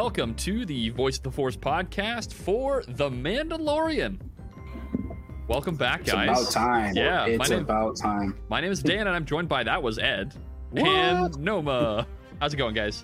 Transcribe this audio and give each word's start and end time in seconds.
welcome 0.00 0.32
to 0.32 0.64
the 0.64 0.90
Voice 0.90 1.16
of 1.16 1.24
the 1.24 1.30
Force 1.32 1.56
podcast 1.56 2.32
for 2.32 2.84
The 2.86 3.10
Mandalorian. 3.10 4.20
Welcome 5.48 5.74
back, 5.74 6.04
guys. 6.04 6.40
It's 6.40 6.54
guys. 6.54 6.54
about 6.54 6.68
time. 6.70 6.94
Yeah, 6.96 7.24
my 7.24 7.26
it's 7.32 7.50
name- 7.50 7.58
about 7.62 7.96
time. 7.96 8.38
My 8.48 8.60
name 8.60 8.70
is 8.70 8.80
Dan, 8.80 9.08
and 9.08 9.16
I'm 9.16 9.24
joined 9.24 9.48
by 9.48 9.64
that 9.64 9.82
was 9.82 9.98
Ed 9.98 10.36
What? 10.70 10.86
and 10.86 11.36
Noma. 11.40 12.06
How's 12.40 12.54
it 12.54 12.58
going, 12.58 12.76
guys? 12.76 13.02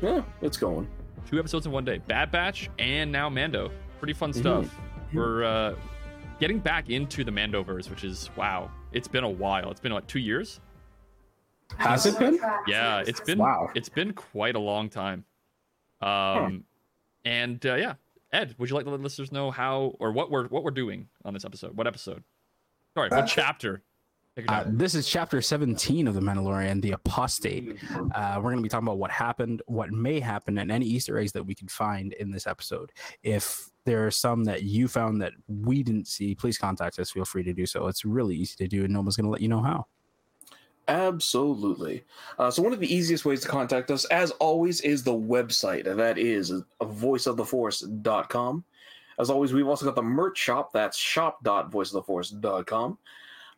Yeah, 0.00 0.22
it's 0.40 0.56
going. 0.56 0.88
Two 1.28 1.38
episodes 1.38 1.66
in 1.66 1.72
one 1.72 1.84
day: 1.84 1.98
Bad 1.98 2.30
Batch 2.30 2.70
and 2.78 3.12
now 3.12 3.28
Mando. 3.28 3.70
Pretty 3.98 4.14
fun 4.14 4.32
Mhm. 4.32 4.36
stuff. 4.40 4.80
We're 5.12 5.44
uh, 5.44 5.74
getting 6.40 6.58
back 6.58 6.88
into 6.88 7.22
the 7.22 7.30
Mandoverse, 7.30 7.90
which 7.90 8.02
is 8.02 8.30
wow. 8.34 8.70
It's 8.92 9.08
been 9.08 9.24
a 9.24 9.30
while. 9.30 9.70
It's 9.70 9.80
been 9.80 9.92
what 9.92 10.08
two 10.08 10.20
years? 10.20 10.58
Has 11.76 12.06
it 12.06 12.18
been? 12.18 12.40
Yeah, 12.66 13.04
it's 13.06 13.20
been 13.20 13.36
Wow. 13.40 13.68
it's 13.74 13.90
been 13.90 14.14
quite 14.14 14.54
a 14.56 14.58
long 14.58 14.88
time. 14.88 15.26
Um, 16.02 16.64
and 17.24 17.64
uh, 17.64 17.74
yeah, 17.76 17.94
Ed, 18.32 18.54
would 18.58 18.68
you 18.68 18.74
like 18.74 18.84
to 18.84 18.90
let 18.90 19.00
listeners 19.00 19.30
know 19.32 19.50
how 19.50 19.94
or 20.00 20.12
what 20.12 20.30
we're 20.30 20.48
what 20.48 20.64
we're 20.64 20.70
doing 20.70 21.08
on 21.24 21.34
this 21.34 21.44
episode? 21.44 21.76
What 21.76 21.86
episode? 21.86 22.22
Sorry, 22.94 23.08
what 23.08 23.24
Uh, 23.24 23.26
chapter? 23.26 23.82
Uh, 24.48 24.64
this 24.66 24.94
is 24.94 25.06
chapter 25.06 25.42
17 25.42 26.08
of 26.08 26.14
The 26.14 26.20
Mandalorian, 26.20 26.80
The 26.80 26.92
Apostate. 26.92 27.76
Uh, 28.14 28.36
we're 28.36 28.44
going 28.44 28.56
to 28.56 28.62
be 28.62 28.68
talking 28.70 28.86
about 28.88 28.96
what 28.96 29.10
happened, 29.10 29.60
what 29.66 29.90
may 29.90 30.20
happen, 30.20 30.56
and 30.56 30.72
any 30.72 30.86
Easter 30.86 31.18
eggs 31.18 31.32
that 31.32 31.44
we 31.44 31.54
can 31.54 31.68
find 31.68 32.14
in 32.14 32.30
this 32.30 32.46
episode. 32.46 32.92
If 33.22 33.68
there 33.84 34.06
are 34.06 34.10
some 34.10 34.44
that 34.44 34.62
you 34.62 34.88
found 34.88 35.20
that 35.20 35.32
we 35.48 35.82
didn't 35.82 36.06
see, 36.08 36.34
please 36.34 36.56
contact 36.56 36.98
us. 36.98 37.10
Feel 37.10 37.26
free 37.26 37.42
to 37.42 37.52
do 37.52 37.66
so. 37.66 37.86
It's 37.88 38.06
really 38.06 38.34
easy 38.34 38.56
to 38.56 38.68
do, 38.68 38.84
and 38.84 38.94
no 38.94 39.02
one's 39.02 39.16
going 39.16 39.26
to 39.26 39.30
let 39.30 39.42
you 39.42 39.48
know 39.48 39.60
how. 39.60 39.86
Absolutely. 40.88 42.02
Uh, 42.38 42.50
so 42.50 42.62
one 42.62 42.72
of 42.72 42.80
the 42.80 42.92
easiest 42.92 43.24
ways 43.24 43.40
to 43.42 43.48
contact 43.48 43.90
us, 43.90 44.04
as 44.06 44.30
always, 44.32 44.80
is 44.80 45.04
the 45.04 45.12
website, 45.12 45.86
and 45.86 45.98
that 45.98 46.18
is 46.18 46.52
voiceoftheforce.com. 46.80 48.64
As 49.18 49.30
always, 49.30 49.52
we've 49.52 49.68
also 49.68 49.86
got 49.86 49.94
the 49.94 50.02
merch 50.02 50.38
shop. 50.38 50.72
That's 50.72 50.96
shop.voiceoftheforce.com. 50.96 52.98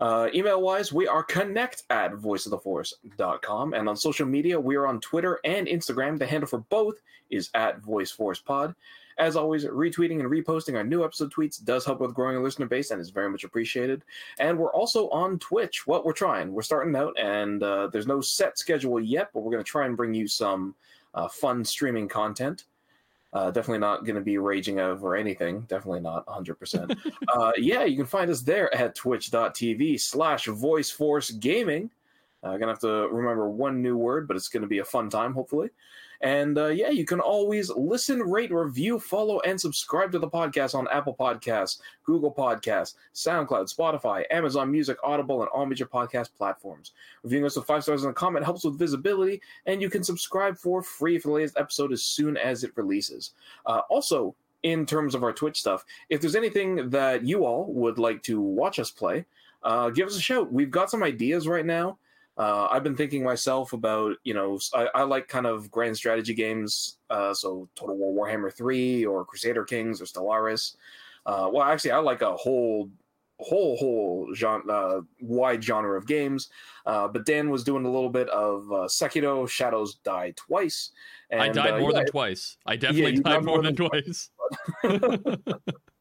Uh, 0.01 0.29
email 0.35 0.61
wise, 0.61 0.93
we 0.93 1.07
are 1.07 1.23
connect 1.23 1.85
at 1.89 2.13
voiceoftheforce.com. 2.13 3.75
And 3.75 3.89
on 3.89 3.97
social 3.97 4.27
media, 4.27 4.61
we 4.61 4.77
are 4.77 4.87
on 4.87 5.01
Twitter 5.01 5.41
and 5.45 5.67
Instagram. 5.67 6.19
The 6.19 6.27
handle 6.27 6.49
for 6.49 6.59
both 6.59 6.97
is 7.31 7.49
at 7.55 7.81
VoiceForcePod. 7.81 8.75
As 9.19 9.37
always, 9.37 9.65
retweeting 9.65 10.21
and 10.21 10.31
reposting 10.31 10.77
our 10.77 10.85
new 10.85 11.05
episode 11.05 11.33
tweets 11.33 11.63
does 11.63 11.85
help 11.85 12.01
with 12.01 12.15
growing 12.15 12.37
a 12.37 12.43
listener 12.43 12.67
base 12.67 12.91
and 12.91 13.01
is 13.01 13.11
very 13.11 13.31
much 13.31 13.45
appreciated. 13.45 14.03
And 14.39 14.59
we're 14.59 14.73
also 14.73 15.09
on 15.11 15.39
Twitch. 15.39 15.87
What 15.87 16.05
we're 16.05 16.13
trying, 16.13 16.53
we're 16.53 16.63
starting 16.63 16.95
out, 16.97 17.15
and 17.19 17.63
uh, 17.63 17.89
there's 17.89 18.07
no 18.07 18.21
set 18.21 18.59
schedule 18.59 19.01
yet, 19.01 19.31
but 19.33 19.41
we're 19.41 19.53
going 19.53 19.65
to 19.65 19.71
try 19.71 19.87
and 19.87 19.97
bring 19.97 20.15
you 20.15 20.27
some 20.27 20.75
uh, 21.15 21.29
fun 21.29 21.65
streaming 21.65 22.09
content. 22.09 22.65
Uh, 23.33 23.51
definitely 23.51 23.81
not 23.81 24.05
going 24.05 24.15
to 24.15 24.23
be 24.23 24.39
raging 24.39 24.79
over 24.79 25.17
anything. 25.17 25.63
Definitely 25.63 26.01
not 26.01 26.25
100%. 26.27 26.97
uh, 27.35 27.53
yeah, 27.57 27.83
you 27.85 27.97
can 27.97 28.07
find 28.07 28.31
us 28.31 28.43
there 28.43 28.73
at 28.75 28.95
twitch.tv 28.95 30.01
slash 30.01 30.47
voiceforce 30.47 31.39
gaming. 31.41 31.91
I'm 32.45 32.61
going 32.61 32.61
to 32.61 32.69
have 32.69 32.79
to 32.81 33.09
remember 33.11 33.49
one 33.49 33.83
new 33.83 33.97
word, 33.97 34.29
but 34.29 34.37
it's 34.37 34.49
going 34.49 34.63
to 34.63 34.69
be 34.69 34.79
a 34.79 34.85
fun 34.85 35.09
time, 35.09 35.33
hopefully. 35.33 35.71
And 36.25 36.57
uh, 36.57 36.69
yeah, 36.69 36.89
you 36.89 37.05
can 37.05 37.21
always 37.21 37.71
listen, 37.71 38.19
rate, 38.19 38.51
review, 38.51 38.99
follow, 38.99 39.41
and 39.41 39.61
subscribe 39.61 40.11
to 40.13 40.19
the 40.19 40.27
podcast 40.27 40.75
on 40.75 40.89
Apple 40.91 41.15
Podcasts, 41.15 41.81
Google 42.03 42.33
Podcasts, 42.33 42.95
SoundCloud, 43.15 43.73
Spotify, 43.73 44.25
Amazon 44.31 44.73
Music, 44.73 44.97
Audible, 45.05 45.43
and 45.43 45.51
all 45.51 45.67
major 45.67 45.85
podcast 45.85 46.31
platforms. 46.35 46.93
Reviewing 47.25 47.45
us 47.45 47.57
with 47.57 47.67
five 47.67 47.83
stars 47.83 48.05
in 48.05 48.11
a 48.11 48.15
comment 48.15 48.43
helps 48.43 48.65
with 48.65 48.79
visibility, 48.79 49.43
and 49.67 49.83
you 49.83 49.91
can 49.91 50.03
subscribe 50.03 50.57
for 50.57 50.83
free 50.83 51.19
for 51.19 51.29
the 51.29 51.35
latest 51.35 51.59
episode 51.59 51.93
as 51.93 52.03
soon 52.03 52.39
as 52.39 52.65
it 52.65 52.73
releases. 52.75 53.33
Uh, 53.67 53.83
also, 53.91 54.35
in 54.63 54.87
terms 54.87 55.15
of 55.15 55.23
our 55.23 55.33
Twitch 55.33 55.61
stuff, 55.61 55.85
if 56.09 56.23
there's 56.23 56.37
anything 56.37 56.89
that 56.89 57.23
you 57.23 57.45
all 57.45 57.71
would 57.71 57.99
like 57.99 58.23
to 58.23 58.41
watch 58.41 58.79
us 58.79 58.91
play, 58.91 59.27
uh, 59.63 59.91
give 59.91 60.09
us 60.09 60.17
a 60.17 60.23
shout. 60.23 60.51
We've 60.51 60.71
got 60.71 60.91
some 60.91 61.03
ideas 61.03 61.47
right 61.47 61.67
now. 61.67 61.99
Uh, 62.37 62.67
I've 62.71 62.83
been 62.83 62.97
thinking 62.97 63.23
myself 63.23 63.73
about, 63.73 64.17
you 64.25 64.35
know, 64.35 64.59
I, 64.75 64.89
I 64.95 65.03
like 65.03 65.29
kind 65.29 65.47
of 65.47 65.71
grand 65.71 65.97
strategy 65.97 66.35
games, 66.35 66.99
uh, 67.11 67.33
so 67.33 67.69
Total 67.77 67.97
War 67.97 68.27
Warhammer 68.27 68.53
3 68.53 69.07
or 69.07 69.25
Crusader 69.25 69.65
Kings 69.65 70.01
or 70.01 70.05
Stellaris. 70.05 70.77
Uh, 71.27 71.49
well, 71.53 71.63
actually, 71.63 71.93
I 71.93 71.99
like 71.99 72.23
a 72.23 72.35
whole, 72.35 72.91
whole, 73.39 73.77
whole 73.77 74.35
genre, 74.35 74.73
uh, 74.73 75.01
wide 75.21 75.63
genre 75.63 75.97
of 75.97 76.07
games. 76.07 76.49
Uh, 76.87 77.07
but 77.07 77.25
Dan 77.25 77.51
was 77.51 77.63
doing 77.63 77.85
a 77.85 77.91
little 77.91 78.11
bit 78.11 78.29
of 78.31 78.71
uh, 78.73 78.87
Sekiro 78.89 79.49
Shadows 79.49 79.97
Die 80.05 80.33
Twice. 80.37 80.91
And, 81.31 81.41
I 81.41 81.49
died 81.49 81.81
more 81.81 81.93
yeah, 81.93 81.99
than 81.99 82.07
twice. 82.07 82.57
I 82.67 82.77
definitely 82.77 83.13
you 83.13 83.23
died 83.23 83.35
died 83.35 83.45
more 83.45 83.57
more 83.57 83.63
than 83.63 83.75
than 83.75 83.89
twice. 83.89 84.31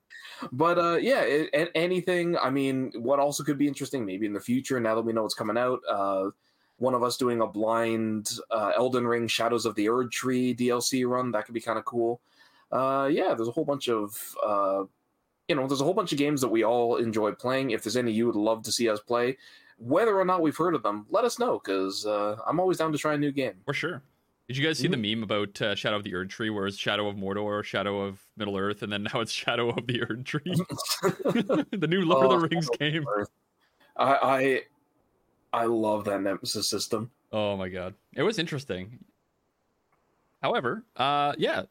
but 0.52 0.78
uh 0.78 0.98
yeah 0.98 1.22
it, 1.22 1.72
anything 1.76 2.38
i 2.38 2.50
mean 2.50 2.92
what 2.96 3.20
also 3.20 3.44
could 3.44 3.58
be 3.58 3.68
interesting 3.68 4.06
maybe 4.06 4.26
in 4.26 4.34
the 4.34 4.40
future 4.40 4.80
now 4.80 4.96
that 4.96 5.02
we 5.02 5.14
know 5.14 5.26
it's 5.26 5.34
coming 5.34 5.58
out 5.58 5.80
uh 5.90 6.30
one 6.78 6.94
of 6.94 7.04
us 7.04 7.18
doing 7.18 7.42
a 7.42 7.48
blind 7.48 8.30
uh 8.52 8.72
elden 8.76 9.06
ring 9.06 9.28
shadows 9.28 9.66
of 9.66 9.76
the 9.76 9.88
erd 9.88 10.12
tree 10.12 10.54
dlc 10.56 11.08
run 11.08 11.32
that 11.32 11.46
could 11.46 11.54
be 11.54 11.62
kind 11.62 11.80
of 11.80 11.86
cool. 11.86 12.20
Uh 12.72 13.08
yeah 13.12 13.34
there's 13.34 13.48
a 13.48 13.52
whole 13.52 13.66
bunch 13.66 13.88
of 13.88 14.36
uh 14.44 14.84
you 15.48 15.56
know 15.56 15.68
there's 15.68 15.82
a 15.82 15.84
whole 15.84 15.94
bunch 15.94 16.12
of 16.12 16.18
games 16.18 16.42
that 16.42 16.48
we 16.48 16.64
all 16.64 16.98
enjoy 16.98 17.32
playing. 17.32 17.72
If 17.72 17.84
there's 17.84 17.98
any 17.98 18.12
you 18.12 18.26
would 18.26 18.36
love 18.36 18.64
to 18.64 18.72
see 18.72 18.90
us 18.90 19.00
play 19.00 19.38
whether 19.78 20.18
or 20.20 20.26
not 20.26 20.42
we've 20.42 20.58
heard 20.58 20.76
of 20.76 20.84
them 20.84 21.06
let 21.10 21.26
us 21.26 21.40
know 21.40 21.60
because 21.60 22.06
uh 22.06 22.38
i'm 22.48 22.60
always 22.60 22.78
down 22.78 22.92
to 22.92 22.98
try 22.98 23.14
a 23.14 23.18
new 23.18 23.32
game. 23.32 23.56
For 23.66 23.74
sure. 23.74 24.02
Did 24.48 24.58
you 24.58 24.66
guys 24.66 24.78
see 24.78 24.88
the 24.90 24.98
meme 24.98 25.24
about 25.24 25.62
uh, 25.62 25.74
Shadow 25.74 25.96
of 25.96 26.04
the 26.04 26.14
Erd 26.14 26.30
Tree, 26.30 26.50
where 26.50 26.68
it's 26.68 26.78
Shadow 26.78 27.08
of 27.08 27.16
Mordor, 27.16 27.64
Shadow 27.64 28.02
of 28.02 28.22
Middle 28.36 28.58
Earth, 28.58 28.82
and 28.84 28.92
then 28.92 29.04
now 29.04 29.22
it's 29.22 29.32
Shadow 29.44 29.70
of 29.70 29.88
the 29.88 30.02
Erd 30.04 30.26
Tree? 30.26 30.42
the 31.02 31.88
new 31.90 32.02
Lord 32.02 32.26
Oh, 32.28 32.32
of 32.36 32.42
the 32.42 32.48
Rings 32.50 32.66
Shadow 32.80 32.92
game. 32.92 33.06
I 33.96 34.62
i 35.54 35.62
i 35.62 35.66
love 35.66 36.04
that 36.06 36.22
nemesis 36.22 36.68
system. 36.68 37.10
Oh 37.32 37.56
my 37.56 37.70
god, 37.70 37.94
it 38.16 38.24
was 38.24 38.38
interesting. 38.38 39.00
However, 40.42 40.84
uh, 40.98 41.34
yeah, 41.38 41.64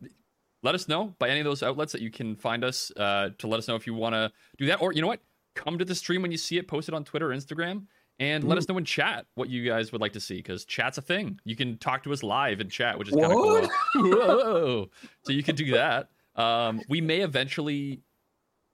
let 0.62 0.74
us 0.74 0.88
know 0.88 1.14
by 1.18 1.28
any 1.28 1.40
of 1.40 1.44
those 1.44 1.62
outlets 1.62 1.92
that 1.92 2.00
you 2.00 2.10
can 2.10 2.36
find 2.36 2.64
us 2.64 2.90
uh, 2.96 3.30
to 3.38 3.46
let 3.48 3.58
us 3.58 3.68
know 3.68 3.76
if 3.76 3.86
you 3.86 3.92
want 3.92 4.14
to 4.14 4.32
do 4.56 4.66
that, 4.66 4.80
or 4.80 4.92
you 4.92 5.02
know 5.02 5.08
what, 5.08 5.20
come 5.54 5.78
to 5.78 5.84
the 5.84 5.94
stream 5.94 6.22
when 6.22 6.30
you 6.32 6.38
see 6.38 6.56
it, 6.56 6.68
post 6.68 6.88
it 6.88 6.94
on 6.94 7.04
Twitter, 7.04 7.32
or 7.32 7.36
Instagram, 7.36 7.82
and 8.18 8.44
let 8.44 8.58
us 8.58 8.68
know 8.68 8.78
in 8.78 8.84
chat 8.84 9.26
what 9.34 9.48
you 9.48 9.68
guys 9.68 9.92
would 9.92 10.00
like 10.00 10.12
to 10.12 10.20
see 10.20 10.36
because 10.36 10.64
chat's 10.64 10.98
a 10.98 11.02
thing. 11.02 11.40
You 11.44 11.56
can 11.56 11.78
talk 11.78 12.02
to 12.04 12.12
us 12.12 12.22
live 12.22 12.60
in 12.60 12.68
chat, 12.68 12.98
which 12.98 13.08
is 13.08 13.14
kind 13.14 13.26
of 13.26 13.32
cool. 13.32 13.68
Whoa! 13.96 14.90
So 15.22 15.32
you 15.32 15.42
can 15.42 15.56
do 15.56 15.72
that. 15.72 16.08
Um, 16.36 16.80
we 16.88 17.00
may 17.00 17.20
eventually. 17.20 18.00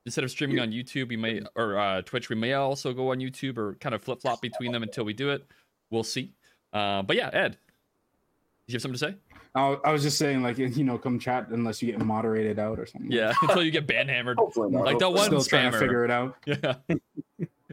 Instead 0.06 0.25
of 0.25 0.31
streaming 0.31 0.59
on 0.59 0.72
YouTube, 0.72 1.10
we 1.10 1.19
may 1.19 1.43
or 1.54 1.78
uh, 1.78 2.00
Twitch, 2.00 2.31
we 2.31 2.37
may 2.37 2.54
also 2.54 2.94
go 2.94 3.10
on 3.10 3.19
YouTube 3.19 3.59
or 3.59 3.75
kind 3.75 3.94
of 3.94 4.03
flip 4.03 4.22
flop 4.22 4.41
between 4.41 4.72
them 4.72 4.82
until 4.82 5.04
we 5.04 5.12
do 5.12 5.28
it. 5.28 5.47
We'll 5.91 6.05
see. 6.05 6.32
Uh, 6.72 7.03
but 7.03 7.15
yeah, 7.15 7.28
Ed, 7.31 7.59
you 8.69 8.75
have 8.75 8.82
something 8.82 8.99
to 8.99 8.99
say? 8.99 9.15
I, 9.55 9.76
I 9.84 9.93
was 9.93 10.03
just 10.03 10.19
saying, 10.19 10.43
like, 10.43 10.59
you 10.59 10.84
know, 10.84 10.99
come 10.99 11.19
chat 11.19 11.49
unless 11.49 11.82
you 11.82 11.91
get 11.93 12.05
moderated 12.05 12.59
out 12.59 12.78
or 12.78 12.87
something. 12.87 13.10
Yeah, 13.10 13.32
until 13.43 13.62
you 13.62 13.70
get 13.70 13.87
ban 13.87 14.09
hammered. 14.09 14.38
hopefully 14.38 14.70
not 14.70 14.84
Like 14.84 14.99
that 14.99 15.10
one 15.10 15.25
Still 15.25 15.43
trying 15.43 15.72
to 15.72 15.78
figure 15.78 16.05
it 16.05 16.10
out. 16.10 16.37
Yeah. 16.47 16.75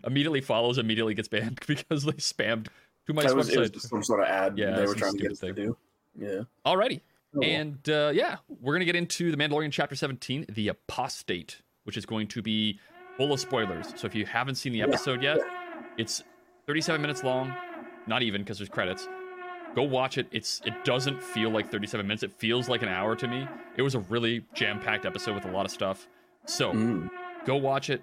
Immediately 0.05 0.41
follows, 0.41 0.77
immediately 0.77 1.13
gets 1.13 1.27
banned 1.27 1.59
because 1.67 2.03
they 2.05 2.11
spammed 2.13 2.67
too 3.07 3.13
much 3.13 3.25
That 3.25 3.35
was, 3.35 3.49
it 3.49 3.59
was 3.59 3.83
some 3.83 4.03
sort 4.03 4.21
of 4.21 4.27
ad 4.27 4.57
Yeah, 4.57 4.71
they 4.71 4.85
were 4.85 4.95
trying 4.95 5.13
to 5.13 5.21
get 5.21 5.31
us 5.31 5.37
stupid 5.37 5.55
to 5.55 5.61
do. 5.65 5.77
Yeah. 6.17 6.41
Alrighty. 6.65 7.01
Oh, 7.35 7.39
well. 7.39 7.49
And 7.49 7.89
uh, 7.89 8.11
yeah, 8.13 8.37
we're 8.61 8.73
gonna 8.73 8.85
get 8.85 8.95
into 8.95 9.31
the 9.31 9.37
Mandalorian 9.37 9.71
chapter 9.71 9.95
17, 9.95 10.45
the 10.49 10.69
apostate, 10.69 11.61
which 11.83 11.97
is 11.97 12.05
going 12.05 12.27
to 12.29 12.41
be 12.41 12.79
full 13.17 13.33
of 13.33 13.39
spoilers. 13.39 13.93
So 13.95 14.07
if 14.07 14.15
you 14.15 14.25
haven't 14.25 14.55
seen 14.55 14.73
the 14.73 14.81
episode 14.81 15.21
yet, 15.21 15.39
it's 15.97 16.23
37 16.67 17.01
minutes 17.01 17.23
long, 17.23 17.53
not 18.07 18.21
even 18.21 18.41
because 18.41 18.57
there's 18.57 18.69
credits. 18.69 19.07
Go 19.75 19.83
watch 19.83 20.17
it. 20.17 20.27
It's 20.31 20.61
it 20.65 20.73
doesn't 20.85 21.21
feel 21.21 21.49
like 21.49 21.69
37 21.69 22.07
minutes. 22.07 22.23
It 22.23 22.31
feels 22.31 22.69
like 22.69 22.81
an 22.81 22.87
hour 22.87 23.15
to 23.17 23.27
me. 23.27 23.45
It 23.75 23.81
was 23.81 23.93
a 23.95 23.99
really 23.99 24.45
jam-packed 24.53 25.05
episode 25.05 25.35
with 25.35 25.45
a 25.45 25.51
lot 25.51 25.65
of 25.65 25.71
stuff. 25.71 26.07
So 26.45 26.71
Mm. 26.71 27.09
go 27.45 27.57
watch 27.57 27.89
it, 27.89 28.01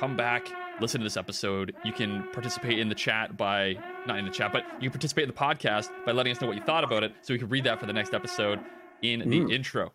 come 0.00 0.16
back, 0.16 0.48
listen 0.80 1.00
to 1.00 1.04
this 1.04 1.16
episode. 1.16 1.74
You 1.84 1.92
can 1.92 2.24
participate 2.32 2.78
in 2.78 2.88
the 2.88 2.94
chat 2.94 3.36
by 3.36 3.76
not 4.06 4.18
in 4.18 4.24
the 4.24 4.30
chat, 4.30 4.52
but 4.52 4.64
you 4.80 4.88
can 4.88 4.92
participate 4.92 5.24
in 5.24 5.28
the 5.30 5.36
podcast 5.36 5.90
by 6.04 6.12
letting 6.12 6.32
us 6.32 6.40
know 6.40 6.46
what 6.48 6.56
you 6.56 6.62
thought 6.62 6.84
about 6.84 7.02
it, 7.02 7.12
so 7.22 7.34
we 7.34 7.38
can 7.38 7.48
read 7.48 7.64
that 7.64 7.78
for 7.80 7.86
the 7.86 7.92
next 7.92 8.14
episode 8.14 8.58
in 9.02 9.20
the 9.28 9.40
Mm. 9.40 9.52
intro. 9.52 9.92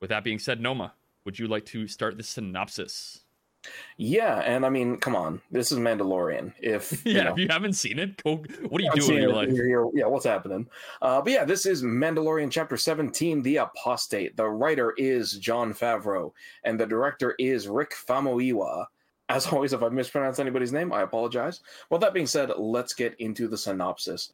With 0.00 0.10
that 0.10 0.24
being 0.24 0.38
said, 0.38 0.60
Noma, 0.60 0.94
would 1.24 1.38
you 1.38 1.48
like 1.48 1.64
to 1.66 1.86
start 1.88 2.16
the 2.16 2.22
synopsis? 2.22 3.20
Yeah, 3.96 4.40
and 4.40 4.66
I 4.66 4.68
mean, 4.68 4.98
come 4.98 5.16
on, 5.16 5.40
this 5.50 5.72
is 5.72 5.78
Mandalorian. 5.78 6.52
If 6.60 7.02
Yeah, 7.06 7.12
you 7.12 7.24
know, 7.24 7.32
if 7.32 7.38
you 7.38 7.46
haven't 7.48 7.72
seen 7.72 7.98
it, 7.98 8.22
go. 8.22 8.36
What 8.68 8.78
are 8.82 8.84
you 8.84 8.92
doing 8.92 9.16
in 9.16 9.22
your 9.22 9.32
life? 9.32 9.48
here, 9.50 9.66
here- 9.66 9.88
yeah, 9.94 10.04
what's 10.04 10.26
happening? 10.26 10.68
Uh, 11.00 11.22
but 11.22 11.32
yeah, 11.32 11.44
this 11.46 11.64
is 11.64 11.82
Mandalorian 11.82 12.50
chapter 12.50 12.76
17, 12.76 13.40
The 13.40 13.56
Apostate. 13.56 14.36
The 14.36 14.46
writer 14.46 14.92
is 14.98 15.38
Jon 15.38 15.72
Favreau, 15.72 16.32
and 16.64 16.78
the 16.78 16.84
director 16.86 17.34
is 17.38 17.66
Rick 17.66 17.94
Famuyiwa. 18.06 18.84
As 19.28 19.46
always, 19.46 19.72
if 19.72 19.82
I 19.82 19.88
mispronounce 19.88 20.38
anybody's 20.38 20.72
name, 20.72 20.92
I 20.92 21.02
apologize. 21.02 21.60
Well, 21.88 21.98
that 22.00 22.12
being 22.12 22.26
said, 22.26 22.50
let's 22.58 22.92
get 22.92 23.18
into 23.20 23.48
the 23.48 23.56
synopsis. 23.56 24.32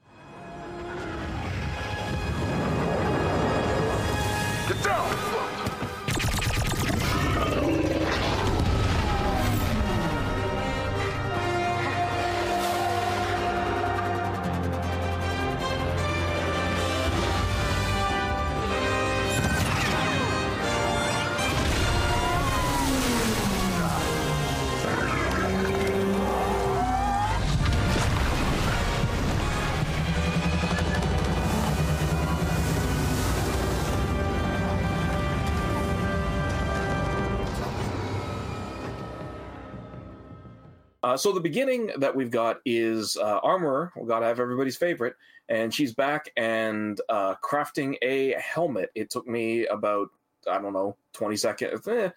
Uh, 41.02 41.16
so 41.16 41.32
the 41.32 41.40
beginning 41.40 41.90
that 41.98 42.14
we've 42.14 42.30
got 42.30 42.60
is 42.64 43.16
uh, 43.16 43.38
armorer. 43.42 43.92
We 43.96 44.06
got 44.06 44.20
to 44.20 44.26
have 44.26 44.40
everybody's 44.40 44.76
favorite, 44.76 45.14
and 45.48 45.72
she's 45.72 45.94
back 45.94 46.30
and 46.36 47.00
uh, 47.08 47.36
crafting 47.42 47.96
a 48.02 48.32
helmet. 48.32 48.90
It 48.94 49.10
took 49.10 49.26
me 49.26 49.66
about 49.66 50.08
I 50.50 50.58
don't 50.60 50.72
know 50.72 50.96
twenty 51.12 51.36
seconds, 51.36 51.86
eh, 51.88 52.10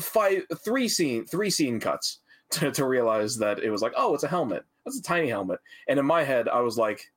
five, 0.00 0.42
three 0.64 0.88
scene, 0.88 1.24
three 1.26 1.50
scene 1.50 1.80
cuts 1.80 2.18
to, 2.50 2.70
to 2.72 2.84
realize 2.84 3.36
that 3.38 3.60
it 3.60 3.70
was 3.70 3.82
like, 3.82 3.92
oh, 3.96 4.14
it's 4.14 4.24
a 4.24 4.28
helmet. 4.28 4.64
That's 4.84 4.98
a 4.98 5.02
tiny 5.02 5.28
helmet. 5.28 5.60
And 5.88 5.98
in 5.98 6.06
my 6.06 6.24
head, 6.24 6.48
I 6.48 6.60
was 6.60 6.78
like, 6.78 7.10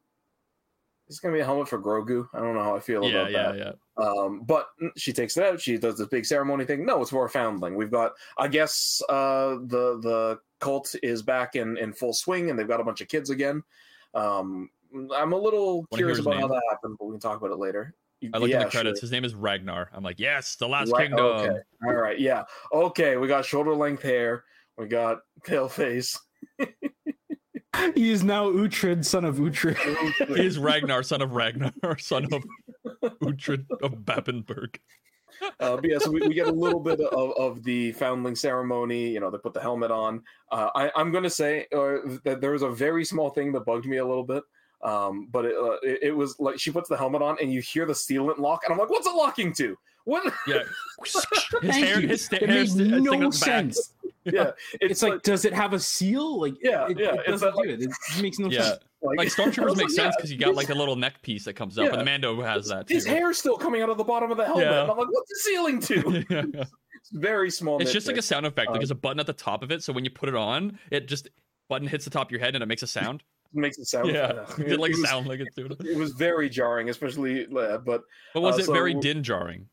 "Is 1.08 1.20
gonna 1.20 1.34
be 1.34 1.40
a 1.42 1.46
helmet 1.46 1.68
for 1.70 1.80
Grogu?" 1.80 2.28
I 2.34 2.40
don't 2.40 2.56
know 2.56 2.64
how 2.64 2.76
I 2.76 2.80
feel 2.80 3.04
Yeah, 3.04 3.22
about 3.22 3.32
yeah, 3.32 3.52
that. 3.52 3.58
yeah. 3.58 3.72
Um, 4.06 4.42
but 4.44 4.68
she 4.98 5.14
takes 5.14 5.38
it 5.38 5.44
out. 5.44 5.62
She 5.62 5.78
does 5.78 5.98
this 5.98 6.08
big 6.08 6.26
ceremony 6.26 6.66
thing. 6.66 6.86
No, 6.86 7.02
it's 7.02 7.12
for 7.12 7.26
a 7.26 7.30
foundling. 7.30 7.76
We've 7.76 7.92
got, 7.92 8.14
I 8.38 8.48
guess, 8.48 9.02
uh, 9.08 9.56
the 9.62 10.00
the 10.02 10.40
cult 10.64 10.96
is 11.04 11.22
back 11.22 11.56
in 11.56 11.78
in 11.78 11.94
full 11.94 12.14
swing, 12.14 12.50
and 12.50 12.58
they've 12.58 12.68
got 12.68 12.80
a 12.80 12.84
bunch 12.84 13.02
of 13.02 13.08
kids 13.08 13.30
again. 13.30 13.64
Um, 14.14 14.70
I'm 15.16 15.34
a 15.34 15.38
little 15.38 15.86
Wanna 15.92 16.00
curious 16.00 16.18
his 16.18 16.26
about 16.26 16.40
how 16.40 16.48
that 16.48 16.62
happened, 16.70 16.98
but 17.00 17.06
we 17.06 17.14
can 17.14 17.20
talk 17.20 17.38
about 17.38 17.52
it 17.52 17.58
later. 17.58 17.96
I 18.34 18.38
looked 18.38 18.52
yeah, 18.52 18.62
at 18.62 18.66
the 18.66 18.72
credits. 18.72 19.00
sure. 19.00 19.06
His 19.06 19.12
name 19.12 19.26
is 19.26 19.36
Ragnar. 19.36 19.90
I'm 19.92 20.04
like, 20.04 20.20
yes, 20.20 20.56
the 20.56 20.68
last 20.68 20.92
Right, 20.92 21.10
kingdom. 21.10 21.26
Okay. 21.26 21.58
All 21.86 21.94
right. 21.94 22.18
Yeah. 22.18 22.44
Okay. 22.72 23.18
We 23.18 23.28
got 23.28 23.44
shoulder 23.44 23.76
length 23.76 24.02
hair. 24.02 24.46
We 24.78 24.88
got 24.88 25.20
pale 25.44 25.68
face. 25.68 26.18
He 27.96 28.12
is 28.12 28.24
now 28.24 28.52
Uhtred, 28.52 29.04
son 29.04 29.26
of 29.26 29.38
Uhtred. 29.38 29.78
He 30.36 30.46
is 30.46 30.60
Ragnar, 30.60 31.02
son 31.02 31.24
of 31.24 31.34
Ragnar, 31.34 31.98
son 31.98 32.28
of 32.32 32.44
Uhtred 33.04 33.66
of 33.82 33.94
Bebbanburg. 34.06 34.76
Uh, 35.60 35.76
but 35.76 35.90
yeah, 35.90 35.98
so 35.98 36.12
we, 36.12 36.22
we 36.28 36.34
get 36.34 36.48
a 36.48 36.52
little 36.52 36.80
bit 36.80 37.00
of, 37.00 37.32
of 37.38 37.64
the 37.64 37.92
foundling 37.94 38.36
ceremony. 38.36 39.10
You 39.10 39.20
know, 39.20 39.30
they 39.30 39.38
put 39.38 39.54
the 39.54 39.62
helmet 39.62 39.92
on. 39.92 40.24
Uh, 40.52 40.70
I, 40.76 40.92
I'm 40.96 41.12
going 41.12 41.24
to 41.24 41.30
say 41.30 41.68
uh, 41.76 42.18
that 42.24 42.40
there 42.42 42.52
was 42.52 42.64
a 42.64 42.70
very 42.70 43.06
small 43.06 43.30
thing 43.30 43.52
that 43.54 43.66
bugged 43.66 43.86
me 43.86 43.98
a 43.98 44.06
little 44.06 44.24
bit. 44.24 44.44
Um, 44.84 45.30
but 45.32 45.46
it, 45.46 45.56
uh, 45.56 45.78
it, 45.82 46.00
it 46.02 46.12
was 46.12 46.38
like 46.40 46.60
she 46.60 46.70
puts 46.72 46.90
the 46.90 46.98
helmet 46.98 47.22
on 47.22 47.38
and 47.42 47.54
you 47.54 47.62
hear 47.62 47.86
the 47.86 47.94
sealant 47.94 48.38
lock, 48.38 48.64
and 48.64 48.74
I'm 48.74 48.78
like, 48.78 48.90
what's 48.90 49.08
it 49.08 49.16
locking 49.16 49.54
to? 49.54 49.78
What? 50.06 50.34
Yeah. 50.48 50.64
His 51.04 51.14
Thank 51.62 51.74
hair, 51.86 52.00
you. 52.02 52.08
his 52.08 52.26
sta- 52.26 52.38
It 52.38 52.50
hair 52.50 52.60
makes 52.60 52.74
no 52.76 53.14
up 53.14 53.22
back. 53.22 53.34
sense. 53.34 53.94
yeah, 54.26 54.52
It's, 54.82 55.02
like, 55.04 55.22
does 55.22 55.46
it 55.46 55.54
have 55.54 55.74
a 55.74 55.80
seal? 55.80 56.42
Like, 56.42 56.56
Yeah, 56.62 56.88
it, 56.90 56.98
yeah, 57.00 57.14
it 57.16 57.26
doesn't 57.28 57.56
that, 57.56 57.64
do 57.64 57.70
it. 57.70 57.82
It 57.82 58.22
makes 58.22 58.40
no 58.40 58.50
Yeah. 58.50 58.62
sense. 58.64 58.80
like, 59.02 59.18
Like 59.18 59.28
I 59.28 59.30
stormtroopers 59.30 59.68
make 59.76 59.78
like, 59.78 59.90
sense 59.90 59.98
yeah, 59.98 60.12
because 60.18 60.32
you 60.32 60.38
got 60.38 60.48
his- 60.50 60.58
like 60.58 60.70
a 60.70 60.74
little 60.76 60.96
neck 60.96 61.22
piece 61.22 61.46
that 61.46 61.54
comes 61.54 61.78
up, 61.78 61.86
Yeah. 61.86 61.92
and 61.92 62.02
the 62.02 62.06
Mando 62.06 62.42
has 62.42 62.68
that 62.70 62.88
too. 62.88 62.94
his 62.96 63.06
hair's 63.06 63.38
still 63.38 63.58
coming 63.58 63.82
out 63.82 63.90
of 63.90 63.98
the 63.98 64.04
bottom 64.04 64.32
of 64.32 64.38
the 64.38 64.46
helmet. 64.46 64.66
Yeah. 64.66 64.82
And 64.84 64.92
I'm 64.92 64.98
like, 64.98 65.08
what's 65.10 65.30
the 65.30 65.40
ceiling 65.44 65.80
to? 65.82 66.26
Yeah. 66.30 66.64
It's 66.96 67.10
very 67.12 67.52
small. 67.52 67.80
It's 67.82 67.92
just 67.92 68.08
like 68.08 68.18
a 68.18 68.22
sound 68.22 68.46
effect. 68.46 68.68
Like 68.70 68.76
Um, 68.76 68.80
there's 68.80 68.92
a 68.92 68.96
button 68.96 69.20
at 69.20 69.26
the 69.28 69.34
top 69.34 69.62
of 69.64 69.72
it, 69.72 69.84
so 69.84 69.92
when 69.94 70.04
you 70.06 70.10
put 70.12 70.30
it 70.30 70.36
on, 70.36 70.80
it 70.90 71.08
just 71.08 71.30
button 71.70 71.88
hits 71.88 72.06
the 72.06 72.12
top 72.12 72.28
of 72.28 72.32
your 72.32 72.40
head 72.40 72.56
and 72.56 72.64
it 72.64 72.68
makes 72.68 72.82
a 72.84 72.88
sound. 72.88 73.24
makes 73.54 73.78
it 73.78 73.86
sound. 73.86 74.10
Yeah, 74.10 74.46
it 74.58 74.80
like 74.80 74.92
it 74.92 74.98
was- 74.98 75.10
sound 75.10 75.28
like 75.28 75.40
it's 75.42 75.54
doing. 75.56 75.72
it. 75.72 75.86
It 75.86 75.98
was 75.98 76.12
very 76.14 76.50
jarring, 76.50 76.90
especially. 76.90 77.46
Uh, 77.46 77.78
but 77.80 78.04
But 78.34 78.42
was 78.42 78.58
uh, 78.58 78.64
it 78.64 78.74
very 78.74 78.94
din 78.94 79.22
jarring? 79.24 79.68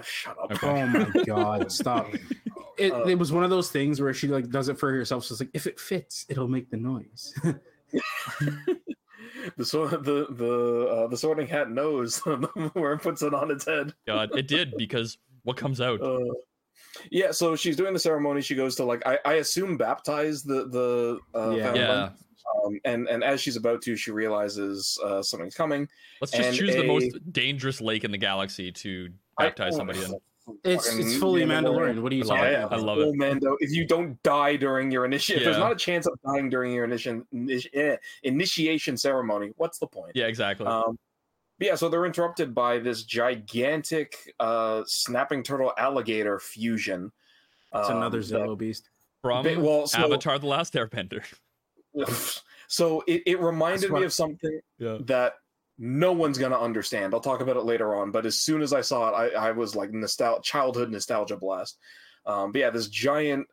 Shut 0.00 0.36
up. 0.38 0.52
Okay. 0.52 0.66
Oh 0.66 0.86
my 0.86 1.24
god, 1.24 1.70
stop. 1.70 2.12
It, 2.78 2.90
Uh, 2.90 3.04
it 3.04 3.18
was 3.18 3.30
one 3.30 3.44
of 3.44 3.50
those 3.50 3.70
things 3.70 4.00
where 4.00 4.14
she 4.14 4.28
like 4.28 4.48
does 4.48 4.70
it 4.70 4.78
for 4.78 4.90
herself. 4.90 5.24
So 5.24 5.34
it's 5.34 5.40
like 5.40 5.50
if 5.52 5.66
it 5.66 5.78
fits, 5.78 6.24
it'll 6.30 6.48
make 6.48 6.70
the 6.70 6.78
noise. 6.78 7.34
the 9.56 9.64
so 9.64 9.86
the 9.86 10.26
the 10.30 10.88
uh, 10.90 11.06
the 11.06 11.16
sorting 11.16 11.46
hat 11.46 11.70
knows 11.70 12.18
where 12.72 12.94
it 12.94 13.02
puts 13.02 13.20
it 13.22 13.34
on 13.34 13.50
its 13.50 13.66
head. 13.66 13.92
God, 14.06 14.36
it 14.36 14.48
did 14.48 14.74
because 14.78 15.18
what 15.42 15.58
comes 15.58 15.82
out? 15.82 16.00
Uh, 16.00 16.18
yeah, 17.10 17.30
so 17.30 17.56
she's 17.56 17.76
doing 17.76 17.92
the 17.92 17.98
ceremony. 17.98 18.40
She 18.40 18.54
goes 18.54 18.74
to 18.76 18.84
like 18.84 19.02
I, 19.06 19.18
I 19.24 19.34
assume 19.34 19.76
baptize 19.76 20.42
the 20.42 20.66
the 20.68 21.38
uh, 21.38 21.50
Yeah. 21.50 21.74
Yeah. 21.74 22.08
Um, 22.64 22.80
and 22.84 23.08
and 23.08 23.22
as 23.22 23.40
she's 23.40 23.56
about 23.56 23.82
to, 23.82 23.96
she 23.96 24.10
realizes 24.10 24.98
uh, 25.04 25.22
something's 25.22 25.54
coming. 25.54 25.88
Let's 26.20 26.32
just 26.32 26.48
and 26.48 26.56
choose 26.56 26.74
the 26.74 26.84
most 26.84 27.32
dangerous 27.32 27.80
lake 27.80 28.04
in 28.04 28.10
the 28.10 28.18
galaxy 28.18 28.72
to 28.72 29.10
baptize 29.38 29.74
I- 29.74 29.76
somebody 29.78 30.02
in. 30.04 30.14
it's 30.64 30.92
it's 30.96 31.16
fully 31.16 31.42
Mandalorian. 31.44 32.00
What 32.02 32.12
are 32.12 32.16
you 32.16 32.24
I 32.24 32.26
love 32.26 32.36
talking. 32.38 32.44
Yeah, 32.44 32.50
yeah. 32.58 32.64
about? 32.66 32.78
I 32.78 32.82
love 32.82 32.98
it. 32.98 33.06
Oh, 33.08 33.12
Mando, 33.14 33.56
if 33.60 33.70
you 33.70 33.86
don't 33.86 34.20
die 34.22 34.56
during 34.56 34.90
your 34.90 35.04
initiation, 35.04 35.42
if 35.42 35.44
there's 35.44 35.58
not 35.58 35.72
a 35.72 35.76
chance 35.76 36.06
of 36.06 36.14
dying 36.26 36.48
during 36.50 36.72
your 36.72 36.84
initiation 36.84 37.24
eh, 37.74 37.96
initiation 38.24 38.96
ceremony, 38.96 39.52
what's 39.56 39.78
the 39.78 39.86
point? 39.86 40.12
Yeah, 40.14 40.26
exactly. 40.26 40.66
Um, 40.66 40.98
yeah, 41.60 41.76
so 41.76 41.88
they're 41.88 42.06
interrupted 42.06 42.54
by 42.56 42.78
this 42.80 43.04
gigantic 43.04 44.34
uh, 44.40 44.82
snapping 44.86 45.44
turtle 45.44 45.72
alligator 45.78 46.40
fusion. 46.40 47.12
It's 47.74 47.88
um, 47.88 47.98
another 47.98 48.20
that- 48.20 48.34
Zillow 48.34 48.58
beast. 48.58 48.90
From 49.22 49.44
ba- 49.44 49.60
well, 49.60 49.86
so- 49.86 50.00
Avatar: 50.00 50.40
The 50.40 50.46
Last 50.48 50.74
Airbender. 50.74 51.22
so 52.66 53.04
it, 53.06 53.22
it 53.26 53.40
reminded 53.40 53.82
That's 53.82 53.92
me 53.92 54.02
of 54.04 54.12
something 54.12 54.60
Yeah. 54.78 54.98
that 55.02 55.34
no 55.78 56.12
one's 56.12 56.38
gonna 56.38 56.58
understand. 56.58 57.14
I'll 57.14 57.20
talk 57.20 57.40
about 57.40 57.56
it 57.56 57.64
later 57.64 57.94
on, 57.94 58.10
but 58.10 58.26
as 58.26 58.38
soon 58.38 58.62
as 58.62 58.72
I 58.72 58.80
saw 58.80 59.08
it, 59.08 59.34
I, 59.34 59.48
I 59.48 59.52
was 59.52 59.74
like 59.74 59.90
nostal- 59.90 60.42
childhood 60.42 60.90
nostalgia 60.90 61.36
blast. 61.36 61.78
Um, 62.26 62.52
but 62.52 62.60
yeah, 62.60 62.70
this 62.70 62.88
giant 62.88 63.48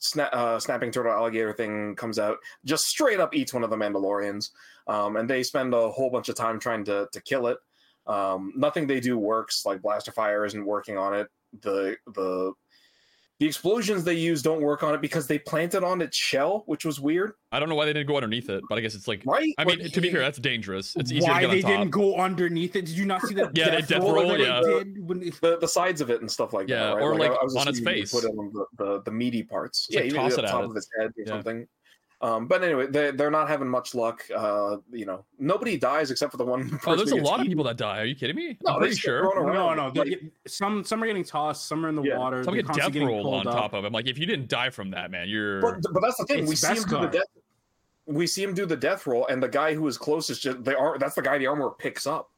sna- 0.00 0.32
uh, 0.32 0.60
snapping 0.60 0.90
turtle 0.90 1.12
alligator 1.12 1.52
thing 1.52 1.94
comes 1.96 2.18
out, 2.18 2.38
just 2.64 2.84
straight 2.86 3.20
up 3.20 3.34
eats 3.34 3.52
one 3.52 3.64
of 3.64 3.70
the 3.70 3.76
Mandalorians, 3.76 4.50
um, 4.86 5.16
and 5.16 5.28
they 5.28 5.42
spend 5.42 5.74
a 5.74 5.90
whole 5.90 6.10
bunch 6.10 6.28
of 6.28 6.36
time 6.36 6.58
trying 6.58 6.84
to 6.84 7.08
to 7.12 7.20
kill 7.20 7.48
it. 7.48 7.58
Um, 8.06 8.52
nothing 8.56 8.86
they 8.86 9.00
do 9.00 9.18
works. 9.18 9.64
Like 9.64 9.82
blaster 9.82 10.12
fire 10.12 10.44
isn't 10.44 10.64
working 10.64 10.98
on 10.98 11.14
it. 11.14 11.28
The 11.62 11.96
the 12.06 12.52
the 13.40 13.46
explosions 13.46 14.04
they 14.04 14.14
use 14.14 14.42
don't 14.42 14.60
work 14.62 14.82
on 14.84 14.94
it 14.94 15.00
because 15.00 15.26
they 15.26 15.38
planted 15.38 15.82
on 15.82 16.00
its 16.00 16.16
shell, 16.16 16.62
which 16.66 16.84
was 16.84 17.00
weird, 17.00 17.32
I 17.50 17.58
don't 17.58 17.68
know 17.68 17.74
why 17.74 17.84
they 17.84 17.92
didn't 17.92 18.06
go 18.08 18.16
underneath 18.16 18.48
it, 18.48 18.62
but 18.68 18.78
I 18.78 18.80
guess 18.80 18.94
it's 18.94 19.08
like. 19.08 19.22
right? 19.26 19.52
I 19.58 19.64
mean, 19.64 19.80
Like, 19.80 19.92
to 19.92 20.00
be 20.00 20.10
fair, 20.10 20.20
that's 20.20 20.38
dangerous. 20.38 20.94
It's 20.96 21.10
easier 21.10 21.30
Why 21.32 21.40
to 21.42 21.46
get 21.48 21.52
they 21.52 21.62
top. 21.62 21.70
didn't 21.72 21.90
go 21.90 22.16
underneath 22.16 22.76
it? 22.76 22.86
Did 22.86 22.96
you 22.96 23.04
not 23.06 23.22
see 23.22 23.34
that? 23.34 23.50
Yeah, 23.56 23.70
they 23.70 23.82
death 23.82 24.02
roll, 24.02 24.28
that 24.28 24.38
yeah. 24.40 24.60
Did 24.60 25.08
when 25.08 25.22
it- 25.22 25.40
the, 25.40 25.58
the 25.58 25.68
sides 25.68 26.00
of 26.00 26.10
it 26.10 26.20
and 26.20 26.30
stuff 26.30 26.52
like 26.52 26.68
Yeah, 26.68 26.86
that. 26.86 26.92
Right? 26.94 27.02
or, 27.02 27.16
like, 27.16 27.32
I, 27.32 27.34
I 27.34 27.44
was 27.44 27.56
on 27.56 27.66
its 27.68 27.80
face. 27.80 28.12
put 28.12 28.24
it 28.24 28.28
on 28.28 28.52
the, 28.52 28.66
the, 28.84 29.02
the 29.02 29.10
meaty 29.10 29.42
parts. 29.42 29.86
It's 29.88 29.94
yeah, 29.94 30.00
like 30.02 30.06
even 30.10 30.20
toss 30.22 30.34
the 30.36 30.42
it 30.42 30.44
at 30.46 30.50
top 30.50 30.62
it. 30.64 30.70
of 30.70 30.76
its 30.76 30.88
head 30.98 31.06
or 31.08 31.12
Yeah. 31.18 31.24
something. 31.26 31.66
Um, 32.24 32.46
but 32.46 32.64
anyway, 32.64 32.86
they, 32.86 33.10
they're 33.10 33.30
not 33.30 33.48
having 33.48 33.68
much 33.68 33.94
luck. 33.94 34.24
Uh, 34.34 34.78
you 34.90 35.04
know, 35.04 35.26
nobody 35.38 35.76
dies 35.76 36.10
except 36.10 36.30
for 36.32 36.38
the 36.38 36.44
one. 36.44 36.70
Person 36.70 36.80
Oh, 36.86 36.96
there's 36.96 37.10
a 37.10 37.16
who 37.16 37.20
gets 37.20 37.28
lot 37.30 37.40
of 37.40 37.46
people 37.46 37.64
that 37.64 37.76
die. 37.76 38.00
Are 38.00 38.04
you 38.06 38.14
kidding 38.14 38.34
me? 38.36 38.56
No, 38.62 38.74
I'm 38.74 38.80
they 38.80 38.86
pretty 38.86 38.96
sure. 39.00 39.30
thrown 39.30 39.52
no, 39.52 39.74
no. 39.74 39.88
Like, 39.94 40.08
get- 40.08 40.22
some 40.46 40.84
some 40.84 41.02
are 41.02 41.06
getting 41.06 41.24
tossed. 41.24 41.66
Some 41.68 41.84
are 41.84 41.90
in 41.90 41.96
the 41.96 42.02
Yeah. 42.02 42.16
water. 42.16 42.42
Some 42.42 42.54
they're 42.54 42.62
get 42.62 42.66
constantly 42.68 43.00
death 43.00 43.08
getting 43.08 43.24
roll 43.24 43.34
on 43.34 43.46
up. 43.46 43.52
top 43.54 43.72
of 43.74 43.84
him. 43.84 43.92
Like 43.92 44.06
if 44.06 44.16
you 44.16 44.24
didn't 44.24 44.48
die 44.48 44.70
from 44.70 44.90
that, 44.92 45.10
man, 45.10 45.28
you're. 45.28 45.60
but 45.60 45.74
but 45.92 46.00
that's 46.00 46.16
the 46.16 46.24
thing. 46.24 46.40
It's 46.40 46.48
we 46.48 46.56
see 46.56 46.74
him 46.74 46.84
do 46.88 46.98
the 47.00 47.06
death. 47.08 47.26
We 48.06 48.26
see 48.26 48.42
him 48.42 48.54
do 48.54 48.64
the 48.66 48.76
death 48.76 49.06
roll, 49.06 49.26
and 49.26 49.42
the 49.42 49.48
guy 49.48 49.74
who 49.74 49.86
is 49.86 49.98
closest, 49.98 50.40
just 50.42 50.64
they 50.64 50.74
are. 50.74 50.96
That's 50.98 51.14
the 51.16 51.22
guy 51.22 51.36
the 51.36 51.46
armor 51.46 51.70
picks 51.78 52.06
up. 52.06 52.30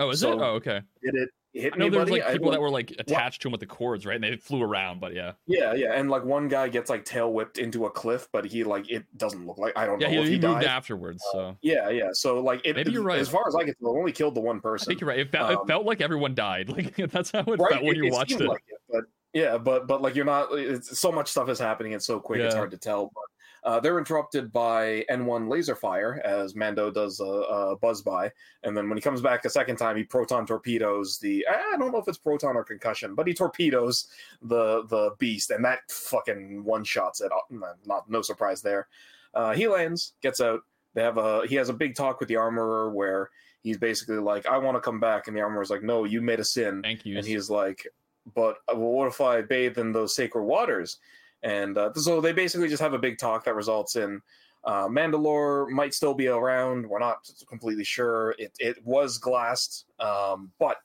oh, 0.00 0.10
is 0.10 0.20
so- 0.20 0.32
it? 0.32 0.40
Oh, 0.40 0.54
okay. 0.54 0.80
Did 1.04 1.14
it 1.14 1.28
hit 1.52 1.74
I 1.74 1.76
know 1.76 1.90
there's 1.90 2.02
anybody? 2.08 2.10
like 2.22 2.32
people 2.32 2.44
don't- 2.46 2.52
that 2.54 2.60
were 2.60 2.70
like 2.70 2.92
attached 2.98 3.42
to 3.42 3.48
him 3.48 3.52
with 3.52 3.60
the 3.60 3.66
cords, 3.66 4.06
right? 4.06 4.14
And 4.14 4.24
they 4.24 4.36
flew 4.36 4.62
around, 4.62 5.00
but 5.00 5.14
yeah, 5.14 5.32
Yeah, 5.46 5.74
yeah, 5.74 5.92
and 5.94 6.10
like 6.10 6.24
one 6.24 6.48
guy 6.48 6.68
gets 6.68 6.88
like 6.90 7.04
tail 7.04 7.32
whipped 7.32 7.58
into 7.58 7.86
a 7.86 7.90
cliff, 7.90 8.28
but 8.32 8.44
he 8.44 8.64
like 8.64 8.90
it 8.90 9.04
doesn't 9.18 9.46
look 9.46 9.58
like 9.58 9.76
I 9.76 9.86
don't 9.86 10.00
yeah, 10.00 10.10
know 10.10 10.20
if 10.20 10.24
he 10.28 10.34
he, 10.34 10.40
moved 10.40 10.60
died. 10.60 10.64
afterwards. 10.64 11.22
So 11.32 11.56
Yeah, 11.62 11.88
yeah. 11.90 12.08
So 12.12 12.40
like, 12.40 12.60
it, 12.64 12.76
Maybe 12.76 12.92
you're 12.92 13.02
right. 13.02 13.18
As 13.18 13.28
far 13.28 13.46
as 13.46 13.54
I 13.54 13.64
can 13.64 13.74
tell, 13.74 13.90
only 13.96 14.12
killed 14.12 14.34
the 14.34 14.40
one 14.40 14.60
person. 14.60 14.86
I 14.86 14.88
think 14.88 15.00
you're 15.00 15.08
right. 15.08 15.18
It, 15.20 15.30
felt 15.30 15.50
it 15.50 15.58
Um, 15.58 15.66
felt 15.66 15.84
like 15.86 16.00
everyone 16.00 16.34
died. 16.34 16.68
Like 16.76 16.96
that's 17.10 17.30
how 17.30 17.40
it 17.40 17.46
right? 17.58 17.72
felt 17.72 17.82
when 17.84 17.94
It- 17.94 17.96
you 17.96 18.04
it 18.06 18.12
watched 18.12 18.32
it. 18.32 18.40
like 18.40 18.62
it, 18.68 18.78
but 18.90 19.04
yeah, 19.34 19.56
but 19.58 19.86
but 19.86 20.02
like 20.02 20.14
you're 20.14 20.24
not. 20.26 20.48
It's, 20.52 20.98
so 20.98 21.10
much 21.10 21.28
stuff 21.28 21.48
is 21.48 21.58
happening. 21.58 21.92
It's 21.92 22.04
so 22.06 22.20
quick. 22.20 22.40
It's 22.40 22.54
hard 22.54 22.70
to 22.72 22.76
tell. 22.76 23.10
But 23.14 23.22
uh, 23.64 23.78
they're 23.78 23.98
interrupted 23.98 24.52
by 24.52 25.04
N1 25.10 25.48
laser 25.48 25.76
fire 25.76 26.20
as 26.24 26.56
Mando 26.56 26.90
does 26.90 27.20
a, 27.20 27.24
a 27.24 27.76
buzz 27.76 28.02
by, 28.02 28.30
and 28.64 28.76
then 28.76 28.88
when 28.88 28.98
he 28.98 29.02
comes 29.02 29.20
back 29.20 29.44
a 29.44 29.50
second 29.50 29.76
time, 29.76 29.96
he 29.96 30.02
proton 30.02 30.46
torpedoes 30.46 31.18
the. 31.18 31.46
I 31.48 31.76
don't 31.76 31.92
know 31.92 31.98
if 31.98 32.08
it's 32.08 32.18
proton 32.18 32.56
or 32.56 32.64
concussion, 32.64 33.14
but 33.14 33.26
he 33.26 33.34
torpedoes 33.34 34.08
the 34.42 34.84
the 34.88 35.12
beast, 35.18 35.50
and 35.50 35.64
that 35.64 35.80
fucking 35.90 36.64
one 36.64 36.82
shots 36.82 37.20
it. 37.20 37.30
Not 37.86 38.10
no 38.10 38.20
surprise 38.20 38.62
there. 38.62 38.88
Uh, 39.34 39.52
he 39.52 39.68
lands, 39.68 40.14
gets 40.22 40.40
out. 40.40 40.60
They 40.94 41.02
have 41.02 41.18
a 41.18 41.46
he 41.46 41.54
has 41.54 41.68
a 41.68 41.74
big 41.74 41.94
talk 41.94 42.18
with 42.18 42.28
the 42.28 42.36
armorer 42.36 42.90
where 42.90 43.30
he's 43.62 43.78
basically 43.78 44.18
like, 44.18 44.46
"I 44.46 44.58
want 44.58 44.76
to 44.76 44.80
come 44.80 44.98
back," 44.98 45.28
and 45.28 45.36
the 45.36 45.40
armorer's 45.40 45.70
like, 45.70 45.82
"No, 45.82 46.04
you 46.04 46.20
made 46.20 46.40
a 46.40 46.44
sin." 46.44 46.82
Thank 46.82 47.06
you. 47.06 47.16
and 47.16 47.26
he's 47.26 47.48
like, 47.48 47.86
"But 48.34 48.56
uh, 48.68 48.76
well, 48.76 48.90
what 48.90 49.08
if 49.08 49.20
I 49.20 49.42
bathe 49.42 49.78
in 49.78 49.92
those 49.92 50.16
sacred 50.16 50.42
waters?" 50.42 50.98
And 51.42 51.76
uh, 51.76 51.92
so 51.94 52.20
they 52.20 52.32
basically 52.32 52.68
just 52.68 52.82
have 52.82 52.94
a 52.94 52.98
big 52.98 53.18
talk 53.18 53.44
that 53.44 53.54
results 53.54 53.96
in 53.96 54.20
uh, 54.64 54.86
Mandalore 54.86 55.68
might 55.70 55.92
still 55.92 56.14
be 56.14 56.28
around. 56.28 56.86
We're 56.88 57.00
not 57.00 57.28
completely 57.48 57.84
sure. 57.84 58.34
It 58.38 58.52
it 58.60 58.76
was 58.84 59.18
glassed, 59.18 59.86
um, 59.98 60.52
but 60.60 60.76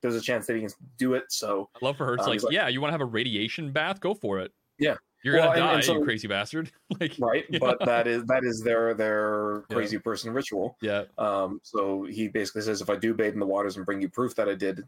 there's 0.00 0.14
a 0.14 0.20
chance 0.20 0.46
that 0.46 0.54
he 0.54 0.60
can 0.62 0.70
do 0.96 1.14
it. 1.14 1.24
So 1.28 1.68
I 1.74 1.84
love 1.84 1.96
for 1.98 2.06
her. 2.06 2.14
It's 2.14 2.24
Um, 2.24 2.30
like, 2.30 2.42
like- 2.42 2.52
yeah, 2.52 2.68
you 2.68 2.80
want 2.80 2.88
to 2.90 2.92
have 2.92 3.00
a 3.00 3.04
radiation 3.04 3.70
bath? 3.72 4.00
Go 4.00 4.14
for 4.14 4.38
it. 4.38 4.52
Yeah. 4.78 4.94
You're 5.24 5.34
Well, 5.34 5.48
gonna 5.48 5.56
and- 5.56 5.64
die, 5.66 5.74
and 5.74 5.84
so- 5.84 5.94
you 5.98 6.04
crazy 6.04 6.28
bastard. 6.28 6.70
like, 7.00 7.12
right, 7.18 7.44
Yeah. 7.50 7.58
but 7.60 7.80
that 7.84 8.06
is 8.06 8.24
that 8.26 8.44
is 8.44 8.62
their 8.62 8.94
their 8.94 9.64
Yeah. 9.68 9.74
crazy 9.76 9.98
person 9.98 10.32
ritual. 10.32 10.78
yeah, 10.80 11.04
Um, 11.18 11.60
so 11.64 12.04
he 12.04 12.28
basically 12.28 12.62
says, 12.62 12.80
if 12.80 12.88
I 12.88 12.96
do 12.96 13.12
bathe 13.12 13.34
in 13.34 13.40
the 13.40 13.46
waters 13.46 13.76
and 13.76 13.84
bring 13.84 14.00
you 14.00 14.08
proof 14.08 14.36
that 14.36 14.48
I 14.48 14.54
did, 14.54 14.86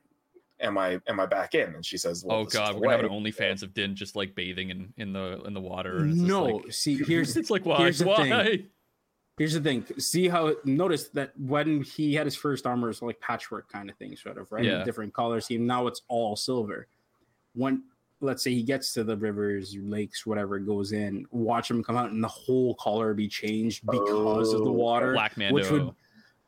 am 0.60 0.78
I 0.78 1.00
am 1.06 1.18
I 1.20 1.26
back 1.26 1.54
in? 1.54 1.74
And 1.74 1.84
she 1.84 1.96
says, 1.98 2.24
well, 2.24 2.38
oh 2.38 2.44
god, 2.44 2.74
the 2.74 2.78
we're 2.78 2.84
gonna 2.90 3.02
have 3.02 3.10
way. 3.10 3.16
an 3.16 3.24
OnlyFans 3.24 3.62
of 3.62 3.74
Din 3.74 3.94
just 3.94 4.16
like 4.16 4.34
bathing 4.34 4.70
in 4.70 4.92
in 4.96 5.12
the 5.12 5.40
in 5.44 5.54
the 5.54 5.60
water. 5.60 5.98
and 5.98 6.10
it's 6.10 6.18
just 6.18 6.28
No, 6.28 6.44
like- 6.44 6.72
see, 6.72 6.96
here's 7.02 7.36
it's 7.38 7.50
like 7.50 7.64
why 7.66 7.78
here's 7.78 7.98
the 7.98 8.06
thing. 8.14 8.68
Here's 9.38 9.54
the 9.54 9.60
thing. 9.60 9.86
See 9.98 10.28
how 10.28 10.54
notice 10.64 11.08
that 11.10 11.32
when 11.38 11.82
he 11.82 12.14
had 12.14 12.26
his 12.26 12.36
first 12.36 12.66
armor, 12.66 12.88
it 12.88 12.90
was 12.90 13.00
like 13.02 13.18
patchwork 13.20 13.70
kind 13.72 13.88
of 13.88 13.96
thing, 13.96 14.14
sort 14.16 14.36
of, 14.36 14.52
right? 14.52 14.62
Yeah. 14.64 14.84
Different 14.84 15.14
colors. 15.14 15.46
He 15.46 15.56
now 15.56 15.86
it's 15.86 16.02
all 16.08 16.36
silver. 16.36 16.88
When 17.54 17.84
let's 18.20 18.42
say 18.44 18.52
he 18.52 18.62
gets 18.62 18.92
to 18.92 19.02
the 19.02 19.16
rivers, 19.16 19.74
lakes, 19.80 20.26
whatever, 20.26 20.58
goes 20.58 20.92
in, 20.92 21.24
watch 21.30 21.70
him 21.70 21.82
come 21.82 21.96
out 21.96 22.10
and 22.10 22.22
the 22.22 22.28
whole 22.28 22.74
color 22.74 23.14
be 23.14 23.28
changed 23.28 23.86
because 23.90 24.52
of 24.52 24.60
the 24.62 24.68
Oh, 24.70 24.72
water. 24.72 25.14
Black 25.14 25.38
Mando. 25.38 25.54
which 25.54 25.70
would 25.70 25.90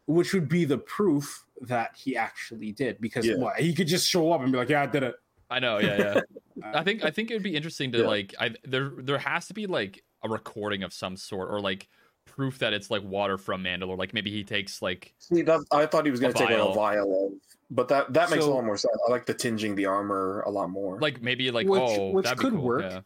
which 0.06 0.32
would 0.34 0.48
be 0.48 0.64
the 0.64 0.78
proof 0.78 1.44
that 1.62 1.94
he 1.96 2.16
actually 2.16 2.72
did. 2.72 3.00
Because 3.00 3.26
Yeah. 3.26 3.36
what 3.36 3.56
he 3.58 3.74
could 3.74 3.86
just 3.88 4.08
show 4.08 4.32
up 4.32 4.40
and 4.40 4.50
be 4.52 4.58
like, 4.58 4.68
Yeah, 4.68 4.82
I 4.82 4.86
did 4.86 5.02
it. 5.02 5.14
I 5.50 5.58
know, 5.60 5.78
yeah, 5.78 5.96
yeah. 5.98 6.20
I 6.74 6.82
think 6.82 7.04
I 7.04 7.10
think 7.10 7.30
it 7.30 7.34
would 7.34 7.42
be 7.42 7.54
interesting 7.56 7.92
to 7.92 7.98
Yeah. 7.98 8.06
like 8.06 8.34
I 8.40 8.54
there 8.64 8.92
there 8.98 9.18
has 9.18 9.46
to 9.48 9.54
be 9.54 9.66
like 9.66 10.02
a 10.22 10.28
recording 10.28 10.82
of 10.82 10.92
some 10.92 11.16
sort 11.16 11.50
or 11.50 11.60
like 11.60 11.88
proof 12.24 12.60
that 12.60 12.72
it's 12.72 12.90
like 12.90 13.02
water 13.02 13.36
from 13.36 13.64
Mandalore. 13.64 13.98
Like 13.98 14.14
maybe 14.14 14.30
he 14.30 14.44
takes 14.44 14.80
like 14.80 15.12
See, 15.18 15.42
that, 15.42 15.60
I 15.72 15.86
thought 15.86 16.04
he 16.04 16.10
was 16.10 16.20
going 16.20 16.30
A 16.30 16.34
to 16.34 16.38
take 16.46 16.56
like 16.58 16.68
a 16.68 16.72
vial 16.72 17.26
of, 17.26 17.32
but 17.70 17.88
that 17.88 18.12
that 18.14 18.30
makes 18.30 18.44
So- 18.44 18.52
a 18.52 18.54
lot 18.54 18.64
more 18.64 18.76
sense. 18.78 18.96
I 19.06 19.10
like 19.10 19.26
the 19.26 19.34
tinging 19.34 19.74
the 19.74 19.86
armor 19.86 20.42
a 20.46 20.50
lot 20.50 20.70
more. 20.70 20.98
like 21.00 21.20
maybe 21.20 21.50
like 21.50 21.66
Which- 21.68 21.80
oh 21.82 22.10
which 22.12 22.24
that'd 22.24 22.38
be 22.38 22.42
could 22.44 22.52
cool. 22.54 22.62
work. 22.64 22.82
Yeah. 22.82 23.00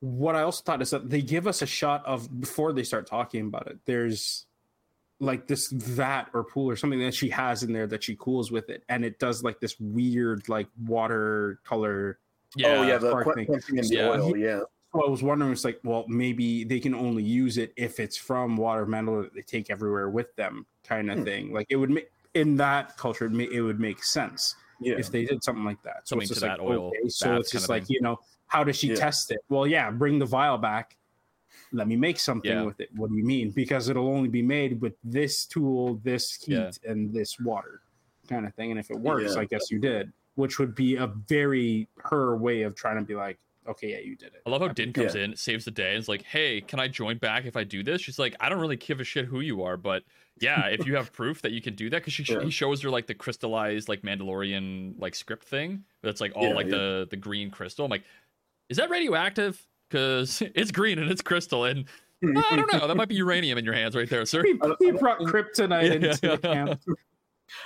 what 0.00 0.36
I 0.36 0.42
also 0.42 0.62
thought 0.62 0.80
is 0.82 0.90
that 0.90 1.08
they 1.10 1.22
give 1.22 1.46
us 1.48 1.62
a 1.62 1.66
shot 1.66 2.04
of 2.06 2.40
before 2.40 2.72
they 2.72 2.84
start 2.84 3.06
talking 3.06 3.46
about 3.46 3.66
it. 3.68 3.78
There's 3.84 4.46
like 5.20 5.46
this 5.46 5.70
vat 5.72 6.26
or 6.32 6.44
pool 6.44 6.70
or 6.70 6.76
something 6.76 7.00
that 7.00 7.14
she 7.14 7.28
has 7.30 7.62
in 7.62 7.72
there 7.72 7.86
that 7.88 8.04
she 8.04 8.14
cools 8.16 8.52
with 8.52 8.70
it, 8.70 8.84
and 8.88 9.04
it 9.04 9.18
does 9.18 9.42
like 9.42 9.58
this 9.60 9.78
weird 9.80 10.48
like 10.48 10.68
water 10.86 11.60
color. 11.64 12.18
Yeah. 12.56 12.68
oh 12.68 12.82
yeah, 12.82 12.98
the 12.98 13.12
qu- 13.22 13.34
thing. 13.34 13.46
quenching 13.46 13.78
in 13.78 13.86
the 13.86 13.94
Yeah. 13.94 14.08
oil. 14.08 14.36
Yeah, 14.36 14.60
So 14.94 15.06
I 15.06 15.10
was 15.10 15.22
wondering, 15.22 15.52
it's 15.52 15.64
like, 15.66 15.80
well, 15.84 16.06
maybe 16.08 16.64
they 16.64 16.80
can 16.80 16.94
only 16.94 17.22
use 17.22 17.58
it 17.58 17.74
if 17.76 18.00
it's 18.00 18.16
from 18.16 18.56
water 18.56 18.86
Mandalore 18.86 19.24
that 19.24 19.34
they 19.34 19.42
take 19.42 19.68
everywhere 19.70 20.08
with 20.08 20.34
them, 20.36 20.64
kind 20.82 21.10
of 21.10 21.18
Hmm. 21.18 21.24
thing. 21.24 21.52
Like 21.52 21.66
it 21.68 21.76
would 21.76 21.90
make 21.90 22.08
in 22.34 22.56
that 22.56 22.96
culture, 22.96 23.26
it, 23.26 23.32
ma- 23.32 23.44
it 23.52 23.60
would 23.60 23.80
make 23.80 24.02
sense 24.02 24.54
yeah. 24.80 24.94
if 24.96 25.10
they 25.10 25.24
did 25.26 25.42
something 25.44 25.64
like 25.64 25.82
that. 25.82 26.06
So 26.08 26.14
Something 26.14 26.22
it's 26.24 26.28
just 26.30 26.42
like, 26.42 26.60
oil 26.60 26.86
okay, 26.88 27.08
so 27.08 27.36
it's 27.36 27.50
just 27.50 27.66
kinda 27.66 27.80
like 27.82 27.90
you 27.90 28.00
know, 28.00 28.18
how 28.46 28.64
does 28.64 28.76
she 28.76 28.88
Yeah. 28.88 28.94
test 28.94 29.30
it? 29.30 29.40
Well, 29.50 29.66
yeah, 29.66 29.90
bring 29.90 30.18
the 30.18 30.26
vial 30.26 30.56
back. 30.56 30.96
Let 31.72 31.86
me 31.88 31.96
make 31.96 32.18
something 32.18 32.50
Yeah. 32.50 32.62
with 32.62 32.80
it. 32.80 32.88
What 32.94 33.10
do 33.10 33.16
you 33.16 33.24
mean? 33.24 33.50
Because 33.50 33.88
it'll 33.88 34.08
only 34.08 34.28
be 34.28 34.42
made 34.42 34.80
with 34.80 34.94
this 35.04 35.44
tool, 35.44 35.96
this 36.04 36.34
heat, 36.34 36.54
Yeah. 36.54 36.70
and 36.90 37.12
this 37.12 37.38
water, 37.38 37.82
kind 38.28 38.46
of 38.46 38.54
thing. 38.54 38.70
And 38.70 38.80
if 38.80 38.90
it 38.90 38.98
works, 38.98 39.34
Yeah. 39.34 39.42
I 39.42 39.44
guess 39.44 39.70
you 39.70 39.78
did. 39.78 40.12
Which 40.36 40.58
would 40.58 40.74
be 40.74 40.96
a 40.96 41.06
very 41.06 41.88
her 42.04 42.36
way 42.36 42.62
of 42.62 42.74
trying 42.74 42.96
to 42.98 43.02
be 43.04 43.14
like, 43.16 43.38
okay, 43.66 43.90
yeah, 43.90 43.98
you 43.98 44.16
did 44.16 44.28
it. 44.28 44.42
I 44.46 44.50
love 44.50 44.62
how 44.62 44.68
Din 44.68 44.92
comes 44.92 45.14
in, 45.14 45.36
saves 45.36 45.64
the 45.66 45.70
day, 45.70 45.90
and 45.90 45.98
is 45.98 46.08
like, 46.08 46.22
"Hey, 46.22 46.60
can 46.62 46.80
I 46.80 46.88
join 46.88 47.18
back 47.18 47.44
if 47.44 47.54
I 47.56 47.64
do 47.64 47.82
this?" 47.82 48.00
She's 48.00 48.18
like, 48.18 48.34
"I 48.40 48.48
don't 48.48 48.60
really 48.60 48.76
give 48.76 48.98
a 49.00 49.04
shit 49.04 49.26
who 49.26 49.40
you 49.40 49.62
are, 49.62 49.76
but 49.76 50.04
yeah, 50.40 50.68
if 50.68 50.86
you 50.86 50.94
have 50.94 51.12
proof 51.12 51.42
that 51.42 51.52
you 51.52 51.60
can 51.60 51.74
do 51.74 51.90
that, 51.90 51.98
because 51.98 52.14
she 52.14 52.22
Yeah. 52.22 52.42
he 52.42 52.50
shows 52.50 52.80
her 52.82 52.88
like 52.88 53.06
the 53.08 53.14
crystallized 53.14 53.88
like 53.88 54.02
Mandalorian 54.02 54.94
like 54.98 55.14
script 55.14 55.44
thing 55.44 55.84
that's 56.02 56.20
like 56.20 56.32
all 56.34 56.48
Yeah, 56.48 56.54
like 56.54 56.70
the 56.70 57.08
the 57.10 57.16
green 57.16 57.50
crystal. 57.50 57.84
I'm 57.84 57.90
like, 57.90 58.04
is 58.70 58.76
that 58.78 58.88
radioactive? 58.90 59.66
Because 59.88 60.42
it's 60.54 60.70
green 60.70 60.98
and 60.98 61.10
it's 61.10 61.22
crystal, 61.22 61.64
and 61.64 61.84
I 62.22 62.56
don't 62.56 62.72
know. 62.72 62.86
That 62.86 62.96
might 62.96 63.08
be 63.08 63.14
uranium 63.16 63.58
in 63.58 63.64
your 63.64 63.74
hands 63.74 63.94
right 63.96 64.08
there, 64.08 64.24
sir. 64.26 64.42
He, 64.42 64.54
he 64.80 64.90
brought 64.92 65.20
kryptonite 65.20 65.84
Yeah, 65.88 65.92
into 65.92 66.06
yeah. 66.22 66.36
the 66.36 66.38
camp. 66.38 66.80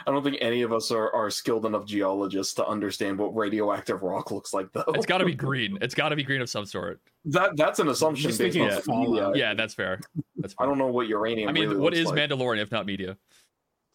I 0.07 0.13
don't 0.13 0.23
think 0.23 0.37
any 0.41 0.63
of 0.63 0.73
us 0.73 0.93
are, 0.93 1.13
are 1.13 1.29
skilled 1.29 1.67
enough 1.67 1.85
geologists 1.87 2.55
to 2.55 2.67
understand 2.67 3.19
what 3.19 3.35
radioactive 3.35 4.03
rock 4.05 4.31
looks 4.31 4.55
like, 4.55 4.71
though. 4.73 4.85
It's 4.89 5.07
got 5.07 5.19
to 5.19 5.25
be 5.25 5.35
green. 5.35 5.77
It's 5.81 5.95
got 5.97 6.11
to 6.11 6.17
be 6.17 6.23
green 6.23 6.41
of 6.41 6.49
some 6.49 6.67
sort. 6.67 7.01
that. 7.25 7.57
That's 7.57 7.81
an 7.81 7.89
assumption 7.89 8.29
Just 8.31 8.39
based 8.39 8.55
thinking 8.55 8.71
on 8.71 8.79
of 8.79 8.87
media. 8.87 9.05
Fallout. 9.23 9.37
Yeah, 9.37 9.55
that's 9.55 9.75
fair. 9.75 9.99
That's 10.37 10.55
fair. 10.55 10.65
I 10.65 10.69
don't 10.69 10.79
know 10.79 10.87
what 10.87 11.09
uranium. 11.09 11.49
I 11.49 11.53
mean, 11.53 11.65
really 11.65 11.77
what 11.81 11.95
looks 11.95 11.99
is 11.99 12.07
like. 12.07 12.31
Mandalorian 12.31 12.63
if 12.63 12.71
not 12.71 12.87
media? 12.87 13.17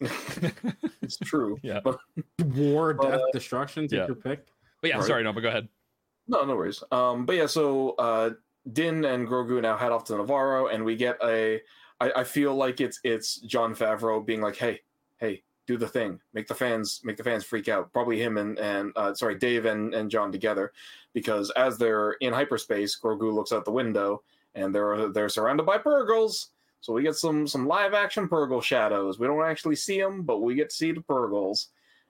it's 0.00 1.16
true. 1.24 1.58
Yeah. 1.62 1.80
But 1.82 1.98
War, 2.54 2.92
But, 2.94 3.10
death, 3.10 3.20
uh, 3.20 3.24
destruction. 3.32 3.84
Take 3.88 3.98
yeah. 4.00 4.06
your 4.08 4.16
pick. 4.16 4.46
But 4.82 4.90
yeah, 4.90 4.96
Right. 4.98 5.06
sorry, 5.06 5.24
no, 5.24 5.32
but 5.32 5.40
go 5.40 5.48
ahead. 5.48 5.68
No, 6.28 6.44
no 6.44 6.56
worries. 6.56 6.82
Um, 6.92 7.24
but 7.24 7.36
yeah, 7.36 7.46
so 7.46 7.90
uh, 7.92 8.30
Din 8.72 9.04
and 9.04 9.26
Grogu 9.26 9.60
now 9.62 9.76
head 9.76 9.92
off 9.92 10.04
to 10.04 10.16
Navarro, 10.16 10.68
and 10.68 10.84
we 10.84 10.94
get 10.94 11.16
a. 11.24 11.60
I, 12.00 12.12
I 12.16 12.24
feel 12.24 12.54
like 12.54 12.80
it's 12.80 13.00
it's 13.02 13.36
Jon 13.40 13.74
Favreau 13.74 14.24
being 14.24 14.42
like, 14.42 14.56
"Hey, 14.56 14.80
hey, 15.16 15.42
do 15.66 15.76
the 15.78 15.88
thing, 15.88 16.20
make 16.34 16.46
the 16.46 16.54
fans 16.54 17.00
make 17.02 17.16
the 17.16 17.24
fans 17.24 17.44
freak 17.44 17.68
out." 17.68 17.92
Probably 17.92 18.22
him 18.22 18.36
and 18.36 18.58
and 18.58 18.92
uh, 18.94 19.14
sorry, 19.14 19.36
Dave 19.36 19.64
and 19.64 19.94
and 19.94 20.10
John 20.10 20.30
together, 20.30 20.72
because 21.14 21.50
as 21.56 21.78
they're 21.78 22.12
in 22.20 22.32
hyperspace, 22.32 22.98
Grogu 23.02 23.32
looks 23.32 23.52
out 23.52 23.64
the 23.64 23.72
window, 23.72 24.22
and 24.54 24.74
they're 24.74 25.08
they're 25.08 25.30
surrounded 25.30 25.64
by 25.64 25.78
Purrgils. 25.78 26.48
So 26.80 26.92
we 26.92 27.02
get 27.02 27.16
some 27.16 27.46
some 27.46 27.66
live 27.66 27.94
action 27.94 28.28
Purrgil 28.28 28.62
shadows. 28.62 29.18
We 29.18 29.26
don't 29.26 29.42
actually 29.44 29.76
see 29.76 30.00
them, 30.00 30.22
but 30.22 30.42
we 30.42 30.54
get 30.54 30.70
to 30.70 30.76
see 30.76 30.92
the 30.92 31.00
Purrgils, 31.00 31.68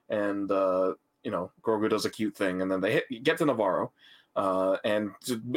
and 0.09 0.51
uh, 0.51 0.93
you 1.23 1.31
know, 1.31 1.51
Grogu 1.61 1.89
does 1.89 2.05
a 2.05 2.09
cute 2.09 2.35
thing, 2.35 2.61
and 2.61 2.71
then 2.71 2.81
they 2.81 2.93
hit, 2.93 3.23
get 3.23 3.37
to 3.39 3.45
Navarro. 3.45 3.91
Uh, 4.35 4.77
and 4.85 5.11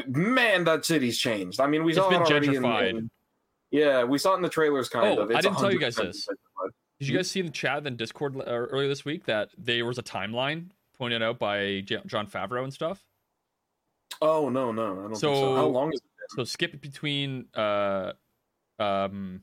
man, 0.08 0.64
that 0.64 0.84
city's 0.84 1.18
changed. 1.18 1.60
I 1.60 1.66
mean, 1.66 1.84
we 1.84 1.92
It's 1.92 1.98
saw 1.98 2.08
been 2.10 2.22
it 2.22 2.30
already 2.30 2.48
in- 2.56 2.62
gentrified. 2.62 2.90
in- 2.90 3.10
yeah, 3.70 4.04
we 4.04 4.18
saw 4.18 4.32
it 4.34 4.36
in 4.36 4.42
the 4.42 4.48
trailers, 4.48 4.88
kind 4.88 5.18
Oh, 5.18 5.22
of. 5.22 5.30
I 5.30 5.40
didn't 5.40 5.58
tell 5.58 5.72
you 5.72 5.78
guys 5.78 5.96
100% 5.96 6.12
this. 6.12 6.26
gentrified. 6.26 6.70
Did 6.98 7.08
you 7.08 7.16
guys 7.16 7.30
see 7.30 7.40
in 7.40 7.46
the 7.46 7.52
chat 7.52 7.86
and 7.86 7.96
Discord 7.96 8.36
uh, 8.36 8.42
earlier 8.44 8.88
this 8.88 9.04
week 9.04 9.24
that 9.26 9.50
there 9.58 9.84
was 9.86 9.98
a 9.98 10.02
timeline 10.02 10.70
pointed 10.98 11.22
out 11.22 11.38
by 11.38 11.80
J- 11.80 12.02
Jon 12.06 12.26
Favreau 12.26 12.64
and 12.64 12.72
stuff? 12.72 13.04
Oh 14.20 14.48
no, 14.48 14.72
no, 14.72 14.92
I 14.92 14.94
don't 15.08 15.16
So- 15.16 15.32
think 15.32 15.44
so. 15.44 15.56
How 15.56 15.66
long 15.66 15.92
is 15.92 16.00
it? 16.00 16.06
So 16.36 16.44
skip 16.44 16.80
between 16.80 17.46
uh, 17.54 18.12
um, 18.78 19.42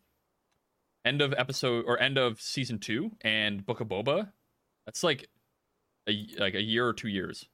end 1.06 1.22
of 1.22 1.34
episode 1.38 1.86
or 1.88 2.00
end 2.00 2.18
of 2.18 2.42
season 2.42 2.80
two 2.80 3.12
and 3.22 3.66
Book 3.66 3.80
of 3.80 3.88
Boba. 3.88 4.32
That's 4.86 5.04
like 5.04 5.28
a 6.10 6.28
like 6.39 6.56
a 6.56 6.62
year 6.62 6.88
or 6.88 6.94
two 6.94 7.08
years. 7.10 7.46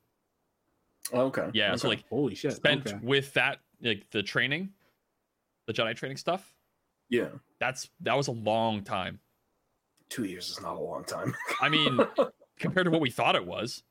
Oh, 1.14 1.26
okay. 1.26 1.50
Yeah, 1.54 1.76
so 1.76 1.88
like 1.88 2.04
Holy 2.10 2.34
shit. 2.36 2.54
spent 2.54 2.88
okay. 2.88 3.00
with 3.04 3.34
that 3.34 3.60
like 3.82 4.10
the 4.12 4.24
training, 4.24 4.70
the 5.68 5.74
Jedi 5.74 5.96
training 5.96 6.18
stuff. 6.18 6.54
yeah, 7.10 7.28
That's 7.60 7.90
that 8.02 8.18
was 8.18 8.28
a 8.28 8.32
long 8.32 8.84
time. 8.84 9.20
two 10.10 10.24
years 10.26 10.50
is 10.50 10.62
not 10.62 10.76
a 10.78 10.80
long 10.80 11.04
time. 11.04 11.36
I 11.62 11.70
mean, 11.70 12.00
compared 12.60 12.86
to 12.86 12.92
what 12.92 13.02
we 13.02 13.12
thought 13.12 13.36
it 13.36 13.46
was, 13.46 13.84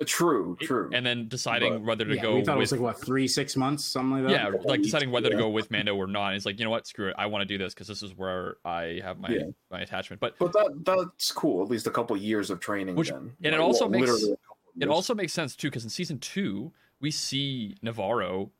Uh, 0.00 0.04
true, 0.06 0.56
true. 0.60 0.88
and 0.92 1.04
then 1.04 1.26
deciding 1.26 1.72
But- 1.72 1.82
whether 1.82 2.04
to 2.04 2.14
Yeah, 2.14 2.22
go 2.22 2.36
we 2.36 2.44
thought 2.44 2.56
it 2.56 2.60
was 2.60 2.70
like 2.70 2.80
what 2.80 3.04
three, 3.04 3.26
six 3.26 3.56
months, 3.56 3.84
something 3.84 4.22
like 4.24 4.32
that. 4.32 4.52
yeah, 4.52 4.60
like 4.64 4.80
deciding 4.82 5.10
whether 5.10 5.28
to 5.28 5.36
go 5.36 5.48
with 5.48 5.70
Mando 5.72 5.96
or 5.96 6.06
not. 6.06 6.34
It's 6.34 6.46
like 6.46 6.58
you 6.58 6.64
know 6.64 6.70
what, 6.70 6.86
screw 6.86 7.08
it, 7.08 7.16
I 7.18 7.26
want 7.26 7.42
to 7.42 7.46
do 7.46 7.58
this 7.58 7.74
because 7.74 7.88
this 7.88 8.02
is 8.02 8.14
where 8.16 8.58
I 8.64 9.00
have 9.02 9.18
my 9.18 9.28
Yeah. 9.30 9.42
my 9.72 9.80
attachment. 9.80 10.20
But 10.20 10.38
but 10.38 10.52
that 10.52 10.82
that's 10.84 11.32
cool. 11.32 11.62
At 11.64 11.68
least 11.68 11.86
a 11.88 11.90
couple 11.90 12.16
years 12.16 12.48
of 12.50 12.60
training. 12.60 12.94
Which- 12.94 13.10
then. 13.10 13.32
and 13.42 13.54
it 13.54 13.60
also 13.60 13.86
well, 13.86 13.90
makes- 14.00 14.10
literally 14.12 14.32
a 14.34 14.36
couple 14.36 14.56
it 14.80 14.88
also 14.88 15.14
makes 15.16 15.32
sense 15.32 15.56
too 15.56 15.68
because 15.68 15.82
in 15.82 15.90
season 15.90 16.20
two 16.20 16.72
we 17.00 17.10
see 17.10 17.76
Navarro 17.82 18.52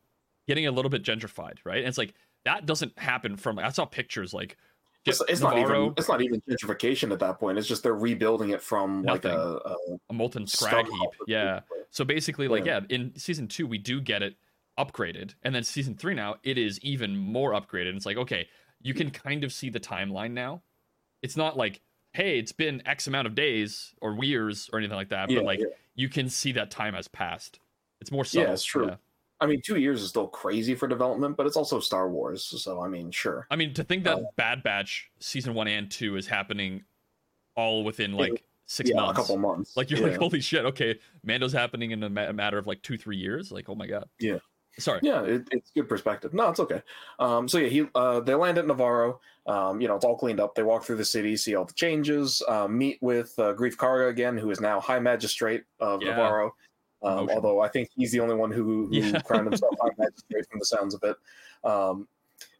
getting 0.48 0.66
a 0.66 0.72
little 0.72 0.90
bit 0.90 1.04
gentrified, 1.04 1.58
right? 1.64 1.78
And 1.78 1.86
it's 1.86 1.98
like 1.98 2.14
that 2.44 2.66
doesn't 2.66 2.98
happen 2.98 3.36
from. 3.36 3.58
I 3.60 3.68
saw 3.70 3.84
pictures 3.84 4.34
like 4.34 4.56
It's, 5.08 5.22
it's 5.28 5.40
not 5.40 5.58
even. 5.58 5.94
It's 5.96 6.08
not 6.08 6.20
even 6.22 6.40
gentrification 6.42 7.12
at 7.12 7.18
that 7.20 7.38
point. 7.38 7.58
It's 7.58 7.68
just 7.68 7.82
they're 7.82 7.94
rebuilding 7.94 8.50
it 8.50 8.62
from 8.62 9.02
like 9.02 9.24
a, 9.24 9.58
a 9.64 9.76
a 10.10 10.12
molten 10.12 10.46
scrag 10.46 10.86
heap. 10.86 11.10
Yeah. 11.26 11.60
So 11.90 12.04
basically, 12.04 12.48
like, 12.48 12.64
Yeah. 12.64 12.80
yeah. 12.88 12.96
in 12.96 13.12
season 13.16 13.48
two, 13.48 13.66
we 13.66 13.78
do 13.78 14.00
get 14.00 14.22
it 14.22 14.36
upgraded. 14.78 15.34
And 15.42 15.54
then 15.54 15.64
season 15.64 15.94
three 15.94 16.14
now, 16.14 16.36
it 16.42 16.58
is 16.58 16.78
even 16.80 17.16
more 17.16 17.52
upgraded. 17.52 17.96
It's 17.96 18.06
like, 18.06 18.16
okay, 18.16 18.48
you 18.80 18.94
can 18.94 19.10
kind 19.10 19.44
of 19.44 19.52
see 19.52 19.70
the 19.70 19.80
timeline 19.80 20.32
now. 20.32 20.62
It's 21.22 21.36
not 21.36 21.56
like, 21.56 21.80
hey, 22.12 22.38
it's 22.38 22.52
been 22.52 22.82
X 22.86 23.06
amount 23.06 23.26
of 23.26 23.34
days 23.34 23.92
or 24.00 24.22
years 24.24 24.70
or 24.72 24.78
anything 24.78 24.96
like 24.96 25.08
that, 25.08 25.30
Yeah, 25.30 25.38
but 25.38 25.44
like 25.44 25.60
you 25.94 26.08
can 26.08 26.28
see 26.28 26.52
that 26.52 26.70
time 26.70 26.94
has 26.94 27.08
passed. 27.08 27.58
It's 28.00 28.12
more 28.12 28.24
subtle. 28.24 28.48
Yeah, 28.48 28.52
it's 28.52 28.64
true. 28.64 28.92
I 29.40 29.46
mean, 29.46 29.60
two 29.64 29.76
years 29.76 30.02
is 30.02 30.08
still 30.08 30.26
crazy 30.28 30.74
for 30.74 30.88
development, 30.88 31.36
but 31.36 31.46
it's 31.46 31.56
also 31.56 31.80
Star 31.80 32.08
Wars. 32.10 32.42
So 32.44 32.82
I 32.82 32.88
mean, 32.88 33.10
sure. 33.10 33.46
I 33.50 33.56
mean, 33.56 33.72
to 33.74 33.84
think 33.84 34.04
that 34.04 34.16
Uh, 34.18 34.22
Bad 34.36 34.62
Batch 34.62 35.10
season 35.20 35.54
one 35.54 35.68
and 35.68 35.90
two 35.90 36.16
is 36.16 36.26
happening 36.26 36.84
all 37.54 37.84
within 37.84 38.12
like 38.12 38.44
six 38.66 38.90
yeah, 38.90 38.96
months. 38.96 39.18
a 39.18 39.22
couple 39.22 39.38
months. 39.38 39.76
Like 39.76 39.90
you're 39.90 40.00
yeah. 40.00 40.08
like, 40.08 40.18
holy 40.18 40.40
shit, 40.40 40.64
okay, 40.66 40.98
Mando's 41.24 41.52
happening 41.52 41.92
in 41.92 42.02
a, 42.02 42.10
ma- 42.10 42.28
a 42.28 42.32
matter 42.32 42.58
of 42.58 42.66
like 42.66 42.82
two, 42.82 42.96
three 42.98 43.16
years. 43.16 43.50
Like, 43.52 43.68
oh 43.68 43.74
my 43.74 43.86
god. 43.86 44.08
Yeah. 44.18 44.38
Sorry. 44.78 45.00
yeah, 45.02 45.22
it, 45.24 45.48
it's 45.50 45.72
good 45.72 45.88
perspective. 45.88 46.32
No, 46.32 46.50
it's 46.50 46.60
okay. 46.60 46.82
Um, 47.18 47.48
so 47.48 47.58
yeah, 47.58 47.68
he 47.68 47.86
uh, 47.96 48.20
they 48.20 48.36
land 48.36 48.58
at 48.58 48.66
Navarro. 48.66 49.20
Um, 49.44 49.80
you 49.80 49.88
know, 49.88 49.96
it's 49.96 50.04
all 50.04 50.16
cleaned 50.16 50.38
up. 50.38 50.54
They 50.54 50.62
walk 50.62 50.84
through 50.84 50.96
the 50.98 51.04
city, 51.04 51.36
see 51.36 51.56
all 51.56 51.64
the 51.64 51.72
changes, 51.72 52.42
uh, 52.46 52.68
meet 52.68 52.98
with 53.00 53.36
uh, 53.38 53.54
Greef 53.54 53.74
Karga 53.74 54.08
again, 54.08 54.38
who 54.38 54.50
is 54.52 54.60
now 54.60 54.78
High 54.78 55.00
Magistrate 55.00 55.64
of 55.80 56.00
Yeah. 56.00 56.10
Navarro. 56.10 56.54
Um, 57.02 57.28
although 57.30 57.60
I 57.60 57.68
think 57.68 57.90
he's 57.94 58.12
the 58.12 58.20
only 58.20 58.34
one 58.34 58.50
who, 58.50 58.86
who 58.86 58.88
Yeah. 58.90 59.20
crowned 59.20 59.46
himself 59.46 59.74
High 59.80 59.90
Magistrate 59.96 60.46
from 60.50 60.58
the 60.58 60.64
sounds 60.64 60.94
of 60.94 61.02
it. 61.04 61.16
Um, 61.64 62.08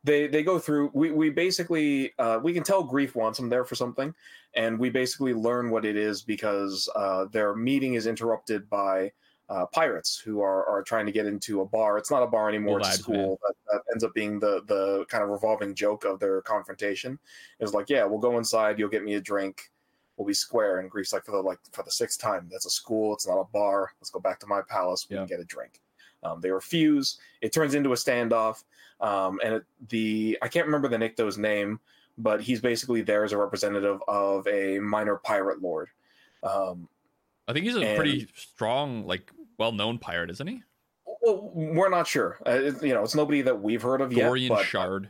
they 0.04 0.26
they 0.28 0.42
go 0.42 0.58
through. 0.58 0.90
We 0.94 1.10
we 1.10 1.30
basically 1.30 2.12
uh, 2.18 2.38
we 2.42 2.52
can 2.52 2.62
tell 2.62 2.86
Greef 2.86 3.14
wants 3.14 3.38
him 3.38 3.48
there 3.48 3.64
for 3.64 3.74
something, 3.74 4.14
and 4.54 4.78
we 4.78 4.90
basically 4.90 5.34
learn 5.34 5.70
what 5.70 5.84
it 5.84 5.96
is 5.96 6.22
because 6.22 6.88
uh, 6.94 7.26
their 7.26 7.54
meeting 7.54 7.94
is 7.94 8.06
interrupted 8.06 8.68
by. 8.70 9.12
Uh, 9.50 9.64
pirates 9.72 10.18
who 10.22 10.42
are, 10.42 10.66
are 10.66 10.82
trying 10.82 11.06
to 11.06 11.10
get 11.12 11.24
into 11.24 11.62
a 11.62 11.64
bar. 11.64 11.96
It's 11.96 12.10
not 12.10 12.22
a 12.22 12.26
bar 12.26 12.50
anymore. 12.50 12.80
It's 12.80 12.96
a 12.96 12.98
school. 12.98 13.40
That, 13.42 13.54
that 13.72 13.80
ends 13.90 14.04
up 14.04 14.12
being 14.12 14.38
the 14.38 14.60
the 14.66 15.06
kind 15.08 15.24
of 15.24 15.30
revolving 15.30 15.74
joke 15.74 16.04
of 16.04 16.20
their 16.20 16.42
confrontation. 16.42 17.18
Is 17.58 17.72
like, 17.72 17.88
yeah, 17.88 18.04
we'll 18.04 18.18
go 18.18 18.36
inside. 18.36 18.78
You'll 18.78 18.90
get 18.90 19.04
me 19.04 19.14
a 19.14 19.22
drink. 19.22 19.70
We'll 20.18 20.26
be 20.26 20.34
square. 20.34 20.80
And 20.80 20.90
Greef's 20.90 21.12
like 21.14 21.24
for 21.24 21.30
the 21.30 21.40
like 21.40 21.60
for 21.72 21.82
the 21.84 21.90
sixth 21.90 22.20
time. 22.20 22.48
That's 22.50 22.66
a 22.66 22.70
school. 22.70 23.14
It's 23.14 23.26
not 23.26 23.38
a 23.38 23.44
bar. 23.44 23.92
Let's 24.00 24.10
go 24.10 24.18
back 24.20 24.38
to 24.40 24.46
my 24.46 24.60
palace. 24.68 25.06
We 25.08 25.14
Yeah. 25.16 25.20
can 25.20 25.28
get 25.28 25.40
a 25.40 25.44
drink. 25.44 25.80
Um, 26.24 26.40
they 26.40 26.50
refuse. 26.50 27.18
It 27.40 27.52
turns 27.52 27.74
into 27.74 27.92
a 27.92 27.96
standoff. 27.96 28.64
Um, 29.00 29.40
and 29.44 29.54
it, 29.54 29.64
the 29.88 30.36
I 30.42 30.48
can't 30.48 30.66
remember 30.66 30.88
the 30.88 30.96
Nikto's 30.98 31.38
name, 31.38 31.78
but 32.18 32.40
he's 32.42 32.60
basically 32.60 33.00
there 33.00 33.22
as 33.24 33.30
a 33.32 33.38
representative 33.38 34.02
of 34.08 34.44
a 34.48 34.80
minor 34.80 35.16
pirate 35.16 35.62
lord. 35.62 35.88
Um, 36.42 36.88
I 37.46 37.52
think 37.52 37.64
he's 37.64 37.76
a 37.76 37.80
And- 37.86 37.96
pretty 37.96 38.28
strong, 38.34 39.06
like 39.06 39.30
well-known 39.56 39.98
pirate, 39.98 40.30
isn't 40.30 40.46
he? 40.46 40.62
well, 41.22 41.50
we're 41.54 41.88
not 41.90 42.06
sure. 42.06 42.38
Uh, 42.46 42.50
it- 42.50 42.82
you 42.82 42.92
know, 42.94 43.02
it's 43.04 43.14
nobody 43.14 43.42
that 43.42 43.60
we've 43.60 43.82
heard 43.82 44.00
of 44.00 44.10
Dorian 44.12 44.50
yet. 44.50 44.58
but- 44.58 44.66
Shard. 44.66 45.08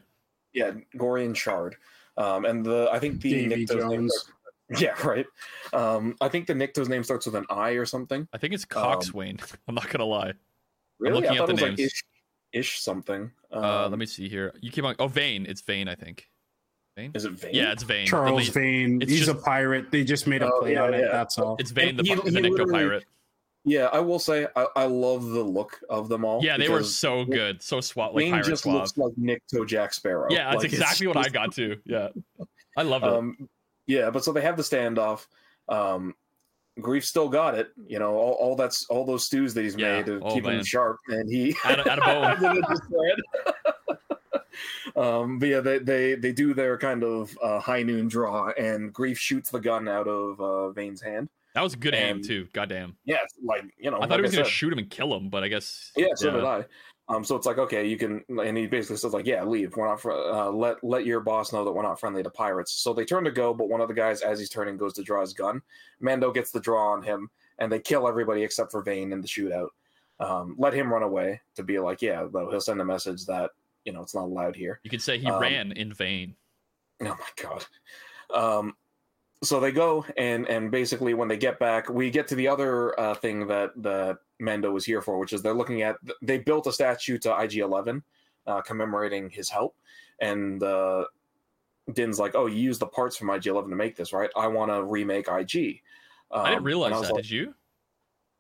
Yeah, 0.52 0.72
Gorian 0.96 1.34
Shard. 1.34 1.76
Um, 2.18 2.44
and 2.44 2.64
the 2.66 2.88
I 2.92 2.98
think 2.98 3.20
the 3.22 3.30
Davy 3.48 3.64
Nikto's 3.66 3.84
name 3.84 4.00
Jones. 4.08 4.30
Starts- 4.70 4.80
yeah, 4.82 5.06
right. 5.06 5.26
Um, 5.72 6.16
I 6.20 6.28
think 6.28 6.46
the 6.46 6.54
Nikto's 6.54 6.88
name 6.88 7.02
starts 7.04 7.26
with 7.26 7.34
an 7.34 7.46
I 7.50 7.70
or 7.70 7.86
something. 7.86 8.28
I 8.32 8.38
think 8.38 8.54
it's 8.54 8.64
Um, 8.64 8.82
Coxswain. 8.82 9.38
I'm 9.68 9.74
not 9.74 9.88
gonna 9.88 10.04
lie. 10.04 10.32
Really? 10.98 11.14
looking 11.16 11.30
I 11.30 11.34
at 11.34 11.38
thought 11.38 11.46
the 11.46 11.52
it 11.52 11.54
was 11.54 11.62
names. 11.62 11.78
like 11.78 11.86
ish, 11.86 12.04
ish 12.52 12.80
something. 12.80 13.30
Um, 13.52 13.64
Uh, 13.64 13.88
let 13.88 13.98
me 13.98 14.06
see 14.06 14.28
here. 14.28 14.52
You 14.60 14.70
keep 14.70 14.84
on. 14.84 14.94
Oh, 14.98 15.06
Vane. 15.08 15.46
It's 15.48 15.60
Vane, 15.62 15.88
I 15.88 15.94
think. 15.94 16.28
Vane. 16.96 17.12
Is 17.14 17.24
it 17.24 17.32
Vane? 17.32 17.54
Yeah, 17.54 17.70
it's 17.72 17.84
Vane. 17.84 18.06
Charles 18.06 18.48
Vane. 18.48 19.00
it's 19.00 19.10
He's 19.10 19.26
just- 19.26 19.30
a 19.30 19.40
pirate. 19.40 19.90
They 19.92 20.02
just 20.04 20.26
made 20.26 20.42
a 20.42 20.50
Oh, 20.52 20.66
yeah, 20.66 20.82
on 20.82 20.94
it. 20.94 21.00
yeah. 21.00 21.12
That's 21.12 21.38
all. 21.38 21.56
It's 21.60 21.70
Vane, 21.70 21.90
And 21.90 21.98
the, 22.00 22.02
he- 22.02 22.14
the 22.16 22.22
he 22.42 22.48
Nikto 22.50 22.70
pirate. 22.70 23.04
Yeah, 23.64 23.86
I 23.92 24.00
will 24.00 24.18
say 24.18 24.46
I, 24.56 24.66
I 24.76 24.84
love 24.86 25.24
the 25.26 25.42
look 25.42 25.78
of 25.90 26.08
them 26.08 26.24
all. 26.24 26.42
Yeah, 26.42 26.56
they 26.56 26.68
were 26.68 26.82
so 26.82 27.24
good, 27.24 27.60
so 27.62 27.80
swat 27.80 28.14
like 28.14 28.22
Vane 28.24 28.32
pirate 28.32 28.46
just 28.46 28.62
suave. 28.62 28.74
looks 28.76 28.96
like 28.96 29.12
Nikto 29.14 29.66
Jack 29.66 29.92
Sparrow. 29.92 30.26
Yeah, 30.30 30.50
that's 30.50 30.62
Like, 30.64 30.72
exactly 30.72 31.06
what 31.06 31.16
I 31.18 31.28
got 31.28 31.52
to. 31.56 31.76
Yeah, 31.84 32.08
I 32.76 32.82
love 32.82 33.02
it. 33.02 33.08
Um, 33.10 33.48
yeah, 33.88 34.10
but 34.10 34.22
so 34.22 34.32
they 34.32 34.42
have 34.42 34.56
the 34.56 34.62
standoff. 34.62 35.26
Um, 35.68 36.14
Greef 36.78 37.02
still 37.04 37.28
got 37.28 37.56
it. 37.56 37.72
You 37.88 37.98
know, 37.98 38.14
all, 38.14 38.34
all 38.34 38.54
that's 38.54 38.86
all 38.86 39.04
those 39.04 39.26
stews 39.26 39.52
that 39.54 39.62
he's 39.64 39.74
Yeah. 39.74 39.96
made 39.96 40.06
to 40.06 40.20
Oh, 40.22 40.32
keep 40.32 40.44
man. 40.44 40.58
him 40.60 40.64
sharp, 40.64 40.98
and 41.08 41.28
he 41.28 41.56
Add 41.64 41.80
a- 41.80 41.90
add 41.92 41.98
a 41.98 42.02
bone. 42.02 42.54
Look 42.54 42.62
at 42.64 42.68
this 42.70 42.80
thread. 42.88 43.18
um, 44.96 45.38
but 45.38 45.48
yeah, 45.48 45.60
they, 45.60 45.78
they 45.78 46.14
they 46.14 46.32
do 46.32 46.54
their 46.54 46.78
kind 46.78 47.02
of 47.04 47.36
uh, 47.42 47.58
high 47.60 47.82
noon 47.82 48.08
draw, 48.08 48.50
and 48.58 48.92
Greef 48.94 49.16
shoots 49.16 49.50
the 49.50 49.60
gun 49.60 49.88
out 49.88 50.06
of 50.08 50.40
uh, 50.40 50.70
Vane's 50.70 51.00
hand. 51.02 51.28
that 51.54 51.62
was 51.62 51.74
a 51.74 51.76
good 51.76 51.94
aim 51.94 52.16
and- 52.16 52.24
too. 52.24 52.46
Goddamn. 52.52 52.96
Yeah, 53.04 53.18
like 53.42 53.64
you 53.78 53.90
know, 53.90 53.96
I 53.96 54.00
like 54.00 54.08
thought 54.10 54.18
he 54.18 54.22
was 54.22 54.32
gonna 54.32 54.44
said. 54.44 54.52
shoot 54.52 54.72
him 54.72 54.78
and 54.78 54.88
kill 54.90 55.14
him, 55.16 55.28
but 55.30 55.42
I 55.44 55.48
guess. 55.48 55.90
Yeah, 55.96 56.08
so 56.14 56.30
did 56.30 56.44
I. 56.44 56.64
Um, 57.10 57.24
so 57.24 57.36
it's 57.36 57.46
like 57.46 57.58
okay, 57.58 57.86
you 57.86 57.96
can, 57.96 58.22
and 58.28 58.56
he 58.56 58.66
basically 58.66 58.96
says 58.98 59.14
like, 59.14 59.26
yeah, 59.26 59.42
leave. 59.42 59.74
We're 59.76 59.88
not. 59.88 60.00
Fr- 60.00 60.12
uh, 60.12 60.50
let 60.50 60.82
let 60.84 61.06
your 61.06 61.20
boss 61.20 61.52
know 61.52 61.64
that 61.64 61.72
we're 61.72 61.82
not 61.82 61.98
friendly 61.98 62.22
to 62.22 62.30
pirates. 62.30 62.72
So 62.72 62.92
they 62.92 63.06
turn 63.06 63.24
to 63.24 63.30
go, 63.30 63.54
but 63.54 63.68
one 63.70 63.80
of 63.80 63.88
the 63.88 63.94
guys, 63.94 64.20
as 64.20 64.38
he's 64.38 64.50
turning, 64.50 64.76
goes 64.76 64.92
to 64.94 65.02
draw 65.02 65.22
his 65.22 65.32
gun. 65.32 65.62
Mando 66.00 66.30
gets 66.30 66.50
the 66.50 66.60
draw 66.60 66.92
on 66.92 67.02
him, 67.02 67.30
and 67.58 67.72
they 67.72 67.80
kill 67.80 68.06
everybody 68.06 68.42
except 68.42 68.70
for 68.70 68.82
Vane 68.82 69.12
in 69.12 69.22
the 69.22 69.28
shootout. 69.28 69.68
Um, 70.20 70.54
let 70.58 70.74
him 70.74 70.92
run 70.92 71.02
away 71.02 71.40
to 71.54 71.62
be 71.62 71.78
like, 71.78 72.02
yeah, 72.02 72.26
though 72.30 72.50
he'll 72.50 72.60
send 72.60 72.80
a 72.80 72.84
message 72.84 73.24
that 73.26 73.52
you 73.84 73.92
know 73.92 74.02
it's 74.02 74.14
not 74.14 74.24
allowed 74.24 74.54
here. 74.56 74.80
You 74.82 74.90
could 74.90 75.02
say 75.02 75.18
he 75.18 75.26
Um, 75.26 75.40
ran 75.40 75.72
in 75.72 75.94
vain. 75.94 76.34
Oh 77.00 77.06
my 77.06 77.42
god. 77.42 77.64
Um, 78.34 78.76
so 79.42 79.60
they 79.60 79.72
go 79.72 80.04
and 80.16 80.46
and 80.48 80.70
basically 80.70 81.14
when 81.14 81.28
they 81.28 81.36
get 81.36 81.58
back, 81.58 81.88
we 81.88 82.10
get 82.10 82.28
to 82.28 82.34
the 82.34 82.48
other 82.48 82.98
uh, 82.98 83.14
thing 83.14 83.46
that 83.46 83.70
that 83.82 84.18
Mando 84.38 84.70
was 84.70 84.84
here 84.84 85.00
for, 85.02 85.18
which 85.18 85.32
is 85.32 85.42
they're 85.42 85.54
looking 85.54 85.82
at 85.82 85.96
they 86.22 86.38
built 86.38 86.66
a 86.66 86.72
statue 86.72 87.18
to 87.18 87.38
IG 87.40 87.56
Eleven, 87.58 88.02
uh, 88.46 88.60
commemorating 88.62 89.30
his 89.30 89.48
help, 89.48 89.74
and 90.20 90.62
uh, 90.62 91.04
Din's 91.92 92.18
like, 92.18 92.34
oh, 92.34 92.46
you 92.46 92.56
used 92.58 92.80
the 92.80 92.86
parts 92.86 93.16
from 93.16 93.30
IG 93.30 93.46
Eleven 93.46 93.70
to 93.70 93.76
make 93.76 93.96
this, 93.96 94.12
right? 94.12 94.30
I 94.36 94.46
want 94.46 94.70
to 94.70 94.82
remake 94.84 95.28
IG. 95.28 95.82
Um, 96.30 96.42
I 96.44 96.50
didn't 96.50 96.64
realize 96.64 96.92
was 96.92 97.08
that. 97.08 97.14
like, 97.14 97.22
Did 97.22 97.30
you? 97.30 97.54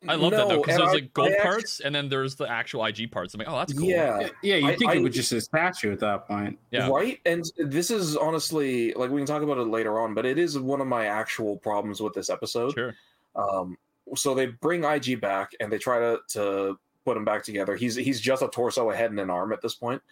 I 0.06 0.14
love 0.14 0.30
that 0.30 0.46
though 0.46 0.54
"No," 0.56 0.60
because 0.60 0.74
and 0.76 0.80
there's 0.82 0.90
I- 0.90 0.94
like 0.94 1.12
gold 1.12 1.28
actually- 1.32 1.42
parts 1.42 1.80
and 1.80 1.92
then 1.92 2.08
there's 2.08 2.36
the 2.36 2.48
actual 2.48 2.84
IG 2.84 3.10
parts. 3.10 3.34
I'm 3.34 3.38
like, 3.38 3.48
oh, 3.48 3.56
that's 3.56 3.72
cool. 3.72 3.88
Yeah, 3.88 4.28
Yeah, 4.42 4.54
you 4.54 4.76
think 4.76 4.92
I- 4.92 4.94
it 4.94 5.02
was 5.02 5.12
just 5.12 5.32
a 5.32 5.40
statue 5.40 5.90
at 5.92 5.98
that 5.98 6.28
point. 6.28 6.56
Yeah. 6.70 6.88
Right? 6.88 7.18
And 7.26 7.44
this 7.56 7.90
is 7.90 8.16
honestly 8.16 8.92
like 8.94 9.10
we 9.10 9.18
can 9.18 9.26
talk 9.26 9.42
about 9.42 9.58
it 9.58 9.64
later 9.64 9.98
on, 9.98 10.14
but 10.14 10.24
it 10.24 10.38
is 10.38 10.56
one 10.56 10.80
of 10.80 10.86
my 10.86 11.06
actual 11.06 11.56
problems 11.56 12.00
with 12.00 12.14
this 12.14 12.30
episode. 12.30 12.74
Sure. 12.74 12.94
Um, 13.34 13.76
so 14.16 14.34
they 14.34 14.46
bring 14.46 14.84
IG 14.84 15.20
back 15.20 15.52
and 15.60 15.72
they 15.72 15.78
try 15.78 15.98
to 15.98 16.18
to 16.30 16.78
put 17.04 17.16
him 17.16 17.24
back 17.24 17.42
together. 17.44 17.76
He's 17.76 17.94
he's 17.94 18.20
just 18.20 18.42
a 18.42 18.48
torso, 18.48 18.90
a 18.90 18.96
head, 18.96 19.10
and 19.10 19.20
an 19.20 19.30
arm 19.30 19.52
at 19.52 19.60
this 19.62 19.74
point. 19.74 20.02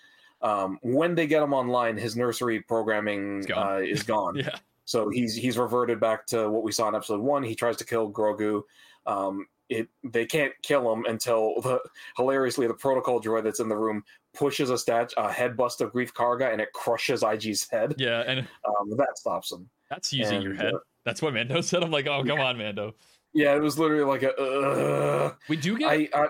Um, 0.42 0.78
when 0.82 1.14
they 1.14 1.26
get 1.26 1.42
him 1.42 1.52
online, 1.54 1.96
his 1.96 2.14
nursery 2.16 2.60
programming 2.60 3.42
gone. 3.42 3.76
uh, 3.76 3.78
is 3.78 4.02
gone. 4.02 4.36
Yeah. 4.44 4.56
So 4.84 5.08
he's 5.08 5.34
he's 5.34 5.58
reverted 5.58 5.98
back 5.98 6.26
to 6.26 6.48
what 6.48 6.62
we 6.62 6.70
saw 6.70 6.88
in 6.88 6.94
episode 6.94 7.20
one. 7.20 7.42
He 7.42 7.54
tries 7.56 7.76
to 7.78 7.84
kill 7.84 8.10
Grogu. 8.10 8.62
Um, 9.06 9.46
it 9.68 9.88
they 10.04 10.24
can't 10.26 10.52
kill 10.62 10.92
him 10.92 11.04
until 11.06 11.60
the 11.60 11.80
hilariously 12.16 12.68
the 12.68 12.74
protocol 12.74 13.20
droid 13.20 13.42
that's 13.42 13.58
in 13.58 13.68
the 13.68 13.76
room 13.76 14.04
pushes 14.32 14.70
a 14.70 14.78
stat 14.78 15.12
a 15.16 15.32
head 15.32 15.56
bust 15.56 15.80
of 15.80 15.92
Greef 15.92 16.12
Karga 16.12 16.52
and 16.52 16.60
it 16.60 16.72
crushes 16.72 17.24
IG's 17.24 17.68
head. 17.68 17.96
Yeah, 17.98 18.20
and 18.28 18.46
Um, 18.64 18.90
that 18.96 19.18
stops 19.18 19.50
him. 19.50 19.68
that's 19.90 20.12
using 20.12 20.40
your 20.40 20.54
head. 20.54 20.74
uh, 20.74 20.78
That's 21.04 21.20
what 21.20 21.34
Mando 21.34 21.60
said. 21.62 21.82
I'm 21.82 21.90
like, 21.90 22.06
oh, 22.06 22.22
come 22.24 22.38
on, 22.40 22.56
Mando. 22.56 22.94
Yeah, 23.36 23.54
it 23.54 23.60
was 23.60 23.78
literally 23.78 24.04
like 24.04 24.22
a. 24.22 24.34
Uh, 24.34 25.34
We 25.48 25.56
do 25.56 25.76
get. 25.76 25.88
I, 25.90 26.08
I 26.14 26.28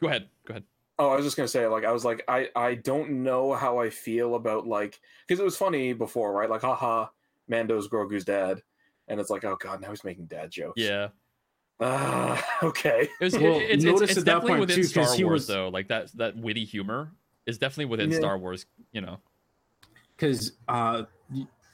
Go 0.00 0.08
ahead. 0.08 0.28
Go 0.46 0.52
ahead. 0.52 0.64
Oh, 0.98 1.08
I 1.10 1.16
was 1.16 1.24
just 1.24 1.36
gonna 1.36 1.48
say, 1.48 1.66
like, 1.66 1.84
I 1.84 1.92
was 1.92 2.04
like, 2.04 2.22
I, 2.28 2.48
I 2.54 2.74
don't 2.74 3.22
know 3.22 3.54
how 3.54 3.78
I 3.78 3.88
feel 3.90 4.34
about 4.34 4.66
like, 4.66 5.00
because 5.26 5.40
it 5.40 5.44
was 5.44 5.56
funny 5.56 5.92
before, 5.94 6.32
right? 6.32 6.48
Like, 6.50 6.60
haha, 6.62 7.06
Mando's 7.48 7.88
Grogu's 7.88 8.24
dad, 8.24 8.62
and 9.08 9.18
it's 9.20 9.30
like, 9.30 9.44
oh 9.44 9.56
god, 9.58 9.80
now 9.80 9.88
he's 9.90 10.04
making 10.04 10.26
dad 10.26 10.50
jokes. 10.50 10.80
Yeah. 10.80 11.08
Ah, 11.80 12.42
okay. 12.62 13.08
It 13.20 13.24
was, 13.24 13.34
Well, 13.38 13.58
it's, 13.60 13.84
it's, 13.84 14.00
it's 14.02 14.22
definitely 14.22 14.50
point, 14.52 14.60
within 14.60 14.76
too, 14.76 14.82
'cause 14.82 14.90
Star 15.14 15.24
Wars 15.26 15.32
was- 15.40 15.46
though. 15.46 15.68
Like 15.68 15.88
that 15.88 16.12
that 16.16 16.36
witty 16.36 16.64
humor 16.66 17.10
is 17.46 17.56
definitely 17.58 17.86
within 17.86 18.10
Yeah. 18.10 18.18
Star 18.18 18.36
Wars. 18.38 18.66
You 18.92 19.00
know. 19.02 19.18
because 20.16 20.52
uh, 20.68 21.04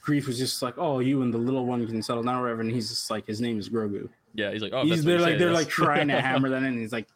Greef 0.05 0.27
was 0.27 0.37
just 0.37 0.61
like, 0.61 0.77
"Oh, 0.77 0.99
you 0.99 1.21
and 1.21 1.33
the 1.33 1.37
little 1.37 1.65
one 1.65 1.85
can 1.87 2.01
settle 2.03 2.23
down, 2.23 2.35
or 2.35 2.41
whatever." 2.43 2.61
And 2.61 2.71
he's 2.71 2.89
just 2.89 3.09
like, 3.09 3.25
his 3.25 3.39
name 3.39 3.57
is 3.59 3.69
Grogu. 3.69 4.09
Yeah, 4.33 4.51
he's 4.51 4.61
like, 4.61 4.73
oh, 4.73 4.83
he's 4.83 5.03
they're 5.03 5.19
like 5.19 5.37
they're 5.37 5.49
yes. 5.51 5.57
like 5.59 5.69
trying 5.69 6.07
to 6.09 6.19
hammer 6.19 6.49
that 6.49 6.57
in. 6.57 6.65
And 6.65 6.79
he's 6.79 6.91
like, 6.91 7.07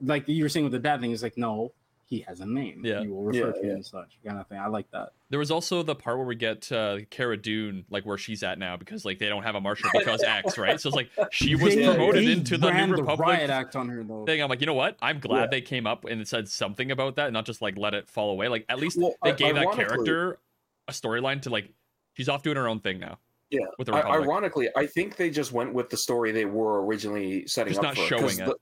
like 0.00 0.28
you 0.28 0.42
were 0.44 0.48
saying 0.48 0.64
with 0.64 0.72
the 0.72 0.78
dad 0.78 1.00
thing. 1.00 1.10
He's 1.10 1.22
like, 1.22 1.36
no, 1.38 1.72
he 2.04 2.20
has 2.20 2.40
a 2.40 2.46
name. 2.46 2.82
Yeah. 2.84 3.00
you 3.00 3.12
will 3.14 3.24
refer 3.24 3.46
Yeah, 3.48 3.52
to 3.52 3.58
yeah. 3.66 3.72
him 3.72 3.78
as 3.78 3.86
such 3.88 4.18
kind 4.24 4.38
of 4.38 4.46
thing. 4.48 4.58
I 4.58 4.66
like 4.68 4.90
that. 4.92 5.10
There 5.30 5.38
was 5.38 5.50
also 5.50 5.82
the 5.82 5.94
part 5.94 6.16
where 6.18 6.26
we 6.26 6.36
get 6.36 6.70
uh, 6.70 6.98
Cara 7.10 7.36
Dune, 7.38 7.84
like 7.90 8.04
where 8.06 8.18
she's 8.18 8.42
at 8.42 8.58
now, 8.58 8.76
because 8.76 9.04
like 9.04 9.18
they 9.18 9.28
don't 9.28 9.42
have 9.42 9.54
a 9.56 9.60
marshal 9.60 9.90
because 9.92 10.22
X, 10.26 10.56
right? 10.58 10.80
So 10.80 10.88
it's 10.90 10.96
like 10.96 11.10
she 11.32 11.54
was 11.56 11.74
They- 11.74 11.84
promoted 11.86 12.24
they 12.26 12.32
into 12.32 12.56
the 12.58 12.68
ran 12.68 12.90
New 12.90 12.96
Republic 12.96 13.26
riot 13.28 13.50
act 13.50 13.74
on 13.74 13.88
her 13.88 14.04
though. 14.04 14.24
thing. 14.26 14.42
I'm 14.42 14.48
like, 14.48 14.60
you 14.60 14.66
know 14.66 14.74
what? 14.74 14.96
I'm 15.02 15.18
glad 15.20 15.40
Yeah. 15.40 15.46
they 15.50 15.60
came 15.62 15.86
up 15.86 16.04
and 16.04 16.28
said 16.28 16.48
something 16.48 16.90
about 16.90 17.16
that, 17.16 17.26
and 17.28 17.34
not 17.34 17.46
just 17.46 17.60
like 17.62 17.76
let 17.78 17.94
it 17.94 18.08
fall 18.08 18.30
away. 18.30 18.48
Like 18.48 18.66
at 18.68 18.78
least 18.78 18.98
Well, 18.98 19.14
they 19.24 19.30
I- 19.30 19.34
gave 19.34 19.54
that 19.56 19.72
character 19.72 20.38
a 20.86 20.92
storyline 20.92 21.42
to 21.42 21.50
like 21.50 21.70
she's 22.18 22.28
off 22.28 22.42
doing 22.42 22.56
her 22.56 22.68
own 22.68 22.80
thing 22.80 22.98
now 22.98 23.16
Yeah. 23.50 23.60
with 23.78 23.86
the 23.86 23.92
Republic. 23.92 24.20
ironically, 24.22 24.68
I 24.76 24.86
think 24.86 25.16
they 25.16 25.30
just 25.30 25.52
went 25.52 25.72
with 25.72 25.88
the 25.88 25.96
story 25.96 26.32
they 26.32 26.44
were 26.44 26.84
originally 26.84 27.46
setting 27.46 27.72
Just 27.72 27.78
up 27.78 27.84
not 27.84 27.96
for. 27.96 28.02
showing 28.02 28.38
it. 28.40 28.44
the- 28.44 28.56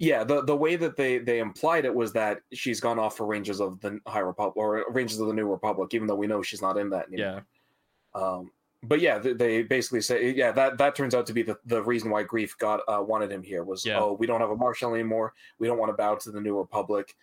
yeah, 0.00 0.24
the 0.24 0.42
the 0.44 0.56
way 0.56 0.76
that 0.76 0.96
they 0.96 1.18
they 1.18 1.40
implied 1.40 1.84
it 1.84 1.94
was 1.94 2.12
that 2.14 2.38
she's 2.52 2.80
gone 2.80 2.98
off 2.98 3.16
for 3.16 3.26
Rangers 3.26 3.60
of 3.60 3.80
the 3.80 3.98
High 4.06 4.20
Republic 4.20 4.56
or 4.56 4.84
Rangers 4.90 5.18
of 5.20 5.26
the 5.28 5.34
New 5.34 5.46
Republic, 5.48 5.92
even 5.92 6.06
though 6.06 6.14
we 6.14 6.26
know 6.26 6.40
she's 6.40 6.62
not 6.62 6.78
in 6.78 6.88
that 6.90 7.08
anymore. 7.08 7.44
yeah, 8.14 8.20
Um, 8.22 8.50
but 8.84 9.00
yeah, 9.00 9.18
they, 9.18 9.32
they 9.32 9.62
basically 9.64 10.00
say, 10.00 10.30
yeah, 10.30 10.52
that 10.52 10.78
that 10.78 10.94
turns 10.94 11.14
out 11.16 11.26
to 11.26 11.32
be 11.32 11.42
the, 11.42 11.58
the 11.66 11.82
reason 11.82 12.10
why 12.10 12.22
Greef 12.22 12.56
got 12.58 12.80
uh, 12.88 13.02
wanted 13.02 13.32
him 13.32 13.42
here 13.42 13.64
was, 13.64 13.84
Yeah. 13.84 13.98
oh, 14.00 14.12
we 14.12 14.26
don't 14.28 14.40
have 14.40 14.50
a 14.50 14.56
marshal 14.56 14.94
anymore. 14.94 15.34
We 15.58 15.66
don't 15.66 15.78
want 15.78 15.90
to 15.90 15.96
bow 15.96 16.14
to 16.14 16.30
the 16.30 16.40
New 16.40 16.56
Republic. 16.56 17.16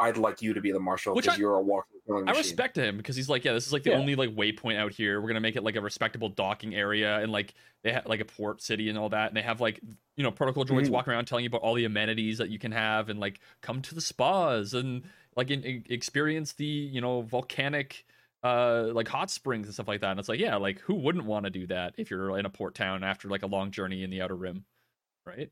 I'd 0.00 0.16
like 0.16 0.42
you 0.42 0.54
to 0.54 0.60
be 0.60 0.72
the 0.72 0.80
marshal 0.80 1.14
because 1.14 1.38
you're 1.38 1.54
a 1.54 1.62
walking 1.62 1.96
I 2.08 2.12
machine. 2.20 2.36
respect 2.36 2.76
him 2.76 2.96
because 2.96 3.14
he's 3.16 3.28
like, 3.28 3.44
yeah, 3.44 3.52
this 3.52 3.66
is 3.66 3.72
like 3.72 3.82
the 3.82 3.90
Yeah. 3.90 3.98
only 3.98 4.14
like 4.16 4.30
waypoint 4.30 4.76
out 4.78 4.92
here. 4.92 5.20
We're 5.20 5.28
gonna 5.28 5.40
make 5.40 5.56
it 5.56 5.62
like 5.62 5.76
a 5.76 5.80
respectable 5.80 6.28
docking 6.28 6.74
area 6.74 7.18
and 7.18 7.30
like 7.30 7.54
they 7.82 7.92
have 7.92 8.06
like 8.06 8.20
a 8.20 8.24
port 8.24 8.60
city 8.62 8.88
and 8.88 8.98
all 8.98 9.08
that, 9.10 9.28
and 9.28 9.36
they 9.36 9.42
have 9.42 9.60
like 9.60 9.80
you 10.16 10.22
know 10.24 10.30
protocol 10.30 10.64
droids 10.64 10.86
Mhm. 10.86 10.90
walking 10.90 11.12
around 11.12 11.26
telling 11.26 11.44
you 11.44 11.48
about 11.48 11.60
all 11.60 11.74
the 11.74 11.84
amenities 11.84 12.38
that 12.38 12.50
you 12.50 12.58
can 12.58 12.72
have 12.72 13.08
and 13.08 13.20
like 13.20 13.40
come 13.60 13.82
to 13.82 13.94
the 13.94 14.00
spas 14.00 14.74
and 14.74 15.04
like 15.36 15.50
in, 15.50 15.62
in- 15.62 15.84
experience 15.90 16.54
the 16.54 16.64
you 16.64 17.00
know 17.00 17.22
volcanic 17.22 18.04
uh 18.44 18.84
like 18.92 19.08
hot 19.08 19.30
springs 19.30 19.66
and 19.66 19.74
stuff 19.74 19.88
like 19.88 20.00
that. 20.00 20.10
And 20.12 20.20
it's 20.20 20.28
like, 20.28 20.40
yeah, 20.40 20.56
like 20.56 20.80
who 20.80 20.94
wouldn't 20.94 21.24
want 21.24 21.44
to 21.44 21.50
do 21.50 21.66
that 21.68 21.94
if 21.98 22.10
you're 22.10 22.38
in 22.38 22.46
a 22.46 22.50
port 22.50 22.74
town 22.74 23.02
after 23.04 23.28
like 23.28 23.42
a 23.42 23.46
long 23.48 23.70
journey 23.70 24.02
in 24.02 24.10
the 24.10 24.22
outer 24.22 24.36
rim, 24.36 24.64
right? 25.26 25.50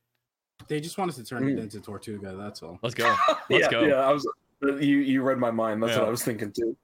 They 0.68 0.80
just 0.80 0.98
wanted 0.98 1.14
to 1.16 1.24
turn 1.24 1.48
it 1.48 1.56
Mm. 1.56 1.62
into 1.62 1.80
Tortuga. 1.80 2.34
That's 2.36 2.62
all. 2.62 2.78
Let's 2.82 2.94
go. 2.94 3.14
Let's 3.50 3.64
yeah, 3.64 3.70
go. 3.70 3.82
yeah. 3.84 3.94
I 3.96 4.12
was 4.12 4.26
you 4.62 4.98
you 4.98 5.22
read 5.22 5.38
my 5.38 5.50
mind. 5.50 5.82
That's 5.82 5.92
Yeah. 5.92 6.00
what 6.00 6.08
I 6.08 6.10
was 6.10 6.24
thinking 6.24 6.52
too. 6.52 6.76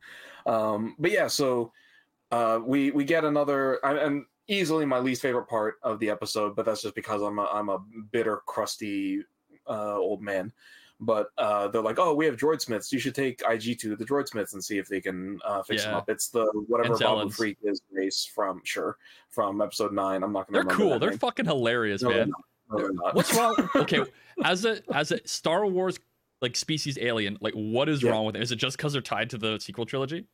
Um, 0.46 0.94
but 0.98 1.10
yeah, 1.10 1.26
so 1.26 1.72
uh, 2.30 2.60
we 2.64 2.90
we 2.90 3.04
get 3.04 3.24
another 3.24 3.84
I- 3.84 3.98
and 3.98 4.24
easily 4.48 4.84
my 4.84 4.98
least 4.98 5.22
favorite 5.22 5.46
part 5.48 5.76
of 5.82 5.98
the 5.98 6.10
episode, 6.10 6.54
but 6.56 6.64
that's 6.66 6.82
just 6.82 6.94
because 6.94 7.22
I'm 7.22 7.38
a, 7.38 7.44
I'm 7.44 7.68
a 7.68 7.78
bitter, 8.10 8.38
crusty 8.46 9.22
uh, 9.68 9.96
old 9.96 10.20
man. 10.22 10.52
But 11.00 11.28
uh, 11.36 11.66
they're 11.68 11.82
like, 11.82 11.98
oh, 11.98 12.14
we 12.14 12.26
have 12.26 12.36
droid 12.36 12.60
smiths. 12.60 12.92
You 12.92 13.00
should 13.00 13.14
take 13.14 13.42
IG 13.48 13.78
to 13.80 13.96
the 13.96 14.04
droid 14.04 14.28
smiths 14.28 14.52
and 14.52 14.62
see 14.62 14.78
if 14.78 14.86
they 14.88 15.00
can 15.00 15.40
uh, 15.44 15.62
fix 15.64 15.82
them 15.84 15.94
up. 15.94 16.08
It's 16.08 16.28
the 16.28 16.44
whatever 16.68 16.92
And 16.94 17.00
Babu 17.00 17.30
Frik 17.30 17.56
is 17.64 17.80
race 17.90 18.24
from 18.32 18.60
sure 18.64 18.98
from 19.28 19.60
episode 19.60 19.92
nine. 19.92 20.22
I'm 20.22 20.32
not 20.32 20.46
gonna. 20.46 20.58
They're 20.58 20.62
remember 20.64 20.74
cool. 20.84 20.90
that 20.90 21.00
They're 21.00 21.10
name. 21.10 21.18
fucking 21.18 21.46
hilarious, 21.46 22.02
No, 22.02 22.10
they're 22.10 22.18
man. 22.26 22.32
Not. 22.72 22.80
No, 22.80 22.88
they're. 23.04 23.12
What's 23.12 23.34
wrong? 23.36 23.54
Okay, 23.76 24.02
as 24.44 24.64
a 24.64 24.80
as 24.94 25.10
a 25.12 25.20
Star 25.26 25.66
Wars 25.66 25.98
like 26.40 26.56
species 26.56 26.98
alien, 27.00 27.38
like 27.40 27.54
what 27.54 27.88
is 27.88 28.02
Yeah. 28.02 28.10
wrong 28.10 28.26
with 28.26 28.36
it? 28.36 28.42
Is 28.42 28.50
it 28.52 28.56
just 28.56 28.76
because 28.76 28.92
they're 28.92 29.02
tied 29.02 29.30
to 29.30 29.38
the 29.38 29.58
sequel 29.60 29.86
trilogy? 29.86 30.26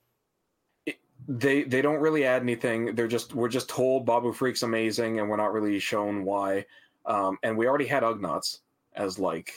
they 1.26 1.64
they 1.64 1.82
don't 1.82 2.00
really 2.00 2.24
add 2.24 2.42
anything. 2.42 2.94
They're 2.94 3.08
just 3.08 3.34
we're 3.34 3.48
just 3.48 3.68
told 3.68 4.06
Babu 4.06 4.32
Frik's 4.32 4.62
amazing, 4.62 5.18
and 5.20 5.28
we're 5.28 5.36
not 5.36 5.52
really 5.52 5.78
shown 5.78 6.24
why. 6.24 6.64
Um, 7.06 7.38
and 7.42 7.56
we 7.58 7.66
already 7.66 7.86
had 7.86 8.02
Ugnaughts 8.02 8.60
as 8.94 9.18
like 9.18 9.52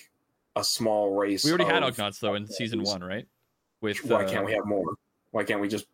a 0.55 0.63
small 0.63 1.15
race. 1.15 1.43
We 1.45 1.51
already 1.51 1.65
had 1.65 1.83
of- 1.83 1.95
Ugnaughts 1.95 2.19
though 2.19 2.33
in 2.35 2.47
season 2.47 2.83
one, 2.83 3.03
right? 3.03 3.27
With 3.79 4.03
Why 4.05 4.25
uh, 4.25 4.29
can't 4.29 4.45
we 4.45 4.53
have 4.53 4.65
more? 4.65 4.95
Why 5.31 5.43
can't 5.43 5.61
we 5.61 5.67
just? 5.67 5.85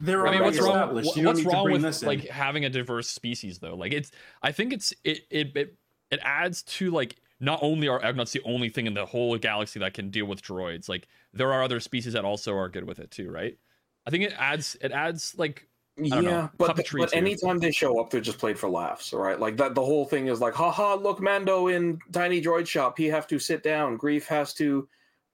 There 0.00 0.20
are 0.20 0.28
I 0.28 0.32
mean, 0.32 0.42
what's 0.42 0.58
wrong? 0.60 0.68
established. 0.70 1.14
wh- 1.14 1.16
You 1.16 1.22
don't 1.24 1.34
What's 1.44 1.46
wrong 1.54 1.70
with 1.72 1.82
this 1.82 2.02
in. 2.02 2.08
like 2.08 2.28
having 2.28 2.64
a 2.64 2.68
diverse 2.70 3.08
species 3.08 3.58
though? 3.58 3.74
Like 3.74 3.92
it's, 3.92 4.10
I 4.42 4.52
think 4.52 4.72
it's 4.72 4.92
it 5.04 5.20
it 5.30 5.56
it, 5.56 5.74
it 6.10 6.20
adds 6.22 6.62
to 6.64 6.90
like 6.90 7.16
not 7.40 7.58
only 7.62 7.86
are 7.88 8.00
Ugnaughts 8.00 8.32
the 8.32 8.42
only 8.44 8.68
thing 8.68 8.86
in 8.86 8.94
the 8.94 9.06
whole 9.06 9.36
galaxy 9.38 9.78
that 9.80 9.94
can 9.94 10.10
deal 10.10 10.26
with 10.26 10.42
droids. 10.42 10.88
Like 10.88 11.06
there 11.32 11.52
are 11.52 11.62
other 11.62 11.80
species 11.80 12.12
that 12.14 12.24
also 12.24 12.56
are 12.56 12.68
good 12.68 12.84
with 12.84 12.98
it 12.98 13.10
too, 13.10 13.30
right? 13.30 13.56
I 14.06 14.10
think 14.10 14.24
it 14.24 14.34
adds 14.38 14.76
it 14.80 14.92
adds 14.92 15.34
like 15.38 15.68
don't 15.98 16.24
know, 16.24 16.30
Yeah, 16.30 16.48
but 16.58 16.76
puppetry 16.76 17.00
but 17.00 17.10
too. 17.10 17.16
anytime 17.18 17.58
they 17.58 17.72
show 17.72 18.00
up, 18.00 18.10
they're 18.10 18.20
just 18.20 18.38
played 18.38 18.58
for 18.58 18.68
laughs, 18.68 19.12
right? 19.12 19.38
Like 19.38 19.56
that. 19.56 19.74
The 19.74 19.84
whole 19.84 20.04
thing 20.04 20.28
is 20.28 20.40
like, 20.40 20.54
haha, 20.54 20.94
look, 20.94 21.20
Mando 21.20 21.66
in 21.68 21.98
tiny 22.12 22.40
droid 22.40 22.66
shop. 22.68 22.96
He 22.96 23.06
have 23.06 23.26
to 23.28 23.38
sit 23.38 23.62
down. 23.62 23.98
Greef 23.98 24.24
has 24.26 24.54
to 24.54 24.88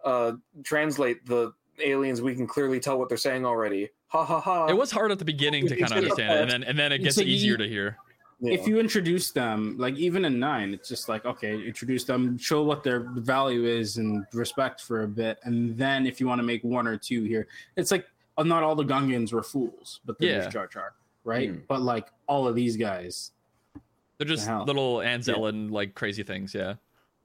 uh 0.05 0.33
translate 0.65 1.25
the 1.27 1.53
aliens. 1.83 2.21
We 2.23 2.35
can 2.35 2.47
clearly 2.47 2.81
tell 2.81 2.99
what 2.99 3.09
they're 3.09 3.19
saying 3.19 3.45
already. 3.47 3.91
Ha 4.09 4.25
ha 4.25 4.41
ha. 4.41 4.67
it 4.67 4.77
was 4.77 4.91
hard 4.91 5.11
at 5.11 5.19
the 5.19 5.25
beginning 5.25 5.67
to 5.69 5.77
kind 5.77 5.91
of 5.93 5.99
understand 5.99 6.33
it, 6.33 6.41
and 6.43 6.51
then 6.51 6.63
and 6.65 6.79
then 6.79 6.93
it 6.93 6.99
gets 6.99 7.17
So 7.17 7.23
you- 7.23 7.29
easier 7.35 7.57
to 7.57 7.69
hear. 7.69 7.97
Yeah. 8.45 8.55
if 8.55 8.67
you 8.67 8.79
introduce 8.79 9.31
them, 9.31 9.77
like 9.79 9.95
even 9.97 10.25
in 10.25 10.39
nine, 10.39 10.75
it's 10.75 10.89
just 10.89 11.09
like 11.09 11.25
okay, 11.25 11.55
introduce 11.67 12.05
them, 12.05 12.37
show 12.39 12.63
what 12.63 12.83
their 12.83 13.01
value 13.01 13.65
is 13.65 13.97
and 13.97 14.25
respect 14.33 14.81
for 14.83 15.03
a 15.03 15.09
bit, 15.09 15.39
and 15.45 15.77
then 15.77 16.07
if 16.07 16.21
you 16.21 16.27
want 16.27 16.39
to 16.41 16.43
make 16.45 16.63
one 16.65 16.87
or 16.87 16.97
two 16.97 17.23
here, 17.25 17.47
it's 17.77 17.91
like 17.91 18.07
uh, 18.37 18.43
not 18.43 18.63
all 18.63 18.75
the 18.75 18.85
Gungans 18.85 19.33
were 19.33 19.43
fools, 19.43 20.01
but 20.05 20.19
then 20.19 20.29
Yeah. 20.29 20.41
there's 20.41 20.53
Jar 20.53 20.67
Jar, 20.67 20.95
right? 21.25 21.53
Mm. 21.53 21.63
But 21.69 21.83
like 21.83 22.09
all 22.27 22.47
of 22.49 22.55
these 22.55 22.77
guys, 22.77 23.31
They're 24.19 24.27
just 24.27 24.47
hell? 24.47 24.65
little 24.65 24.97
Anzellan 24.99 25.71
like 25.71 25.95
crazy 25.95 26.23
things. 26.23 26.55
Yeah, 26.55 26.75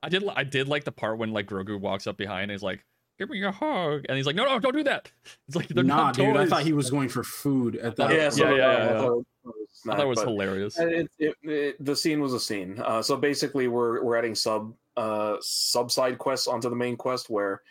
I 0.03 0.09
did. 0.09 0.23
I 0.35 0.43
did 0.43 0.67
like 0.67 0.83
the 0.83 0.91
part 0.91 1.17
when 1.17 1.31
like 1.33 1.47
Grogu 1.47 1.79
walks 1.79 2.07
up 2.07 2.17
behind 2.17 2.43
and 2.43 2.51
he's 2.51 2.63
like, 2.63 2.83
"Give 3.19 3.29
me 3.29 3.43
a 3.43 3.51
hug," 3.51 4.05
and 4.09 4.17
he's 4.17 4.25
like, 4.25 4.35
"No, 4.35 4.45
no, 4.45 4.57
don't 4.59 4.75
do 4.75 4.83
that." 4.85 5.11
It's 5.47 5.55
like 5.55 5.67
they're 5.67 5.83
nah, 5.83 5.97
not 5.97 6.15
dude, 6.15 6.35
I 6.37 6.45
thought 6.47 6.63
he 6.63 6.73
was 6.73 6.89
going 6.89 7.09
for 7.09 7.23
food 7.23 7.75
at 7.75 7.95
that. 7.97 8.11
yeah, 8.11 8.21
point. 8.23 8.33
so 8.33 8.45
Yeah, 8.45 8.51
yeah, 8.51 8.57
yeah, 8.57 8.67
I 8.67 8.71
yeah. 8.71 8.97
thought 8.99 9.05
it 9.05 9.11
was 9.11 9.25
a 9.45 9.49
I 9.49 9.51
snack, 9.73 9.97
thought 9.97 10.05
it 10.05 10.07
was 10.09 10.21
hilarious. 10.21 10.79
It, 10.79 11.11
it, 11.19 11.35
it, 11.43 11.85
the 11.85 11.95
scene 11.95 12.21
was 12.21 12.33
a 12.33 12.39
scene. 12.39 12.79
Uh, 12.83 13.01
so 13.01 13.15
basically, 13.17 13.67
we're 13.67 14.03
we're 14.03 14.15
adding 14.17 14.33
sub 14.35 14.73
uh, 14.97 15.37
sub 15.41 15.91
side 15.91 16.17
quests 16.17 16.47
onto 16.47 16.69
the 16.69 16.75
main 16.75 16.95
quest 16.97 17.29
where 17.29 17.61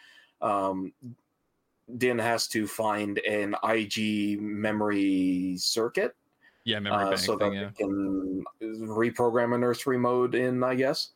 um, 0.41 0.93
Din 1.97 2.19
has 2.19 2.47
to 2.49 2.67
find 2.67 3.19
an 3.19 3.55
IG 3.65 4.41
memory 4.41 5.57
circuit 5.59 6.15
Yeah, 6.65 6.79
memory 6.81 7.05
uh, 7.05 7.09
bank 7.11 7.21
so 7.21 7.37
thing. 7.39 7.51
that 7.55 7.57
Yeah. 7.57 7.71
they 7.71 7.85
can 7.85 8.45
reprogram 8.89 9.55
a 9.55 9.59
nursery 9.59 9.99
mode 9.99 10.35
in, 10.35 10.63
I 10.63 10.75
guess. 10.75 11.11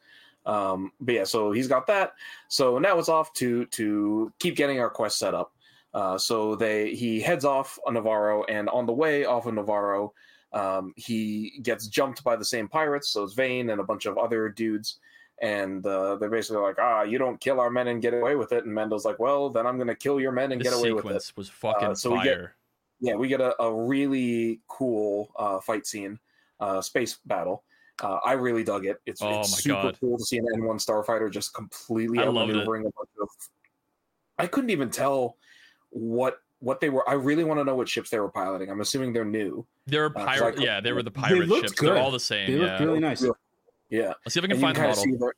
Um, 0.44 0.92
but 1.00 1.14
yeah, 1.14 1.24
so 1.24 1.52
he's 1.52 1.68
got 1.68 1.86
that. 1.86 2.14
So 2.48 2.78
now 2.78 2.98
it's 2.98 3.08
off 3.08 3.32
to 3.34 3.66
to 3.66 4.32
keep 4.38 4.56
getting 4.56 4.80
our 4.80 4.90
quest 4.90 5.18
set 5.18 5.34
up. 5.34 5.52
Uh, 5.94 6.16
so 6.18 6.56
they 6.56 6.94
he 6.94 7.20
heads 7.20 7.44
off 7.44 7.78
on 7.86 7.94
Navarro, 7.94 8.44
and 8.44 8.68
on 8.70 8.86
the 8.86 8.92
way 8.92 9.24
off 9.24 9.46
of 9.46 9.54
Navarro, 9.54 10.12
um, 10.52 10.92
he 10.96 11.60
gets 11.62 11.86
jumped 11.86 12.24
by 12.24 12.34
the 12.36 12.44
same 12.44 12.66
pirates. 12.68 13.10
So 13.10 13.22
it's 13.24 13.34
Vane 13.34 13.70
and 13.70 13.80
a 13.80 13.84
bunch 13.84 14.06
of 14.06 14.16
other 14.18 14.48
dudes, 14.48 14.98
and 15.42 15.84
uh, 15.86 16.16
they're 16.16 16.30
basically 16.30 16.62
like, 16.62 16.76
"Ah, 16.80 17.02
you 17.02 17.18
don't 17.18 17.38
kill 17.40 17.60
our 17.60 17.70
men 17.70 17.88
and 17.88 18.00
get 18.02 18.14
away 18.14 18.36
with 18.36 18.52
it." 18.52 18.64
And 18.64 18.74
Mendel's 18.74 19.04
like, 19.04 19.18
"Well, 19.18 19.50
then 19.50 19.66
I'm 19.66 19.76
gonna 19.78 19.94
kill 19.94 20.18
your 20.18 20.32
men 20.32 20.50
and 20.52 20.60
This 20.60 20.70
get 20.70 20.78
away 20.78 20.92
with 20.92 21.04
it." 21.04 21.08
sequence 21.08 21.36
was 21.36 21.48
fucking 21.50 21.88
Uh, 21.88 21.94
so 21.94 22.12
we 22.12 22.22
get- 22.24 22.36
fire. 22.38 22.56
yeah, 23.00 23.14
we 23.14 23.28
get 23.28 23.40
a, 23.42 23.60
a 23.62 23.72
really 23.72 24.60
cool 24.68 25.30
uh, 25.36 25.60
fight 25.60 25.86
scene, 25.86 26.18
uh, 26.58 26.80
space 26.80 27.18
battle. 27.26 27.64
Uh, 28.02 28.18
I 28.24 28.32
really 28.32 28.64
dug 28.64 28.86
it. 28.86 28.98
It's, 29.06 29.20
Oh 29.22 29.40
it's 29.40 29.62
super 29.62 29.82
God. 29.82 29.96
cool 30.00 30.18
to 30.18 30.24
see 30.24 30.38
an 30.38 30.46
N1 30.56 30.76
starfighter 30.84 31.30
just 31.30 31.52
completely 31.54 32.18
I 32.18 32.24
outmaneuvering 32.26 32.80
a 32.80 32.84
bunch 32.84 33.10
of. 33.20 33.28
I 34.38 34.46
couldn't 34.46 34.70
even 34.70 34.90
tell 34.90 35.36
what 35.90 36.38
what 36.60 36.80
they 36.80 36.90
were. 36.90 37.08
I 37.08 37.14
really 37.14 37.44
want 37.44 37.60
to 37.60 37.64
know 37.64 37.74
what 37.74 37.88
ships 37.88 38.08
they 38.10 38.18
were 38.18 38.30
piloting. 38.30 38.70
I'm 38.70 38.80
assuming 38.80 39.12
they're 39.12 39.24
new. 39.24 39.66
They're 39.86 40.10
'cause 40.10 40.24
pirate. 40.24 40.58
I- 40.58 40.62
Yeah, 40.62 40.80
they 40.80 40.92
were 40.92 41.02
the 41.02 41.10
pirate 41.10 41.48
looked 41.48 41.68
ships. 41.68 41.80
They're 41.80 41.98
all 41.98 42.10
the 42.10 42.20
same. 42.20 42.50
They 42.50 42.58
yeah. 42.64 42.72
look 42.72 42.80
really 42.80 43.00
nice. 43.00 43.24
Yeah, 43.90 44.14
Let's 44.24 44.32
see 44.34 44.40
if 44.40 44.44
I 44.44 44.46
can 44.46 44.52
and 44.52 44.60
find 44.62 44.76
the 44.76 44.80
kind 44.80 44.90
of 44.92 44.96
model. 44.96 45.12
see 45.12 45.18
they're, 45.18 45.34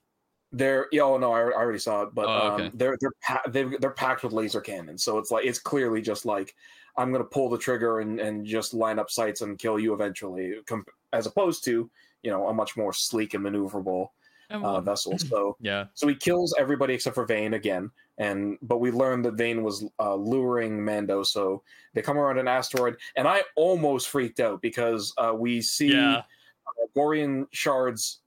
they're 0.52 0.86
yeah. 0.92 1.02
Oh 1.02 1.16
no, 1.18 1.32
I, 1.32 1.40
I 1.40 1.52
already 1.54 1.80
saw 1.80 2.02
it, 2.02 2.14
but 2.14 2.26
Oh, 2.28 2.52
okay. 2.54 2.66
um, 2.66 2.70
they're 2.74 2.96
they're 3.00 3.10
pa- 3.20 3.42
they 3.48 3.64
they're 3.64 3.90
packed 3.90 4.22
with 4.22 4.32
laser 4.32 4.60
cannons. 4.60 5.02
So 5.02 5.18
it's 5.18 5.30
like 5.32 5.44
it's 5.44 5.58
clearly 5.58 6.00
just 6.00 6.24
like 6.24 6.54
I'm 6.96 7.10
gonna 7.10 7.24
pull 7.24 7.48
the 7.50 7.58
trigger 7.58 7.98
and 8.00 8.20
and 8.20 8.46
just 8.46 8.72
line 8.72 9.00
up 9.00 9.10
sights 9.10 9.40
and 9.40 9.58
kill 9.58 9.80
you 9.80 9.92
eventually, 9.92 10.54
com- 10.66 10.86
as 11.12 11.26
opposed 11.26 11.64
to 11.64 11.90
you 12.24 12.30
know 12.30 12.48
a 12.48 12.54
much 12.54 12.76
more 12.76 12.92
sleek 12.92 13.34
and 13.34 13.44
maneuverable 13.44 14.08
uh, 14.50 14.80
vessel. 14.80 15.18
So 15.18 15.56
yeah, 15.60 15.86
so 15.94 16.08
he 16.08 16.14
kills 16.14 16.54
everybody 16.58 16.94
except 16.94 17.14
for 17.14 17.26
Vane 17.26 17.54
again, 17.54 17.90
and 18.18 18.58
but 18.62 18.78
we 18.78 18.90
learned 18.90 19.24
that 19.26 19.34
Vane 19.34 19.62
was 19.62 19.84
uh, 20.00 20.14
luring 20.14 20.84
Mando. 20.84 21.22
So 21.22 21.62
they 21.92 22.02
come 22.02 22.18
around 22.18 22.38
an 22.38 22.48
asteroid, 22.48 22.96
and 23.16 23.28
I 23.28 23.42
almost 23.56 24.08
freaked 24.08 24.40
out 24.40 24.60
because 24.62 25.12
uh, 25.18 25.34
we 25.36 25.60
see 25.60 25.92
yeah. 25.92 26.16
uh, 26.16 26.86
Gorian 26.96 27.46
Shard's 27.52 28.20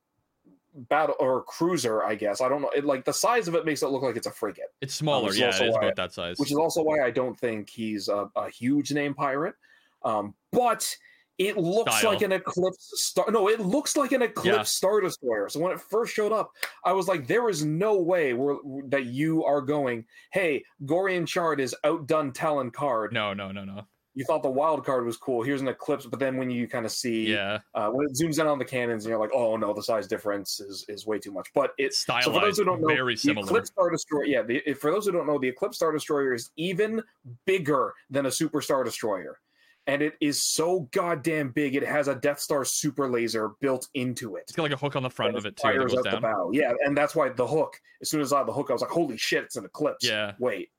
battle 0.89 1.15
or 1.19 1.43
cruiser, 1.43 2.03
I 2.03 2.15
guess. 2.15 2.39
I 2.39 2.49
don't 2.49 2.61
know. 2.61 2.69
It, 2.69 2.85
like 2.85 3.03
the 3.03 3.13
size 3.13 3.47
of 3.47 3.55
it 3.55 3.65
makes 3.65 3.81
it 3.81 3.87
look 3.87 4.03
like 4.03 4.15
it's 4.15 4.27
a 4.27 4.31
frigate, 4.31 4.73
It's 4.81 4.93
smaller. 4.93 5.29
which 5.29 5.37
yeah, 5.37 5.47
it 5.47 5.69
is 5.69 5.75
about 5.75 5.95
that 5.95 6.13
size. 6.13 6.37
which 6.37 6.51
is 6.51 6.57
also 6.57 6.83
why 6.83 6.99
I 7.03 7.09
don't 7.09 7.37
think 7.37 7.69
he's 7.69 8.07
a, 8.07 8.29
a 8.35 8.49
huge 8.49 8.91
name 8.91 9.13
pirate. 9.13 9.55
Um, 10.03 10.35
but 10.51 10.95
it 11.37 11.57
looks 11.57 11.95
Style. 11.97 12.11
like 12.11 12.21
an 12.21 12.31
Eclipse 12.31 12.91
star. 12.95 13.29
No, 13.31 13.47
it 13.47 13.59
looks 13.59 13.95
like 13.95 14.11
an 14.11 14.21
Eclipse 14.23 14.45
Yeah. 14.57 14.63
Star 14.63 15.01
Destroyer. 15.01 15.49
So 15.49 15.59
when 15.59 15.71
it 15.71 15.79
first 15.79 16.13
showed 16.13 16.31
up, 16.31 16.51
I 16.83 16.93
was 16.93 17.07
like, 17.07 17.27
there 17.27 17.49
is 17.49 17.63
no 17.63 17.95
way 17.99 18.33
we're, 18.33 18.57
that 18.89 19.05
you 19.05 19.43
are 19.45 19.61
going. 19.61 20.05
Hey, 20.31 20.63
Gorian 20.85 21.27
Shard 21.27 21.59
is 21.59 21.75
outdone 21.83 22.31
Talon 22.33 22.71
Card. 22.71 23.13
no, 23.13 23.33
no, 23.33 23.51
no, 23.51 23.63
no. 23.63 23.81
You 24.15 24.25
thought 24.25 24.41
the 24.41 24.49
wild 24.49 24.83
card 24.83 25.05
was 25.05 25.15
cool. 25.15 25.43
Here's 25.43 25.61
an 25.61 25.67
Eclipse, 25.67 26.07
but 26.07 26.17
then 26.17 26.37
when 26.37 26.49
you 26.49 26.67
kind 26.67 26.87
of 26.87 26.91
see 26.91 27.27
Yeah, 27.33 27.59
uh, 27.75 27.89
when 27.91 28.07
it 28.07 28.13
zooms 28.19 28.39
in 28.39 28.47
on 28.47 28.57
the 28.57 28.65
cannons, 28.65 29.05
and 29.05 29.11
you're 29.11 29.19
like, 29.19 29.29
oh 29.31 29.57
no, 29.57 29.75
the 29.75 29.83
size 29.83 30.07
difference 30.07 30.59
is, 30.59 30.85
is 30.89 31.05
way 31.05 31.19
too 31.19 31.31
much. 31.31 31.49
But 31.53 31.73
it's 31.77 32.03
it's 32.09 32.25
so 32.25 32.33
for 32.33 32.41
those 32.41 32.57
who 32.57 32.63
don't 32.65 32.81
know, 32.81 32.87
very 32.87 33.13
the 33.13 33.19
similar. 33.19 33.45
Eclipse 33.45 33.69
Star 33.69 33.91
Destroyer, 33.91 34.23
yeah, 34.25 34.41
the, 34.41 34.73
for 34.73 34.89
those 34.89 35.05
who 35.05 35.11
don't 35.11 35.27
know, 35.27 35.37
the 35.37 35.49
Eclipse 35.49 35.75
Star 35.75 35.91
Destroyer 35.91 36.33
is 36.33 36.49
even 36.55 37.03
bigger 37.45 37.93
than 38.09 38.25
a 38.25 38.31
Super 38.31 38.59
Star 38.59 38.83
Destroyer, 38.83 39.39
and 39.87 40.01
it 40.01 40.15
is 40.21 40.43
so 40.43 40.81
goddamn 40.91 41.49
big. 41.51 41.75
It 41.75 41.83
has 41.83 42.07
a 42.07 42.15
Death 42.15 42.39
Star 42.39 42.63
super 42.65 43.09
laser 43.09 43.51
built 43.61 43.87
into 43.93 44.35
it. 44.35 44.43
It's 44.43 44.51
got 44.51 44.63
like 44.63 44.71
a 44.73 44.77
hook 44.77 44.95
on 44.95 45.03
the 45.03 45.09
front 45.09 45.33
that 45.33 45.39
of 45.39 45.45
it 45.45 45.55
too 45.57 45.67
that 45.67 45.73
fires 45.75 45.93
goes 45.93 46.05
out 46.05 46.11
the 46.15 46.21
bow. 46.21 46.51
Yeah, 46.53 46.73
and 46.85 46.95
that's 46.95 47.15
why 47.15 47.29
the 47.29 47.47
hook. 47.47 47.79
As 48.01 48.09
soon 48.09 48.21
as 48.21 48.31
I 48.31 48.37
saw 48.39 48.43
the 48.43 48.53
hook, 48.53 48.67
I 48.69 48.73
was 48.73 48.81
like, 48.81 48.91
holy 48.91 49.17
shit, 49.17 49.43
it's 49.43 49.55
an 49.55 49.65
Eclipse. 49.65 50.05
Yeah. 50.07 50.33
wait, 50.39 50.69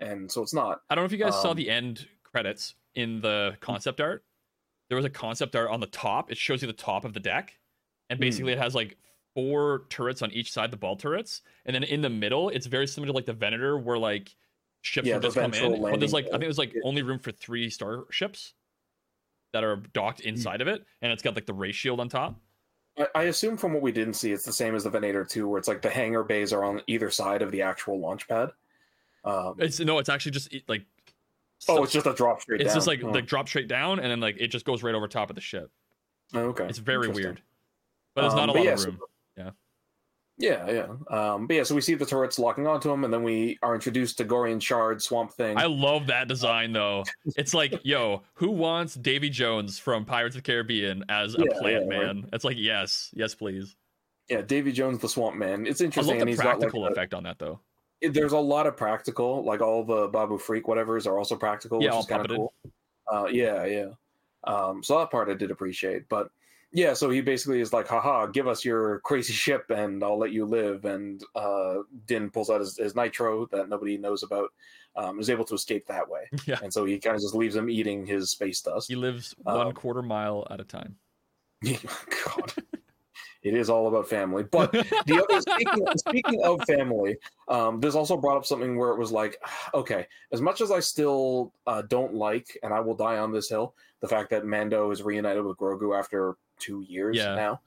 and 0.00 0.30
so 0.30 0.42
it's 0.42 0.52
not. 0.54 0.80
I 0.90 0.94
don't 0.94 1.02
know 1.02 1.06
if 1.06 1.12
you 1.12 1.18
guys 1.18 1.40
saw 1.40 1.50
Um, 1.50 1.56
the 1.56 1.70
end 1.70 2.06
credits 2.24 2.74
in 2.94 3.20
the 3.20 3.56
concept 3.60 4.00
art. 4.00 4.24
There 4.88 4.96
was 4.96 5.04
a 5.04 5.10
concept 5.10 5.54
art 5.56 5.70
on 5.70 5.80
the 5.80 5.86
top. 5.86 6.30
It 6.32 6.36
shows 6.38 6.60
you 6.62 6.66
the 6.66 6.72
top 6.74 7.04
of 7.04 7.12
the 7.14 7.20
deck, 7.20 7.50
Hmm. 8.08 8.12
and 8.14 8.20
basically 8.20 8.52
it 8.52 8.58
has 8.58 8.74
like 8.74 8.96
four 9.34 9.84
turrets 9.88 10.20
on 10.22 10.32
each 10.32 10.50
side, 10.50 10.70
the 10.72 10.76
ball 10.76 10.96
turrets, 10.96 11.42
and 11.64 11.74
then 11.74 11.84
in 11.84 12.00
the 12.00 12.10
middle, 12.10 12.48
it's 12.48 12.66
very 12.66 12.86
similar 12.88 13.12
to 13.12 13.14
like 13.14 13.26
the 13.26 13.32
Venator, 13.32 13.78
where 13.78 13.98
like 13.98 14.34
ships 14.82 15.06
Yeah, 15.08 15.18
the 15.18 15.28
just 15.28 15.36
come 15.36 15.52
in. 15.54 15.82
But 15.82 16.00
there's 16.00 16.12
like 16.12 16.26
I 16.26 16.30
think 16.30 16.42
there's 16.42 16.58
like 16.58 16.74
only 16.84 17.02
room 17.02 17.18
for 17.18 17.32
three 17.32 17.70
starships 17.70 18.54
that 19.52 19.64
are 19.64 19.76
docked 19.92 20.22
Hmm. 20.22 20.28
inside 20.30 20.60
of 20.60 20.68
it, 20.68 20.84
and 21.02 21.12
it's 21.12 21.22
got 21.22 21.34
like 21.34 21.46
the 21.46 21.54
ray 21.54 21.72
shield 21.72 22.00
on 22.00 22.08
top. 22.08 22.36
I, 22.98 23.06
I 23.14 23.22
assume 23.24 23.56
from 23.56 23.72
what 23.72 23.82
we 23.82 23.92
didn't 23.92 24.14
see, 24.14 24.32
it's 24.32 24.44
the 24.44 24.52
same 24.52 24.74
as 24.74 24.84
the 24.84 24.90
Venator 24.90 25.24
2, 25.24 25.48
where 25.48 25.58
it's 25.58 25.68
like 25.68 25.82
the 25.82 25.90
hangar 25.90 26.24
bays 26.24 26.52
are 26.52 26.64
on 26.64 26.82
either 26.86 27.10
side 27.10 27.42
of 27.42 27.50
the 27.52 27.62
actual 27.62 28.00
launch 28.00 28.26
pad. 28.28 28.50
Um, 29.24 29.54
It's 29.58 29.80
no, 29.80 29.98
it's 29.98 30.08
actually 30.08 30.32
just 30.32 30.54
like 30.68 30.82
oh, 31.68 31.76
so- 31.76 31.82
it's 31.84 31.92
just 31.92 32.06
a 32.06 32.12
drop 32.14 32.40
straight 32.42 32.60
it's 32.60 32.68
down. 32.68 32.76
just 32.76 32.86
like 32.86 33.02
Oh, 33.02 33.10
like 33.10 33.26
drop 33.26 33.48
straight 33.48 33.68
down, 33.68 33.98
and 34.00 34.10
then 34.10 34.20
like 34.20 34.36
it 34.38 34.48
just 34.48 34.64
goes 34.64 34.82
right 34.82 34.94
over 34.94 35.08
top 35.08 35.30
of 35.30 35.34
the 35.36 35.42
ship. 35.42 35.70
okay. 36.34 36.64
It's 36.66 36.78
very 36.78 37.08
weird, 37.08 37.40
but 38.14 38.22
there's 38.22 38.34
Um, 38.34 38.38
not 38.38 38.48
a 38.50 38.52
lot 38.52 38.64
yeah, 38.64 38.72
of 38.72 38.80
so- 38.80 38.86
room. 38.86 38.98
Yeah. 39.36 39.50
Yeah, 40.40 40.70
yeah. 40.70 40.86
Um, 41.34 41.48
but 41.48 41.56
yeah, 41.56 41.62
so 41.64 41.74
we 41.74 41.80
see 41.80 41.94
the 41.94 42.06
turrets 42.06 42.38
locking 42.38 42.66
onto 42.68 42.90
him, 42.90 43.02
and 43.02 43.12
then 43.12 43.24
we 43.24 43.58
are 43.62 43.74
introduced 43.74 44.18
to 44.18 44.24
Gorian 44.24 44.62
Shard, 44.62 45.02
Swamp 45.02 45.32
Thing. 45.32 45.58
I 45.58 45.66
love 45.66 46.06
that 46.06 46.28
design 46.28 46.72
though. 46.72 47.02
It's 47.36 47.54
like, 47.54 47.74
yo, 47.84 48.22
who 48.34 48.50
wants 48.50 48.94
Davy 48.94 49.30
Jones 49.30 49.80
from 49.80 50.04
Pirates 50.04 50.36
of 50.36 50.44
the 50.44 50.46
Caribbean 50.50 51.04
as 51.08 51.34
a 51.34 51.38
Yeah, 51.40 51.58
plant 51.58 51.84
yeah, 51.90 51.98
man? 51.98 52.28
It's 52.32 52.44
like, 52.44 52.56
yes, 52.56 53.10
yes, 53.14 53.34
please. 53.34 53.74
yeah, 54.28 54.42
Davy 54.42 54.70
Jones, 54.70 55.00
the 55.00 55.08
Swamp 55.08 55.36
Man. 55.36 55.66
It's 55.66 55.80
I 55.80 55.86
interesting. 55.86 56.14
love 56.14 56.20
and 56.20 56.28
the 56.28 56.32
he's 56.32 56.38
got, 56.40 56.50
like, 56.50 56.58
practical 56.60 56.86
a- 56.86 56.90
effect 56.92 57.14
on 57.14 57.24
that 57.24 57.38
though. 57.40 57.58
it- 58.00 58.14
there's 58.14 58.32
a 58.32 58.38
lot 58.38 58.68
of 58.68 58.76
practical, 58.76 59.42
like 59.44 59.60
all 59.60 59.82
the 59.82 60.06
Babu 60.06 60.38
Frik 60.38 60.62
whatevers 60.62 61.04
are 61.08 61.18
also 61.18 61.34
practical, 61.34 61.82
Yeah, 61.82 61.88
which 61.88 61.94
all 61.94 62.00
is 62.02 62.06
kind 62.06 62.20
of 62.20 62.28
puppeted. 62.28 62.36
cool. 62.36 62.54
Uh, 63.12 63.26
yeah, 63.26 63.64
yeah. 63.64 63.88
Um, 64.44 64.84
so 64.84 64.98
that 65.00 65.10
part 65.10 65.28
I 65.28 65.34
did 65.34 65.50
appreciate, 65.50 66.08
but 66.08 66.30
yeah, 66.72 66.92
so 66.92 67.08
he 67.08 67.20
basically 67.20 67.60
is 67.60 67.72
like, 67.72 67.88
haha, 67.88 68.26
give 68.26 68.46
us 68.46 68.64
your 68.64 69.00
crazy 69.00 69.32
ship 69.32 69.70
and 69.70 70.02
I'll 70.04 70.18
let 70.18 70.32
you 70.32 70.44
live. 70.44 70.84
And 70.84 71.22
uh, 71.34 71.76
Din 72.06 72.30
pulls 72.30 72.50
out 72.50 72.60
his, 72.60 72.76
his 72.76 72.94
nitro 72.94 73.46
that 73.46 73.68
nobody 73.68 73.96
knows 73.96 74.22
about, 74.22 74.50
um, 74.94 75.18
is 75.18 75.30
able 75.30 75.44
to 75.46 75.54
escape 75.54 75.86
that 75.86 76.08
way. 76.08 76.28
Yeah. 76.46 76.58
And 76.62 76.72
so 76.72 76.84
he 76.84 76.98
kind 76.98 77.16
of 77.16 77.22
just 77.22 77.34
leaves 77.34 77.56
him 77.56 77.70
eating 77.70 78.06
his 78.06 78.30
space 78.30 78.60
dust. 78.60 78.88
He 78.88 78.96
lives 78.96 79.34
Um, 79.46 79.56
one 79.56 79.72
quarter 79.74 80.02
mile 80.02 80.46
at 80.50 80.60
a 80.60 80.64
time. 80.64 80.96
God. 81.64 82.52
It 83.42 83.54
is 83.54 83.70
all 83.70 83.86
about 83.86 84.08
family. 84.08 84.42
But 84.42 84.72
the 84.72 85.24
other 85.26 85.40
speaking, 85.50 85.86
speaking 85.96 86.42
of 86.44 86.60
family, 86.66 87.16
um, 87.48 87.80
this 87.80 87.94
also 87.94 88.16
brought 88.16 88.36
up 88.36 88.44
something 88.44 88.76
where 88.76 88.90
it 88.90 88.98
was 88.98 89.12
like, 89.12 89.38
okay, 89.74 90.06
as 90.32 90.40
much 90.40 90.60
as 90.60 90.70
I 90.70 90.80
still 90.80 91.54
uh, 91.66 91.82
don't 91.82 92.14
like, 92.14 92.46
and 92.62 92.74
I 92.74 92.80
will 92.80 92.94
die 92.94 93.18
on 93.18 93.32
this 93.32 93.48
hill, 93.48 93.74
the 94.00 94.08
fact 94.08 94.30
that 94.30 94.44
Mando 94.44 94.90
is 94.90 95.02
reunited 95.02 95.44
with 95.44 95.56
Grogu 95.56 95.98
after 95.98 96.36
two 96.58 96.82
years 96.88 97.16
Yeah. 97.16 97.34
now, 97.34 97.60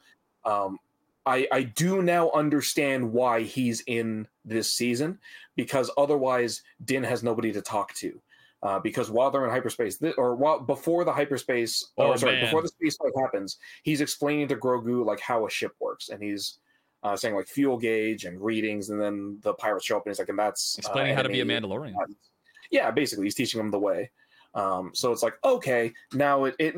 um, 0.45 0.77
I, 1.25 1.47
I 1.51 1.63
do 1.63 2.01
now 2.01 2.31
understand 2.31 3.11
why 3.11 3.41
he's 3.43 3.81
in 3.87 4.27
this 4.43 4.73
season 4.73 5.19
because 5.55 5.91
otherwise 5.97 6.63
Din 6.85 7.03
has 7.03 7.21
nobody 7.23 7.51
to 7.53 7.61
talk 7.61 7.93
to. 7.95 8.19
Uh, 8.63 8.79
because 8.79 9.09
while 9.09 9.31
they're 9.31 9.43
in 9.45 9.49
hyperspace, 9.49 9.97
th- 9.97 10.13
or 10.19 10.35
while 10.35 10.59
before 10.59 11.03
the 11.03 11.11
hyperspace, 11.11 11.91
Oh, 11.97 12.07
or 12.09 12.17
sorry, 12.17 12.33
man. 12.33 12.45
before 12.45 12.61
the 12.61 12.67
space 12.67 12.95
fight 12.95 13.11
happens, 13.19 13.57
he's 13.81 14.01
explaining 14.01 14.47
to 14.49 14.55
Grogu 14.55 15.03
like 15.03 15.19
how 15.19 15.47
a 15.47 15.49
ship 15.49 15.73
works, 15.79 16.09
and 16.09 16.21
he's 16.21 16.59
uh, 17.01 17.15
saying 17.15 17.33
like 17.33 17.47
fuel 17.47 17.75
gauge 17.77 18.25
and 18.25 18.39
readings, 18.39 18.91
and 18.91 19.01
then 19.01 19.39
the 19.41 19.55
pirates 19.55 19.85
show 19.87 19.97
up, 19.97 20.05
and 20.05 20.11
he's 20.11 20.19
like, 20.19 20.29
and 20.29 20.37
that's 20.37 20.77
uh, 20.77 20.79
Explaining 20.81 21.15
how 21.15 21.23
to 21.23 21.29
be 21.29 21.41
a 21.41 21.45
Mandalorian. 21.45 21.95
yeah, 22.69 22.91
basically, 22.91 23.25
he's 23.25 23.33
teaching 23.33 23.59
him 23.59 23.71
the 23.71 23.79
way. 23.79 24.11
Um, 24.53 24.91
so 24.93 25.11
it's 25.11 25.23
like, 25.23 25.39
okay, 25.43 25.91
now 26.13 26.43
it, 26.45 26.55
it 26.59 26.75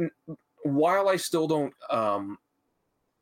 while 0.64 1.08
I 1.10 1.16
still 1.18 1.48
don't, 1.48 1.74
um, 1.90 2.38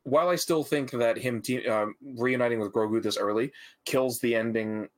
while 0.04 0.30
I 0.30 0.36
still 0.36 0.63
think 0.63 0.91
that 0.91 1.17
him 1.17 1.41
te- 1.41 1.67
um, 1.67 1.95
reuniting 2.15 2.60
with 2.60 2.71
Grogu 2.73 3.01
this 3.04 3.17
early 3.17 3.51
kills 3.86 4.19
the 4.19 4.36
ending, 4.36 4.89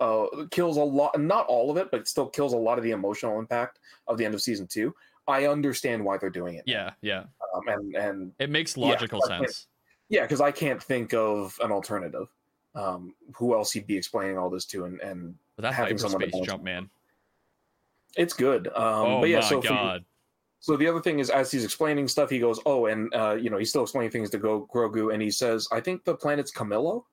uh, 0.00 0.26
kills 0.50 0.76
a 0.78 0.82
lot, 0.82 1.20
not 1.20 1.46
all 1.46 1.70
of 1.70 1.76
it, 1.76 1.90
but 1.90 2.00
it 2.00 2.08
still 2.08 2.26
kills 2.28 2.52
a 2.54 2.56
lot 2.56 2.78
of 2.78 2.84
the 2.84 2.90
emotional 2.92 3.38
impact 3.38 3.78
of 4.08 4.16
the 4.18 4.24
end 4.24 4.34
of 4.34 4.40
season 4.42 4.66
two. 4.66 4.94
I 5.28 5.46
understand 5.46 6.04
why 6.04 6.16
they're 6.18 6.30
doing 6.30 6.54
it. 6.56 6.64
Yeah, 6.66 6.90
yeah. 7.02 7.24
um, 7.54 7.68
and 7.68 7.94
and 7.96 8.32
It 8.38 8.50
makes 8.50 8.76
logical 8.76 9.20
think- 9.28 9.48
sense. 9.48 9.66
yeah, 10.08 10.22
because 10.22 10.40
I 10.40 10.50
can't 10.50 10.82
think 10.82 11.12
of 11.14 11.56
an 11.62 11.70
alternative. 11.70 12.28
Um, 12.74 13.14
who 13.36 13.54
else 13.54 13.70
he'd 13.70 13.86
be 13.86 13.98
explaining 13.98 14.38
all 14.38 14.48
this 14.48 14.64
to, 14.68 14.86
and 14.86 14.98
and 15.02 15.34
But 15.56 15.62
that 15.64 15.74
having 15.74 15.98
someone 15.98 16.22
to 16.22 16.42
jump, 16.42 16.62
man. 16.64 16.88
it's 18.16 18.32
good. 18.32 18.68
Um, 18.68 18.74
oh 18.76 19.20
but 19.20 19.28
yeah, 19.28 19.40
my 19.40 19.46
so 19.48 19.60
god. 19.60 20.04
So 20.62 20.76
the 20.76 20.86
other 20.86 21.00
thing 21.00 21.18
is, 21.18 21.28
as 21.28 21.50
he's 21.50 21.64
explaining 21.64 22.06
stuff, 22.06 22.30
he 22.30 22.38
goes, 22.38 22.60
"Oh, 22.64 22.86
and 22.86 23.12
uh, 23.14 23.34
you 23.34 23.50
know, 23.50 23.58
he's 23.58 23.68
still 23.70 23.82
explaining 23.82 24.12
things 24.12 24.30
to 24.30 24.38
Go 24.38 24.68
Grogu, 24.72 25.12
and 25.12 25.20
he 25.20 25.28
says, 25.30 25.66
I 25.72 25.80
think 25.80 26.04
the 26.04 26.14
planet's 26.14 26.52
Camillo, 26.52 27.04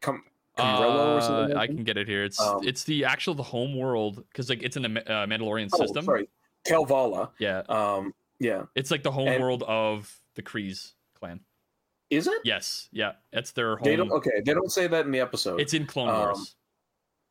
Cam- 0.00 0.22
Camarillo 0.56 1.14
or 1.14 1.18
Uh, 1.18 1.20
something. 1.20 1.56
I 1.56 1.60
like 1.60 1.70
that? 1.70 1.74
can 1.74 1.84
get 1.84 1.96
it 1.96 2.06
here. 2.06 2.22
It's 2.22 2.40
Um, 2.40 2.60
it's 2.62 2.84
the 2.84 3.04
actual 3.04 3.34
the 3.34 3.42
home 3.42 3.76
world 3.76 4.24
because 4.28 4.48
like 4.48 4.62
it's 4.62 4.76
in 4.76 4.82
the 4.82 5.12
uh, 5.12 5.26
Mandalorian 5.26 5.68
Oh, 5.72 5.78
system. 5.78 6.04
sorry, 6.04 6.28
Kalevala. 6.64 7.32
Yeah, 7.40 7.62
Um, 7.68 8.14
yeah, 8.38 8.66
it's 8.76 8.92
like 8.92 9.02
the 9.02 9.10
home 9.10 9.26
And- 9.28 9.42
world 9.42 9.64
of 9.64 10.20
the 10.36 10.42
Kryze 10.42 10.92
clan. 11.14 11.40
is 12.08 12.28
it? 12.28 12.40
Yes, 12.44 12.88
yeah, 12.92 13.14
it's 13.32 13.50
their 13.50 13.76
home. 13.78 13.84
They 13.84 13.96
don't. 13.96 14.12
Okay, 14.12 14.42
they 14.46 14.54
don't 14.54 14.70
say 14.70 14.86
that 14.86 15.06
in 15.06 15.10
the 15.10 15.18
episode. 15.20 15.60
It's 15.60 15.74
in 15.74 15.86
Clone 15.86 16.08
Um, 16.08 16.14
Wars. 16.20 16.54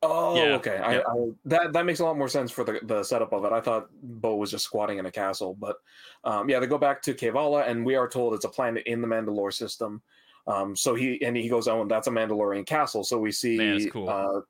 Oh, 0.02 0.36
yeah, 0.36 0.54
okay. 0.56 0.76
I, 0.78 0.94
yeah. 0.96 1.02
I, 1.08 1.28
that 1.46 1.72
that 1.72 1.86
makes 1.86 2.00
a 2.00 2.04
lot 2.04 2.16
more 2.18 2.28
sense 2.28 2.50
for 2.50 2.64
the 2.64 2.80
the 2.84 3.02
setup 3.02 3.32
of 3.32 3.44
it. 3.44 3.52
I 3.52 3.60
thought 3.60 3.88
Bo 4.02 4.36
was 4.36 4.50
just 4.50 4.64
squatting 4.64 4.98
in 4.98 5.06
a 5.06 5.10
castle, 5.10 5.54
but 5.58 5.76
um, 6.24 6.48
yeah, 6.48 6.58
they 6.60 6.66
go 6.66 6.78
back 6.78 7.02
to 7.02 7.14
Kevala, 7.14 7.68
and 7.68 7.84
we 7.84 7.94
are 7.96 8.08
told 8.08 8.34
it's 8.34 8.44
a 8.44 8.48
planet 8.48 8.84
in 8.86 9.00
the 9.00 9.08
Mandalore 9.08 9.52
system. 9.52 10.02
Um, 10.46 10.74
so 10.74 10.94
he 10.94 11.22
and 11.24 11.36
he 11.36 11.48
goes, 11.48 11.68
"Oh, 11.68 11.82
and 11.82 11.90
that's 11.90 12.08
a 12.08 12.10
Mandalorian 12.10 12.66
castle." 12.66 13.04
So 13.04 13.18
we 13.18 13.30
see, 13.32 13.56
Man, 13.56 13.88
cool. 13.90 14.08
uh, 14.08 14.40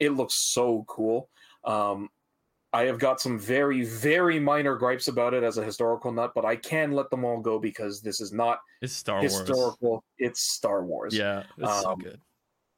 it 0.00 0.10
looks 0.10 0.34
so 0.34 0.84
cool. 0.88 1.28
Um, 1.64 2.10
I 2.72 2.82
have 2.84 2.98
got 2.98 3.18
some 3.20 3.38
very, 3.38 3.82
very 3.84 4.38
minor 4.38 4.76
gripes 4.76 5.08
about 5.08 5.32
it 5.32 5.42
as 5.42 5.56
a 5.56 5.64
historical 5.64 6.12
nut, 6.12 6.32
but 6.34 6.44
I 6.44 6.54
can 6.56 6.92
let 6.92 7.08
them 7.08 7.24
all 7.24 7.40
go 7.40 7.58
because 7.58 8.02
this 8.02 8.20
is 8.20 8.30
not 8.30 8.60
It's 8.82 8.92
Star 8.92 9.20
Wars. 9.20 9.32
historical. 9.32 10.04
It's 10.18 10.40
Star 10.40 10.84
Wars. 10.84 11.16
Yeah, 11.16 11.44
it's 11.56 11.80
so 11.82 11.92
Um, 11.92 11.98
good. 12.00 12.20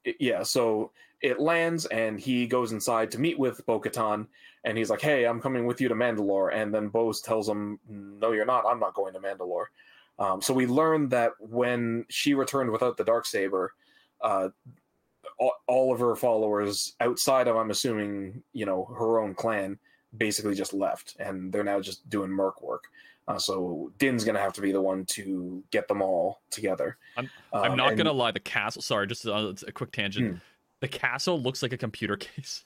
it- 0.04 0.16
yeah, 0.20 0.44
so 0.44 0.92
it 1.22 1.38
lands 1.40 1.86
and 1.86 2.18
he 2.18 2.46
goes 2.46 2.72
inside 2.72 3.10
to 3.12 3.18
meet 3.20 3.38
with 3.38 3.64
Bo 3.66 3.80
Katan 3.80 4.26
and 4.64 4.76
he's 4.78 4.90
like, 4.90 5.00
Hey, 5.00 5.24
I'm 5.26 5.40
coming 5.40 5.66
with 5.66 5.80
you 5.80 5.88
to 5.88 5.94
Mandalore. 5.94 6.54
And 6.54 6.72
then 6.74 6.88
Bose 6.88 7.20
tells 7.20 7.48
him, 7.48 7.78
No, 7.88 8.32
you're 8.32 8.46
not. 8.46 8.64
I'm 8.66 8.80
not 8.80 8.94
going 8.94 9.12
to 9.14 9.20
Mandalore. 9.20 9.66
Um, 10.18 10.42
so 10.42 10.52
we 10.52 10.66
learned 10.66 11.10
that 11.10 11.32
when 11.38 12.04
she 12.08 12.34
returned 12.34 12.70
without 12.70 12.96
the 12.96 13.04
dark 13.04 13.24
saber, 13.26 13.72
uh, 14.20 14.48
all, 15.38 15.52
all 15.66 15.92
of 15.92 16.00
her 16.00 16.14
followers 16.14 16.94
outside 17.00 17.48
of, 17.48 17.56
I'm 17.56 17.70
assuming, 17.70 18.42
you 18.52 18.66
know, 18.66 18.84
her 18.98 19.18
own 19.18 19.34
clan, 19.34 19.78
basically 20.16 20.54
just 20.54 20.74
left, 20.74 21.16
and 21.20 21.50
they're 21.52 21.64
now 21.64 21.80
just 21.80 22.08
doing 22.10 22.30
merc 22.30 22.62
work. 22.62 22.84
Uh, 23.28 23.38
so 23.38 23.92
Din's 23.98 24.24
gonna 24.24 24.40
have 24.40 24.52
to 24.54 24.60
be 24.60 24.72
the 24.72 24.80
one 24.80 25.04
to 25.06 25.62
get 25.70 25.86
them 25.88 26.02
all 26.02 26.40
together. 26.50 26.96
I'm- 27.16 27.30
Um, 27.52 27.62
I'm 27.62 27.76
not 27.76 27.88
and- 27.90 27.96
gonna 27.98 28.12
lie. 28.12 28.32
The 28.32 28.40
castle. 28.40 28.82
Sorry, 28.82 29.06
just 29.06 29.24
a, 29.24 29.54
a 29.66 29.72
quick 29.72 29.92
tangent. 29.92 30.32
Hmm. 30.32 30.38
The 30.80 30.88
castle 30.88 31.40
looks 31.40 31.62
like 31.62 31.72
a 31.72 31.78
computer 31.78 32.16
case. 32.16 32.64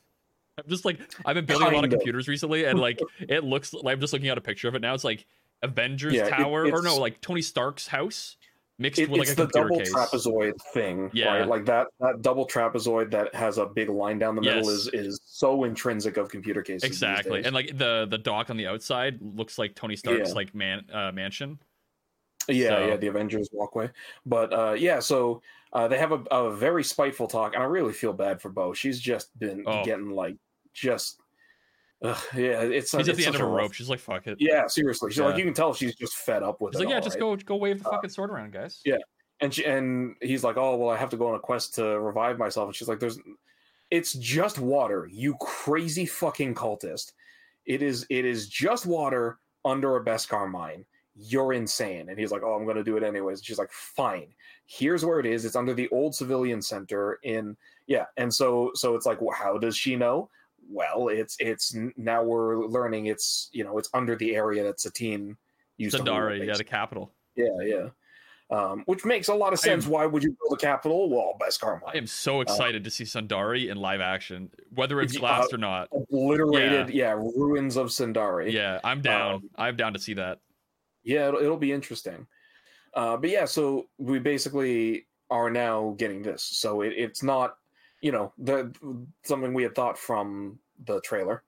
I'm 0.59 0.65
just 0.69 0.85
like 0.85 1.01
I've 1.27 1.35
been 1.35 1.47
building 1.47 1.69
a 1.69 1.71
lot 1.75 1.85
of 1.85 1.93
of. 1.93 1.99
computers 1.99 2.29
recently, 2.29 2.65
and 2.65 2.79
like 2.79 3.01
it 3.21 3.43
looks. 3.45 3.73
like 3.75 3.95
I'm 3.95 4.01
just 4.01 4.13
looking 4.13 4.29
at 4.29 4.39
a 4.39 4.41
picture 4.43 4.69
of 4.69 4.75
it 4.77 4.83
now. 4.83 4.95
It's 4.95 5.03
like 5.05 5.27
Avengers 5.63 6.15
Yeah, 6.15 6.27
it- 6.27 6.31
Tower, 6.31 6.67
or 6.73 6.83
no, 6.83 6.97
like 6.97 7.21
Tony 7.21 7.43
Stark's 7.43 7.89
house 7.89 8.37
mixed 8.79 9.01
It, 9.01 9.09
with 9.11 9.21
it's 9.23 9.31
like 9.31 9.39
a 9.39 9.41
the 9.41 9.47
computer 9.53 9.69
double 9.69 9.79
case. 9.81 9.95
trapezoid 9.95 10.53
thing, 10.73 11.11
Yeah. 11.13 11.39
right? 11.39 11.49
Like 11.49 11.65
that 11.67 11.89
that 12.01 12.23
double 12.23 12.47
trapezoid 12.47 13.11
that 13.13 13.35
has 13.35 13.59
a 13.59 13.67
big 13.67 13.89
line 13.89 14.19
down 14.21 14.35
the 14.37 14.43
middle 14.43 14.69
is 14.69 14.89
is 14.93 15.21
so 15.25 15.65
intrinsic 15.65 16.17
of 16.17 16.29
computer 16.29 16.63
cases. 16.63 16.85
Exactly, 16.85 17.45
and 17.45 17.53
like 17.55 17.77
the 17.77 18.07
the 18.09 18.19
dock 18.19 18.49
on 18.51 18.57
the 18.57 18.67
outside 18.69 19.19
looks 19.21 19.59
like 19.59 19.75
Tony 19.75 19.97
Stark's 19.97 20.29
Yeah. 20.29 20.35
like 20.35 20.55
man 20.55 20.85
uh, 20.93 21.11
mansion. 21.13 21.59
Yeah, 22.49 22.69
so- 22.69 22.87
yeah, 22.87 22.97
the 22.97 23.07
Avengers 23.09 23.49
walkway. 23.53 23.91
But 24.27 24.53
uh, 24.53 24.73
yeah, 24.73 25.01
so 25.01 25.43
uh, 25.73 25.89
they 25.89 25.99
have 25.99 26.13
a, 26.13 26.23
a 26.31 26.55
very 26.55 26.85
spiteful 26.85 27.27
talk, 27.27 27.55
and 27.55 27.63
I 27.63 27.67
really 27.67 27.93
feel 27.93 28.13
bad 28.13 28.41
for 28.41 28.49
Bo. 28.49 28.73
She's 28.75 29.01
just 29.01 29.37
been 29.39 29.65
Oh. 29.67 29.85
getting 29.85 30.11
like 30.11 30.37
just, 30.73 31.21
ugh, 32.03 32.17
yeah, 32.35 32.61
it's 32.63 32.93
He's 32.93 33.09
at 33.09 33.17
the 33.17 33.27
end 33.27 33.35
of 33.35 33.41
a 33.41 33.45
rough- 33.47 33.57
rope. 33.63 33.73
She's 33.73 33.89
like, 33.91 34.01
"Fuck 34.01 34.27
it." 34.27 34.37
Yeah, 34.41 34.67
seriously, 34.67 35.11
she's 35.11 35.19
Yeah. 35.19 35.27
like 35.27 35.37
you 35.39 35.45
can 35.45 35.55
tell 35.55 35.75
she's 35.75 35.95
just 35.97 36.17
fed 36.17 36.43
up 36.43 36.61
with 36.61 36.75
He's 36.75 36.81
it. 36.81 36.85
like, 36.85 36.91
"Yeah, 36.91 36.97
all, 36.97 37.03
just 37.03 37.15
right? 37.17 37.21
go 37.21 37.37
go 37.37 37.57
wave 37.57 37.83
the 37.83 37.91
fucking 37.91 38.11
sword 38.11 38.31
around, 38.31 38.53
guys." 38.53 38.81
yeah. 38.85 38.97
and 39.41 39.53
she 39.53 39.65
and 39.67 40.15
he's 40.23 40.45
like, 40.45 40.57
"Oh 40.57 40.77
well, 40.77 40.91
I 40.91 40.97
have 40.97 41.11
to 41.11 41.17
go 41.17 41.29
on 41.29 41.35
a 41.35 41.41
quest 41.41 41.75
to 41.75 41.99
revive 42.01 42.39
myself." 42.39 42.69
And 42.69 42.77
she's 42.77 42.89
like, 42.89 43.01
"There's, 43.01 43.19
it's 43.91 44.13
just 44.15 44.59
water, 44.61 45.09
you 45.13 45.35
crazy 45.41 46.07
fucking 46.07 46.55
cultist. 46.55 47.13
It 47.67 47.83
is, 47.83 48.07
it 48.11 48.25
is 48.25 48.49
just 48.49 48.87
water 48.87 49.39
under 49.65 49.97
a 49.97 50.05
Beskar 50.05 50.51
mine. 50.51 50.85
You're 51.17 51.53
insane." 51.53 52.09
And 52.09 52.19
he's 52.19 52.31
like, 52.33 52.43
"Oh, 52.43 52.55
I'm 52.55 52.65
going 52.65 52.77
to 52.77 52.85
do 52.85 52.97
it 52.97 53.03
anyways." 53.03 53.39
And 53.39 53.47
she's 53.47 53.59
like, 53.59 53.71
"Fine. 53.71 54.29
Here's 54.67 55.05
where 55.05 55.21
it 55.21 55.27
is. 55.27 55.45
It's 55.45 55.57
under 55.57 55.75
the 55.75 55.89
old 55.91 56.15
civilian 56.15 56.61
center 56.63 57.19
in 57.23 57.57
yeah." 57.87 58.07
And 58.17 58.33
so, 58.33 58.71
so 58.75 58.95
it's 58.97 59.07
like, 59.07 59.21
well, 59.21 59.35
how 59.37 59.59
does 59.59 59.77
she 59.77 59.97
know? 59.97 60.29
Well, 60.71 61.09
it's 61.09 61.37
it's 61.41 61.77
now 61.97 62.23
we're 62.23 62.65
learning 62.67 63.07
it's 63.07 63.51
you 63.53 63.65
know 63.65 63.77
it's 63.79 63.91
under 63.93 64.17
the 64.17 64.35
area 64.35 64.65
that 64.65 64.81
Satine 64.81 65.37
used 65.77 65.97
to 65.97 66.03
rule, 66.03 66.15
Sundari, 66.15 66.47
yeah, 66.47 66.55
the 66.57 66.65
capital. 66.65 67.13
Yeah, 67.37 67.47
yeah. 67.63 67.89
Um, 68.51 68.83
which 68.87 69.05
makes 69.05 69.29
a 69.29 69.35
lot 69.35 69.53
of 69.53 69.59
I 69.65 69.71
am- 69.73 69.81
sense. 69.81 69.87
Why 69.87 70.07
would 70.07 70.23
you 70.23 70.37
build 70.41 70.59
a 70.59 70.61
capital? 70.61 71.09
Well, 71.11 71.37
Beskar 71.41 71.81
I 71.87 71.97
am 71.97 72.07
so 72.07 72.41
excited 72.41 72.85
to 72.85 72.91
see 72.91 73.05
Sundari 73.05 73.71
in 73.71 73.79
live 73.79 74.01
action, 74.01 74.51
whether 74.75 75.01
it's 75.01 75.17
Uh, 75.21 75.47
or 75.51 75.59
not. 75.59 75.89
Obliterated, 75.93 76.91
yeah. 76.91 77.13
ruins 77.13 77.77
of 77.77 77.89
Sundari. 77.89 78.53
Yeah, 78.53 78.81
I'm 78.85 79.01
down. 79.01 79.35
Um, 79.35 79.51
I'm 79.57 79.77
down 79.77 79.95
to 79.95 79.99
see 79.99 80.15
that. 80.15 80.41
Yeah, 81.05 81.29
it'll, 81.29 81.41
it'll 81.41 81.57
be 81.57 81.73
interesting. 81.73 82.27
Uh, 82.95 83.17
but 83.17 83.31
yeah, 83.31 83.45
so 83.45 83.87
we 83.99 84.19
basically 84.19 85.07
are 85.31 85.51
now 85.51 85.95
getting 85.99 86.23
this. 86.23 86.43
So 86.43 86.83
it, 86.83 86.95
it's 86.97 87.23
not, 87.23 87.57
you 88.01 88.13
know, 88.13 88.33
the 88.39 88.73
something 89.23 89.55
we 89.55 89.63
had 89.63 89.75
thought 89.75 89.99
from 89.99 90.59
the 90.87 91.01
trailer 91.01 91.43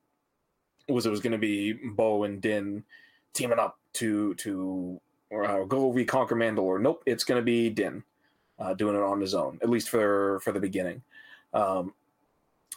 was 0.89 1.07
it 1.07 1.11
was 1.11 1.21
going 1.21 1.33
to 1.33 1.39
be 1.39 1.73
Bo 1.73 2.25
and 2.25 2.41
Din 2.41 2.85
teaming 3.33 3.59
up 3.59 3.79
to 3.95 4.35
to 4.35 5.01
uh, 5.35 5.65
go 5.65 5.91
reconquer 5.91 6.37
Mandalore. 6.37 6.81
Nope, 6.81 7.03
it's 7.07 7.25
going 7.25 7.41
to 7.41 7.45
be 7.45 7.71
Din. 7.71 8.03
uh, 8.59 8.75
doing 8.75 8.97
it 8.97 9.03
on 9.03 9.21
his 9.21 9.35
own, 9.35 9.59
at 9.63 9.69
least 9.69 9.89
for 9.89 10.41
for 10.41 10.53
the 10.53 10.61
beginning. 10.61 11.03
Um, 11.53 11.95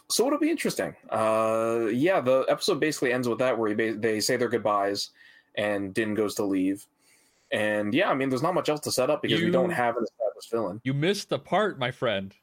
so 0.08 0.26
it'll 0.26 0.38
be 0.38 0.50
interesting. 0.50 0.94
Uh, 1.08 1.86
yeah, 1.92 2.20
the 2.20 2.44
episode 2.48 2.80
basically 2.80 3.12
ends 3.12 3.28
with 3.28 3.38
that, 3.38 3.56
where 3.56 3.68
he 3.68 3.74
ba- 3.74 3.98
they 3.98 4.20
say 4.20 4.36
their 4.36 4.48
goodbyes, 4.48 5.10
and 5.56 5.92
Din 5.94 6.14
goes 6.14 6.34
to 6.36 6.44
leave. 6.44 6.86
And 7.52 7.92
yeah, 7.92 8.10
I 8.10 8.14
mean, 8.14 8.28
there's 8.28 8.42
not 8.42 8.54
much 8.54 8.68
else 8.68 8.80
to 8.80 8.92
set 8.92 9.10
up 9.10 9.22
because 9.22 9.40
we 9.40 9.50
don't 9.50 9.70
have 9.70 9.96
an 9.96 10.04
established 10.04 10.50
villain. 10.50 10.80
You 10.84 10.94
missed 10.94 11.28
the 11.30 11.38
part, 11.38 11.78
my 11.78 11.90
friend. 11.90 12.34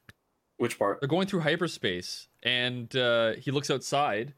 Which 0.58 0.78
part? 0.80 1.00
They're 1.00 1.08
going 1.08 1.28
through 1.28 1.42
hyperspace, 1.42 2.28
and 2.44 2.94
uh, 2.96 3.34
he 3.34 3.52
looks 3.52 3.70
outside. 3.70 4.34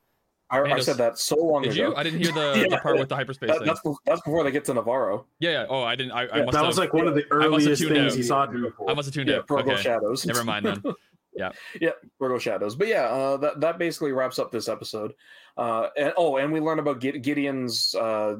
I, 0.51 0.61
I 0.61 0.79
said 0.79 0.97
that 0.97 1.19
so 1.19 1.35
long 1.35 1.61
Did 1.61 1.73
ago. 1.73 1.89
you? 1.89 1.95
I 1.95 2.01
didn't 2.03 2.21
hear 2.23 2.31
the, 2.31 2.67
the 2.71 2.77
part 2.81 2.97
with 2.97 3.07
the 3.07 3.15
hyperspace 3.15 3.49
That- 3.51 3.59
thing. 3.59 3.67
that's, 3.67 3.81
that's 4.05 4.21
before 4.21 4.43
they 4.43 4.49
get 4.51 4.65
to 4.65 4.73
Navarro. 4.73 5.25
Yeah, 5.39 5.51
yeah. 5.51 5.65
Oh, 5.69 5.83
I 5.83 5.95
didn't. 5.95 6.11
I, 6.13 6.23
I 6.23 6.37
Yeah, 6.39 6.45
must 6.45 6.51
that 6.53 6.57
have. 6.59 6.67
was 6.67 6.77
like 6.79 6.91
one 6.91 7.07
of 7.07 7.13
the 7.15 7.21
I 7.31 7.47
must 7.47 7.65
have 7.67 7.73
earliest 7.81 7.83
things 7.87 8.13
out. 8.13 8.17
he 8.17 8.23
saw 8.23 8.45
do. 8.47 8.73
I 8.87 8.93
must 8.95 9.05
have 9.05 9.13
tuned 9.13 9.29
Yeah, 9.29 9.37
out. 9.37 9.47
Purrgil 9.47 9.73
Okay. 9.73 9.81
Shadows. 9.83 10.25
Never 10.25 10.43
mind 10.43 10.65
then. 10.65 10.83
yeah, 11.39 11.51
yeah, 11.81 11.91
Purrgil 12.19 12.39
Shadows. 12.39 12.75
But 12.75 12.87
yeah, 12.87 13.05
uh, 13.05 13.37
that 13.37 13.59
that 13.61 13.77
basically 13.79 14.11
wraps 14.11 14.37
up 14.39 14.51
this 14.51 14.67
episode. 14.67 15.13
Uh, 15.57 15.89
and 15.97 16.13
oh, 16.17 16.37
and 16.37 16.51
we 16.53 16.59
learn 16.59 16.79
about 16.79 16.99
Gideon's 16.99 17.95
uh, 17.95 18.35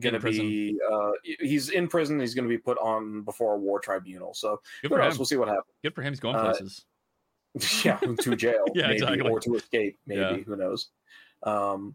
gonna 0.00 0.18
be 0.20 0.76
uh, 0.90 1.10
he's 1.40 1.68
in 1.70 1.88
prison. 1.88 2.18
He's 2.20 2.34
gonna 2.34 2.48
be 2.48 2.58
put 2.58 2.78
on 2.78 3.22
before 3.22 3.54
a 3.54 3.58
war 3.58 3.80
tribunal. 3.80 4.34
So 4.34 4.60
Good 4.82 4.88
who 4.90 4.96
for 4.96 4.98
knows? 5.02 5.14
him. 5.14 5.18
We'll 5.18 5.26
see 5.26 5.36
what 5.36 5.48
happens. 5.48 5.74
Good 5.82 5.94
for 5.94 6.02
him. 6.02 6.12
He's 6.12 6.20
going 6.20 6.36
Uh, 6.36 6.44
places. 6.50 6.84
yeah, 7.84 7.98
to 7.98 8.34
jail, 8.36 8.64
Yeah, 8.74 8.88
maybe, 8.88 8.94
exactly. 8.94 9.30
or 9.30 9.40
to 9.40 9.54
escape, 9.54 9.98
maybe. 10.06 10.20
Yeah. 10.20 10.36
Who 10.38 10.56
knows? 10.56 10.88
Um, 11.44 11.94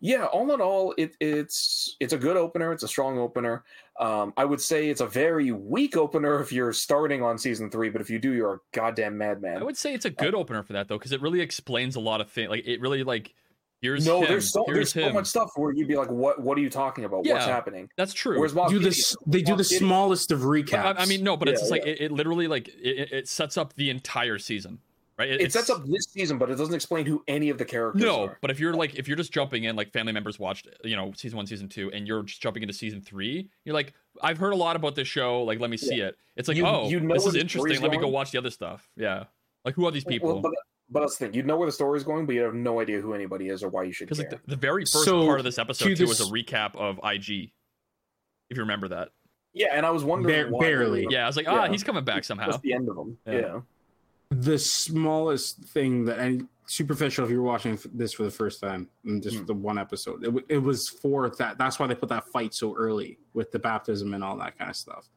yeah, 0.00 0.24
all 0.26 0.52
in 0.52 0.60
all, 0.60 0.94
it, 0.98 1.16
it's 1.20 1.96
it's 2.00 2.12
a 2.12 2.18
good 2.18 2.36
opener. 2.36 2.72
It's 2.72 2.82
a 2.82 2.88
strong 2.88 3.18
opener. 3.18 3.64
Um, 3.98 4.32
I 4.36 4.44
would 4.44 4.60
say 4.60 4.88
it's 4.88 5.00
a 5.00 5.06
very 5.06 5.52
weak 5.52 5.96
opener 5.96 6.40
if 6.40 6.52
you're 6.52 6.72
starting 6.72 7.22
on 7.22 7.38
season 7.38 7.70
three, 7.70 7.90
but 7.90 8.00
if 8.00 8.10
you 8.10 8.18
do, 8.18 8.32
you're 8.32 8.54
a 8.54 8.58
goddamn 8.72 9.18
madman. 9.18 9.58
I 9.58 9.64
would 9.64 9.76
say 9.76 9.94
it's 9.94 10.04
a 10.04 10.10
good 10.10 10.34
opener 10.34 10.62
for 10.62 10.72
that 10.72 10.88
though, 10.88 10.98
because 10.98 11.12
it 11.12 11.20
really 11.20 11.40
explains 11.40 11.96
a 11.96 12.00
lot 12.00 12.20
of 12.20 12.30
things. 12.30 12.50
Like 12.50 12.66
it 12.66 12.80
really 12.80 13.04
like 13.04 13.34
here's 13.80 14.06
no, 14.06 14.20
him, 14.20 14.28
there's 14.28 14.50
so 14.50 14.64
here's 14.66 14.92
there's 14.92 15.06
so 15.08 15.12
much 15.12 15.26
stuff 15.26 15.50
where 15.56 15.72
you'd 15.72 15.88
be 15.88 15.96
like, 15.96 16.10
"What? 16.10 16.40
What 16.40 16.56
are 16.56 16.60
you 16.60 16.70
talking 16.70 17.04
about? 17.04 17.24
What's 17.26 17.44
happening?" 17.44 17.88
That's 17.96 18.14
true. 18.14 18.38
Where's 18.38 18.54
Moff 18.54 18.68
Do 18.70 18.76
Gideon? 18.76 18.90
this. 18.90 19.16
They 19.26 19.42
do 19.42 19.52
Moff 19.52 19.58
the 19.58 19.62
Gideon? 19.64 19.78
smallest 19.80 20.32
of 20.32 20.40
recaps. 20.40 20.96
I, 20.96 21.02
I 21.02 21.06
mean, 21.06 21.22
no, 21.22 21.36
but 21.36 21.48
it's 21.48 21.58
Yeah, 21.58 21.62
just 21.62 21.70
like 21.70 21.86
it, 21.86 22.00
it 22.00 22.12
literally 22.12 22.48
like 22.48 22.68
it, 22.68 23.12
it 23.12 23.28
sets 23.28 23.56
up 23.58 23.74
the 23.74 23.90
entire 23.90 24.38
season, 24.38 24.78
right? 25.30 25.40
It 25.40 25.52
sets 25.52 25.70
up 25.70 25.84
this 25.86 26.04
season, 26.10 26.38
but 26.38 26.50
it 26.50 26.56
doesn't 26.56 26.74
explain 26.74 27.06
who 27.06 27.22
any 27.28 27.48
of 27.50 27.58
the 27.58 27.64
characters 27.64 28.02
No, 28.02 28.24
are. 28.24 28.38
but 28.40 28.50
if 28.50 28.58
you're 28.60 28.74
like 28.74 28.94
if 28.94 29.08
you're 29.08 29.16
just 29.16 29.32
jumping 29.32 29.64
in, 29.64 29.76
like 29.76 29.92
family 29.92 30.12
members 30.12 30.38
watched, 30.38 30.68
you 30.84 30.96
know, 30.96 31.12
season 31.16 31.36
one, 31.36 31.46
season 31.46 31.68
two, 31.68 31.90
and 31.92 32.06
you're 32.06 32.22
just 32.22 32.40
jumping 32.42 32.62
into 32.62 32.74
season 32.74 33.00
three, 33.00 33.48
you're 33.64 33.74
like, 33.74 33.94
I've 34.22 34.38
heard 34.38 34.52
a 34.52 34.56
lot 34.56 34.76
about 34.76 34.94
this 34.94 35.08
show. 35.08 35.42
Like, 35.42 35.60
let 35.60 35.70
me 35.70 35.76
see 35.76 36.00
it. 36.00 36.16
It's 36.36 36.48
like, 36.48 36.56
You- 36.56 36.66
oh, 36.66 36.88
you 36.88 37.00
know 37.00 37.14
this 37.14 37.26
is 37.26 37.34
interesting. 37.34 37.60
story's 37.60 37.80
Let 37.80 37.90
me 37.90 37.98
go 37.98 38.08
watch 38.08 38.30
the 38.30 38.38
other 38.38 38.50
stuff. 38.50 38.88
Yeah, 38.96 39.24
like 39.64 39.74
who 39.74 39.86
are 39.86 39.90
these 39.90 40.04
people? 40.04 40.32
Well, 40.32 40.40
but, 40.42 40.52
but 40.90 41.00
that's 41.00 41.16
the 41.16 41.26
thing. 41.26 41.34
You 41.34 41.42
know 41.42 41.56
where 41.56 41.66
the 41.66 41.72
story's 41.72 42.04
going, 42.04 42.26
but 42.26 42.34
you 42.34 42.42
have 42.42 42.54
no 42.54 42.80
idea 42.80 43.00
who 43.00 43.14
anybody 43.14 43.48
is 43.48 43.62
or 43.62 43.68
why 43.68 43.84
you 43.84 43.92
should 43.92 44.08
care. 44.08 44.16
Because 44.16 44.32
like 44.34 44.44
the, 44.44 44.50
the 44.50 44.56
very 44.60 44.82
first 44.82 45.04
So, 45.04 45.24
part 45.26 45.38
of 45.38 45.44
this 45.44 45.58
episode 45.58 45.88
to 45.88 45.94
too 45.96 46.06
was 46.06 46.20
a 46.20 46.24
recap 46.32 46.76
of 46.76 46.98
IG. 47.04 47.52
If 48.50 48.56
you 48.58 48.62
remember 48.64 48.88
that, 48.88 49.08
yeah, 49.54 49.68
and 49.72 49.86
I 49.86 49.90
was 49.90 50.04
wondering 50.04 50.44
Bar- 50.44 50.50
why 50.52 50.60
barely. 50.66 51.06
yeah, 51.10 51.24
I 51.24 51.26
was 51.26 51.36
like, 51.36 51.46
ah, 51.48 51.64
Yeah. 51.64 51.70
he's 51.70 51.82
coming 51.84 52.04
back 52.04 52.24
somehow. 52.24 52.46
Just 52.46 52.62
the 52.62 52.74
end 52.74 52.88
of 52.88 52.96
them. 52.96 53.16
Yeah. 53.26 53.32
Yeah. 53.38 53.60
The 54.40 54.58
smallest 54.58 55.58
thing 55.64 56.04
that 56.06 56.18
and 56.18 56.48
superficial 56.66 57.24
if 57.24 57.30
you're 57.30 57.42
watching 57.42 57.78
this 57.92 58.12
for 58.12 58.22
the 58.22 58.30
first 58.30 58.60
time 58.60 58.88
and 59.04 59.22
just 59.22 59.38
Hmm. 59.38 59.44
the 59.46 59.54
one 59.54 59.78
episode 59.78 60.24
it, 60.24 60.44
it 60.48 60.58
was 60.58 60.88
for 60.88 61.28
that 61.30 61.58
that's 61.58 61.78
why 61.78 61.86
they 61.86 61.94
put 61.94 62.08
that 62.08 62.24
fight 62.28 62.54
so 62.54 62.74
early 62.76 63.18
with 63.34 63.50
the 63.50 63.58
baptism 63.58 64.14
and 64.14 64.22
all 64.24 64.36
that 64.38 64.56
kind 64.58 64.70
of 64.70 64.76
stuff 64.76 65.08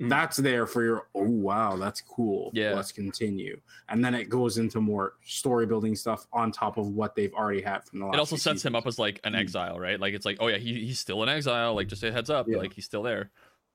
Hmm. 0.00 0.08
that's 0.08 0.36
there 0.38 0.66
for 0.66 0.82
your 0.82 1.08
oh 1.14 1.28
wow 1.28 1.76
that's 1.76 2.00
cool 2.00 2.50
Yeah. 2.54 2.72
let's 2.74 2.90
continue 2.92 3.60
and 3.88 4.04
then 4.04 4.14
it 4.14 4.28
goes 4.28 4.56
into 4.58 4.80
more 4.80 5.14
story 5.24 5.66
building 5.66 5.94
stuff 5.94 6.26
on 6.32 6.52
top 6.52 6.78
of 6.78 6.88
what 6.88 7.14
they've 7.16 7.34
already 7.34 7.60
had 7.62 7.84
from 7.84 7.98
the 8.00 8.06
last 8.06 8.14
It 8.14 8.20
also 8.20 8.36
sets 8.36 8.64
him 8.64 8.74
up 8.74 8.86
as 8.86 8.98
like 8.98 9.20
an 9.24 9.34
exile, 9.34 9.78
right? 9.78 9.98
Like 10.00 10.14
it's 10.14 10.24
like, 10.26 10.36
oh 10.40 10.46
yeah, 10.48 10.56
he, 10.58 10.84
he's 10.86 10.98
still 11.00 11.22
in 11.24 11.28
exile. 11.28 11.74
Like 11.74 11.88
just 11.88 12.02
a 12.04 12.10
heads 12.12 12.30
up, 12.30 12.46
Yeah. 12.48 12.58
like 12.58 12.72
he's 12.72 12.84
still 12.84 13.02
there. 13.02 13.30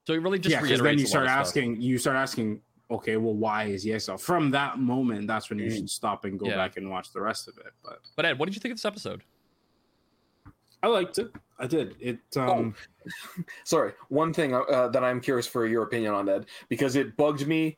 So 0.07 0.13
it 0.13 0.21
really 0.21 0.39
just 0.39 0.53
yeah 0.53 0.77
then 0.77 0.97
you 0.99 1.05
start 1.05 1.25
of 1.25 1.31
stuff. 1.31 1.39
asking 1.47 1.81
you 1.81 1.97
start 1.97 2.15
asking 2.17 2.61
okay 2.93 3.17
well 3.17 3.33
why 3.33 3.63
is 3.65 3.83
he 3.83 3.91
exiled 3.93 4.21
from 4.21 4.51
that 4.51 4.77
moment 4.79 5.27
that's 5.27 5.49
when 5.49 5.59
you 5.59 5.67
Mm. 5.69 5.75
should 5.75 5.89
stop 5.89 6.25
and 6.25 6.37
go 6.39 6.47
Yeah. 6.47 6.55
back 6.55 6.77
and 6.77 6.89
watch 6.89 7.11
the 7.11 7.21
rest 7.21 7.47
of 7.47 7.57
it 7.57 7.73
but 7.83 7.99
But 8.15 8.25
Ed, 8.25 8.37
what 8.39 8.45
did 8.45 8.55
you 8.55 8.61
think 8.61 8.71
of 8.71 8.77
this 8.77 8.85
episode? 8.85 9.23
I 10.81 10.87
liked 10.87 11.17
it. 11.17 11.31
I 11.59 11.67
did. 11.67 11.95
It 11.99 12.19
um 12.37 12.75
Sorry, 13.63 13.93
one 14.09 14.33
thing 14.33 14.53
uh, 14.53 14.87
that 14.89 15.03
I'm 15.03 15.19
curious 15.21 15.47
for 15.47 15.65
your 15.65 15.83
opinion 15.83 16.13
on 16.13 16.25
that 16.25 16.45
because 16.69 16.95
it 16.95 17.15
bugged 17.15 17.47
me 17.47 17.77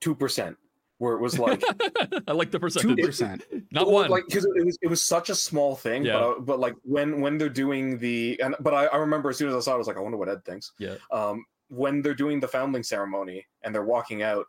two 0.00 0.14
percent, 0.14 0.56
where 0.98 1.14
it 1.14 1.20
was 1.20 1.38
like 1.38 1.62
I 2.28 2.32
like 2.32 2.50
the 2.52 2.58
two 2.80 2.94
percent. 2.96 3.42
Not 3.72 3.90
one. 3.90 4.08
like 4.10 4.24
because 4.26 4.44
it 4.44 4.64
was 4.64 4.78
it 4.82 4.88
was 4.88 5.02
such 5.02 5.30
a 5.30 5.34
small 5.34 5.74
thing, 5.74 6.04
Yeah. 6.04 6.12
but, 6.20 6.22
uh, 6.30 6.40
but 6.40 6.60
like 6.60 6.74
when 6.84 7.20
when 7.20 7.38
they're 7.38 7.48
doing 7.64 7.98
the 7.98 8.38
and 8.42 8.54
but 8.60 8.72
I, 8.72 8.86
I 8.86 8.96
remember 8.98 9.30
as 9.30 9.36
soon 9.38 9.48
as 9.48 9.54
I 9.56 9.60
saw 9.60 9.72
it, 9.72 9.74
I 9.74 9.78
was 9.78 9.86
like, 9.88 9.96
I 9.96 10.00
wonder 10.00 10.16
what 10.18 10.28
Ed 10.28 10.44
thinks. 10.44 10.72
Yeah. 10.78 10.94
Um, 11.10 11.44
when 11.68 12.02
they're 12.02 12.14
doing 12.14 12.38
the 12.38 12.46
foundling 12.46 12.84
ceremony 12.84 13.44
and 13.62 13.74
they're 13.74 13.84
walking 13.84 14.22
out, 14.22 14.46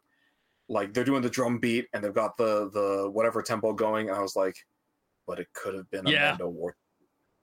like 0.69 0.93
they're 0.93 1.03
doing 1.03 1.21
the 1.21 1.29
drum 1.29 1.59
beat 1.59 1.87
and 1.93 2.03
they've 2.03 2.13
got 2.13 2.37
the 2.37 2.69
the 2.71 3.09
whatever 3.11 3.41
tempo 3.41 3.73
going, 3.73 4.09
and 4.09 4.17
I 4.17 4.21
was 4.21 4.35
like, 4.35 4.55
but 5.27 5.39
it 5.39 5.47
could 5.53 5.73
have 5.75 5.89
been 5.91 6.07
a 6.07 6.11
Yeah. 6.11 6.29
Mando 6.31 6.49
war, 6.49 6.75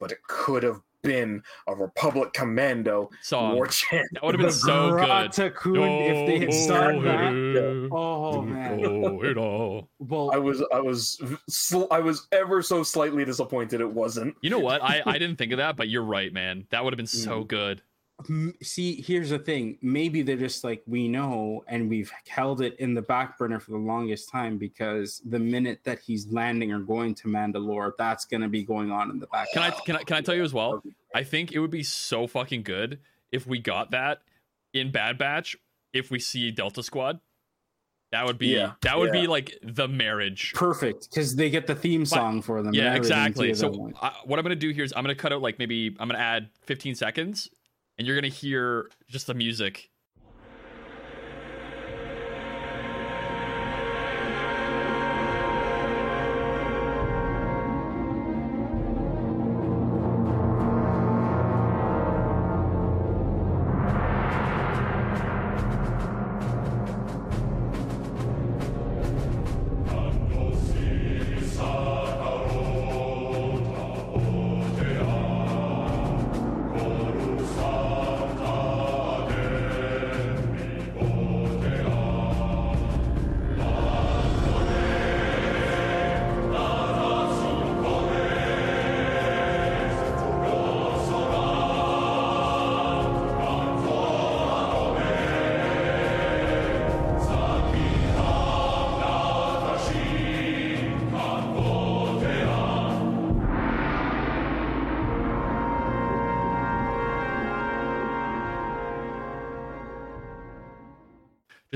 but 0.01 0.13
it 0.13 0.19
could 0.29 0.63
have 0.63 0.81
been 1.03 1.43
a 1.67 1.75
Republic 1.75 2.33
Commando 2.33 3.11
Song. 3.23 3.57
war 3.57 3.67
chant. 3.67 4.07
That 4.13 4.23
would 4.23 4.37
have 4.37 4.41
been 4.41 4.53
so 4.53 4.91
good. 4.93 5.01
Gratacoon, 5.09 6.11
if 6.11 6.27
they 6.29 6.39
had 6.39 6.55
started 6.55 7.03
that. 7.03 7.33
that. 7.33 7.89
Oh 7.91 8.41
man. 8.43 8.79
it 9.25 9.37
all. 9.37 9.89
Well, 9.99 10.31
I 10.33 10.39
was 10.39 10.63
I 10.73 10.81
was 10.81 11.21
sl- 11.49 11.87
I 11.91 11.99
was 11.99 12.29
ever 12.31 12.63
so 12.63 12.85
slightly 12.85 13.25
disappointed 13.25 13.81
it 13.81 13.93
wasn't. 13.93 14.37
You 14.43 14.51
know 14.51 14.61
what? 14.61 14.81
I, 14.81 15.03
I 15.05 15.13
didn't 15.19 15.37
think 15.37 15.51
of 15.51 15.59
that, 15.59 15.77
but 15.77 15.89
you're 15.89 16.05
right, 16.05 16.33
man. 16.33 16.67
That 16.71 16.85
would 16.85 16.93
have 16.93 16.99
been 16.99 17.07
Mm. 17.07 17.25
so 17.25 17.43
good. 17.43 17.83
See, 18.63 19.01
here's 19.03 19.31
the 19.31 19.39
thing. 19.39 19.79
Maybe 19.83 20.23
they're 20.23 20.37
just 20.37 20.65
like 20.65 20.83
we 20.87 21.09
know, 21.09 21.65
and 21.67 21.89
we've 21.89 22.13
held 22.27 22.61
it 22.61 22.79
in 22.79 22.95
the 22.95 23.03
back 23.03 23.39
burner 23.39 23.61
for 23.61 23.73
the 23.73 23.79
longest 23.79 24.31
time 24.31 24.59
because 24.59 25.21
the 25.25 25.39
minute 25.39 25.81
that 25.85 25.99
he's 25.99 26.27
landing 26.33 26.73
or 26.73 26.81
going 26.81 27.15
to 27.17 27.29
Mandalore, 27.29 27.93
that's 27.99 28.25
gonna 28.25 28.49
be 28.49 28.63
going 28.63 28.91
on 28.91 29.11
in 29.11 29.19
the 29.19 29.27
back. 29.29 29.49
Can 29.53 29.63
I 29.63 29.71
can 29.71 29.97
I 29.97 30.03
can 30.03 30.17
I 30.17 30.21
tell 30.21 30.35
you 30.35 30.43
as 30.43 30.53
well? 30.53 30.83
I 31.15 31.23
think 31.23 31.53
it 31.53 31.59
would 31.59 31.71
be 31.71 31.83
so 31.83 32.27
fucking 32.27 32.63
good 32.63 33.01
if 33.31 33.47
we 33.47 33.59
got 33.59 33.91
that 33.91 34.23
in 34.73 34.91
Bad 34.91 35.19
Batch. 35.19 35.57
If 35.93 36.11
we 36.11 36.19
see 36.19 36.51
Delta 36.51 36.83
Squad, 36.83 37.21
that 38.13 38.27
would 38.27 38.39
be 38.39 38.49
Yeah, 38.49 38.73
that 38.83 38.99
would 38.99 39.15
yeah. 39.15 39.23
be 39.23 39.27
like 39.27 39.59
the 39.63 39.89
marriage. 39.89 40.53
Perfect, 40.55 41.09
because 41.11 41.35
they 41.35 41.51
get 41.51 41.67
the 41.67 41.75
theme 41.75 42.05
song 42.05 42.43
for 42.43 42.63
them. 42.63 42.75
Yeah, 42.75 42.95
exactly. 42.95 43.53
So. 43.55 43.91
I, 44.01 44.13
what 44.25 44.39
I'm 44.39 44.43
gonna 44.43 44.55
do 44.55 44.69
here 44.71 44.85
is 44.85 44.93
I'm 44.95 45.03
gonna 45.03 45.15
cut 45.15 45.33
out 45.33 45.41
like 45.41 45.59
maybe 45.59 45.97
I'm 45.99 46.09
gonna 46.09 46.19
add 46.19 46.51
15 46.63 46.95
seconds, 46.95 47.49
and 47.99 48.07
you're 48.07 48.17
gonna 48.17 48.29
hear 48.29 48.91
just 49.09 49.27
the 49.27 49.35
music. 49.35 49.92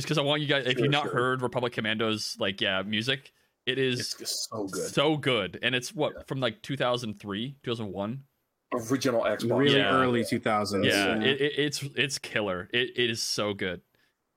Because 0.06 0.18
I 0.18 0.22
want 0.22 0.40
you 0.40 0.46
guys, 0.48 0.66
if 0.66 0.78
you've 0.78 0.90
not 0.90 1.04
sure. 1.06 1.12
heard 1.14 1.42
Republic 1.42 1.72
Commandos, 1.72 2.36
like 2.38 2.60
yeah, 2.60 2.82
music, 2.82 3.32
it 3.66 3.78
is 3.78 4.14
It's 4.20 4.48
so 4.48 4.66
good. 4.68 4.94
so 4.94 5.16
good, 5.16 5.58
and 5.62 5.74
it's 5.74 5.92
what 5.94 6.12
Yeah. 6.16 6.22
from 6.26 6.40
like 6.40 6.62
2003, 6.62 7.56
2001. 7.62 8.22
Original 8.72 9.22
Xbox. 9.22 9.58
really 9.58 9.76
Yeah. 9.78 9.90
early 9.90 10.22
2000s. 10.22 10.84
Yeah, 10.84 11.16
it, 11.20 11.40
it, 11.40 11.52
it's 11.58 11.82
it's 11.96 12.18
killer. 12.18 12.68
It, 12.72 12.90
it 12.96 13.10
is 13.10 13.22
so 13.22 13.54
good. 13.54 13.80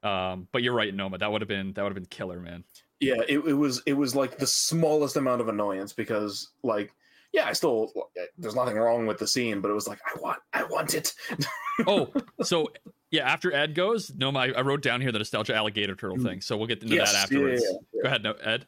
Um, 0.01 0.47
but 0.51 0.63
you're 0.63 0.73
right, 0.73 0.93
Noma. 0.93 1.17
That 1.17 1.31
would 1.31 1.41
have 1.41 1.47
been 1.47 1.73
that 1.73 1.83
would 1.83 1.89
have 1.89 1.95
been 1.95 2.05
killer, 2.05 2.39
man. 2.39 2.63
Yeah, 2.99 3.21
it, 3.27 3.39
it 3.39 3.53
was 3.53 3.81
it 3.85 3.93
was 3.93 4.15
like 4.15 4.37
the 4.37 4.47
smallest 4.47 5.15
amount 5.17 5.41
of 5.41 5.47
annoyance 5.49 5.93
because 5.93 6.49
like 6.63 6.91
yeah, 7.31 7.45
I 7.45 7.53
still 7.53 7.91
there's 8.37 8.55
nothing 8.55 8.75
wrong 8.77 9.05
with 9.05 9.19
the 9.19 9.27
scene, 9.27 9.61
but 9.61 9.69
it 9.69 9.73
was 9.75 9.87
like 9.87 9.99
I 10.05 10.19
want 10.19 10.39
I 10.53 10.63
want 10.63 10.93
it. 10.95 11.13
oh, 11.87 12.11
so 12.41 12.67
yeah, 13.11 13.27
after 13.27 13.53
Ed 13.53 13.73
goes, 13.73 14.11
no, 14.15 14.31
my 14.31 14.51
I, 14.51 14.61
wrote 14.61 14.81
down 14.81 15.01
here 15.01 15.11
the 15.11 15.17
nostalgia 15.19 15.55
alligator 15.55 15.95
turtle 15.95 16.17
mm. 16.17 16.23
thing, 16.23 16.41
so 16.41 16.57
we'll 16.57 16.67
get 16.67 16.83
into 16.83 16.95
yes, 16.95 17.11
that 17.11 17.23
afterwards. 17.23 17.63
Yeah, 17.63 17.71
yeah, 17.71 17.77
yeah. 17.93 18.01
Go 18.01 18.07
ahead, 18.07 18.23
no, 18.23 18.31
Ed. 18.33 18.65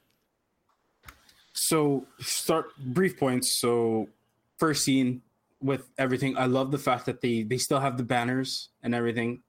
So 1.54 2.08
start 2.20 2.76
brief 2.78 3.20
points. 3.20 3.60
So 3.60 4.10
first 4.58 4.84
scene 4.84 5.22
with 5.62 5.88
everything, 5.98 6.38
I 6.38 6.46
love 6.46 6.72
the 6.72 6.80
fact 6.80 7.06
that 7.06 7.22
they 7.22 7.44
they 7.44 7.58
still 7.58 7.80
have 7.80 7.98
the 7.98 8.04
banners 8.04 8.70
and 8.82 8.96
everything. 8.96 9.42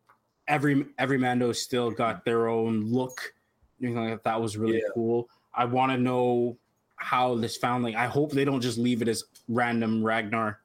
Every 0.46 0.84
every 0.98 1.16
Mando 1.16 1.52
still 1.52 1.90
got 1.90 2.24
their 2.24 2.48
own 2.48 2.92
look. 2.92 3.32
You 3.78 3.90
know, 3.90 4.18
that 4.22 4.40
was 4.40 4.56
really 4.56 4.82
cool. 4.94 5.28
I 5.54 5.64
want 5.64 5.92
to 5.92 5.98
know 5.98 6.56
how 6.96 7.34
this 7.36 7.56
foundling. 7.56 7.96
I 7.96 8.06
hope 8.06 8.32
they 8.32 8.44
don't 8.44 8.60
just 8.60 8.78
leave 8.78 9.00
it 9.00 9.08
as 9.08 9.24
random 9.48 10.02
Ragnar 10.02 10.60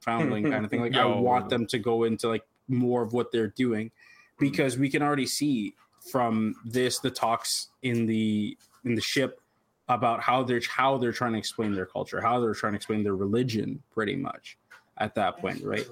foundling 0.00 0.50
kind 0.50 0.64
of 0.64 0.70
thing. 0.70 0.80
Like 0.80 0.92
Yo. 0.94 1.12
I 1.12 1.20
want 1.20 1.48
them 1.48 1.66
to 1.68 1.78
go 1.78 2.04
into 2.04 2.28
like 2.28 2.44
more 2.68 3.02
of 3.02 3.12
what 3.12 3.32
they're 3.32 3.48
doing 3.48 3.90
because 4.38 4.76
we 4.76 4.88
can 4.90 5.02
already 5.02 5.26
see 5.26 5.74
from 6.10 6.54
this 6.64 6.98
the 6.98 7.10
talks 7.10 7.68
in 7.82 8.06
the 8.06 8.56
in 8.84 8.94
the 8.94 9.00
ship 9.00 9.40
about 9.88 10.20
how 10.20 10.42
they're 10.42 10.60
how 10.68 10.98
they're 10.98 11.12
trying 11.12 11.32
to 11.32 11.38
explain 11.38 11.74
their 11.74 11.86
culture, 11.86 12.20
how 12.20 12.40
they're 12.40 12.54
trying 12.54 12.72
to 12.72 12.76
explain 12.76 13.02
their 13.02 13.16
religion, 13.16 13.82
pretty 13.92 14.16
much 14.16 14.58
at 14.98 15.14
that 15.14 15.38
point, 15.38 15.62
right? 15.64 15.86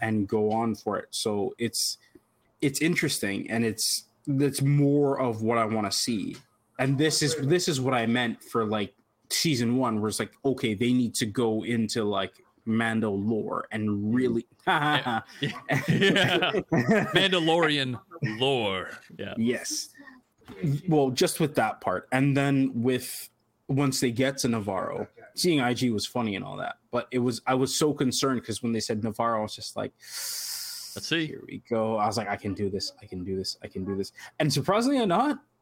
And 0.00 0.28
go 0.28 0.50
on 0.52 0.74
for 0.74 0.98
it. 0.98 1.08
So 1.10 1.54
it's 1.58 1.98
it's 2.60 2.80
interesting 2.80 3.50
and 3.50 3.64
it's 3.64 4.04
that's 4.26 4.62
more 4.62 5.18
of 5.20 5.42
what 5.42 5.58
I 5.58 5.64
want 5.64 5.90
to 5.90 5.96
see. 5.96 6.36
And 6.78 6.96
this 6.96 7.22
is 7.22 7.36
this 7.36 7.68
is 7.68 7.80
what 7.80 7.94
I 7.94 8.06
meant 8.06 8.42
for 8.42 8.64
like 8.64 8.94
season 9.30 9.76
one, 9.76 10.00
where 10.00 10.08
it's 10.08 10.20
like, 10.20 10.32
okay, 10.44 10.74
they 10.74 10.92
need 10.92 11.14
to 11.16 11.26
go 11.26 11.64
into 11.64 12.04
like 12.04 12.32
Mando 12.68 13.10
lore 13.10 13.66
and 13.72 13.88
mm-hmm. 13.88 14.12
really 14.14 14.46
yeah. 14.66 15.22
Mandalorian 17.14 17.98
lore. 18.38 18.90
Yeah. 19.18 19.34
Yes. 19.36 19.88
Well, 20.86 21.10
just 21.10 21.40
with 21.40 21.54
that 21.56 21.80
part. 21.80 22.08
And 22.12 22.36
then 22.36 22.70
with 22.74 23.30
once 23.68 24.00
they 24.00 24.10
get 24.10 24.38
to 24.38 24.48
Navarro, 24.48 25.08
seeing 25.34 25.60
IG 25.60 25.90
was 25.92 26.06
funny 26.06 26.36
and 26.36 26.44
all 26.44 26.56
that. 26.58 26.76
But 26.90 27.08
it 27.10 27.18
was 27.18 27.40
I 27.46 27.54
was 27.54 27.74
so 27.74 27.92
concerned 27.92 28.40
because 28.42 28.62
when 28.62 28.72
they 28.72 28.80
said 28.80 29.02
Navarro, 29.02 29.40
I 29.40 29.42
was 29.42 29.54
just 29.54 29.76
like 29.76 29.92
Let's 30.98 31.06
see. 31.06 31.26
Here 31.26 31.42
we 31.46 31.62
go. 31.70 31.96
I 31.96 32.06
was 32.06 32.16
like, 32.16 32.28
I 32.28 32.36
can 32.36 32.54
do 32.54 32.68
this. 32.68 32.92
I 33.00 33.06
can 33.06 33.22
do 33.22 33.36
this. 33.36 33.56
I 33.62 33.68
can 33.68 33.84
do 33.84 33.94
this. 33.94 34.10
And 34.40 34.52
surprisingly 34.52 34.98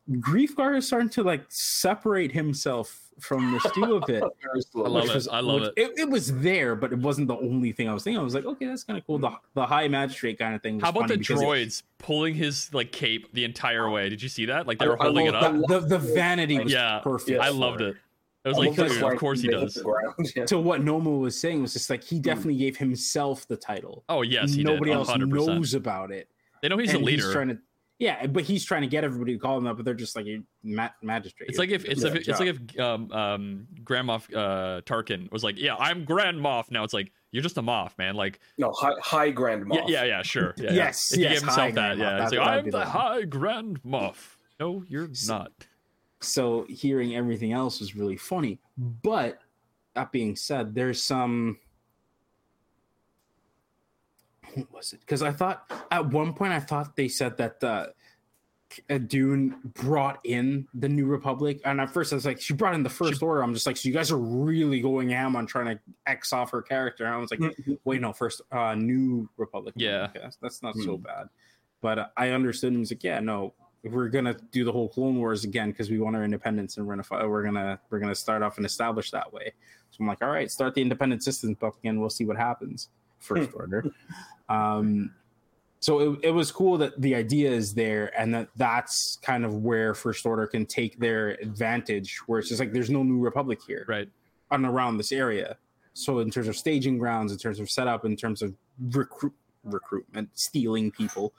enough, 0.08 0.24
Greef 0.24 0.54
Karga 0.54 0.78
is 0.78 0.86
starting 0.86 1.08
to 1.10 1.22
like 1.22 1.44
separate 1.48 2.32
himself 2.32 3.06
from 3.20 3.52
the 3.52 3.60
stew 3.60 3.96
a 3.96 4.06
bit. 4.06 4.22
I 4.76 4.88
love 4.88 5.08
it. 5.08 5.28
I 5.30 5.40
love 5.40 5.62
it. 5.62 5.72
it. 5.76 5.98
it. 5.98 6.08
was 6.08 6.32
there, 6.40 6.76
but 6.76 6.92
it 6.92 6.98
wasn't 6.98 7.28
the 7.28 7.36
only 7.36 7.72
thing 7.72 7.88
I 7.88 7.94
was 7.94 8.04
thinking. 8.04 8.20
I 8.20 8.22
was 8.22 8.34
like, 8.34 8.44
okay, 8.44 8.66
that's 8.66 8.84
kind 8.84 8.98
of 8.98 9.06
cool. 9.06 9.18
The 9.18 9.30
the 9.54 9.66
high 9.66 9.88
magistrate 9.88 10.38
kind 10.38 10.54
of 10.54 10.62
thing. 10.62 10.80
How 10.80 10.90
about 10.90 11.08
the 11.08 11.16
droids 11.16 11.80
it, 11.80 11.84
pulling 11.98 12.34
his 12.34 12.72
like 12.72 12.92
cape 12.92 13.32
the 13.32 13.44
entire 13.44 13.88
way? 13.90 14.08
Did 14.08 14.22
you 14.22 14.28
see 14.28 14.46
that? 14.46 14.66
Like 14.66 14.78
they 14.78 14.88
were 14.88 15.00
I, 15.00 15.06
holding 15.06 15.26
I 15.26 15.28
it 15.28 15.34
up. 15.34 15.66
The, 15.68 15.80
the, 15.80 15.98
vanity 15.98 16.58
was 16.58 16.72
yeah, 16.72 17.00
perfect. 17.02 17.40
I 17.40 17.48
loved 17.48 17.80
it. 17.80 17.96
It 18.44 18.50
was 18.50 18.58
like, 18.58 18.76
dude, 18.76 19.02
of 19.02 19.18
course 19.18 19.40
he 19.40 19.48
does. 19.48 19.82
yeah. 20.36 20.44
To 20.44 20.58
what 20.60 20.80
Noma 20.80 21.10
was 21.10 21.38
saying 21.38 21.62
was 21.62 21.72
just 21.72 21.90
like 21.90 22.04
he 22.04 22.20
definitely 22.20 22.54
mm. 22.54 22.60
gave 22.60 22.76
himself 22.76 23.48
the 23.48 23.56
title. 23.56 24.04
Oh 24.08 24.22
yes, 24.22 24.54
nobody 24.54 24.92
else 24.92 25.10
knows 25.16 25.74
about 25.74 26.12
it. 26.12 26.28
They 26.62 26.68
know 26.68 26.78
he's 26.78 26.94
and 26.94 27.02
a 27.02 27.04
leader. 27.04 27.24
He's 27.24 27.32
trying 27.32 27.48
to 27.48 27.58
yeah, 27.98 28.26
but 28.26 28.44
he's 28.44 28.64
trying 28.64 28.82
to 28.82 28.88
get 28.88 29.04
everybody 29.04 29.32
to 29.32 29.38
call 29.38 29.56
him 29.56 29.66
up, 29.66 29.76
but 29.76 29.84
they're 29.84 29.94
just 29.94 30.16
like 30.16 30.26
a 30.26 30.42
ma- 30.62 30.90
magistrate. 31.02 31.48
It's 31.48 31.58
like 31.58 31.70
if 31.70 31.84
it's, 31.84 32.02
like, 32.02 32.14
it's 32.14 32.40
like 32.40 32.48
if 32.48 32.78
um 32.78 33.10
um 33.12 33.66
Grand 33.84 34.08
Moff 34.08 34.32
uh 34.34 34.82
Tarkin 34.82 35.30
was 35.32 35.42
like, 35.42 35.58
yeah, 35.58 35.76
I'm 35.76 36.04
Grand 36.04 36.38
Moff 36.38 36.70
now. 36.70 36.84
It's 36.84 36.92
like 36.94 37.12
you're 37.32 37.42
just 37.42 37.56
a 37.56 37.62
Moff, 37.62 37.96
man. 37.98 38.14
Like 38.14 38.40
no, 38.58 38.72
high, 38.72 38.92
high 39.00 39.30
Grand 39.30 39.64
Moff. 39.64 39.88
Yeah, 39.88 40.02
yeah, 40.02 40.04
yeah 40.04 40.22
sure. 40.22 40.54
Yeah, 40.58 40.72
yes, 40.72 40.74
yeah. 40.74 40.76
If 40.76 40.78
yes, 40.78 41.10
he 41.10 41.22
gave 41.22 41.40
himself 41.40 41.74
that, 41.74 41.96
yeah. 41.96 42.22
It's 42.24 42.32
like 42.32 42.48
I'm 42.48 42.70
the 42.70 42.84
High 42.84 43.22
Grand 43.22 43.82
Moff. 43.82 44.36
No, 44.60 44.84
you're 44.88 45.08
not. 45.26 45.52
So 46.20 46.66
hearing 46.68 47.14
everything 47.14 47.52
else 47.52 47.80
was 47.80 47.94
really 47.94 48.16
funny, 48.16 48.58
but 49.02 49.38
that 49.94 50.12
being 50.12 50.36
said, 50.36 50.74
there's 50.74 51.02
some 51.02 51.58
what 54.56 54.72
was 54.72 54.92
it? 54.92 55.00
Because 55.00 55.22
I 55.22 55.32
thought 55.32 55.70
at 55.90 56.06
one 56.06 56.32
point 56.32 56.52
I 56.52 56.60
thought 56.60 56.96
they 56.96 57.08
said 57.08 57.36
that 57.36 57.62
uh, 57.62 57.86
Dune 59.06 59.56
brought 59.64 60.18
in 60.24 60.66
the 60.74 60.88
New 60.88 61.06
Republic, 61.06 61.60
and 61.64 61.80
at 61.80 61.90
first 61.90 62.12
I 62.12 62.16
was 62.16 62.26
like, 62.26 62.40
she 62.40 62.54
brought 62.54 62.74
in 62.74 62.82
the 62.82 62.90
First 62.90 63.20
she, 63.20 63.24
Order. 63.24 63.42
I'm 63.42 63.54
just 63.54 63.66
like, 63.66 63.76
so 63.76 63.88
you 63.88 63.94
guys 63.94 64.10
are 64.10 64.18
really 64.18 64.80
going 64.80 65.10
ham 65.10 65.36
on 65.36 65.46
trying 65.46 65.76
to 65.76 65.80
X 66.06 66.32
off 66.32 66.50
her 66.50 66.62
character. 66.62 67.04
And 67.04 67.14
I 67.14 67.18
was 67.18 67.30
like, 67.30 67.40
mm-hmm. 67.40 67.74
wait, 67.84 68.00
no, 68.00 68.12
first 68.12 68.42
uh, 68.50 68.74
New 68.74 69.28
Republic. 69.36 69.74
Yeah, 69.76 70.08
that's, 70.14 70.36
that's, 70.36 70.62
not 70.62 70.74
mm-hmm. 70.74 70.84
so 70.84 70.96
bad. 70.98 71.28
But 71.80 71.98
uh, 71.98 72.06
I 72.16 72.30
understood. 72.30 72.72
And 72.72 72.80
was 72.80 72.90
like, 72.90 73.04
yeah, 73.04 73.20
no, 73.20 73.54
we're 73.84 74.08
gonna 74.08 74.36
do 74.50 74.64
the 74.64 74.72
whole 74.72 74.88
Clone 74.88 75.18
Wars 75.18 75.44
again 75.44 75.70
because 75.70 75.90
we 75.90 75.98
want 75.98 76.16
our 76.16 76.24
independence, 76.24 76.76
and 76.76 76.86
we're 76.86 76.96
gonna 76.96 77.28
we're 77.28 77.44
gonna 77.44 77.80
we're 77.90 78.00
gonna 78.00 78.14
start 78.14 78.42
off 78.42 78.56
and 78.56 78.66
establish 78.66 79.10
that 79.10 79.32
way. 79.32 79.52
So 79.90 79.98
I'm 80.00 80.08
like, 80.08 80.22
all 80.22 80.30
right, 80.30 80.50
start 80.50 80.74
the 80.74 80.82
independent 80.82 81.22
systems 81.22 81.56
up 81.62 81.78
again. 81.78 82.00
We'll 82.00 82.10
see 82.10 82.24
what 82.24 82.36
happens. 82.36 82.88
First 83.18 83.50
Order. 83.54 83.84
Um, 84.48 85.10
so 85.80 86.00
it, 86.00 86.18
it 86.24 86.30
was 86.30 86.50
cool 86.50 86.78
that 86.78 87.00
the 87.00 87.14
idea 87.14 87.50
is 87.50 87.74
there 87.74 88.10
and 88.18 88.34
that 88.34 88.48
that's 88.56 89.18
kind 89.22 89.44
of 89.44 89.54
where 89.56 89.94
first 89.94 90.26
order 90.26 90.46
can 90.46 90.66
take 90.66 90.98
their 90.98 91.30
advantage 91.40 92.18
where 92.26 92.40
it's 92.40 92.48
just 92.48 92.58
like 92.58 92.72
there's 92.72 92.90
no 92.90 93.02
new 93.02 93.18
republic 93.18 93.60
here 93.64 93.84
right. 93.88 94.08
on 94.50 94.64
around 94.64 94.96
this 94.96 95.12
area. 95.12 95.56
So 95.92 96.18
in 96.18 96.30
terms 96.30 96.48
of 96.48 96.56
staging 96.56 96.98
grounds 96.98 97.30
in 97.30 97.38
terms 97.38 97.60
of 97.60 97.70
setup 97.70 98.04
in 98.04 98.16
terms 98.16 98.42
of 98.42 98.54
recruit 98.90 99.32
recruitment 99.62 100.28
stealing 100.34 100.90
people 100.90 101.32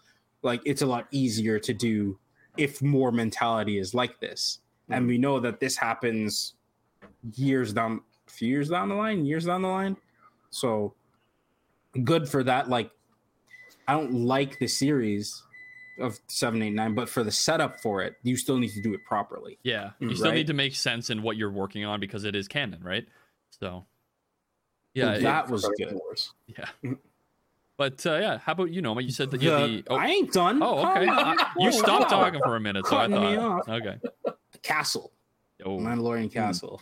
like 0.44 0.62
it's 0.66 0.82
a 0.82 0.86
lot 0.86 1.08
easier 1.12 1.60
to 1.60 1.74
do 1.74 2.18
if 2.58 2.82
more 2.82 3.12
mentality 3.12 3.80
is 3.80 3.94
like 3.94 4.20
this. 4.20 4.60
Mm-hmm. 4.84 4.94
and 4.94 5.08
we 5.08 5.18
know 5.18 5.42
that 5.42 5.60
this 5.60 5.76
happens 5.76 6.54
years 7.34 7.74
down 7.74 8.02
a 8.28 8.32
few 8.32 8.48
years 8.48 8.70
down 8.70 8.88
the 8.88 8.96
line 8.96 9.26
years 9.26 9.46
down 9.46 9.62
the 9.62 9.68
line. 9.68 9.98
So 10.52 10.94
good 12.04 12.28
for 12.28 12.44
that 12.44 12.70
like 12.70 12.92
I 13.88 13.94
don't 13.94 14.14
like 14.14 14.60
the 14.60 14.68
series 14.68 15.44
of 16.00 16.20
seven, 16.28 16.62
eight, 16.62 16.74
nine, 16.74 16.94
but 16.94 17.10
for 17.10 17.24
the 17.24 17.32
setup 17.32 17.80
for 17.82 18.04
it, 18.04 18.16
you 18.24 18.36
still 18.38 18.58
need 18.58 18.72
to 18.72 18.82
do 18.82 18.94
it 18.94 19.04
properly. 19.06 19.58
Yeah, 19.64 19.92
you 20.00 20.16
still 20.16 20.32
need 20.32 20.48
to 20.48 20.54
make 20.54 20.76
sense 20.76 21.10
in 21.10 21.24
what 21.24 21.38
you're 21.38 21.52
working 21.52 21.86
on 21.86 22.00
because 22.00 22.24
it 22.24 22.36
is 22.36 22.48
canon, 22.48 22.84
right? 22.84 23.08
So, 23.60 23.86
yeah, 24.94 25.12
well, 25.12 25.22
that 25.22 25.46
it, 25.46 25.52
was 25.52 25.70
good. 25.78 26.00
Yeah. 26.48 26.94
But 27.78 28.04
uh, 28.08 28.16
yeah, 28.16 28.38
how 28.40 28.54
about 28.54 28.72
you, 28.72 28.82
Noma? 28.82 29.02
You 29.02 29.12
said 29.12 29.30
that 29.32 29.42
you 29.42 29.52
the, 29.52 29.58
the 29.58 29.84
oh. 29.92 29.96
I 29.96 30.08
ain't 30.08 30.34
done. 30.34 30.62
Oh, 30.64 30.84
okay. 30.90 31.06
you 31.60 31.72
stopped 31.72 32.10
talking 32.10 32.42
for 32.44 32.56
a 32.56 32.60
minute, 32.60 32.88
so 32.88 32.98
I 32.98 33.08
thought. 33.08 33.70
Okay. 33.70 33.98
The 34.24 34.58
castle. 34.64 35.12
Oh. 35.64 35.78
Mandalorian 35.78 36.32
castle. 36.32 36.82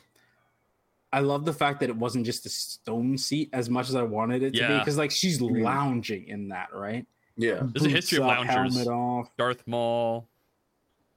I 1.15 1.19
love 1.19 1.45
the 1.45 1.53
fact 1.53 1.79
that 1.79 1.87
it 1.87 1.95
wasn't 1.95 2.25
just 2.25 2.45
a 2.45 2.49
stone 2.49 3.17
seat 3.17 3.49
as 3.53 3.69
much 3.69 3.87
as 3.87 3.95
I 3.95 4.03
wanted 4.03 4.43
it 4.43 4.53
to 4.55 4.67
be 4.67 4.77
because 4.79 4.97
like 4.97 5.11
she's 5.11 5.39
lounging 5.39 6.27
in 6.27 6.49
that, 6.49 6.73
right? 6.73 7.05
Yeah. 7.37 7.61
There's 7.61 7.85
a 7.85 7.89
history 7.89 8.17
of 8.17 8.25
loungers. 8.25 8.85
Off. 8.85 9.29
Darth 9.37 9.65
Maul. 9.65 10.27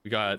We 0.05 0.11
got. 0.12 0.38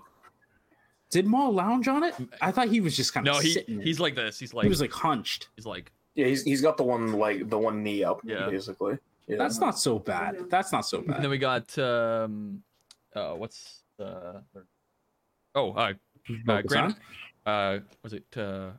Did 1.10 1.26
Maul 1.26 1.52
lounge 1.52 1.90
on 1.90 2.06
it? 2.06 2.16
I 2.40 2.54
thought 2.54 2.70
he 2.70 2.80
was 2.80 2.96
just 2.96 3.14
kind 3.14 3.28
of 3.28 3.36
no. 3.36 3.42
He 3.42 3.52
sitting 3.52 3.82
he's 3.82 4.00
like 4.00 4.16
this. 4.16 4.40
He's 4.40 4.54
like 4.54 4.64
he 4.64 4.70
was 4.70 4.80
like 4.80 4.94
hunched. 4.94 5.50
He's 5.58 5.66
like 5.66 5.92
yeah. 6.16 6.28
He's 6.28 6.44
he's 6.44 6.62
got 6.62 6.78
the 6.78 6.84
one 6.84 7.12
like 7.12 7.50
the 7.50 7.58
one 7.58 7.84
knee 7.84 8.02
up. 8.02 8.22
Yeah. 8.24 8.50
Basically. 8.50 8.98
Yeah. 9.28 9.40
That's 9.40 9.60
not 9.60 9.78
so 9.78 10.00
bad. 10.00 10.50
That's 10.50 10.72
not 10.72 10.86
so 10.86 11.02
bad. 11.02 11.18
And 11.18 11.24
then 11.26 11.32
we 11.32 11.38
got 11.38 11.78
um, 11.78 12.64
uh, 13.14 13.34
what's 13.34 13.84
the 13.98 14.42
oh 15.54 15.74
uh, 15.74 15.94
uh 16.48 16.62
Grant 16.62 16.96
uh 17.46 17.80
was 18.04 18.14
it 18.14 18.38
uh 18.38 18.70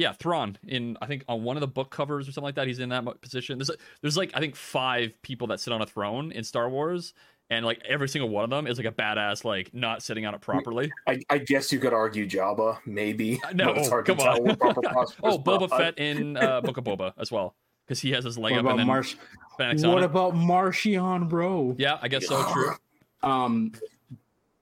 yeah, 0.00 0.12
Thrawn 0.14 0.56
in 0.66 0.96
I 1.02 1.06
think 1.06 1.24
on 1.28 1.44
one 1.44 1.58
of 1.58 1.60
the 1.60 1.68
book 1.68 1.90
covers 1.90 2.26
or 2.26 2.32
something 2.32 2.46
like 2.46 2.54
that. 2.54 2.66
He's 2.66 2.78
in 2.78 2.88
that 2.88 3.04
position. 3.20 3.58
There's 3.58 3.70
there's 4.00 4.16
like 4.16 4.30
I 4.32 4.40
think 4.40 4.56
five 4.56 5.12
people 5.20 5.46
that 5.48 5.60
sit 5.60 5.74
on 5.74 5.82
a 5.82 5.86
throne 5.86 6.32
in 6.32 6.42
Star 6.42 6.70
Wars, 6.70 7.12
and 7.50 7.66
like 7.66 7.82
every 7.86 8.08
single 8.08 8.30
one 8.30 8.44
of 8.44 8.48
them 8.50 8.66
is 8.66 8.78
like 8.78 8.86
a 8.86 8.92
badass, 8.92 9.44
like 9.44 9.74
not 9.74 10.02
sitting 10.02 10.24
on 10.24 10.34
it 10.34 10.40
properly. 10.40 10.90
I, 11.06 11.20
I 11.28 11.36
guess 11.36 11.70
you 11.70 11.78
could 11.78 11.92
argue 11.92 12.26
Jabba, 12.26 12.78
maybe. 12.86 13.42
Uh, 13.44 13.52
no, 13.52 13.74
come 14.02 14.20
on. 14.20 14.56
oh, 15.22 15.38
Boba 15.38 15.68
Fett 15.68 15.98
in 15.98 16.38
uh, 16.38 16.62
Book 16.62 16.78
of 16.78 16.84
Boba 16.84 17.12
as 17.18 17.30
well, 17.30 17.54
because 17.86 18.00
he 18.00 18.10
has 18.12 18.24
his 18.24 18.38
leg 18.38 18.52
what 18.52 18.64
up. 18.64 18.70
and 18.70 18.78
then 18.78 18.86
Marsh- 18.86 19.16
what 19.58 20.02
about 20.02 20.34
Marchion, 20.34 21.28
bro? 21.28 21.76
Yeah, 21.76 21.98
I 22.00 22.08
guess 22.08 22.26
so. 22.26 22.42
True. 22.50 22.74
Um, 23.22 23.72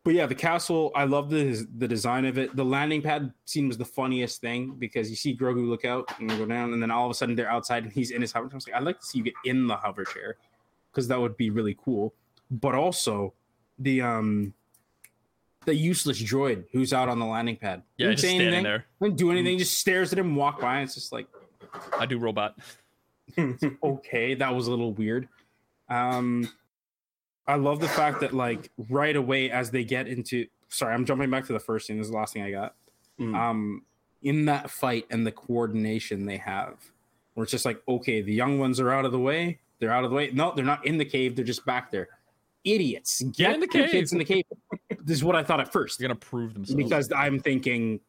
but 0.09 0.15
yeah, 0.15 0.25
the 0.25 0.35
castle, 0.35 0.91
I 0.95 1.05
love 1.05 1.29
the 1.29 1.67
the 1.77 1.87
design 1.87 2.25
of 2.25 2.39
it. 2.39 2.57
The 2.57 2.65
landing 2.65 3.03
pad 3.03 3.31
scene 3.45 3.69
was 3.69 3.77
the 3.77 3.85
funniest 3.85 4.41
thing 4.41 4.77
because 4.79 5.11
you 5.11 5.17
see 5.17 5.37
Grogu 5.37 5.69
look 5.69 5.85
out 5.85 6.11
and 6.19 6.31
go 6.31 6.47
down, 6.47 6.73
and 6.73 6.81
then 6.83 6.91
all 6.91 7.05
of 7.05 7.11
a 7.11 7.15
sudden 7.15 7.37
they're 7.37 7.51
outside 7.51 7.83
and 7.83 7.93
he's 7.93 8.11
in 8.11 8.23
his 8.23 8.33
hover 8.33 8.49
chair. 8.49 8.55
I 8.55 8.57
was 8.57 8.67
like, 8.67 8.77
I'd 8.77 8.85
like 8.85 9.01
to 9.01 9.05
see 9.05 9.19
you 9.19 9.25
get 9.25 9.35
in 9.45 9.67
the 9.67 9.77
hover 9.77 10.07
chair 10.07 10.37
because 10.91 11.09
that 11.09 11.21
would 11.21 11.37
be 11.37 11.51
really 11.51 11.77
cool. 11.85 12.15
But 12.51 12.75
also, 12.75 13.35
the 13.79 14.01
um 14.01 14.55
the 15.67 15.75
useless 15.75 16.23
droid 16.23 16.65
who's 16.73 16.95
out 16.95 17.11
on 17.11 17.19
the 17.19 17.27
landing 17.27 17.57
pad. 17.57 17.83
Yeah, 17.99 18.07
Didn't 18.07 18.17
just 18.17 18.23
say 18.23 18.29
standing 18.29 18.47
anything, 18.47 18.65
there. 18.65 18.87
Didn't 19.03 19.19
do 19.19 19.31
anything. 19.31 19.59
Just 19.59 19.77
stares 19.77 20.11
at 20.15 20.19
him, 20.19 20.37
walk 20.37 20.59
by. 20.59 20.77
And 20.77 20.85
it's 20.85 20.95
just 20.95 21.13
like 21.13 21.27
I 21.99 22.07
do 22.07 22.19
robot. 22.19 22.57
okay, 23.83 24.37
that 24.37 24.55
was 24.55 24.69
a 24.69 24.71
little 24.71 24.95
weird. 24.95 25.29
Um, 25.91 26.49
I 27.49 27.57
love 27.57 27.81
the 27.81 27.89
fact 27.89 28.21
that 28.21 28.33
like 28.35 28.71
right 28.91 29.17
away 29.17 29.51
as 29.51 29.71
they 29.71 29.83
get 29.83 30.07
into. 30.07 30.47
Sorry, 30.69 30.93
I'm 30.93 31.05
jumping 31.07 31.31
back 31.31 31.47
to 31.47 31.53
the 31.55 31.59
first 31.59 31.87
scene. 31.87 31.97
This 31.97 32.07
is 32.07 32.11
the 32.11 32.17
last 32.19 32.35
thing 32.35 32.43
I 32.43 32.51
got. 32.51 32.75
Mm. 33.19 33.35
Um, 33.35 33.83
in 34.23 34.45
that 34.45 34.71
fight 34.71 35.07
and 35.11 35.27
the 35.27 35.33
coordination 35.33 36.27
they 36.27 36.37
have, 36.37 36.77
where 37.35 37.43
it's 37.45 37.53
just 37.53 37.65
like, 37.65 37.81
okay, 37.89 38.21
the 38.21 38.33
young 38.33 38.59
ones 38.59 38.79
are 38.81 38.91
out 38.91 39.05
of 39.05 39.13
the 39.13 39.19
way. 39.19 39.59
They're 39.79 39.93
out 39.93 40.05
of 40.05 40.11
the 40.11 40.17
way. 40.17 40.31
No, 40.33 40.53
they're 40.55 40.65
not 40.65 40.85
in 40.87 40.99
the 40.99 41.05
cave. 41.05 41.37
They're 41.37 41.45
just 41.45 41.65
back 41.65 41.91
there. 41.91 42.09
Idiots. 42.65 43.23
Get, 43.23 43.55
in 43.55 43.61
the 43.61 43.67
the 43.67 43.89
kids 43.89 44.13
in 44.13 44.19
the 44.19 44.25
cave. 44.25 44.45
this 45.05 45.17
is 45.17 45.25
what 45.25 45.37
I 45.37 45.43
thought 45.43 45.61
at 45.61 45.73
first 45.73 45.99
They're 45.99 46.09
gonna 46.09 46.19
prove 46.19 46.53
themselves. 46.53 46.75
because 46.83 47.11
I'm 47.13 47.39
thinking 47.41 48.01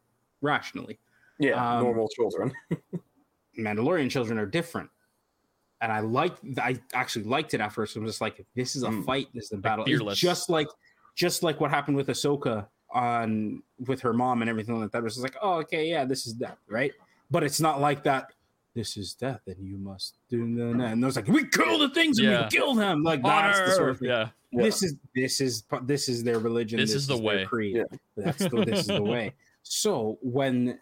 rationally. 0.42 1.00
yeah, 1.40 1.78
Um, 1.78 1.84
normal 1.84 2.10
children. 2.10 2.52
Mandalorian 3.58 4.10
children 4.10 4.38
are 4.40 4.46
different. 4.46 4.90
And 5.82 5.92
I 5.92 6.00
like 6.02 6.34
I 6.62 6.78
actually 6.94 7.26
liked 7.26 7.54
it 7.54 7.62
at 7.62 7.72
first. 7.72 7.96
I'm 7.96 8.06
just 8.06 8.22
like, 8.22 8.46
this 8.56 8.76
is 8.76 8.84
a 8.84 8.90
Mm. 8.90 9.06
fight, 9.06 9.28
this 9.34 9.46
is 9.46 9.52
a 9.54 9.58
battle. 9.58 9.86
It's 9.88 10.20
just 10.20 10.50
like 10.50 10.68
just 11.16 11.42
like 11.44 11.60
what 11.62 11.70
happened 11.72 11.96
with 11.98 12.08
Ahsoka 12.08 12.68
on 12.92 13.62
with 13.88 14.02
her 14.02 14.14
mom 14.14 14.42
and 14.42 14.50
everything 14.50 14.80
like 14.80 14.92
that. 14.92 15.00
It 15.00 15.04
was 15.04 15.16
just 15.16 15.24
like, 15.24 15.38
oh, 15.42 15.54
okay, 15.60 15.90
yeah, 15.90 16.04
this 16.06 16.26
is 16.28 16.34
death, 16.34 16.58
right? 16.68 16.92
But 17.32 17.44
it's 17.44 17.60
not 17.62 17.80
like 17.80 18.04
that. 18.04 18.32
This 18.76 18.98
is 18.98 19.14
death, 19.14 19.42
and 19.48 19.58
you 19.66 19.78
must 19.78 20.16
do 20.30 20.56
that. 20.56 20.92
And 20.92 21.04
was 21.04 21.16
like, 21.16 21.28
we 21.28 21.46
kill 21.48 21.80
the 21.80 21.90
things 21.90 22.20
and 22.20 22.28
Yeah. 22.28 22.44
we 22.44 22.50
kill 22.50 22.76
them. 22.76 23.04
Like 23.04 23.24
that's 23.24 23.60
the 23.60 23.72
sort 23.76 23.90
of 23.90 24.00
thing. 24.00 24.10
yeah. 24.10 24.30
Yeah. 24.52 24.64
This 24.64 24.84
is 24.84 24.96
this 25.16 25.42
is 25.42 25.64
this 25.84 26.10
is 26.10 26.24
their 26.24 26.40
religion. 26.40 26.78
This 26.80 26.94
is 26.94 27.08
the 27.08 27.16
their 27.16 27.24
way. 27.24 27.46
creed. 27.46 27.76
Yeah. 27.78 27.84
That's 28.18 28.38
the, 28.40 28.66
this 28.66 28.80
is 28.82 28.88
the 28.88 29.02
way. 29.04 29.34
So 29.64 30.18
when 30.22 30.80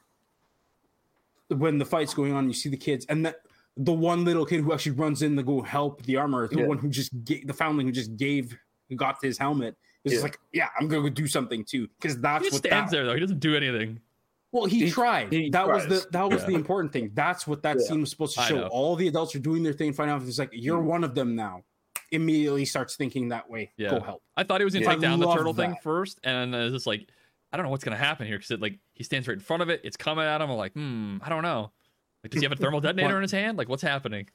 when 1.49 1.77
the 1.77 1.85
fight's 1.85 2.13
going 2.13 2.33
on, 2.33 2.47
you 2.47 2.53
see 2.53 2.69
the 2.69 2.77
kids, 2.77 3.05
and 3.09 3.25
the, 3.25 3.35
the 3.77 3.93
one 3.93 4.25
little 4.25 4.45
kid 4.45 4.61
who 4.61 4.73
actually 4.73 4.93
runs 4.93 5.21
in 5.21 5.35
to 5.37 5.43
go 5.43 5.61
help 5.61 6.01
the 6.03 6.15
armor, 6.17 6.47
the 6.47 6.59
Yeah. 6.59 6.65
one 6.67 6.77
who 6.77 6.89
just 6.89 7.11
ga- 7.25 7.43
the 7.45 7.53
foundling 7.53 7.87
who 7.87 7.93
just 7.93 8.15
gave 8.17 8.57
who 8.89 8.95
got 8.95 9.17
his 9.21 9.37
helmet, 9.37 9.75
is 10.03 10.13
Yeah. 10.13 10.19
like, 10.21 10.39
yeah, 10.53 10.69
I'm 10.79 10.87
gonna 10.87 11.03
go 11.03 11.09
do 11.09 11.27
something 11.27 11.63
too, 11.65 11.87
because 11.99 12.19
that's 12.19 12.43
He 12.45 12.49
just 12.49 12.63
what 12.63 12.69
stands 12.71 12.91
that, 12.91 12.97
there 12.97 13.05
though. 13.05 13.13
He 13.13 13.19
doesn't 13.19 13.39
do 13.39 13.55
anything. 13.55 13.99
Well, 14.53 14.65
he, 14.65 14.85
He- 14.85 14.91
tried. 14.91 15.31
he 15.31 15.49
that 15.49 15.67
was 15.67 15.85
the 15.87 16.07
that 16.11 16.29
was 16.29 16.41
Yeah. 16.43 16.47
the 16.47 16.55
important 16.55 16.93
thing. 16.93 17.11
That's 17.13 17.45
what 17.45 17.61
that 17.63 17.77
Yeah. 17.79 17.85
scene 17.87 17.99
was 18.01 18.09
supposed 18.09 18.35
to 18.37 18.43
show. 18.43 18.67
All 18.67 18.95
the 18.95 19.07
adults 19.07 19.35
are 19.35 19.39
doing 19.39 19.61
their 19.63 19.73
thing. 19.73 19.91
Find 19.93 20.09
out 20.09 20.21
if 20.21 20.27
it's 20.27 20.39
like 20.39 20.49
you're 20.53 20.79
one 20.81 21.03
of 21.03 21.13
them 21.15 21.35
now. 21.35 21.63
Immediately 22.11 22.63
starts 22.63 22.95
thinking 22.95 23.27
that 23.29 23.49
way. 23.49 23.73
Yeah. 23.75 23.89
Go 23.89 23.99
help. 23.99 24.23
I 24.37 24.43
thought 24.43 24.61
he 24.61 24.65
was 24.65 24.73
gonna 24.73 24.85
Yeah. 24.85 24.91
take 24.93 25.01
down 25.01 25.19
the 25.19 25.27
love 25.27 25.37
turtle 25.37 25.53
thing 25.53 25.71
that. 25.71 25.83
first, 25.83 26.19
and 26.23 26.53
then 26.53 26.61
it's 26.61 26.73
just 26.73 26.87
like, 26.87 27.09
I 27.51 27.57
don't 27.57 27.65
know 27.65 27.69
what's 27.69 27.83
gonna 27.83 27.97
happen 27.97 28.25
here 28.27 28.37
because 28.37 28.51
it 28.51 28.61
like 28.61 28.79
he 28.93 29.03
stands 29.03 29.27
right 29.27 29.33
in 29.33 29.41
front 29.41 29.61
of 29.61 29.69
it. 29.69 29.81
It's 29.83 29.97
coming 29.97 30.23
at 30.23 30.39
him. 30.39 30.49
I'm 30.49 30.55
like, 30.57 30.71
hmm, 30.73 31.17
I 31.21 31.27
don't 31.29 31.43
know. 31.43 31.71
Like, 32.27 32.31
does 32.31 32.41
he 32.41 32.45
have 32.45 32.51
a 32.51 32.61
thermal 32.61 32.81
detonator 32.81 33.07
What? 33.07 33.15
in 33.15 33.21
his 33.21 33.31
hand? 33.31 33.57
Like, 33.57 33.69
what's 33.69 33.81
happening? 33.83 34.27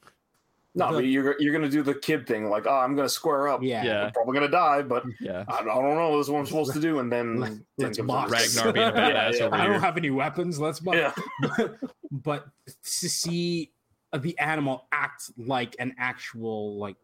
No, 0.75 0.87
The- 0.89 0.97
but 0.97 1.05
you're 1.05 1.39
you're 1.39 1.53
gonna 1.53 1.69
do 1.69 1.83
the 1.83 1.93
kid 1.93 2.25
thing, 2.25 2.49
like, 2.49 2.65
oh, 2.65 2.73
I'm 2.75 2.95
gonna 2.95 3.07
square 3.07 3.47
up. 3.47 3.61
Yeah. 3.61 3.83
Yeah. 3.83 4.05
I'm 4.05 4.11
probably 4.11 4.33
gonna 4.33 4.47
die, 4.49 4.81
but 4.81 5.03
Yeah. 5.19 5.45
I, 5.47 5.59
I 5.59 5.63
don't 5.63 5.93
know. 5.95 6.17
This 6.17 6.25
is 6.25 6.31
what 6.31 6.39
I'm 6.39 6.45
supposed 6.47 6.73
to 6.73 6.79
do, 6.81 6.97
and 6.97 7.11
then 7.11 7.39
Let's- 7.39 7.53
then 7.77 7.87
let's 7.89 7.99
box. 7.99 8.31
Ragnar 8.31 8.73
being 8.73 8.87
a 8.87 8.91
Yeah, 8.91 9.11
badass 9.31 9.37
yeah. 9.37 9.43
over 9.45 9.55
I 9.55 9.61
here. 9.61 9.71
don't 9.73 9.81
have 9.81 9.97
any 9.97 10.09
weapons. 10.09 10.59
Let's 10.59 10.79
buy. 10.79 10.95
Yeah, 10.95 11.13
but, 11.57 11.77
but 12.11 12.45
to 12.65 13.09
see 13.09 13.71
uh, 14.13 14.17
the 14.17 14.37
animal 14.39 14.87
act 14.91 15.29
like 15.37 15.75
an 15.77 15.93
actual 15.99 16.77
like 16.79 16.95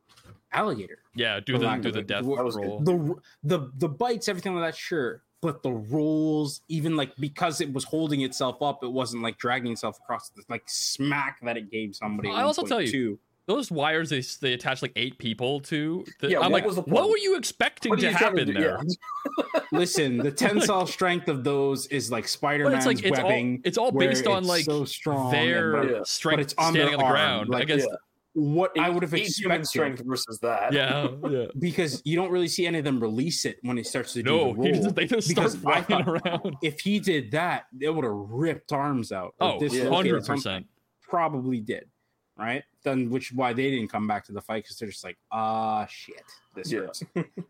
alligator. 0.52 0.98
Yeah, 1.14 1.40
do 1.40 1.60
the 1.60 1.76
do 1.76 1.90
of 1.90 1.94
the 1.94 2.02
death 2.02 2.24
That 2.24 2.28
roll. 2.28 2.80
The 2.80 3.16
the 3.44 3.72
the 3.78 3.90
bites, 3.90 4.28
everything 4.28 4.56
like 4.56 4.72
that, 4.74 4.78
sure. 4.78 5.22
But 5.42 5.64
the 5.64 5.72
rules, 5.72 6.62
even 6.68 6.98
like 6.98 7.16
because 7.18 7.62
it 7.62 7.72
was 7.72 7.86
holding 7.86 8.22
itself 8.22 8.62
up, 8.62 8.84
it 8.84 8.92
wasn't 8.92 9.24
like 9.24 9.38
dragging 9.38 9.72
itself 9.72 9.98
across 9.98 10.30
the 10.30 10.44
like 10.50 10.64
smack 10.68 11.40
that 11.44 11.56
it 11.56 11.72
gave 11.72 11.96
somebody. 11.96 12.30
I 12.30 12.42
also 12.44 12.64
tell 12.66 12.82
you, 12.82 13.14
1.2. 13.14 13.18
Those 13.46 13.72
wires 13.72 14.10
they 14.10 14.22
they 14.42 14.54
attach 14.54 14.82
like 14.84 14.92
eight 14.96 15.18
people 15.18 15.60
to. 15.62 16.06
The, 16.20 16.30
Yeah, 16.32 16.40
I'm 16.42 16.52
what 16.52 16.66
like, 16.76 16.88
what 16.88 17.10
were 17.10 17.18
you 17.18 17.36
expecting 17.38 17.96
to 17.96 18.02
you 18.02 18.10
happen 18.14 18.46
do? 18.48 18.54
there? 18.54 18.80
Yeah. 18.84 19.60
Listen, 19.72 20.18
the 20.18 20.32
tensile 20.46 20.86
strength 20.86 21.28
of 21.30 21.44
those 21.44 21.88
is 21.88 22.12
like 22.12 22.28
Spider 22.28 22.66
But 22.66 22.74
Man's 22.74 22.86
like 22.86 23.04
it's 23.04 23.18
all 23.18 23.26
webbing. 23.26 23.62
it's 23.64 23.78
all 23.78 23.92
based 23.92 24.28
on 24.28 24.44
like 24.44 24.66
so 24.66 24.84
strong. 24.86 25.32
their 25.32 25.84
Yeah. 25.84 25.98
but 26.00 26.08
strength 26.08 26.42
it's 26.42 26.54
on 26.58 26.74
standing 26.74 26.96
on 26.96 27.00
the 27.00 27.06
arm, 27.06 27.14
ground. 27.14 27.50
like, 27.50 27.62
I 27.64 27.66
guess. 27.66 27.88
What 28.34 28.78
I 28.80 28.90
would 28.90 29.04
have 29.04 29.14
expected 29.14 29.66
strength 29.68 30.02
versus 30.06 30.40
that. 30.42 30.72
Yeah, 30.72 31.08
yeah. 31.30 31.46
because 31.58 32.02
you 32.06 32.16
don't 32.16 32.32
really 32.32 32.48
see 32.48 32.66
any 32.68 32.78
of 32.80 32.86
them 32.86 33.00
release 33.00 33.44
it 33.46 33.58
when 33.64 33.76
he 33.78 33.84
starts 33.84 34.14
to 34.14 34.24
do 34.24 34.30
the 34.32 34.38
he 34.64 34.72
roll. 34.72 34.84
just, 34.84 34.96
they 34.96 35.06
just 35.06 35.28
because 35.28 35.56
I 35.56 35.60
flying 35.60 35.84
thought- 35.86 36.08
around. 36.08 36.56
if 36.62 36.80
he 36.82 37.00
did 37.00 37.32
that, 37.32 37.66
it 37.80 37.90
would 37.90 38.06
have 38.06 38.14
ripped 38.14 38.72
arms 38.72 39.12
out. 39.12 39.34
or 39.40 39.56
Oh, 39.56 39.60
dislocated 39.60 39.94
hundred 39.94 40.26
percent. 40.26 40.68
Probably 41.02 41.60
did, 41.60 41.90
right? 42.38 42.64
Then, 42.84 43.10
which 43.10 43.32
is 43.32 43.36
why 43.38 43.52
they 43.54 43.72
didn't 43.72 43.90
come 43.90 44.08
back 44.08 44.26
to 44.26 44.32
the 44.32 44.42
fight 44.42 44.64
because 44.64 44.78
they're 44.78 44.90
just 44.90 45.04
like, 45.04 45.18
ah, 45.32 45.86
shit, 45.88 46.22
this 46.56 46.72
Yeah. 46.72 46.82
hurts, 46.82 47.04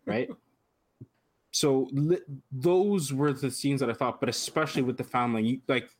right? 0.06 0.28
So 1.52 1.88
li- 1.92 2.20
those 2.52 3.12
were 3.12 3.32
the 3.32 3.50
scenes 3.50 3.80
that 3.80 3.90
I 3.90 3.92
thought, 3.92 4.20
but 4.20 4.28
especially 4.28 4.82
with 4.82 4.96
the 4.96 5.02
family, 5.04 5.44
you, 5.44 5.60
like 5.66 5.90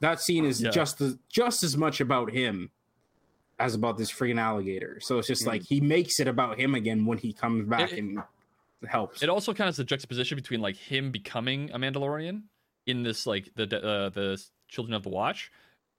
that 0.00 0.20
scene 0.20 0.44
is 0.44 0.62
Yeah. 0.62 0.70
just 0.70 1.00
as 1.00 1.16
just 1.28 1.64
as 1.64 1.76
much 1.76 2.00
about 2.00 2.30
him 2.30 2.70
as 3.58 3.74
about 3.74 3.96
this 3.96 4.10
freaking 4.10 4.40
alligator. 4.40 4.98
So 5.00 5.18
it's 5.18 5.28
just 5.28 5.44
Mhm. 5.44 5.48
like 5.48 5.62
he 5.62 5.80
makes 5.80 6.18
it 6.20 6.28
about 6.28 6.58
him 6.58 6.74
again 6.74 7.06
when 7.06 7.18
he 7.18 7.32
comes 7.32 7.68
back 7.68 7.92
It- 7.92 7.98
and 7.98 8.22
helps. 8.88 9.22
It 9.22 9.28
also 9.28 9.54
kind 9.54 9.68
of 9.68 9.74
is 9.74 9.78
a 9.78 9.84
juxtaposition 9.84 10.36
between 10.36 10.60
like 10.60 10.76
him 10.76 11.10
becoming 11.10 11.70
a 11.70 11.78
Mandalorian 11.78 12.42
in 12.86 13.02
this 13.02 13.26
like 13.26 13.48
the 13.54 13.64
uh, 13.64 14.08
the 14.10 14.42
Children 14.68 14.94
of 14.94 15.02
the 15.04 15.08
Watch 15.08 15.50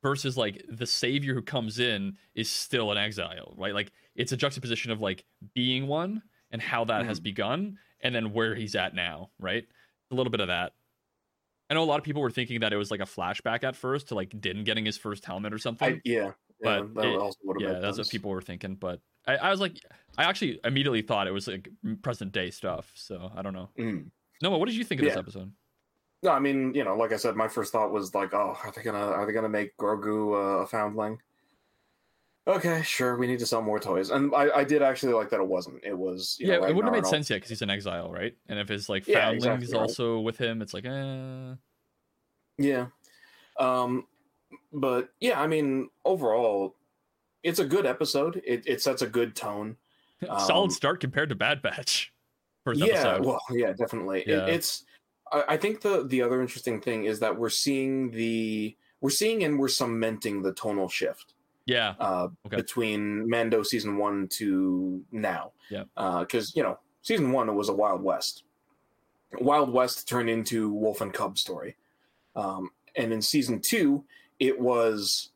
versus 0.04 0.38
like 0.38 0.64
the 0.70 0.86
savior 0.86 1.34
who 1.34 1.42
comes 1.42 1.80
in 1.80 2.18
is 2.36 2.50
still 2.50 2.92
an 2.92 2.98
exile, 2.98 3.54
right? 3.58 3.74
Like 3.74 3.92
it's 4.16 4.32
a 4.32 4.38
juxtaposition 4.38 4.92
of 4.92 5.02
like 5.02 5.26
being 5.54 5.88
one 5.88 6.22
and 6.52 6.62
how 6.62 6.86
that 6.86 7.06
has 7.06 7.20
begun 7.20 7.80
and 8.02 8.14
then 8.14 8.34
where 8.34 8.54
he's 8.54 8.76
at 8.76 8.94
now, 8.94 9.32
right? 9.40 9.66
A 10.12 10.16
little 10.16 10.30
bit 10.30 10.42
of 10.42 10.48
that. 10.48 10.74
I 11.70 11.74
know 11.74 11.82
a 11.84 11.86
lot 11.86 11.98
of 11.98 12.04
people 12.04 12.22
were 12.22 12.30
thinking 12.30 12.60
that 12.60 12.72
it 12.72 12.78
was 12.78 12.92
like 12.92 13.00
a 13.00 13.06
flashback 13.06 13.64
at 13.64 13.76
first 13.76 14.10
to 14.10 14.16
like 14.16 14.40
Din 14.40 14.64
getting 14.64 14.86
his 14.86 14.98
first 14.98 15.26
helmet 15.26 15.52
or 15.54 15.58
something. 15.58 15.96
I, 15.96 16.02
yeah. 16.06 16.34
Yeah, 16.62 16.82
But 16.82 16.96
that 16.96 17.06
it- 17.08 17.20
also 17.20 17.38
would 17.44 17.62
have 17.62 17.74
yeah, 17.74 17.80
that's 17.80 17.98
what 17.98 18.10
people 18.10 18.32
were 18.32 18.42
thinking. 18.42 18.76
But 18.76 19.02
I, 19.28 19.38
I 19.38 19.52
was 19.52 19.60
like, 19.60 19.78
I 20.18 20.24
actually 20.24 20.60
immediately 20.64 21.02
thought 21.02 21.28
it 21.28 21.32
was 21.32 21.48
like 21.48 21.68
present 22.02 22.32
day 22.32 22.52
stuff. 22.52 22.92
So 22.96 23.32
I 23.36 23.42
don't 23.42 23.54
know. 23.54 23.70
Mm. 23.78 24.12
Noah, 24.42 24.58
what 24.58 24.68
did 24.68 24.76
you 24.76 24.84
think 24.84 25.02
of 25.02 25.06
this 25.06 25.18
episode? 25.18 25.52
No, 26.24 26.32
I 26.32 26.40
mean, 26.40 26.74
you 26.74 26.84
know, 26.84 26.96
like 26.96 27.12
I 27.12 27.18
said, 27.18 27.36
my 27.36 27.48
first 27.48 27.72
thought 27.72 27.92
was 27.92 28.14
like, 28.16 28.34
oh, 28.34 28.58
are 28.64 28.72
they 28.72 28.82
gonna 28.84 28.98
are 28.98 29.26
they 29.26 29.34
gonna 29.34 29.50
make 29.50 29.78
Grogu 29.78 30.34
uh, 30.34 30.64
a 30.64 30.68
foundling? 30.68 31.20
Okay, 32.48 32.84
sure, 32.84 33.18
we 33.18 33.26
need 33.26 33.40
to 33.40 33.46
sell 33.46 33.62
more 33.64 33.80
toys, 33.80 34.12
and 34.12 34.34
I, 34.36 34.58
I 34.58 34.64
did 34.64 34.84
actually 34.84 35.14
like 35.14 35.32
that 35.32 35.40
it 35.40 35.48
wasn't. 35.48 35.84
It 35.84 35.98
was 35.98 36.38
you 36.40 36.48
yeah, 36.48 36.58
know, 36.58 36.66
it 36.66 36.76
wouldn't 36.76 36.94
have 36.94 37.04
made 37.04 37.10
sense 37.10 37.28
yet 37.30 37.38
because 37.38 37.50
he's 37.50 37.64
in 37.64 37.72
exile, 37.72 38.12
right? 38.12 38.36
And 38.48 38.60
if 38.60 38.68
his 38.68 38.88
like 38.88 39.04
Yeah, 39.08 39.20
foundling 39.20 39.38
exactly, 39.38 39.66
is 39.66 39.74
right. 39.74 39.82
also 39.82 40.20
with 40.20 40.38
him, 40.38 40.62
it's 40.62 40.74
like, 40.74 40.86
eh. 40.86 41.56
Yeah, 42.58 42.88
um, 43.60 44.08
but 44.76 45.10
yeah, 45.20 45.42
I 45.42 45.48
mean, 45.48 45.90
overall, 46.06 46.76
it's 47.44 47.60
a 47.60 47.66
good 47.66 47.86
episode. 47.86 48.42
It 48.46 48.64
it 48.68 48.82
sets 48.82 49.02
a 49.02 49.08
good 49.08 49.36
tone. 49.36 49.78
solid 50.40 50.66
Um, 50.66 50.70
start 50.72 51.00
compared 51.00 51.30
to 51.30 51.36
Bad 51.36 51.62
Batch. 51.62 52.12
First 52.64 52.80
yeah, 52.80 52.86
episode. 52.96 53.26
well, 53.26 53.42
yeah, 53.52 53.74
definitely. 53.74 54.22
It- 54.22 54.50
it's. 54.50 54.86
I, 55.32 55.44
I 55.50 55.58
think 55.58 55.82
the 55.82 56.04
the 56.06 56.22
other 56.22 56.42
interesting 56.42 56.80
thing 56.82 57.06
is 57.06 57.20
that 57.20 57.36
we're 57.36 57.50
seeing 57.50 58.12
the 58.12 58.76
we're 59.02 59.10
seeing 59.10 59.44
and 59.44 59.60
we're 59.60 59.68
cementing 59.68 60.42
the 60.42 60.54
tonal 60.54 60.88
shift. 60.90 61.34
yeah, 61.68 61.96
uh, 62.00 62.28
Okay. 62.48 62.56
between 62.58 63.28
Mando 63.30 63.62
season 63.64 63.98
one 63.98 64.28
to 64.40 65.04
now. 65.12 65.52
Yeah. 65.70 65.84
Because, 65.96 66.56
you 66.56 66.64
know, 66.64 66.80
season 67.02 67.32
one, 67.32 67.50
it 67.50 67.54
was 67.54 67.70
a 67.70 67.74
Wild 67.74 68.02
West. 68.04 68.44
Wild 69.40 69.72
West 69.74 70.08
turned 70.08 70.30
into 70.30 70.72
Wolf 70.72 71.02
and 71.02 71.12
Cub 71.14 71.38
story. 71.38 71.76
Um, 72.36 72.70
and 72.96 73.12
in 73.12 73.22
season 73.22 73.60
two, 73.62 74.04
it 74.40 74.60
was 74.60 75.30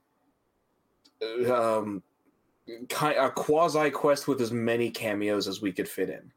um, 1.49 2.03
a 2.91 3.31
quasi 3.31 3.89
quest 3.89 4.27
with 4.27 4.41
as 4.41 4.51
many 4.51 4.89
cameos 4.89 5.47
as 5.47 5.61
we 5.61 5.71
could 5.71 5.87
fit 5.87 6.09
in 6.09 6.31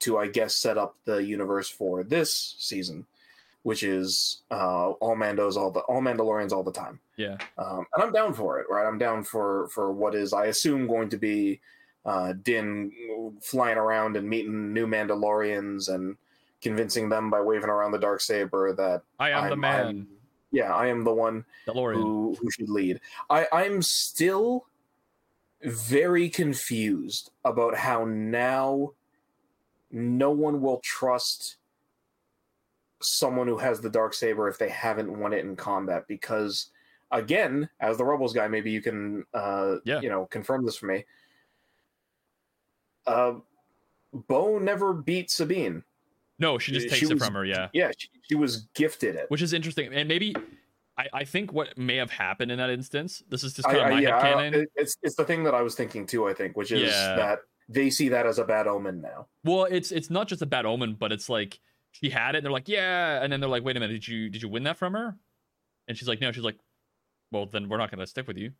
to, 0.00 0.18
I 0.18 0.28
guess, 0.28 0.54
set 0.54 0.78
up 0.78 0.96
the 1.04 1.16
universe 1.16 1.68
for 1.68 2.02
this 2.02 2.56
season, 2.58 3.06
which 3.62 3.82
is 3.82 4.42
uh, 4.50 4.90
all 4.90 5.16
Mandos, 5.16 5.56
all 5.56 5.70
the 5.70 5.80
all 5.80 6.00
Mandalorians 6.02 6.52
all 6.52 6.62
the 6.62 6.72
time. 6.72 7.00
Yeah, 7.16 7.36
um, 7.58 7.86
and 7.94 8.02
I'm 8.02 8.12
down 8.12 8.34
for 8.34 8.58
it. 8.60 8.66
Right, 8.68 8.86
I'm 8.86 8.98
down 8.98 9.24
for 9.24 9.68
for 9.68 9.92
what 9.92 10.14
is 10.14 10.32
I 10.32 10.46
assume 10.46 10.86
going 10.86 11.08
to 11.10 11.16
be 11.16 11.60
uh, 12.04 12.34
Din 12.42 12.92
flying 13.40 13.78
around 13.78 14.16
and 14.16 14.28
meeting 14.28 14.72
new 14.72 14.86
Mandalorians 14.86 15.88
and 15.94 16.16
convincing 16.60 17.08
them 17.08 17.30
by 17.30 17.40
waving 17.40 17.68
around 17.70 17.92
the 17.92 17.98
dark 17.98 18.20
saber 18.20 18.74
that 18.74 19.02
I 19.18 19.30
am 19.30 19.44
the 19.44 19.50
I'm- 19.50 19.60
man, 19.60 19.86
I'm- 19.86 20.08
yeah, 20.54 20.74
I 20.74 20.86
am 20.86 21.04
the 21.04 21.12
one 21.12 21.44
who 21.96 22.36
who 22.40 22.50
should 22.50 22.68
lead. 22.68 23.00
I 23.28 23.46
I'm 23.52 23.82
still 23.82 24.66
very 25.62 26.28
confused 26.28 27.30
about 27.44 27.74
how 27.76 28.04
now 28.04 28.92
no 29.90 30.30
one 30.30 30.60
will 30.60 30.80
trust 30.80 31.56
someone 33.00 33.46
who 33.46 33.58
has 33.58 33.80
the 33.80 33.90
dark 33.90 34.14
saber 34.14 34.48
if 34.48 34.58
they 34.58 34.68
haven't 34.68 35.18
won 35.18 35.32
it 35.32 35.44
in 35.44 35.56
combat 35.56 36.06
because 36.08 36.70
again 37.10 37.68
as 37.80 37.96
the 37.98 38.04
rebels 38.04 38.32
guy 38.32 38.48
maybe 38.48 38.70
you 38.70 38.80
can 38.80 39.24
uh 39.34 39.76
Yeah. 39.84 40.00
you 40.00 40.08
know 40.08 40.26
confirm 40.26 40.64
this 40.64 40.76
for 40.76 40.86
me 40.86 41.04
uh 43.06 43.34
bo 44.12 44.58
never 44.58 44.92
beat 44.94 45.30
sabine 45.30 45.84
No, 46.38 46.58
she 46.58 46.72
just 46.72 46.86
She 46.86 46.90
takes 46.90 47.10
it 47.10 47.14
was- 47.14 47.24
from 47.24 47.34
her. 47.34 47.44
Yeah, 47.44 47.68
yeah 47.72 47.90
she, 47.96 48.08
she 48.22 48.34
was 48.34 48.68
gifted 48.74 49.14
it 49.16 49.26
which 49.30 49.42
is 49.42 49.52
interesting, 49.52 49.92
and 49.94 50.08
maybe 50.08 50.34
I, 50.98 51.06
I 51.12 51.24
think 51.24 51.52
what 51.52 51.76
may 51.78 51.96
have 51.96 52.10
happened 52.10 52.50
in 52.52 52.58
that 52.58 52.70
instance. 52.70 53.22
This 53.28 53.42
is 53.44 53.52
just 53.54 53.68
I- 53.68 53.72
kind 53.72 53.80
of 53.84 53.86
I- 53.88 53.94
my 53.94 54.00
yeah, 54.00 54.40
it- 54.60 54.68
it's 54.76 54.96
it's 55.02 55.16
the 55.16 55.24
thing 55.24 55.44
that 55.44 55.54
I 55.54 55.62
was 55.62 55.74
thinking 55.74 56.06
too. 56.06 56.26
I 56.28 56.34
think, 56.34 56.56
which 56.56 56.72
is 56.72 56.92
Yeah. 56.92 57.16
that 57.16 57.38
they 57.68 57.88
see 57.90 58.08
that 58.10 58.26
as 58.26 58.38
a 58.38 58.44
bad 58.44 58.66
omen 58.66 59.00
now. 59.00 59.26
Well, 59.44 59.64
it's 59.64 59.90
it's 59.92 60.10
not 60.10 60.28
just 60.28 60.42
a 60.42 60.46
bad 60.46 60.66
omen, 60.66 60.94
but 60.94 61.12
it's 61.12 61.28
like 61.28 61.58
she 61.92 62.10
had 62.10 62.34
it, 62.34 62.38
and 62.38 62.44
they're 62.44 62.52
like, 62.52 62.68
yeah, 62.68 63.22
and 63.22 63.32
then 63.32 63.40
they're 63.40 63.48
like, 63.48 63.64
wait 63.64 63.76
a 63.76 63.80
minute, 63.80 63.92
did 63.94 64.08
you 64.08 64.28
did 64.28 64.42
you 64.42 64.48
win 64.48 64.64
that 64.64 64.76
from 64.76 64.92
her? 64.94 65.16
And 65.88 65.96
she's 65.96 66.08
like, 66.08 66.20
no. 66.20 66.32
She's 66.32 66.42
like, 66.44 66.58
well, 67.30 67.46
then 67.46 67.68
we're 67.68 67.76
not 67.78 67.90
gonna 67.90 68.06
stick 68.06 68.26
with 68.26 68.36
you. 68.38 68.52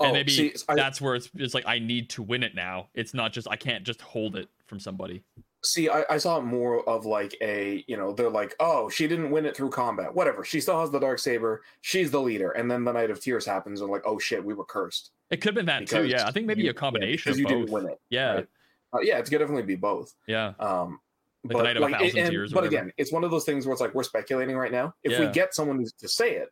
Oh, 0.00 0.04
and 0.06 0.12
maybe 0.14 0.32
see, 0.32 0.54
I, 0.68 0.74
that's 0.74 1.00
where 1.00 1.14
it's 1.14 1.30
it's 1.34 1.54
like 1.54 1.64
I 1.66 1.78
need 1.78 2.10
to 2.10 2.22
win 2.22 2.42
it 2.42 2.54
now. 2.54 2.88
It's 2.94 3.14
not 3.14 3.32
just 3.32 3.46
I 3.50 3.56
can't 3.56 3.84
just 3.84 4.00
hold 4.00 4.36
it 4.36 4.48
from 4.66 4.78
somebody. 4.80 5.22
see, 5.64 5.88
I, 5.88 6.04
I 6.10 6.16
saw 6.18 6.38
it 6.38 6.42
more 6.42 6.88
of 6.88 7.04
like 7.06 7.36
a, 7.40 7.84
you 7.86 7.96
know, 7.96 8.12
they're 8.12 8.28
like, 8.30 8.54
oh, 8.58 8.88
she 8.88 9.06
didn't 9.06 9.30
win 9.30 9.44
it 9.46 9.56
through 9.56 9.70
combat. 9.70 10.12
Whatever. 10.14 10.44
She 10.44 10.60
still 10.60 10.80
has 10.80 10.90
the 10.90 10.98
dark 10.98 11.18
saber. 11.20 11.62
She's 11.82 12.10
the 12.10 12.20
leader. 12.20 12.50
And 12.52 12.68
then 12.70 12.82
the 12.84 12.90
Night 12.92 13.10
of 13.10 13.20
Tears 13.20 13.46
happens, 13.46 13.80
and 13.80 13.90
like, 13.90 14.02
oh 14.06 14.18
shit, 14.18 14.44
we 14.44 14.54
were 14.54 14.64
cursed. 14.64 15.10
It 15.30 15.36
could 15.36 15.50
have 15.50 15.54
been 15.54 15.66
that 15.66 15.86
too. 15.86 16.06
Yeah, 16.06 16.26
I 16.26 16.30
think 16.32 16.46
maybe 16.46 16.62
you- 16.64 16.70
a 16.70 16.74
combination 16.74 17.30
because 17.32 17.36
of 17.36 17.40
you 17.40 17.46
both. 17.46 17.66
didn't 17.66 17.70
win 17.84 17.92
it. 17.92 18.00
Yeah, 18.10 18.32
right? 18.34 18.48
Uh, 18.94 18.98
yeah, 19.02 19.18
it's 19.18 19.30
gonna 19.30 19.38
definitely 19.44 19.62
be 19.64 19.76
both. 19.76 20.12
yeah, 20.26 20.52
Um, 20.58 21.00
Like 21.44 21.48
the 21.50 21.54
but 21.54 21.62
Night 21.62 21.76
of 21.76 21.82
a 21.82 21.86
like, 21.86 22.00
Thousand 22.00 22.18
and- 22.18 22.30
Tears 22.30 22.52
but 22.52 22.64
again, 22.64 22.92
it's 22.98 23.12
one 23.12 23.24
of 23.24 23.30
those 23.30 23.44
things 23.44 23.64
where 23.66 23.72
it's 23.72 23.80
like 23.80 23.94
we're 23.94 24.02
speculating 24.02 24.56
right 24.56 24.72
now. 24.72 24.94
If 25.04 25.18
we 25.18 25.26
get 25.28 25.54
someone 25.54 25.82
to 25.98 26.08
say 26.08 26.36
it, 26.36 26.48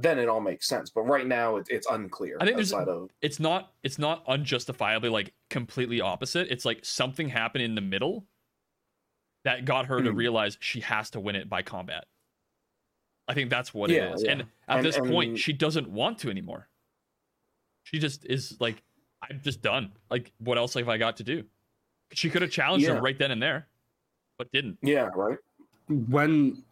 then 0.00 0.18
it 0.18 0.28
all 0.28 0.40
makes 0.40 0.66
sense. 0.68 0.90
But 0.90 1.02
right 1.02 1.26
now, 1.26 1.56
it, 1.56 1.66
it's 1.70 1.86
unclear. 1.88 2.36
I 2.40 2.44
think 2.44 2.56
there's- 2.56 2.72
of 2.72 3.10
it's 3.20 3.40
not 3.40 3.72
it's 3.82 3.98
not 3.98 4.24
unjustifiably 4.26 5.08
like 5.10 5.32
completely 5.50 6.00
opposite. 6.00 6.48
It's 6.50 6.64
like 6.64 6.84
something 6.84 7.28
happened 7.28 7.64
in 7.64 7.74
the 7.74 7.80
middle 7.80 8.26
that 9.44 9.64
got 9.64 9.86
her 9.86 10.02
to 10.02 10.10
Hmm. 10.10 10.16
realize 10.16 10.56
she 10.60 10.80
has 10.80 11.10
to 11.10 11.20
win 11.20 11.36
it 11.36 11.48
by 11.48 11.62
combat. 11.62 12.06
I 13.26 13.34
think 13.34 13.50
that's 13.50 13.72
what 13.74 13.90
Yeah, 13.90 14.10
it 14.10 14.14
is. 14.14 14.22
yeah. 14.24 14.30
And 14.32 14.40
at 14.68 14.78
And- 14.78 14.86
this 14.86 14.98
point, 14.98 15.30
and- 15.30 15.38
she 15.38 15.52
doesn't 15.52 15.88
want 15.88 16.18
to 16.20 16.30
anymore. 16.30 16.68
She 17.84 17.98
just 17.98 18.24
is 18.26 18.60
like, 18.60 18.82
I'm 19.22 19.40
just 19.42 19.62
done. 19.62 19.92
Like, 20.10 20.32
what 20.38 20.58
else 20.58 20.74
have 20.74 20.88
I 20.88 20.98
got 20.98 21.16
to 21.18 21.24
do? 21.24 21.44
She 22.12 22.30
could 22.30 22.42
have 22.42 22.50
challenged 22.50 22.86
Yeah. 22.86 22.94
him 22.96 23.02
right 23.04 23.18
then 23.18 23.30
and 23.30 23.42
there, 23.42 23.68
but 24.38 24.50
didn't. 24.52 24.78
yeah, 24.82 25.08
right. 25.14 25.38
when 25.88 26.62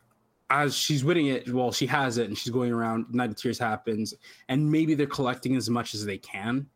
as 0.50 0.76
she's 0.76 1.04
winning 1.04 1.26
it, 1.26 1.52
well, 1.52 1.72
she 1.72 1.86
has 1.86 2.18
it 2.18 2.28
and 2.28 2.38
she's 2.38 2.52
going 2.52 2.72
around. 2.72 3.06
Night 3.12 3.30
of 3.30 3.36
Tears 3.36 3.58
happens, 3.58 4.14
and 4.48 4.70
maybe 4.70 4.94
they're 4.94 5.06
collecting 5.06 5.56
as 5.56 5.68
much 5.68 5.94
as 5.94 6.04
they 6.04 6.18
can. 6.18 6.66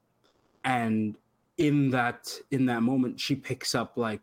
And 0.64 1.16
in 1.58 1.90
that 1.90 2.32
in 2.50 2.66
that 2.66 2.82
moment, 2.82 3.20
she 3.20 3.34
picks 3.36 3.74
up 3.74 3.96
like 3.96 4.20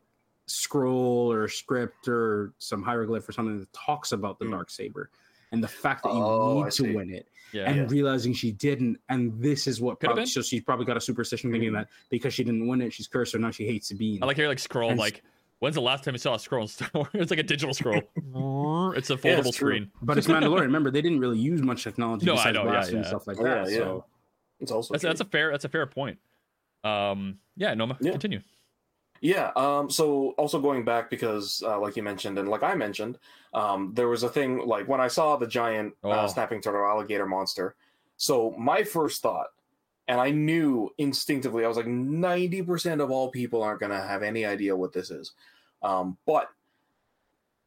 scroll 0.47 1.31
or 1.31 1.47
script 1.47 2.07
or 2.07 2.53
some 2.59 2.81
hieroglyph 2.81 3.27
or 3.27 3.31
something 3.31 3.59
that 3.59 3.71
talks 3.73 4.11
about 4.11 4.39
the 4.39 4.45
Hmm. 4.45 4.51
dark 4.51 4.69
saber 4.69 5.09
and 5.51 5.61
the 5.63 5.67
fact 5.67 6.03
that 6.03 6.13
you 6.13 6.19
Oh, 6.23 6.63
need 6.63 6.71
to 6.71 6.93
win 6.95 7.09
it 7.09 7.27
Yeah. 7.51 7.69
and 7.69 7.75
Yeah. 7.77 7.87
realizing 7.89 8.33
she 8.33 8.51
didn't 8.53 8.97
and 9.09 9.37
this 9.41 9.67
is 9.67 9.81
what 9.81 9.99
Could've 9.99 10.15
probably, 10.15 10.25
so 10.25 10.41
she's 10.41 10.61
probably 10.63 10.85
got 10.85 10.95
a 10.95 11.01
superstition 11.01 11.51
thinking 11.51 11.71
Mhm. 11.71 11.79
that 11.79 11.89
because 12.09 12.33
she 12.33 12.45
didn't 12.45 12.65
win 12.65 12.81
it 12.81 12.93
she's 12.93 13.07
cursed 13.07 13.33
so 13.33 13.37
now 13.37 13.51
she 13.51 13.65
hates 13.65 13.89
Sabine 13.89 14.19
I 14.23 14.25
like 14.25 14.37
how 14.37 14.43
you're 14.43 14.49
like 14.49 14.59
scroll 14.59 14.89
And- 14.91 14.99
like 14.99 15.21
when's 15.59 15.75
the 15.75 15.81
last 15.81 16.03
time 16.03 16.13
you 16.13 16.19
saw 16.19 16.35
a 16.35 16.39
scroll 16.39 16.63
in 16.63 16.67
Star 16.67 16.89
Wars? 16.93 17.07
It's 17.13 17.31
like 17.31 17.39
a 17.39 17.43
digital 17.43 17.73
scroll. 17.73 18.01
it's 18.95 19.09
a 19.09 19.13
Yeah, 19.13 19.17
foldable 19.19 19.47
it's 19.47 19.57
screen. 19.57 19.91
but 20.01 20.17
it's 20.17 20.27
Mandalorian 20.27 20.61
remember 20.61 20.91
they 20.91 21.01
didn't 21.01 21.19
really 21.19 21.39
use 21.39 21.61
much 21.61 21.83
technology 21.83 22.25
No, 22.25 22.33
I 22.33 22.35
besides 22.35 22.55
know, 22.55 22.63
yeah, 22.65 22.71
blasting 22.71 22.97
and 22.97 23.05
stuff 23.07 23.27
like 23.27 23.37
Oh, 23.39 23.43
that 23.43 23.65
yeah, 23.69 23.71
yeah. 23.71 23.77
so 23.77 24.05
It's 24.59 24.71
also 24.71 24.93
That's 24.93 25.03
that's 25.03 25.21
a 25.21 25.25
fair 25.25 25.51
that's 25.51 25.65
a 25.65 25.69
fair 25.69 25.85
point. 25.85 26.19
Um 26.83 27.39
yeah, 27.55 27.73
Noma, 27.73 27.97
Yeah. 27.99 28.11
continue. 28.11 28.41
Yeah. 29.19 29.51
Um, 29.55 29.89
so 29.89 30.35
also 30.37 30.61
going 30.61 30.85
back 30.85 31.09
because, 31.09 31.63
uh, 31.65 31.79
like 31.79 31.97
you 31.97 32.03
mentioned, 32.03 32.37
and 32.37 32.47
like 32.49 32.61
I 32.61 32.75
mentioned, 32.75 33.17
um, 33.51 33.91
there 33.95 34.07
was 34.07 34.21
a 34.21 34.29
thing 34.29 34.59
like 34.59 34.87
when 34.87 35.01
I 35.01 35.07
saw 35.07 35.37
the 35.37 35.47
giant 35.47 35.95
Oh. 36.03 36.11
uh, 36.11 36.27
snapping 36.27 36.61
turtle 36.61 36.85
alligator 36.85 37.25
monster. 37.25 37.75
So 38.17 38.51
my 38.59 38.83
first 38.83 39.23
thought, 39.23 39.47
and 40.07 40.19
I 40.21 40.31
knew 40.31 40.93
instinctively, 40.97 41.65
I 41.65 41.67
was 41.67 41.77
like, 41.77 41.87
ninety 41.87 42.61
percent 42.61 43.01
of 43.01 43.11
all 43.11 43.29
people 43.29 43.61
aren't 43.63 43.79
going 43.79 43.91
to 43.91 44.01
have 44.01 44.23
any 44.23 44.45
idea 44.45 44.75
what 44.75 44.93
this 44.93 45.11
is. 45.11 45.33
Um, 45.83 46.17
but 46.25 46.49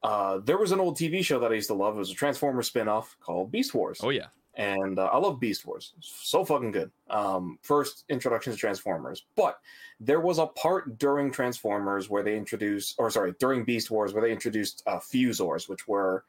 uh, 0.02 0.38
there 0.44 0.58
was 0.58 0.72
an 0.72 0.80
old 0.80 0.96
TV 0.96 1.22
show 1.24 1.38
that 1.40 1.50
I 1.52 1.54
used 1.54 1.68
to 1.68 1.74
love. 1.74 1.94
It 1.96 1.98
was 1.98 2.10
a 2.10 2.14
Transformers 2.14 2.66
spin-off 2.68 3.16
called 3.20 3.52
Beast 3.52 3.74
Wars 3.74 4.00
Oh 4.02 4.08
yeah. 4.08 4.26
and 4.54 4.98
uh, 4.98 5.04
I 5.12 5.18
love 5.18 5.38
Beast 5.38 5.66
Wars. 5.66 5.92
So 6.00 6.44
fucking 6.44 6.72
good. 6.72 6.90
Um, 7.10 7.58
first 7.62 8.04
introduction 8.08 8.52
to 8.52 8.58
Transformers, 8.58 9.26
but 9.36 9.58
there 10.00 10.20
was 10.20 10.38
a 10.38 10.46
part 10.46 10.98
during 10.98 11.30
Transformers 11.30 12.08
where 12.08 12.22
they 12.22 12.36
introduced, 12.36 12.94
or 12.98 13.10
sorry, 13.10 13.34
during 13.38 13.64
Beast 13.64 13.90
Wars 13.90 14.14
where 14.14 14.22
they 14.22 14.32
introduced 14.32 14.82
uh, 14.86 14.98
Fuzors, 14.98 15.68
which 15.68 15.86
were 15.86 16.24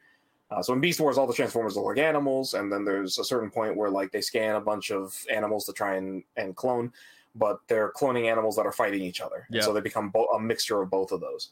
uh, 0.51 0.61
so 0.61 0.73
in 0.73 0.81
Beast 0.81 0.99
Wars 0.99 1.17
all 1.17 1.25
the 1.27 1.33
Transformers 1.33 1.77
are 1.77 1.81
like 1.81 1.97
animals, 1.97 2.53
and 2.53 2.71
then 2.71 2.83
there's 2.85 3.17
a 3.17 3.23
certain 3.23 3.49
point 3.49 3.75
where 3.75 3.89
like 3.89 4.11
they 4.11 4.21
scan 4.21 4.55
a 4.55 4.61
bunch 4.61 4.91
of 4.91 5.17
animals 5.31 5.65
to 5.65 5.73
try 5.73 5.95
and 5.95 6.23
and 6.37 6.55
clone, 6.55 6.91
but 7.35 7.59
they're 7.67 7.91
cloning 7.93 8.29
animals 8.29 8.55
that 8.57 8.65
are 8.65 8.71
fighting 8.71 9.01
each 9.01 9.21
other, 9.21 9.47
Yeah. 9.49 9.61
so 9.61 9.73
they 9.73 9.81
become 9.81 10.09
bo- 10.09 10.25
a 10.27 10.39
mixture 10.39 10.81
of 10.81 10.89
both 10.89 11.11
of 11.11 11.21
those. 11.21 11.49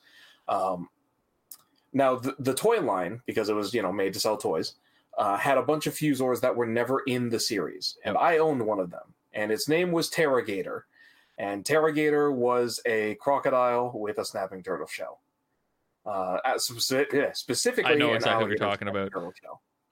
Um, 0.48 0.90
now 1.94 2.16
the, 2.18 2.36
the 2.40 2.54
toy 2.54 2.82
line, 2.82 3.22
because 3.26 3.50
it 3.50 3.54
was 3.56 3.74
you 3.74 3.82
know 3.82 3.92
made 3.94 4.14
to 4.14 4.20
sell 4.20 4.38
toys, 4.38 4.76
uh, 5.18 5.38
had 5.38 5.58
a 5.58 5.64
bunch 5.64 5.88
of 5.88 5.96
Fuzors 5.96 6.42
that 6.42 6.56
were 6.56 6.68
never 6.68 7.00
in 7.08 7.30
the 7.30 7.40
series, 7.40 7.98
and 8.06 8.18
I 8.18 8.38
owned 8.38 8.62
one 8.66 8.80
of 8.80 8.92
them, 8.92 9.14
and 9.34 9.52
its 9.52 9.68
name 9.70 9.92
was 9.92 10.10
Terragator, 10.12 10.84
and 11.38 11.64
Terragator 11.64 12.34
was 12.34 12.82
a 12.86 13.16
crocodile 13.16 13.92
with 13.96 14.18
a 14.18 14.26
snapping 14.26 14.62
turtle 14.62 14.88
shell. 14.88 15.22
Uh, 16.06 16.38
as 16.46 16.68
speci- 16.68 17.12
yeah, 17.14 17.32
specifically, 17.34 17.92
I 17.94 17.96
know 17.96 18.14
exactly 18.14 18.44
what 18.46 18.50
you're 18.50 18.58
talking 18.58 18.88
about. 18.88 19.12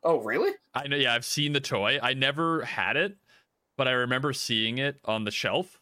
Oh, 0.04 0.20
really? 0.22 0.52
I 0.74 0.88
know 0.88 0.96
yeah, 0.96 1.14
I've 1.14 1.26
seen 1.26 1.54
the 1.54 1.60
toy. 1.60 2.00
I 2.02 2.14
never 2.14 2.64
had 2.64 2.96
it, 2.98 3.18
but 3.78 3.88
I 3.88 3.92
remember 3.92 4.32
seeing 4.34 4.78
it 4.78 4.98
on 5.06 5.24
the 5.26 5.32
shelf. 5.32 5.72
shelf. 5.72 5.82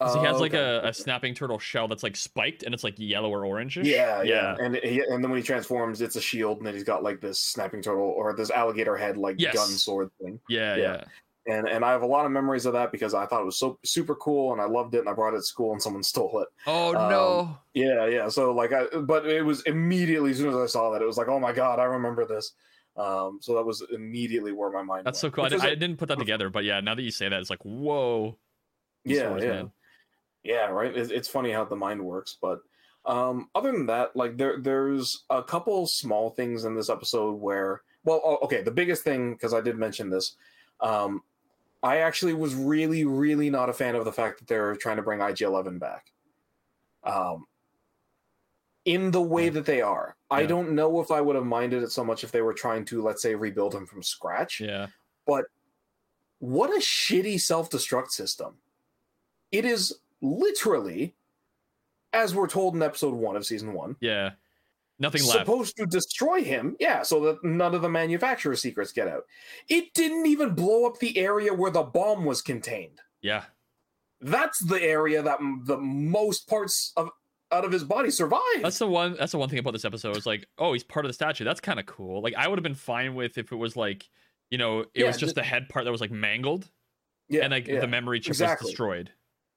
'Cause 0.00 0.14
he 0.14 0.20
Oh, 0.20 0.22
has 0.32 0.40
like 0.40 0.54
okay, 0.54 0.86
a, 0.86 0.90
a 0.90 0.94
snapping 0.94 1.34
turtle 1.34 1.58
shell 1.58 1.88
that's 1.88 2.04
like 2.04 2.14
spiked 2.14 2.62
and 2.62 2.72
it's 2.72 2.84
like 2.84 2.94
yellow 2.98 3.30
or 3.30 3.44
orange. 3.44 3.76
Yeah, 3.76 4.22
yeah, 4.22 4.22
yeah. 4.22 4.56
and 4.64 4.76
he, 4.76 5.00
and 5.00 5.22
then 5.24 5.28
when 5.30 5.38
he 5.40 5.42
transforms, 5.42 6.00
it's 6.00 6.14
a 6.14 6.20
shield, 6.20 6.58
and 6.58 6.66
then 6.66 6.74
he's 6.74 6.84
got 6.84 7.02
like 7.02 7.20
this 7.20 7.40
snapping 7.40 7.82
turtle 7.82 8.04
or 8.06 8.32
this 8.34 8.50
alligator 8.52 8.96
head 8.96 9.16
like 9.16 9.36
Yes. 9.40 9.56
gun 9.56 9.68
sword 9.68 10.10
thing. 10.22 10.40
Yeah, 10.48 10.76
Yeah. 10.76 10.82
yeah. 10.82 11.04
And 11.48 11.66
and 11.66 11.84
I 11.84 11.92
have 11.92 12.02
a 12.02 12.06
lot 12.06 12.26
of 12.26 12.30
memories 12.30 12.66
of 12.66 12.74
that 12.74 12.92
because 12.92 13.14
I 13.14 13.26
thought 13.26 13.40
it 13.40 13.46
was 13.46 13.58
so 13.58 13.78
super 13.84 14.14
cool 14.14 14.52
and 14.52 14.60
I 14.60 14.66
loved 14.66 14.94
it 14.94 15.00
and 15.00 15.08
I 15.08 15.14
brought 15.14 15.34
it 15.34 15.38
to 15.38 15.42
school 15.42 15.72
and 15.72 15.82
someone 15.82 16.02
stole 16.12 16.40
it. 16.40 16.48
Oh 16.66 16.94
Um, 16.94 17.10
no. 17.10 17.58
Yeah, 17.74 18.06
yeah. 18.06 18.28
So 18.28 18.52
like 18.52 18.72
I 18.72 18.84
but 19.00 19.26
it 19.26 19.42
was 19.42 19.62
immediately 19.62 20.32
as 20.32 20.36
soon 20.36 20.50
as 20.50 20.56
I 20.56 20.66
saw 20.66 20.90
that 20.90 21.02
it 21.02 21.06
was 21.06 21.16
like, 21.16 21.28
"Oh 21.28 21.40
my 21.40 21.52
god, 21.52 21.78
I 21.80 21.84
remember 21.84 22.26
this." 22.26 22.52
Um 22.96 23.38
so 23.40 23.54
that 23.54 23.64
was 23.64 23.82
immediately 23.92 24.52
where 24.52 24.70
my 24.70 24.82
mind 24.82 25.06
That's 25.06 25.18
so 25.20 25.30
cool. 25.30 25.44
I, 25.44 25.48
was 25.48 25.62
I 25.62 25.74
didn't 25.74 25.96
put 25.96 26.08
that 26.08 26.18
together, 26.18 26.50
but 26.50 26.64
yeah, 26.64 26.80
now 26.80 26.94
that 26.94 27.02
you 27.02 27.10
say 27.10 27.28
that, 27.28 27.40
it's 27.40 27.50
like, 27.50 27.64
whoa. 27.64 28.36
Yeah, 29.04 29.36
yeah. 29.38 29.48
man. 29.48 29.72
Yeah, 30.42 30.66
right. 30.66 30.94
It's, 30.96 31.10
it's 31.10 31.28
funny 31.28 31.50
how 31.50 31.64
the 31.64 31.76
mind 31.76 32.04
works, 32.04 32.36
but 32.40 32.60
um 33.06 33.48
other 33.54 33.72
than 33.72 33.86
that, 33.86 34.14
like 34.14 34.36
there 34.36 34.60
there's 34.60 35.24
a 35.30 35.42
couple 35.42 35.86
small 35.86 36.30
things 36.30 36.64
in 36.64 36.74
this 36.74 36.90
episode 36.90 37.34
where 37.40 37.80
well, 38.04 38.20
oh, 38.24 38.38
okay, 38.42 38.62
the 38.62 38.70
biggest 38.70 39.02
thing 39.02 39.32
because 39.32 39.54
I 39.54 39.60
did 39.60 39.78
mention 39.78 40.10
this 40.10 40.36
um 40.80 41.22
I 41.82 41.98
actually 41.98 42.34
was 42.34 42.54
really, 42.54 43.04
really 43.04 43.50
not 43.50 43.68
a 43.68 43.72
fan 43.72 43.94
of 43.94 44.04
the 44.04 44.12
fact 44.12 44.38
that 44.40 44.48
they're 44.48 44.74
trying 44.76 44.96
to 44.96 45.02
bring 45.02 45.20
IG11 45.20 45.78
back. 45.78 46.06
Um, 47.04 47.46
in 48.84 49.10
the 49.10 49.20
way 49.22 49.44
Yeah. 49.44 49.50
that 49.50 49.66
they 49.66 49.80
are, 49.82 50.16
I 50.30 50.46
don't 50.46 50.72
know 50.72 51.00
if 51.00 51.10
I 51.10 51.20
would 51.20 51.36
have 51.36 51.44
minded 51.44 51.82
it 51.82 51.90
so 51.92 52.04
much 52.04 52.24
if 52.24 52.32
they 52.32 52.42
were 52.42 52.54
trying 52.54 52.84
to, 52.86 53.02
let's 53.02 53.22
say, 53.22 53.34
rebuild 53.34 53.74
him 53.74 53.86
from 53.86 54.02
scratch. 54.02 54.60
Yeah. 54.60 54.88
But 55.26 55.44
what 56.38 56.70
a 56.70 56.80
shitty 56.80 57.40
self 57.40 57.70
destruct 57.70 58.10
system. 58.10 58.56
It 59.52 59.64
is 59.64 59.98
literally, 60.20 61.14
as 62.12 62.34
we're 62.34 62.48
told 62.48 62.74
in 62.74 62.82
episode 62.82 63.14
one 63.14 63.36
of 63.36 63.46
season 63.46 63.72
one, 63.72 63.96
Yeah. 64.00 64.32
Nothing 65.00 65.22
left. 65.24 65.38
supposed 65.40 65.76
to 65.76 65.86
destroy 65.86 66.42
him, 66.42 66.74
yeah, 66.80 67.02
so 67.02 67.20
that 67.20 67.44
none 67.44 67.74
of 67.74 67.82
the 67.82 67.88
manufacturer 67.88 68.56
secrets 68.56 68.92
get 68.92 69.06
out. 69.06 69.22
It 69.68 69.94
didn't 69.94 70.26
even 70.26 70.54
blow 70.54 70.86
up 70.86 70.98
the 70.98 71.16
area 71.18 71.54
where 71.54 71.70
the 71.70 71.84
bomb 71.84 72.24
was 72.24 72.42
contained. 72.42 73.00
Yeah. 73.22 73.44
That's 74.20 74.58
the 74.58 74.82
area 74.82 75.22
that 75.22 75.38
m- 75.40 75.62
the 75.64 75.76
most 75.78 76.48
parts 76.48 76.92
of 76.96 77.10
out 77.52 77.64
of 77.64 77.70
his 77.72 77.84
body 77.84 78.10
survived. 78.10 78.42
That's 78.62 78.78
the 78.78 78.88
one 78.88 79.16
that's 79.18 79.32
the 79.32 79.38
one 79.38 79.48
thing 79.48 79.60
about 79.60 79.72
this 79.72 79.84
episode. 79.84 80.16
It's 80.16 80.26
like, 80.26 80.46
oh, 80.58 80.72
he's 80.72 80.82
part 80.84 81.04
of 81.06 81.08
the 81.08 81.14
statue. 81.14 81.44
That's 81.44 81.60
kind 81.60 81.78
of 81.78 81.86
cool. 81.86 82.20
Like 82.20 82.34
I 82.36 82.48
would 82.48 82.58
have 82.58 82.64
been 82.64 82.74
fine 82.74 83.14
with 83.14 83.38
if 83.38 83.52
it 83.52 83.56
was 83.56 83.76
like, 83.76 84.08
you 84.50 84.58
know, 84.58 84.80
it 84.80 84.88
Yeah, 84.96 85.06
was 85.06 85.16
just 85.16 85.36
the 85.36 85.42
head 85.44 85.68
part 85.68 85.84
that 85.84 85.92
was 85.92 86.00
like 86.00 86.10
mangled 86.10 86.68
yeah, 87.28 87.42
and 87.44 87.52
like 87.52 87.68
yeah. 87.68 87.78
the 87.80 87.86
memory 87.86 88.18
chip 88.18 88.30
exactly. 88.32 88.66
was 88.66 88.70
destroyed. 88.72 89.12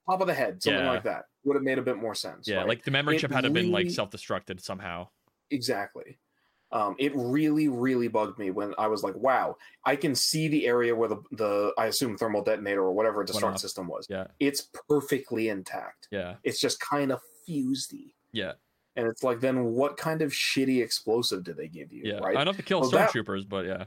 top 0.10 0.22
of 0.22 0.28
the 0.28 0.34
head, 0.34 0.62
something 0.62 0.80
Yeah. 0.84 0.92
like 0.92 1.04
that 1.04 1.24
would 1.44 1.56
have 1.56 1.64
made 1.64 1.80
a 1.80 1.82
bit 1.82 1.98
more 1.98 2.14
sense. 2.14 2.48
Yeah, 2.48 2.58
right? 2.58 2.68
like 2.68 2.84
the 2.84 2.92
memory 2.92 3.16
It 3.16 3.20
chip 3.20 3.32
had 3.32 3.42
to 3.42 3.48
have 3.48 3.54
been 3.54 3.72
like 3.72 3.90
self-destructed 3.90 4.62
somehow. 4.62 5.08
Exactly. 5.52 6.18
Um, 6.74 6.96
it 7.00 7.12
really, 7.16 7.68
really 7.68 8.08
bugged 8.08 8.40
me 8.40 8.50
when 8.50 8.74
I 8.78 8.88
was 8.88 9.04
like, 9.04 9.16
"Wow, 9.16 9.58
I 9.86 9.98
can 9.98 10.16
see 10.16 10.48
the 10.48 10.66
area 10.68 10.96
where 10.96 11.10
the 11.10 11.18
the 11.32 11.74
I 11.78 11.88
assume 11.88 12.18
thermal 12.18 12.44
detonator 12.44 12.82
or 12.82 12.94
whatever 12.94 13.26
destruct 13.26 13.60
system 13.60 13.88
was. 13.88 14.08
Yeah, 14.10 14.28
It's 14.40 14.70
perfectly 14.88 15.50
intact. 15.50 16.08
yeah, 16.12 16.36
It's 16.44 16.62
just 16.62 16.80
kind 16.80 17.12
of 17.12 17.20
fusedy." 17.48 18.14
yeah, 18.32 18.54
And 18.96 19.06
it's 19.08 19.22
like, 19.22 19.42
then 19.42 19.66
what 19.74 19.98
kind 19.98 20.22
of 20.22 20.32
shitty 20.32 20.82
explosive 20.82 21.44
did 21.44 21.58
they 21.58 21.68
give 21.68 21.92
you? 21.92 22.04
yeah. 22.06 22.20
Right. 22.20 22.38
Enough 22.40 22.56
to 22.56 22.64
kill 22.64 22.80
Well, 22.80 22.90
stormtroopers, 22.92 23.50
but 23.50 23.66
yeah. 23.66 23.86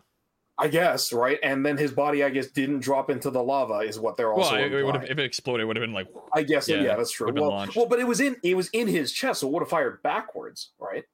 I 0.59 0.69
guess, 0.69 1.11
right? 1.13 1.39
And 1.43 1.65
then 1.65 1.79
his 1.79 1.91
body, 1.91 2.23
I 2.23 2.29
guess, 2.29 2.49
didn't 2.49 2.81
drop 2.81 3.09
into 3.09 3.31
the 3.31 3.43
lava, 3.43 3.79
is 3.79 3.99
what 3.99 4.19
they're 4.19 4.33
also. 4.33 4.53
Well, 4.53 4.91
it, 4.91 4.95
have 4.95 5.05
if 5.05 5.19
it 5.19 5.21
exploded, 5.21 5.63
it 5.65 5.67
would 5.67 5.77
have 5.77 5.83
been 5.83 5.95
like 5.95 6.09
I 6.35 6.43
guess, 6.43 6.69
yeah, 6.69 6.83
yeah, 6.83 6.97
that's 6.97 7.11
true. 7.13 7.33
Well, 7.33 7.67
well, 7.75 7.87
but 7.87 7.99
it 7.99 8.07
was 8.07 8.21
in 8.21 8.37
it 8.45 8.55
was 8.57 8.69
in 8.75 8.87
his 8.87 9.11
chest, 9.11 9.41
so 9.41 9.49
it 9.49 9.53
would 9.53 9.63
have 9.63 9.71
fired 9.71 10.03
backwards, 10.03 10.73
right? 10.79 11.05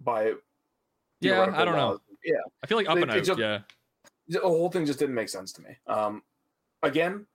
By 0.00 0.32
yeah. 1.20 1.42
I 1.54 1.64
don't 1.64 1.76
know. 1.76 2.00
Yeah, 2.24 2.34
I 2.62 2.66
feel 2.66 2.78
like 2.78 2.88
up 2.88 2.98
and 2.98 3.10
out. 3.10 3.22
just- 3.24 3.38
yeah, 3.38 3.60
the 4.28 4.40
whole 4.40 4.70
thing 4.70 4.86
just 4.86 4.98
didn't 4.98 5.14
make 5.14 5.28
sense 5.28 5.52
to 5.54 5.62
me. 5.62 5.70
Um, 5.86 6.22
again, 6.82 7.26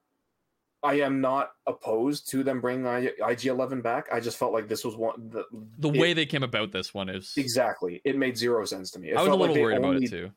I 0.84 0.96
am 0.96 1.22
not 1.22 1.52
opposed 1.66 2.30
to 2.32 2.44
them 2.44 2.60
bringing 2.62 2.86
IG 2.86 3.46
Eleven 3.48 3.82
back. 3.82 4.08
I 4.12 4.20
just 4.20 4.38
felt 4.38 4.52
like 4.54 4.68
this 4.68 4.84
was 4.84 4.96
one 4.96 5.30
the, 5.30 5.46
the 5.80 5.90
it- 5.90 6.00
way 6.00 6.14
they 6.14 6.26
came 6.26 6.44
about 6.44 6.72
this 6.72 6.94
one 6.94 7.10
is. 7.10 7.34
exactly. 7.38 8.02
It 8.04 8.18
made 8.18 8.38
zero 8.38 8.66
sense 8.66 8.92
to 8.92 9.00
me. 9.00 9.10
It 9.12 9.18
I 9.18 9.22
was 9.22 9.28
a 9.28 9.32
like 9.32 9.40
little 9.40 9.56
they 9.56 9.62
worried 9.62 9.78
about 9.78 9.96
it 9.98 10.10
too. 10.10 10.32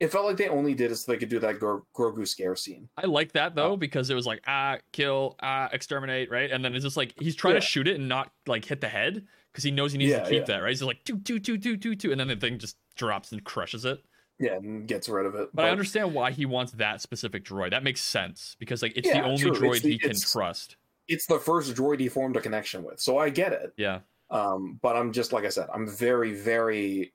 It 0.00 0.10
felt 0.10 0.26
like 0.26 0.36
they 0.36 0.48
only 0.48 0.74
did 0.74 0.90
it 0.90 0.96
so 0.96 1.12
they 1.12 1.18
could 1.18 1.28
do 1.28 1.38
that 1.40 1.60
Gro- 1.60 1.86
Grogu 1.96 2.26
scare 2.26 2.56
scene. 2.56 2.88
I 2.96 3.06
like 3.06 3.30
that 3.32 3.52
Oh. 3.52 3.54
though 3.54 3.76
because 3.76 4.10
it 4.10 4.14
was 4.14 4.26
like 4.26 4.42
ah 4.48 4.78
kill 4.92 5.36
ah 5.40 5.68
exterminate 5.72 6.28
right 6.30 6.50
and 6.50 6.64
then 6.64 6.74
it's 6.74 6.84
just 6.84 6.96
like 6.96 7.14
he's 7.20 7.36
trying 7.36 7.54
Yeah. 7.54 7.60
to 7.60 7.66
shoot 7.66 7.86
it 7.86 7.96
and 8.00 8.08
not 8.08 8.32
like 8.48 8.64
hit 8.64 8.80
the 8.80 8.88
head 8.88 9.26
because 9.52 9.64
he 9.64 9.70
knows 9.70 9.92
he 9.92 9.98
needs 9.98 10.10
Yeah, 10.12 10.20
to 10.24 10.30
keep 10.30 10.40
yeah. 10.40 10.44
that 10.56 10.58
right. 10.62 10.70
He's 10.70 10.82
like 10.82 11.04
two 11.04 11.18
two 11.18 11.38
two 11.38 11.58
two 11.58 11.76
two 11.76 11.94
two 11.94 12.10
and 12.10 12.18
then 12.20 12.28
the 12.28 12.36
thing 12.36 12.58
just 12.58 12.76
drops 12.96 13.32
and 13.32 13.42
crushes 13.44 13.84
it. 13.84 14.02
Yeah, 14.38 14.56
and 14.56 14.88
gets 14.88 15.08
rid 15.08 15.26
of 15.26 15.34
it. 15.34 15.50
But, 15.54 15.66
I 15.66 15.70
understand 15.70 16.14
why 16.14 16.32
he 16.32 16.46
wants 16.46 16.72
that 16.72 17.00
specific 17.00 17.44
droid. 17.44 17.70
That 17.70 17.84
makes 17.84 18.00
sense 18.00 18.56
because 18.58 18.82
like 18.82 18.94
it's 18.96 19.06
Yeah, 19.08 19.22
the 19.22 19.28
only 19.28 19.42
true. 19.42 19.52
droid 19.52 19.82
the- 19.82 19.90
he 19.92 19.98
can 19.98 20.18
trust. 20.18 20.76
it's 21.06 21.26
the 21.26 21.38
first 21.38 21.74
droid 21.74 22.00
he 22.00 22.08
formed 22.08 22.36
a 22.36 22.40
connection 22.40 22.82
with, 22.82 22.98
so 23.00 23.18
I 23.18 23.28
get 23.28 23.52
it. 23.52 23.72
Yeah, 23.76 24.00
Um, 24.30 24.78
but 24.82 24.96
I'm 24.96 25.12
just 25.12 25.32
like 25.32 25.44
I 25.44 25.48
said, 25.50 25.68
I'm 25.72 25.86
very, 25.88 26.32
very. 26.34 27.12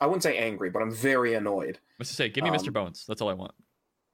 I 0.00 0.06
wouldn't 0.06 0.22
say 0.22 0.38
angry, 0.38 0.70
but 0.70 0.80
I'm 0.80 0.92
very 0.92 1.34
annoyed. 1.34 1.78
let's 1.98 2.10
say 2.10 2.28
give 2.28 2.44
me 2.44 2.50
Mr. 2.50 2.68
Um, 2.68 2.72
Bones. 2.74 3.04
That's 3.08 3.20
all 3.20 3.28
I 3.28 3.34
want. 3.34 3.52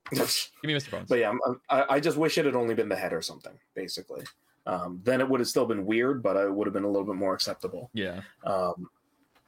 Give 0.11 0.20
me 0.64 0.74
Mr. 0.74 0.90
Bones. 0.90 1.09
but 1.09 1.18
yeah, 1.18 1.30
I'm, 1.30 1.40
I'm- 1.46 1.61
I, 1.70 1.94
I 1.96 2.00
just 2.00 2.16
wish 2.18 2.36
it 2.38 2.44
had 2.44 2.55
only 2.55 2.74
been 2.74 2.88
the 2.90 2.96
head 2.96 3.12
or 3.12 3.22
something. 3.22 3.52
Basically, 3.74 4.22
um, 4.66 5.00
then 5.04 5.20
it 5.20 5.28
would 5.28 5.40
have 5.40 5.48
still 5.48 5.66
been 5.66 5.84
weird, 5.84 6.22
but 6.22 6.36
it 6.36 6.52
would 6.52 6.66
have 6.66 6.74
been 6.74 6.84
a 6.84 6.88
little 6.90 7.06
bit 7.06 7.16
more 7.16 7.34
acceptable. 7.34 7.90
yeah, 7.92 8.20
Um, 8.44 8.88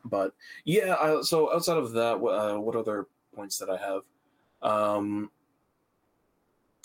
but 0.05 0.33
yeah, 0.65 0.95
I, 1.01 1.21
so 1.23 1.53
outside 1.53 1.79
of 1.79 1.93
that, 1.93 2.21
what, 2.21 2.33
uh, 2.33 2.59
what 2.61 2.77
other 2.77 3.07
points 3.35 3.59
that 3.59 3.71
I 3.71 3.77
have? 3.77 4.03
Um, 4.63 5.31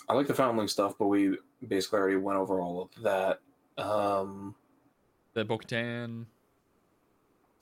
I 0.08 0.14
like 0.14 0.26
the 0.26 0.34
foundling 0.34 0.68
stuff, 0.68 0.94
but 0.98 1.06
we 1.06 1.36
basically 1.66 1.98
already 2.00 2.16
went 2.16 2.38
over 2.38 2.60
all 2.60 2.82
of 2.82 3.02
that. 3.02 3.40
Um, 3.78 4.54
the 5.34 5.44
Bo-Katan. 5.44 6.26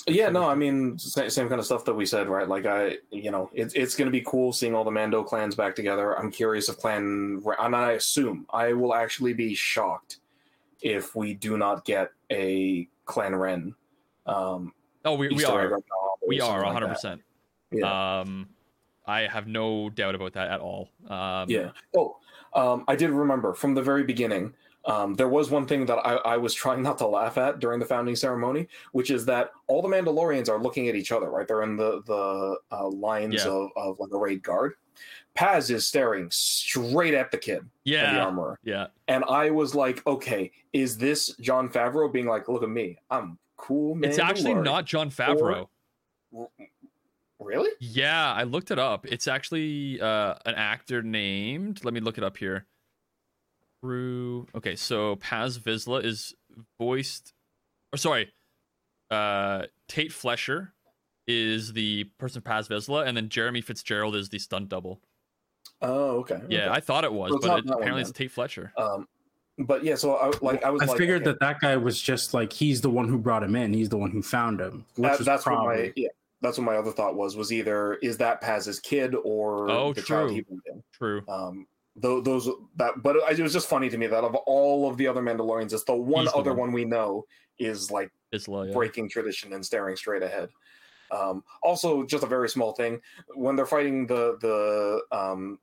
yeah, 0.07 0.31
no, 0.31 0.49
I 0.49 0.55
mean, 0.55 0.99
sa- 0.99 1.29
same 1.29 1.49
kind 1.49 1.59
of 1.61 1.67
stuff 1.67 1.85
that 1.85 1.95
we 1.95 2.07
said, 2.07 2.29
right? 2.29 2.49
Like, 2.49 2.67
I, 2.67 2.97
you 3.11 3.31
know, 3.31 3.51
it's 3.53 3.75
it's 3.75 3.95
going 3.95 4.07
to 4.07 4.13
be 4.13 4.23
cool 4.23 4.53
seeing 4.53 4.75
all 4.75 4.85
the 4.85 4.91
Mando 4.91 5.23
clans 5.23 5.55
back 5.55 5.75
together. 5.77 6.19
I'm 6.19 6.31
curious 6.31 6.69
if 6.69 6.79
Clan, 6.79 7.43
and 7.59 7.77
I 7.77 7.93
assume 7.93 8.47
I 8.51 8.73
will 8.73 8.95
actually 8.95 9.35
be 9.35 9.55
shocked 9.55 10.20
if 10.83 11.15
we 11.15 11.35
do 11.35 11.57
not 11.57 11.85
get 11.85 12.11
a 12.31 12.89
Clan 13.05 13.35
Wren. 13.35 13.75
Um, 14.27 14.73
Oh, 15.05 15.15
we, 15.15 15.29
we 15.29 15.45
are. 15.47 15.79
We 16.29 16.41
are 16.43 16.63
100. 16.63 16.87
that. 16.87 16.93
percent 16.95 17.23
Yeah. 17.73 18.21
Um, 18.21 18.49
I 19.07 19.23
have 19.23 19.47
no 19.47 19.89
doubt 19.89 20.15
about 20.15 20.35
that 20.35 20.51
at 20.51 20.61
all. 20.61 20.91
Um, 21.09 21.49
Yeah. 21.49 21.71
Oh, 21.97 22.19
um, 22.53 22.85
I 22.87 22.97
did 22.97 23.11
remember 23.11 23.55
from 23.55 23.75
the 23.75 23.83
very 23.83 24.05
beginning. 24.05 24.53
Um, 24.85 25.15
there 25.15 25.29
was 25.29 25.51
one 25.51 25.67
thing 25.67 25.85
that 25.87 25.97
I, 26.07 26.17
I 26.17 26.37
was 26.37 26.53
trying 26.55 26.83
not 26.83 26.99
to 26.99 27.07
laugh 27.07 27.39
at 27.39 27.61
during 27.61 27.81
the 27.81 27.87
founding 27.87 28.15
ceremony, 28.17 28.69
which 28.93 29.11
is 29.11 29.25
that 29.27 29.51
all 29.69 29.83
the 29.83 29.89
Mandalorians 29.89 30.49
are 30.49 30.59
looking 30.61 30.89
at 30.89 30.95
each 30.95 31.13
other. 31.13 31.31
Right, 31.31 31.47
they're 31.49 31.63
in 31.63 31.77
the 31.77 32.03
the 32.07 32.57
uh, 32.71 32.89
lines 32.89 33.35
Yeah. 33.45 33.51
of, 33.51 33.71
of 33.77 33.99
like 34.01 34.11
a 34.13 34.19
raid 34.19 34.43
guard. 34.43 34.75
Paz 35.35 35.71
is 35.71 35.87
staring 35.87 36.29
straight 36.31 37.15
at 37.15 37.31
the 37.31 37.39
kid, 37.39 37.59
at 37.59 37.65
the 37.85 37.91
yeah, 37.91 38.25
armorer, 38.25 38.59
yeah. 38.65 38.89
and 39.09 39.25
I 39.25 39.51
was 39.51 39.75
like, 39.75 40.05
"Okay, 40.07 40.51
is 40.73 40.99
this 40.99 41.35
Jon 41.41 41.69
Favreau 41.69 42.13
being 42.13 42.27
like, 42.27 42.49
look 42.49 42.63
at 42.63 42.69
me, 42.69 42.99
I'm 43.11 43.39
cool." 43.57 43.99
It's 44.05 44.19
actually 44.19 44.55
Mandalorian." 44.55 44.65
not 44.65 44.85
Jon 44.87 45.11
Favreau. 45.11 45.69
really. 47.39 47.71
Yeah, 47.79 48.33
I 48.33 48.43
looked 48.43 48.71
it 48.71 48.79
up. 48.79 49.07
It's 49.07 49.29
actually 49.29 50.01
uh, 50.01 50.35
an 50.45 50.55
actor 50.57 51.03
named. 51.03 51.85
Let 51.85 51.95
me 51.95 52.01
look 52.01 52.19
it 52.19 52.25
up 52.25 52.37
here. 52.37 52.67
Through. 53.81 54.47
Okay, 54.55 54.77
so 54.77 55.17
Paz 55.17 55.59
Vizsla 55.59 56.05
is 56.05 56.35
voiced. 56.79 57.33
Or 57.93 57.97
sorry, 57.97 58.31
uh, 59.11 59.63
Tait 59.89 60.13
Fletcher 60.13 60.75
is 61.31 61.73
the 61.73 62.05
person 62.19 62.43
Paz 62.43 62.69
Vizsla, 62.69 63.07
and 63.07 63.17
then 63.17 63.29
Jeremy 63.29 63.61
Fitzgerald 63.61 64.17
is 64.17 64.29
the 64.29 64.39
stunt 64.39 64.69
double. 64.69 65.01
Oh, 65.83 66.19
okay. 66.19 66.41
Yeah, 66.49 66.67
okay. 66.67 66.69
I 66.71 66.81
thought 66.81 67.05
it 67.05 67.13
was, 67.13 67.31
So 67.31 67.39
but 67.39 67.59
it, 67.61 67.67
that 67.67 67.73
one 67.73 67.79
apparently 67.79 68.03
it's 68.03 68.13
Tait 68.13 68.31
Fletcher. 68.31 68.73
Um, 68.77 69.07
but 69.59 69.85
yeah, 69.85 69.95
so 69.95 70.17
I 70.17 70.31
like 70.43 70.65
I 70.65 70.71
was. 70.71 70.83
I 70.83 70.87
like, 70.87 70.99
figured 70.99 71.23
okay. 71.23 71.31
that 71.33 71.41
that 71.41 71.61
guy 71.61 71.77
was 71.77 72.01
just 72.01 72.35
like 72.35 72.53
he's 72.53 72.81
the 72.81 72.91
one 72.91 73.09
who 73.09 73.19
brought 73.19 73.43
him 73.43 73.55
in. 73.57 73.73
He's 73.73 73.89
the 73.89 73.97
one 73.99 74.11
who 74.11 74.23
found 74.23 74.61
him. 74.61 74.85
Which 74.97 75.11
That- 75.11 75.19
was 75.19 75.27
that's 75.27 75.47
what 75.47 75.59
my 75.65 75.93
yeah. 75.97 76.09
That's 76.43 76.57
what 76.57 76.65
my 76.65 76.77
other 76.77 76.91
thought 76.91 77.17
was. 77.17 77.37
Was 77.37 77.53
either 77.53 77.95
is 77.97 78.17
that 78.17 78.41
Paz's 78.41 78.81
kid 78.81 79.15
or 79.25 79.71
Oh, 79.71 79.93
the 79.93 80.01
child 80.01 80.29
true. 80.29 80.37
he 80.37 80.41
brought 80.41 80.61
in? 80.67 80.83
True. 80.95 81.23
Um, 81.29 81.67
those, 81.97 82.25
those 82.25 82.49
that, 82.77 83.03
but 83.03 83.17
it 83.17 83.39
was 83.43 83.53
just 83.53 83.69
funny 83.69 83.91
to 83.91 83.99
me 83.99 84.07
that 84.07 84.25
of 84.25 84.35
all 84.35 84.89
of 84.89 84.97
the 84.97 85.07
other 85.07 85.21
Mandalorians, 85.21 85.75
it's 85.75 85.85
the 85.85 85.95
one 85.95 86.23
He's 86.25 86.33
the 86.33 86.39
other 86.39 86.53
one. 86.53 86.69
one 86.69 86.73
we 86.73 86.87
know 86.87 87.27
is 87.59 87.91
like 87.91 88.11
Vizsla, 88.33 88.69
yeah. 88.69 88.73
breaking 88.73 89.11
tradition 89.11 89.53
and 89.53 89.65
staring 89.67 89.97
straight 89.97 90.23
ahead. 90.23 90.49
Um, 91.11 91.45
also, 91.63 92.05
just 92.05 92.25
a 92.25 92.29
very 92.29 92.49
small 92.49 92.73
thing 92.73 93.01
when 93.35 93.57
they're 93.57 93.67
fighting 93.67 94.07
the 94.07 94.37
the 94.41 95.17
um, 95.17 95.59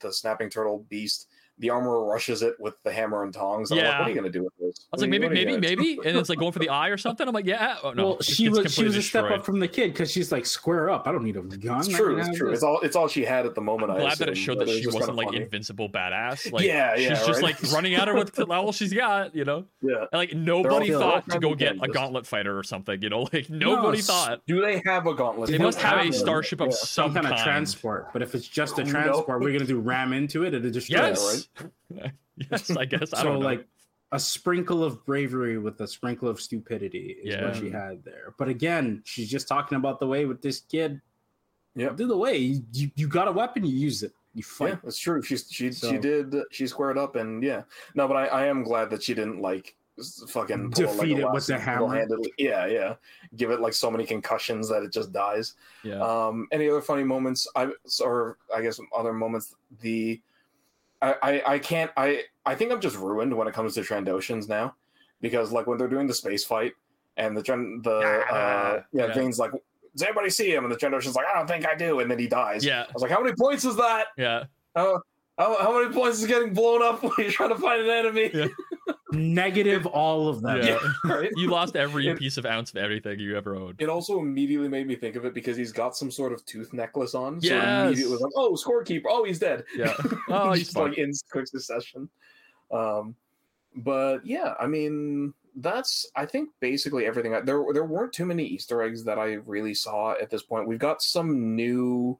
the 0.00 0.12
snapping 0.12 0.50
turtle 0.50 0.86
beast, 0.88 1.28
the 1.62 1.70
armorer 1.70 2.04
rushes 2.04 2.42
it 2.42 2.54
with 2.60 2.74
the 2.82 2.92
hammer 2.92 3.22
and 3.24 3.32
tongs. 3.32 3.70
And 3.70 3.80
I'm 3.80 3.86
like, 3.86 3.92
Yeah. 3.92 3.98
what 4.00 4.06
are 4.06 4.10
you 4.10 4.14
going 4.20 4.30
to 4.32 4.38
do 4.38 4.44
with 4.44 4.52
this? 4.58 4.86
I 4.92 4.96
was 4.96 5.00
like, 5.00 5.10
maybe, 5.10 5.28
maybe, 5.28 5.56
maybe, 5.56 5.98
and 6.04 6.16
it's 6.18 6.28
like 6.28 6.38
going 6.38 6.52
for 6.52 6.58
the 6.58 6.68
eye 6.68 6.88
or 6.88 6.96
something. 6.98 7.26
I'm 7.26 7.32
like, 7.32 7.46
yeah. 7.46 7.76
Oh 7.82 7.92
no, 7.92 8.04
well, 8.04 8.16
this 8.16 8.26
she 8.26 8.48
was 8.50 8.74
she 8.74 8.84
was 8.84 8.96
a 8.96 9.02
step 9.02 9.22
destroyed. 9.24 9.40
up 9.40 9.46
from 9.46 9.60
the 9.60 9.68
kid 9.68 9.92
because 9.94 10.10
she's 10.10 10.30
like 10.32 10.44
square 10.44 10.90
up. 10.90 11.06
I 11.06 11.12
don't 11.12 11.24
need 11.24 11.36
a 11.36 11.42
gun. 11.42 11.78
It's 11.78 11.88
true. 11.88 12.18
It's 12.18 12.36
true. 12.36 12.50
this. 12.50 12.56
It's 12.58 12.62
all. 12.64 12.80
It's 12.80 12.96
all 12.96 13.08
she 13.08 13.24
had 13.24 13.46
at 13.46 13.54
the 13.54 13.60
moment. 13.60 13.90
I'm 13.92 13.98
I 13.98 14.00
glad 14.00 14.18
that 14.18 14.28
it 14.28 14.36
showed 14.36 14.58
that 14.58 14.68
she 14.68 14.82
just 14.82 14.94
wasn't 14.94 15.10
kinda 15.10 15.18
like 15.18 15.28
funny. 15.28 15.42
invincible 15.44 15.88
badass. 15.88 16.52
Like, 16.52 16.64
yeah, 16.64 16.94
yeah. 16.96 17.14
she's 17.16 17.26
just 17.26 17.42
like 17.42 17.62
running 17.72 17.94
at 17.94 18.08
her 18.08 18.14
with 18.14 18.38
all 18.50 18.72
she's 18.72 18.92
got, 18.92 19.34
you 19.34 19.44
know. 19.44 19.64
yeah. 19.80 19.98
And, 20.00 20.08
like 20.12 20.34
nobody 20.34 20.90
thought 20.90 21.28
to 21.30 21.38
go 21.38 21.54
get 21.54 21.76
a 21.80 21.88
gauntlet 21.88 22.26
fighter 22.26 22.58
or 22.58 22.62
something, 22.64 23.00
you 23.00 23.08
know. 23.08 23.22
Like 23.32 23.48
nobody 23.48 23.98
s- 24.00 24.06
thought. 24.08 24.42
Do 24.46 24.60
they 24.60 24.82
have 24.84 25.06
a 25.06 25.14
gauntlet? 25.14 25.48
They 25.50 25.56
They 25.58 25.62
must 25.64 25.80
have 25.80 26.04
a 26.04 26.12
starship 26.12 26.60
of 26.60 26.74
some, 26.74 27.12
some 27.12 27.14
kind 27.14 27.32
of 27.32 27.40
transport. 27.42 28.12
But 28.12 28.20
if 28.22 28.34
it's 28.34 28.46
just 28.48 28.78
a 28.78 28.84
transport, 28.84 29.40
we're 29.40 29.52
gonna 29.52 29.64
do 29.64 29.78
ram 29.78 30.12
into 30.12 30.44
it. 30.44 30.52
It'll 30.54 30.70
destroy 30.70 30.98
it. 31.04 31.08
Yes. 31.10 31.48
Yes, 32.50 32.70
I 32.76 32.84
guess. 32.84 33.12
I 33.12 33.18
so 33.18 33.24
don't 33.24 33.40
know. 33.40 33.46
like 33.46 33.66
a 34.12 34.18
sprinkle 34.20 34.84
of 34.84 35.04
bravery 35.06 35.58
with 35.58 35.80
a 35.80 35.86
sprinkle 35.88 36.28
of 36.28 36.40
stupidity 36.40 37.16
is 37.22 37.34
Yeah. 37.34 37.44
what 37.46 37.56
she 37.56 37.70
had 37.70 38.04
there. 38.04 38.34
But 38.38 38.48
again, 38.48 39.02
she's 39.04 39.30
just 39.30 39.48
talking 39.48 39.76
about 39.76 40.00
the 40.00 40.06
way 40.06 40.24
with 40.26 40.42
this 40.42 40.60
kid. 40.60 41.00
Yep. 41.76 41.96
Do 41.96 42.06
the 42.06 42.16
way 42.16 42.36
you, 42.36 42.62
you, 42.72 42.90
you 42.96 43.08
got 43.08 43.28
a 43.28 43.32
weapon, 43.32 43.64
you 43.64 43.74
use 43.74 44.02
it. 44.02 44.12
You 44.34 44.42
Yeah, 44.60 44.66
fight. 44.74 44.82
that's 44.84 44.98
true. 44.98 45.22
She 45.22 45.36
she 45.38 45.72
she 45.72 45.98
did. 45.98 46.34
She 46.50 46.66
squared 46.66 46.98
up 46.98 47.16
and 47.16 47.42
yeah. 47.42 47.62
No, 47.94 48.06
but 48.08 48.16
I, 48.16 48.26
I 48.26 48.46
am 48.46 48.62
glad 48.62 48.90
that 48.90 49.02
she 49.02 49.14
didn't 49.14 49.40
like 49.40 49.74
fucking 50.28 50.70
pull 50.72 50.84
a 50.84 50.86
Defeat 50.96 51.18
it 51.18 51.30
with 51.32 51.46
the 51.46 51.58
hammer. 51.58 51.80
single-handedly- 51.80 52.32
Yeah, 52.38 52.66
yeah. 52.66 52.94
Give 53.36 53.50
it 53.50 53.60
like 53.60 53.74
so 53.74 53.90
many 53.90 54.04
concussions 54.06 54.68
that 54.70 54.82
it 54.82 54.92
just 54.92 55.12
dies. 55.12 55.54
yeah. 55.84 56.00
Um, 56.00 56.48
any 56.52 56.68
other 56.68 56.80
funny 56.82 57.04
moments? 57.04 57.46
I 57.56 57.70
or 58.02 58.36
I 58.54 58.60
guess 58.62 58.78
other 58.94 59.12
moments. 59.14 59.54
The 59.80 60.20
I, 61.02 61.14
I 61.22 61.42
I 61.54 61.58
can't 61.58 61.90
I 61.96 62.22
I 62.46 62.54
think 62.54 62.72
I'm 62.72 62.80
just 62.80 62.96
ruined 62.96 63.36
when 63.36 63.48
it 63.48 63.54
comes 63.54 63.74
to 63.74 63.80
Trandoshans 63.80 64.48
now 64.48 64.74
because 65.20 65.52
like 65.52 65.66
when 65.66 65.76
they're 65.78 65.88
doing 65.88 66.06
the 66.06 66.14
space 66.14 66.44
fight 66.44 66.72
and 67.16 67.36
the 67.36 67.42
Tren 67.42 67.82
the 67.82 67.96
uh, 68.32 68.82
yeah, 68.92 69.06
Yeah. 69.08 69.12
Vane's 69.14 69.38
like 69.38 69.50
does 69.94 70.02
anybody 70.02 70.30
see 70.30 70.54
him 70.54 70.64
and 70.64 70.72
the 70.72 70.76
Trandoshan's 70.76 71.16
like 71.16 71.26
I 71.32 71.36
don't 71.36 71.46
think 71.48 71.66
I 71.66 71.74
do 71.74 72.00
and 72.00 72.10
then 72.10 72.18
he 72.18 72.26
dies. 72.28 72.64
yeah. 72.64 72.84
I 72.88 72.92
was 72.94 73.02
like 73.02 73.10
how 73.10 73.20
many 73.22 73.34
points 73.34 73.64
is 73.64 73.76
that? 73.76 74.06
Yeah. 74.16 74.44
How, 74.76 75.02
how, 75.38 75.62
how 75.62 75.78
many 75.78 75.92
points 75.92 76.20
is 76.20 76.26
getting 76.26 76.54
blown 76.54 76.82
up 76.82 77.02
when 77.02 77.12
you're 77.18 77.30
trying 77.30 77.50
to 77.50 77.56
find 77.58 77.82
an 77.82 77.90
enemy? 77.90 78.30
Yeah. 78.32 78.46
Negative 79.12 79.86
all 79.86 80.28
of 80.28 80.42
them. 80.42 80.62
Yeah. 80.62 80.78
right? 81.04 81.30
You 81.36 81.48
lost 81.48 81.76
every 81.76 82.08
It- 82.08 82.18
piece 82.18 82.36
of 82.36 82.46
ounce 82.46 82.70
of 82.70 82.76
everything 82.76 83.18
you 83.18 83.36
ever 83.36 83.54
owned. 83.54 83.76
It 83.80 83.88
also 83.88 84.18
immediately 84.18 84.68
made 84.68 84.86
me 84.86 84.96
think 84.96 85.16
of 85.16 85.24
it 85.24 85.34
because 85.34 85.56
he's 85.56 85.72
got 85.72 85.96
some 85.96 86.10
sort 86.10 86.32
of 86.32 86.44
tooth 86.46 86.72
necklace 86.72 87.14
on. 87.14 87.40
So 87.40 87.48
Yes. 87.48 87.86
immediately 87.86 88.12
was 88.12 88.20
like, 88.22 88.32
oh, 88.36 88.52
scorekeeper. 88.54 89.04
Oh, 89.08 89.24
he's 89.24 89.38
dead. 89.38 89.64
Yeah. 89.76 89.94
Oh, 90.28 90.52
he's 90.52 90.64
just 90.64 90.76
like 90.76 90.98
in 90.98 91.12
quick 91.30 91.46
succession. 91.46 92.08
Um, 92.70 93.14
but 93.76 94.24
yeah, 94.24 94.54
I 94.58 94.66
mean, 94.66 95.34
that's 95.56 96.06
I 96.16 96.24
think 96.24 96.48
basically 96.60 97.04
everything. 97.06 97.34
I, 97.34 97.40
there 97.40 97.62
there 97.74 97.84
weren't 97.84 98.12
too 98.12 98.24
many 98.24 98.44
Easter 98.44 98.82
eggs 98.82 99.04
that 99.04 99.18
I 99.18 99.34
really 99.44 99.74
saw 99.74 100.12
at 100.12 100.30
this 100.30 100.42
point. 100.42 100.66
We've 100.66 100.78
got 100.78 101.02
some 101.02 101.54
new 101.54 102.18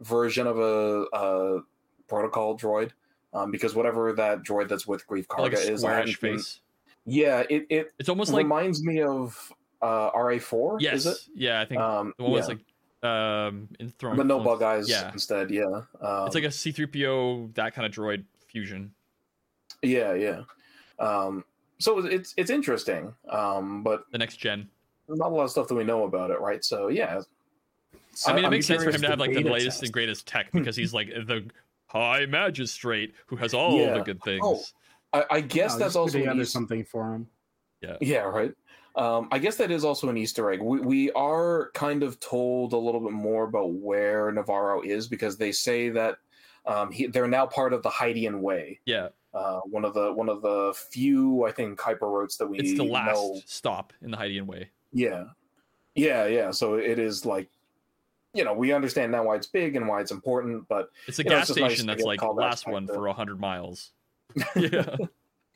version 0.00 0.46
of 0.46 0.58
a, 0.58 1.04
a 1.14 1.60
protocol 2.08 2.58
droid. 2.58 2.90
Um, 3.32 3.50
because 3.52 3.74
whatever 3.74 4.12
that 4.14 4.42
droid 4.42 4.68
that's 4.68 4.86
with 4.86 5.06
Greef 5.06 5.26
Karga 5.26 5.38
like 5.42 5.52
is, 5.54 5.80
squarish 5.82 6.16
face. 6.16 6.60
yeah, 7.06 7.44
it, 7.48 7.64
it 7.70 7.92
It's 7.98 8.08
almost 8.08 8.32
like 8.32 8.42
reminds 8.42 8.82
me 8.82 9.02
of 9.02 9.52
uh, 9.82 10.10
RA4. 10.10 10.80
yes, 10.80 10.94
is 10.94 11.06
it? 11.06 11.18
yeah. 11.34 11.60
I 11.60 11.64
think 11.64 11.80
Um, 11.80 12.12
the 12.18 12.24
one 12.24 12.32
was 12.32 12.48
like 12.48 12.58
um 13.02 13.68
in 13.78 13.88
throwing 13.98 14.16
but 14.18 14.26
no 14.26 14.40
bug 14.40 14.62
eyes 14.62 14.88
Yeah. 14.90 15.10
instead. 15.12 15.50
Yeah, 15.50 15.64
um, 16.02 16.26
It's 16.26 16.34
like 16.34 16.44
a 16.44 16.48
C3PO 16.48 17.54
that 17.54 17.72
kind 17.74 17.86
of 17.86 17.92
droid 17.92 18.24
fusion. 18.48 18.92
yeah, 19.82 20.12
yeah. 20.14 20.42
Um, 20.98 21.44
so 21.78 22.04
it's 22.04 22.34
it's 22.36 22.50
interesting, 22.50 23.14
um, 23.30 23.82
but 23.82 24.04
The 24.12 24.18
next 24.18 24.36
gen. 24.36 24.68
not 25.08 25.30
a 25.30 25.34
lot 25.34 25.44
of 25.44 25.50
stuff 25.50 25.68
that 25.68 25.74
we 25.76 25.84
know 25.84 26.04
about 26.04 26.30
it, 26.30 26.40
right? 26.40 26.62
So 26.64 26.88
yeah, 26.88 27.20
I 28.26 28.32
mean, 28.34 28.42
it 28.44 28.46
I'm 28.48 28.50
makes 28.50 28.66
sense 28.66 28.82
for 28.84 28.90
him 28.90 29.00
to 29.02 29.08
have 29.08 29.18
like 29.20 29.32
the 29.32 29.44
latest 29.44 29.78
test. 29.78 29.82
and 29.84 29.92
greatest 29.92 30.26
tech 30.26 30.50
because 30.52 30.76
he's 30.76 30.92
like 30.92 31.08
the 31.08 31.48
high 31.90 32.24
magistrate 32.26 33.14
who 33.26 33.36
has 33.36 33.52
all 33.52 33.94
the 33.94 34.00
good 34.02 34.22
things. 34.22 34.42
Oh, 34.44 34.62
I, 35.12 35.24
I 35.30 35.40
guess 35.40 35.74
No, 35.74 35.78
that's 35.80 35.96
also 35.96 36.18
put 36.18 36.28
an 36.28 36.44
something 36.46 36.84
for 36.84 37.14
him. 37.14 37.26
yeah, 37.82 37.96
Yeah. 38.00 38.22
right. 38.22 38.52
Um, 38.96 39.28
I 39.30 39.38
guess 39.38 39.56
that 39.56 39.70
is 39.70 39.84
also 39.84 40.08
an 40.08 40.16
Easter 40.16 40.50
egg. 40.50 40.60
We, 40.60 40.80
we 40.80 41.12
are 41.12 41.70
kind 41.74 42.02
of 42.02 42.18
told 42.20 42.72
a 42.72 42.76
little 42.76 43.00
bit 43.00 43.12
more 43.12 43.44
about 43.44 43.72
where 43.72 44.30
Navarro 44.32 44.82
is 44.82 45.06
because 45.08 45.36
they 45.36 45.52
say 45.52 45.90
that 45.90 46.18
um, 46.66 46.90
he, 46.92 47.06
they're 47.06 47.28
now 47.28 47.46
part 47.46 47.72
of 47.72 47.82
the 47.82 47.88
Hydian 47.88 48.40
Way. 48.40 48.80
Yeah, 48.84 49.08
Uh, 49.32 49.60
one 49.60 49.84
of 49.84 49.94
the 49.94 50.12
one 50.12 50.28
of 50.28 50.42
the 50.42 50.74
few, 50.90 51.44
I 51.44 51.52
think, 51.52 51.78
hyperroads 51.78 52.36
that 52.38 52.46
we 52.48 52.58
it's 52.58 52.76
the 52.76 52.84
last 52.84 53.14
know. 53.16 53.40
stop 53.46 53.92
in 54.02 54.10
the 54.10 54.16
Hydian 54.16 54.46
way. 54.46 54.70
Yeah, 54.92 55.24
yeah, 55.94 56.26
yeah. 56.26 56.50
So 56.50 56.74
it 56.74 56.98
is 56.98 57.24
like, 57.24 57.48
you 58.34 58.44
know, 58.44 58.52
we 58.54 58.72
understand 58.72 59.12
now 59.12 59.24
why 59.24 59.36
it's 59.36 59.46
big 59.46 59.76
and 59.76 59.88
why 59.88 60.00
it's 60.00 60.10
important, 60.10 60.68
but 60.68 60.90
It's 61.06 61.18
a 61.18 61.24
You 61.24 61.30
know, 61.30 61.36
gas 61.36 61.50
it's 61.50 61.58
just 61.58 61.60
nice 61.60 61.72
station 61.72 61.86
that's 61.86 62.02
like 62.02 62.22
last 62.22 62.66
one 62.68 62.86
to- 62.86 62.94
for 62.94 63.08
hundred 63.08 63.40
miles. 63.40 63.90
yeah, 64.56 64.96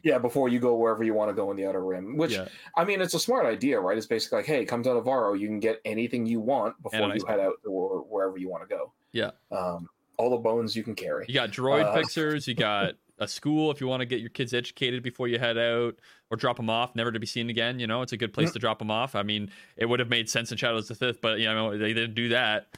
yeah, 0.02 0.18
before 0.18 0.48
you 0.48 0.58
go 0.58 0.74
wherever 0.74 1.04
you 1.04 1.14
want 1.14 1.30
to 1.30 1.34
go 1.34 1.50
in 1.52 1.56
the 1.56 1.64
outer 1.66 1.84
rim, 1.84 2.16
which 2.16 2.32
yeah. 2.32 2.48
I 2.76 2.84
mean, 2.84 3.00
it's 3.00 3.14
a 3.14 3.20
smart 3.20 3.46
idea, 3.46 3.78
right? 3.78 3.96
It's 3.96 4.06
basically 4.06 4.38
like, 4.38 4.46
hey, 4.46 4.64
come 4.64 4.82
to 4.82 4.94
Navarro, 4.94 5.34
you 5.34 5.46
can 5.46 5.60
get 5.60 5.80
anything 5.84 6.26
you 6.26 6.40
want 6.40 6.80
before 6.82 7.14
you 7.14 7.24
head 7.26 7.38
out 7.38 7.54
or 7.64 8.00
wherever 8.00 8.36
you 8.36 8.48
want 8.48 8.68
to 8.68 8.74
go. 8.74 8.92
Yeah. 9.12 9.30
Um, 9.52 9.88
all 10.16 10.30
the 10.30 10.36
bones 10.36 10.74
you 10.76 10.82
can 10.82 10.94
carry. 10.94 11.24
You 11.28 11.34
got 11.34 11.50
droid 11.50 11.84
Uh, 11.84 11.94
fixers. 11.98 12.46
You 12.48 12.54
got 12.54 12.94
a 13.24 13.28
school 13.28 13.70
if 13.70 13.80
you 13.80 13.88
want 13.88 14.00
to 14.00 14.06
get 14.06 14.20
your 14.20 14.30
kids 14.30 14.54
educated 14.54 15.02
before 15.02 15.26
you 15.26 15.38
head 15.38 15.58
out 15.58 15.96
or 16.30 16.36
drop 16.36 16.56
them 16.56 16.70
off, 16.70 16.94
never 16.94 17.10
to 17.10 17.18
be 17.18 17.26
seen 17.26 17.50
again. 17.50 17.80
You 17.80 17.86
know, 17.86 18.02
it's 18.02 18.12
a 18.12 18.16
good 18.16 18.32
place 18.32 18.52
to 18.52 18.58
drop 18.58 18.78
them 18.78 18.90
off. 18.90 19.14
I 19.14 19.22
mean, 19.22 19.50
it 19.76 19.86
would 19.86 20.00
have 20.00 20.08
made 20.08 20.28
sense 20.28 20.52
in 20.52 20.58
Shadows 20.58 20.90
of 20.90 20.98
the 20.98 21.06
Fifth, 21.06 21.20
but 21.20 21.38
you 21.40 21.46
know 21.46 21.76
they 21.76 21.92
didn't 21.92 22.14
do 22.14 22.28
that. 22.28 22.68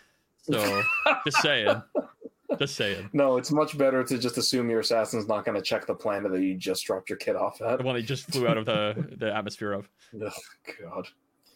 So 0.43 0.83
just 1.25 1.43
saying, 1.43 1.83
just 2.59 2.77
saying. 2.77 3.11
No, 3.13 3.37
it's 3.37 3.51
much 3.51 3.77
better 3.77 4.05
to 4.05 4.19
just 4.19 4.39
assume 4.39 4.71
your 4.71 4.81
assassin's 4.81 5.29
not 5.29 5.45
going 5.45 5.57
to 5.57 5.63
check 5.63 5.87
the 5.87 5.95
planet 5.95 6.33
that 6.33 6.41
you 6.41 6.55
just 6.55 6.85
dropped 6.85 7.11
your 7.11 7.19
kid 7.19 7.37
off 7.37 7.61
at. 7.61 7.79
The 7.79 7.85
one 7.85 7.95
they 7.95 8.03
just 8.03 8.31
flew 8.31 8.47
out 8.47 8.57
of 8.57 8.65
the 8.65 9.15
the 9.19 9.35
atmosphere 9.35 9.73
of. 9.73 9.89
Ugh, 10.15 10.33
God. 10.81 11.09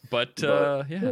But, 0.09 0.35
But, 0.35 0.43
uh, 0.43 0.83
yeah. 0.89 0.99
yeah. 1.01 1.11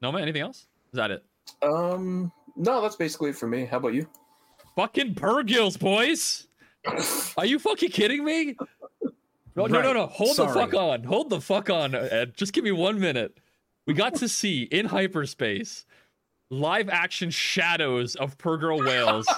No 0.00 0.12
man, 0.12 0.22
anything 0.22 0.42
else? 0.42 0.66
Is 0.92 0.96
that 0.96 1.10
it? 1.10 1.24
Um, 1.62 2.32
no, 2.56 2.80
that's 2.82 2.96
basically 2.96 3.30
it 3.30 3.36
for 3.36 3.46
me. 3.46 3.64
How 3.64 3.76
about 3.78 3.94
you? 3.94 4.06
Fucking 4.76 5.14
Purrgils, 5.14 5.78
boys. 5.78 6.46
Are 7.36 7.46
you 7.46 7.58
fucking 7.58 7.90
kidding 7.90 8.24
me? 8.24 8.56
No, 9.56 9.66
no, 9.66 9.80
no, 9.80 9.92
no. 9.92 10.06
Hold 10.06 10.36
the 10.36 10.48
fuck 10.48 10.74
on. 10.74 11.04
Hold 11.04 11.30
the 11.30 11.40
fuck 11.40 11.70
on, 11.70 11.94
Ed. 11.94 12.36
Just 12.36 12.52
give 12.52 12.64
me 12.64 12.72
one 12.72 12.98
minute. 12.98 13.38
We 13.86 13.94
got 13.94 14.14
to 14.16 14.28
see 14.28 14.64
in 14.64 14.86
hyperspace 14.86 15.86
live 16.50 16.88
action 16.88 17.30
shadows 17.30 18.16
of 18.16 18.36
Purrgil 18.38 18.84
whales. 18.84 19.26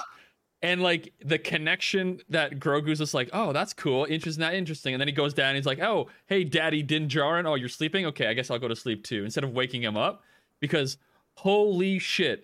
And 0.63 0.81
like 0.81 1.13
the 1.23 1.37
connection 1.37 2.19
that 2.29 2.59
Grogu's 2.59 2.97
just 2.97 3.13
like, 3.13 3.29
oh, 3.31 3.53
that's 3.53 3.73
cool, 3.73 4.07
interesting, 4.09 4.41
that 4.41 4.55
interesting. 4.55 4.95
And 4.95 4.99
then 4.99 5.07
he 5.07 5.11
goes 5.11 5.35
down, 5.35 5.49
and 5.49 5.55
he's 5.55 5.67
like, 5.67 5.79
oh, 5.79 6.07
hey, 6.25 6.43
Daddy 6.43 6.81
Din 6.81 7.07
Djarin, 7.07 7.45
oh, 7.45 7.53
you're 7.53 7.69
sleeping? 7.69 8.07
Okay, 8.07 8.25
I 8.25 8.33
guess 8.33 8.49
I'll 8.49 8.57
go 8.57 8.67
to 8.67 8.75
sleep 8.75 9.03
too. 9.03 9.23
Instead 9.23 9.43
of 9.43 9.51
waking 9.51 9.83
him 9.83 9.95
up, 9.95 10.23
because 10.59 10.97
holy 11.35 11.99
shit, 11.99 12.43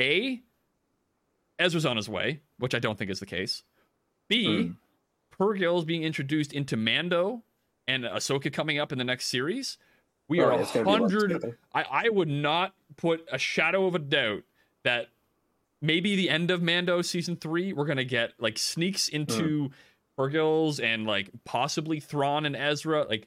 a 0.00 0.42
Ezra's 1.58 1.86
on 1.86 1.96
his 1.96 2.08
way, 2.08 2.40
which 2.58 2.74
I 2.74 2.78
don't 2.78 2.98
think 2.98 3.10
is 3.10 3.20
the 3.20 3.26
case. 3.26 3.62
B, 4.28 4.46
Mm. 4.46 4.76
Purrgil's 5.30 5.84
being 5.84 6.02
introduced 6.04 6.52
into 6.52 6.76
Mando 6.76 7.42
and 7.88 8.04
Ahsoka 8.04 8.52
coming 8.52 8.78
up 8.78 8.92
in 8.92 8.98
the 8.98 9.04
next 9.04 9.26
series. 9.26 9.78
We 10.28 10.40
Oh, 10.40 10.44
are 10.46 10.52
a 10.52 10.58
it's 10.62 10.72
gonna 10.72 10.84
be 10.84 10.90
lots 10.90 11.12
hundred. 11.12 11.58
I, 11.74 11.82
I 11.82 12.08
would 12.08 12.28
not 12.28 12.74
put 12.96 13.26
a 13.30 13.38
shadow 13.38 13.86
of 13.86 13.94
a 13.94 13.98
doubt 13.98 14.42
that 14.84 15.08
maybe 15.82 16.16
the 16.16 16.30
end 16.30 16.50
of 16.50 16.62
Mando 16.62 17.02
season 17.02 17.36
three, 17.36 17.72
we're 17.72 17.84
gonna 17.84 18.04
get 18.04 18.32
like 18.38 18.56
sneaks 18.56 19.08
into 19.08 19.70
Purrgils 20.18 20.82
and 20.82 21.06
like 21.06 21.28
possibly 21.44 22.00
Thrawn 22.00 22.46
and 22.46 22.56
Ezra. 22.56 23.04
Like, 23.04 23.26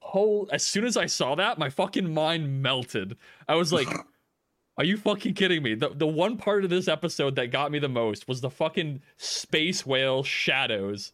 whole 0.00 0.48
as 0.52 0.62
soon 0.62 0.84
as 0.84 0.96
I 0.96 1.06
saw 1.06 1.34
that, 1.34 1.58
my 1.58 1.68
fucking 1.68 2.14
mind 2.14 2.62
melted. 2.62 3.16
I 3.48 3.56
was 3.56 3.72
like, 3.72 3.88
are 4.78 4.84
you 4.84 4.96
fucking 4.96 5.34
kidding 5.34 5.62
me? 5.62 5.74
The 5.74 5.90
the 5.90 6.06
one 6.06 6.36
part 6.36 6.64
of 6.64 6.70
this 6.70 6.88
episode 6.88 7.36
that 7.36 7.50
got 7.52 7.70
me 7.72 7.78
the 7.78 7.88
most 7.88 8.26
was 8.28 8.40
the 8.40 8.50
fucking 8.50 9.02
space 9.16 9.84
whale 9.86 10.22
shadows. 10.22 11.12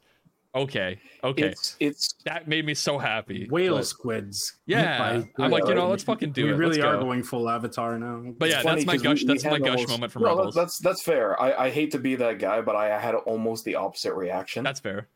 Okay, 0.52 0.98
okay, 1.22 1.44
It's 1.50 1.76
it's 1.78 2.14
that 2.24 2.48
made 2.48 2.66
me 2.66 2.74
so 2.74 2.98
happy. 2.98 3.46
Whale 3.50 3.76
But- 3.76 3.86
squids. 3.86 4.56
yeah, 4.66 4.98
By- 4.98 5.44
I'm 5.44 5.50
like, 5.52 5.64
you 5.68 5.74
know, 5.74 5.88
let's 5.88 6.02
fucking 6.02 6.32
do 6.32 6.42
it. 6.42 6.46
we 6.46 6.52
really 6.58 6.78
let's 6.78 6.84
are 6.86 6.96
go. 6.96 7.02
going 7.04 7.22
full 7.22 7.48
Avatar 7.48 7.96
now. 8.00 8.32
But 8.36 8.48
yeah, 8.48 8.62
that's 8.64 8.84
my 8.84 8.94
'cause 8.94 9.02
we- 9.02 9.08
gush. 9.08 9.20
we 9.22 9.26
That's 9.28 9.44
my 9.44 9.58
gush 9.61 9.68
almost- 9.76 9.88
moment 9.90 10.11
from 10.11 10.22
no, 10.22 10.28
Rebels. 10.36 10.54
That's 10.56 10.78
that's 10.78 11.02
fair. 11.02 11.40
I, 11.40 11.66
I 11.66 11.70
hate 11.70 11.92
to 11.92 11.98
be 12.00 12.16
that 12.16 12.40
guy, 12.40 12.62
but 12.62 12.74
I 12.74 12.98
had 12.98 13.14
almost 13.14 13.64
the 13.64 13.76
opposite 13.76 14.12
reaction. 14.14 14.64
That's 14.64 14.80
fair. 14.80 15.06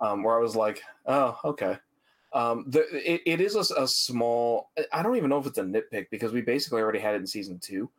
um, 0.00 0.24
where 0.24 0.36
I 0.36 0.40
was 0.40 0.56
like, 0.56 0.82
oh, 1.06 1.38
okay. 1.44 1.76
Um, 2.32 2.64
the, 2.68 2.86
it, 2.92 3.22
It 3.26 3.40
is 3.40 3.56
a 3.56 3.86
small. 3.88 4.70
I 4.92 5.02
don't 5.02 5.16
even 5.16 5.30
know 5.30 5.38
if 5.38 5.46
it's 5.46 5.58
a 5.58 5.62
nitpick 5.62 6.06
because 6.10 6.32
we 6.32 6.40
basically 6.42 6.80
already 6.80 6.98
had 7.00 7.14
it 7.14 7.18
in 7.18 7.26
season 7.26 7.58
two. 7.58 7.90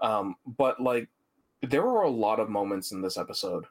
Um, 0.00 0.36
but 0.58 0.80
like, 0.80 1.08
there 1.62 1.82
were 1.82 2.02
a 2.02 2.10
lot 2.10 2.40
of 2.40 2.48
moments 2.48 2.92
in 2.92 3.00
this 3.02 3.16
episode 3.18 3.64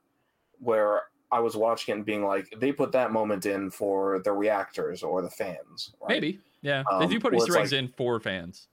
where 0.59 1.03
I 1.31 1.39
was 1.39 1.55
watching 1.55 1.93
it 1.93 1.97
and 1.97 2.05
being 2.05 2.23
like, 2.23 2.53
they 2.57 2.71
put 2.71 2.91
that 2.93 3.11
moment 3.11 3.45
in 3.45 3.69
for 3.69 4.19
the 4.19 4.31
reactors 4.31 5.03
or 5.03 5.21
the 5.21 5.29
fans. 5.29 5.93
right? 6.01 6.09
Maybe. 6.09 6.39
Yeah, 6.61 6.83
they 6.99 7.05
Um, 7.05 7.09
do 7.09 7.19
put 7.19 7.31
where 7.33 7.41
Easter 7.47 7.57
eggs 7.59 7.71
like- 7.71 7.79
in 7.79 7.87
for 7.89 8.19
fans. 8.19 8.67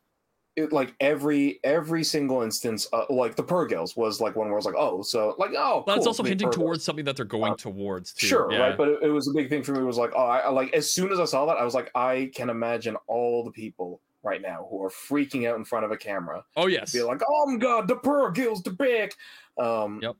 It, 0.56 0.72
like 0.72 0.94
every 1.00 1.60
every 1.64 2.02
single 2.02 2.42
instance, 2.42 2.88
uh, 2.92 3.04
like 3.10 3.36
the 3.36 3.44
Purrgils 3.44 3.96
was 3.96 4.20
like 4.20 4.36
one 4.36 4.46
where 4.46 4.54
I 4.54 4.56
was 4.56 4.64
like, 4.64 4.74
oh, 4.76 5.02
so 5.02 5.34
like, 5.38 5.50
oh, 5.56 5.82
But 5.86 5.98
it's 5.98 6.06
also 6.06 6.22
hinting 6.22 6.48
Purrgils. 6.48 6.54
towards 6.54 6.84
something 6.84 7.04
that 7.04 7.14
they're 7.16 7.26
going 7.26 7.52
Uh, 7.52 7.56
towards 7.56 8.14
too. 8.14 8.26
Sure, 8.26 8.50
yeah. 8.50 8.58
right, 8.58 8.76
but 8.76 8.88
it, 8.88 9.02
it 9.02 9.10
was 9.10 9.28
a 9.28 9.32
big 9.34 9.50
thing 9.50 9.62
for 9.62 9.72
me. 9.72 9.82
Was 9.82 9.98
like, 9.98 10.12
oh, 10.16 10.24
I, 10.24 10.48
like 10.48 10.72
as 10.72 10.90
soon 10.90 11.12
as 11.12 11.20
I 11.20 11.26
saw 11.26 11.44
that, 11.46 11.58
I 11.58 11.64
was 11.64 11.74
like, 11.74 11.90
I 11.94 12.30
can 12.34 12.48
imagine 12.48 12.96
all 13.06 13.44
the 13.44 13.50
people 13.50 14.00
right 14.22 14.42
now 14.42 14.66
who 14.70 14.82
are 14.82 14.90
freaking 14.90 15.48
out 15.48 15.56
in 15.56 15.64
front 15.64 15.84
of 15.84 15.90
a 15.90 15.96
camera, 15.96 16.44
oh 16.56 16.66
yes. 16.66 16.92
be 16.92 17.02
like, 17.02 17.20
oh 17.28 17.46
my 17.46 17.58
god, 17.58 17.86
the 17.86 17.96
pearl 17.96 18.32
the 18.32 18.74
big. 18.76 19.12
Um, 19.58 20.00
Yep. 20.02 20.16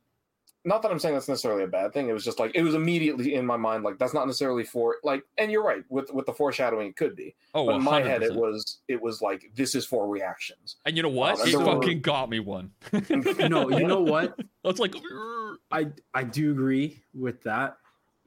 Not 0.67 0.83
that 0.83 0.91
I'm 0.91 0.99
saying 0.99 1.15
that's 1.15 1.29
necessarily 1.29 1.63
a 1.63 1.69
bad 1.69 1.93
thing. 1.95 2.09
It 2.09 2.13
was 2.13 2.25
just 2.25 2.39
like 2.41 2.51
it 2.55 2.63
was 2.63 2.75
immediately 2.75 3.35
in 3.35 3.47
my 3.47 3.57
mind, 3.57 3.85
like 3.85 3.99
that's 3.99 4.13
not 4.13 4.27
necessarily 4.27 4.65
for 4.65 4.97
like. 5.05 5.23
And 5.39 5.51
you're 5.51 5.63
right 5.65 5.85
with 5.89 6.13
with 6.13 6.27
the 6.27 6.33
foreshadowing, 6.35 6.89
it 6.89 6.97
could 6.97 7.15
be. 7.15 7.37
oh, 7.55 7.67
But 7.67 7.77
in 7.77 7.83
my 7.85 8.03
100%. 8.03 8.07
head, 8.07 8.23
it 8.25 8.35
was 8.35 8.79
it 8.89 9.01
was 9.01 9.23
like 9.23 9.51
this 9.55 9.75
is 9.77 9.87
for 9.87 10.09
reactions. 10.09 10.77
And 10.85 10.97
you 10.97 11.03
know 11.05 11.09
what? 11.09 11.35
Um, 11.37 11.41
and 11.43 11.49
it 11.49 11.53
there 11.57 11.61
were- 11.67 11.81
fucking 11.81 12.01
got 12.03 12.29
me 12.29 12.41
one. 12.41 12.73
no, 12.93 13.71
you 13.71 13.87
know 13.87 14.01
what? 14.01 14.39
It's 14.65 14.81
like 14.81 14.97
I 15.71 15.87
I 16.13 16.25
do 16.25 16.51
agree 16.51 17.01
with 17.15 17.41
that 17.45 17.77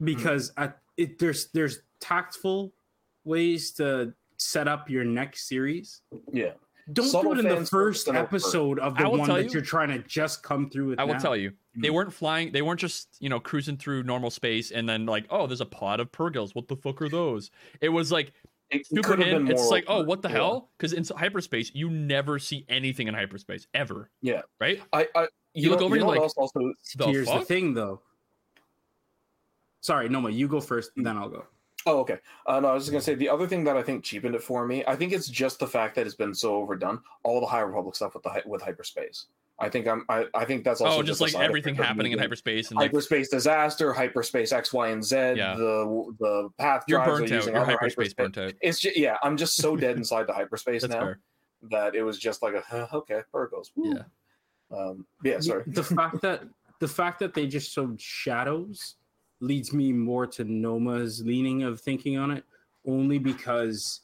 because 0.02 0.52
at, 0.56 0.78
it 0.96 1.18
there's 1.18 1.48
there's 1.52 1.80
tactful 2.00 2.72
ways 3.24 3.72
to 3.72 4.14
set 4.38 4.66
up 4.66 4.88
your 4.88 5.04
next 5.04 5.46
series. 5.46 6.00
Yeah, 6.32 6.52
Don't 6.92 7.06
Subtle 7.08 7.34
do 7.34 7.40
it 7.40 7.46
in 7.46 7.48
the 7.48 7.56
first 7.56 7.70
first 7.70 8.08
and 8.08 8.16
over. 8.16 8.26
episode 8.26 8.78
of 8.78 8.96
the 8.96 9.08
one 9.08 9.26
tell 9.26 9.36
that 9.36 9.44
you- 9.44 9.50
you, 9.52 9.58
are 9.58 9.62
trying 9.62 9.88
to 9.88 9.98
just 10.08 10.42
come 10.42 10.70
through 10.70 10.88
with. 10.90 10.98
I 10.98 11.04
will 11.04 11.14
now. 11.14 11.18
tell 11.20 11.36
you, 11.36 11.52
they 11.76 11.88
Mm. 11.88 11.94
weren't 11.94 12.12
flying. 12.12 12.52
They 12.52 12.62
weren't 12.62 12.80
just 12.80 13.16
you 13.20 13.28
know 13.28 13.38
cruising 13.40 13.76
through 13.76 14.02
normal 14.04 14.30
space 14.30 14.70
and 14.70 14.88
then 14.88 15.06
like, 15.06 15.26
oh, 15.30 15.46
there's 15.46 15.60
a 15.60 15.66
pod 15.66 16.00
of 16.00 16.10
Purrgils. 16.12 16.54
What 16.54 16.68
the 16.68 16.76
fuck 16.76 17.00
are 17.02 17.08
those? 17.08 17.50
It 17.80 17.90
was 17.90 18.10
like 18.10 18.32
it, 18.70 18.80
it 18.82 18.86
super 18.86 19.02
could 19.08 19.18
have 19.18 19.28
been 19.28 19.46
hidden. 19.46 19.50
It's 19.50 19.68
like, 19.68 19.84
oh, 19.88 20.02
what 20.04 20.22
the 20.22 20.28
Yeah. 20.28 20.34
hell? 20.36 20.70
Because 20.78 20.92
in 20.92 21.04
hyperspace, 21.16 21.72
you 21.74 21.90
never 21.90 22.38
see 22.38 22.64
anything 22.68 23.08
in 23.08 23.14
hyperspace 23.14 23.66
ever. 23.74 24.10
Yeah. 24.22 24.42
Right. 24.60 24.80
I, 24.92 25.08
I 25.14 25.22
you, 25.54 25.64
You 25.64 25.70
look 25.70 25.80
know, 25.80 25.86
over 25.86 25.96
you 25.96 26.02
and 26.02 26.08
know 26.08 26.14
you're 26.14 26.20
what 26.22 26.36
like, 26.36 26.38
else 26.38 26.52
also 26.56 26.72
The 26.96 27.06
Here's 27.06 27.26
the 27.26 27.40
thing, 27.40 27.74
though. 27.74 28.00
Sorry, 29.80 30.08
Noma, 30.08 30.30
you 30.30 30.46
go 30.46 30.60
first, 30.60 30.92
and 30.96 31.04
then 31.06 31.16
I'll 31.16 31.28
go. 31.28 31.46
Oh, 31.86 32.00
okay. 32.00 32.18
Uh, 32.46 32.60
no, 32.60 32.68
I 32.68 32.74
was 32.74 32.84
just 32.84 32.92
gonna 32.92 33.02
say 33.02 33.14
the 33.14 33.28
other 33.28 33.46
thing 33.46 33.64
that 33.64 33.76
I 33.76 33.82
think 33.82 34.04
cheapened 34.04 34.34
it 34.34 34.42
for 34.42 34.66
me. 34.66 34.84
I 34.86 34.96
think 34.96 35.12
it's 35.12 35.28
just 35.28 35.58
the 35.58 35.66
fact 35.66 35.94
that 35.96 36.06
it's 36.06 36.14
been 36.14 36.34
so 36.34 36.54
overdone. 36.56 37.00
All 37.22 37.40
the 37.40 37.46
High 37.46 37.60
Republic 37.60 37.94
stuff 37.94 38.14
with 38.14 38.22
the 38.22 38.42
with 38.46 38.62
hyperspace. 38.62 39.26
I 39.60 39.68
think 39.68 39.86
I'm. 39.86 40.04
I, 40.08 40.26
I 40.34 40.44
think 40.46 40.64
that's 40.64 40.80
also 40.80 41.00
oh, 41.00 41.02
just 41.02 41.20
a 41.20 41.24
like 41.24 41.34
everything 41.34 41.74
happening 41.74 42.12
in 42.12 42.18
hyperspace 42.18 42.70
and 42.70 42.78
like 42.78 42.90
hyperspace 42.90 43.28
disaster, 43.28 43.92
hyperspace 43.92 44.52
X, 44.52 44.72
Y, 44.72 44.88
and 44.88 45.04
Z. 45.04 45.16
Yeah. 45.16 45.54
The 45.54 46.14
the 46.18 46.48
path 46.58 46.84
you're 46.88 47.04
drives 47.04 47.10
are 47.10 47.18
burnt 47.18 47.32
out. 47.32 47.36
using 47.36 47.54
You're 47.54 47.64
hyperspace 47.64 48.14
burnt 48.14 48.38
out. 48.38 48.54
It's 48.62 48.80
just 48.80 48.96
yeah, 48.96 49.16
I'm 49.22 49.36
just 49.36 49.56
so 49.56 49.76
dead 49.76 49.96
inside 49.96 50.26
the 50.26 50.32
hyperspace 50.32 50.82
now 50.88 51.00
fair. 51.00 51.18
that 51.70 51.94
it 51.94 52.02
was 52.02 52.18
just 52.18 52.42
like 52.42 52.54
a 52.54 52.62
huh, 52.62 52.86
okay, 52.92 53.20
Purrgils. 53.32 53.70
Woo. 53.76 53.94
Yeah. 53.94 54.76
Um, 54.76 55.06
yeah, 55.22 55.40
sorry. 55.40 55.64
The 55.66 55.84
fact 55.84 56.22
that 56.22 56.42
the 56.78 56.88
fact 56.88 57.18
that 57.20 57.34
they 57.34 57.46
just 57.46 57.70
showed 57.70 58.00
shadows 58.00 58.96
leads 59.40 59.72
me 59.72 59.92
more 59.92 60.26
to 60.26 60.44
Noma's 60.44 61.24
leaning 61.24 61.62
of 61.62 61.80
thinking 61.80 62.18
on 62.18 62.30
it, 62.30 62.44
only 62.86 63.18
because 63.18 64.00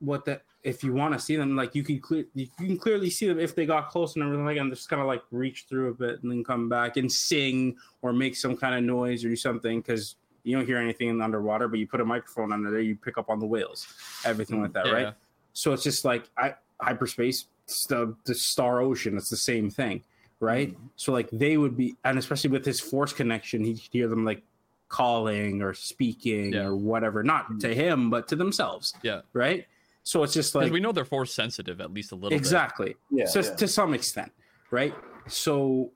what 0.00 0.24
that 0.24 0.42
if 0.62 0.84
you 0.84 0.92
want 0.92 1.12
to 1.12 1.18
see 1.18 1.36
them, 1.36 1.56
like 1.56 1.74
you 1.74 1.82
can 1.82 2.00
clear 2.00 2.24
you 2.34 2.46
can 2.56 2.78
clearly 2.78 3.10
see 3.10 3.26
them 3.26 3.38
if 3.38 3.54
they 3.54 3.66
got 3.66 3.88
close 3.88 4.14
and 4.14 4.24
everything 4.24 4.44
like 4.44 4.56
and 4.56 4.70
just 4.72 4.88
kind 4.88 5.02
of 5.02 5.08
like 5.08 5.22
reach 5.30 5.66
through 5.68 5.90
a 5.90 5.94
bit 5.94 6.22
and 6.22 6.30
then 6.30 6.44
come 6.44 6.68
back 6.68 6.96
and 6.96 7.10
sing 7.10 7.76
or 8.00 8.12
make 8.12 8.36
some 8.36 8.56
kind 8.56 8.74
of 8.74 8.82
noise 8.82 9.24
or 9.24 9.28
do 9.28 9.36
something 9.36 9.80
because 9.80 10.16
you 10.44 10.56
don't 10.56 10.66
hear 10.66 10.78
anything 10.78 11.08
in 11.08 11.18
the 11.18 11.24
underwater, 11.24 11.68
but 11.68 11.78
you 11.78 11.86
put 11.86 12.00
a 12.00 12.04
microphone 12.04 12.52
under 12.52 12.70
there, 12.70 12.80
you 12.80 12.96
pick 12.96 13.16
up 13.16 13.30
on 13.30 13.38
the 13.38 13.46
whales, 13.46 13.86
everything 14.24 14.60
like 14.60 14.72
that, 14.72 14.86
mm, 14.86 14.88
Yeah. 14.88 15.04
right? 15.04 15.14
So 15.52 15.72
it's 15.72 15.82
just 15.84 16.04
like 16.04 16.28
I, 16.36 16.54
hyperspace, 16.80 17.46
it's 17.64 17.86
the 17.86 18.16
the 18.24 18.34
star 18.34 18.80
ocean. 18.80 19.16
It's 19.16 19.30
the 19.30 19.36
same 19.36 19.70
thing, 19.70 20.02
right? 20.42 20.74
Mm-hmm. 20.74 20.86
So 20.96 21.12
like 21.12 21.30
they 21.30 21.56
would 21.56 21.76
be, 21.76 21.94
and 22.04 22.18
especially 22.18 22.50
with 22.50 22.64
his 22.64 22.80
force 22.80 23.12
connection, 23.12 23.64
he 23.64 23.74
could 23.74 23.92
hear 23.92 24.08
them 24.08 24.24
like 24.24 24.42
calling 24.88 25.62
or 25.62 25.72
speaking 25.72 26.52
Yeah. 26.52 26.64
or 26.64 26.76
whatever, 26.76 27.22
not 27.22 27.60
to 27.60 27.68
mm-hmm. 27.68 27.80
him 27.80 28.10
but 28.10 28.28
to 28.28 28.36
themselves, 28.36 28.92
Yeah. 29.02 29.22
right? 29.32 29.66
So 30.02 30.24
it's 30.24 30.34
just 30.34 30.54
like 30.54 30.72
we 30.72 30.80
know 30.80 30.90
they're 30.90 31.04
force 31.04 31.32
sensitive 31.32 31.80
at 31.80 31.94
least 31.94 32.10
a 32.10 32.16
little 32.16 32.36
exactly, 32.36 32.96
Yeah, 33.10 33.26
so 33.26 33.40
yeah. 33.40 33.54
to 33.54 33.68
some 33.68 33.94
extent, 33.94 34.32
right? 34.72 34.94
So 35.28 35.92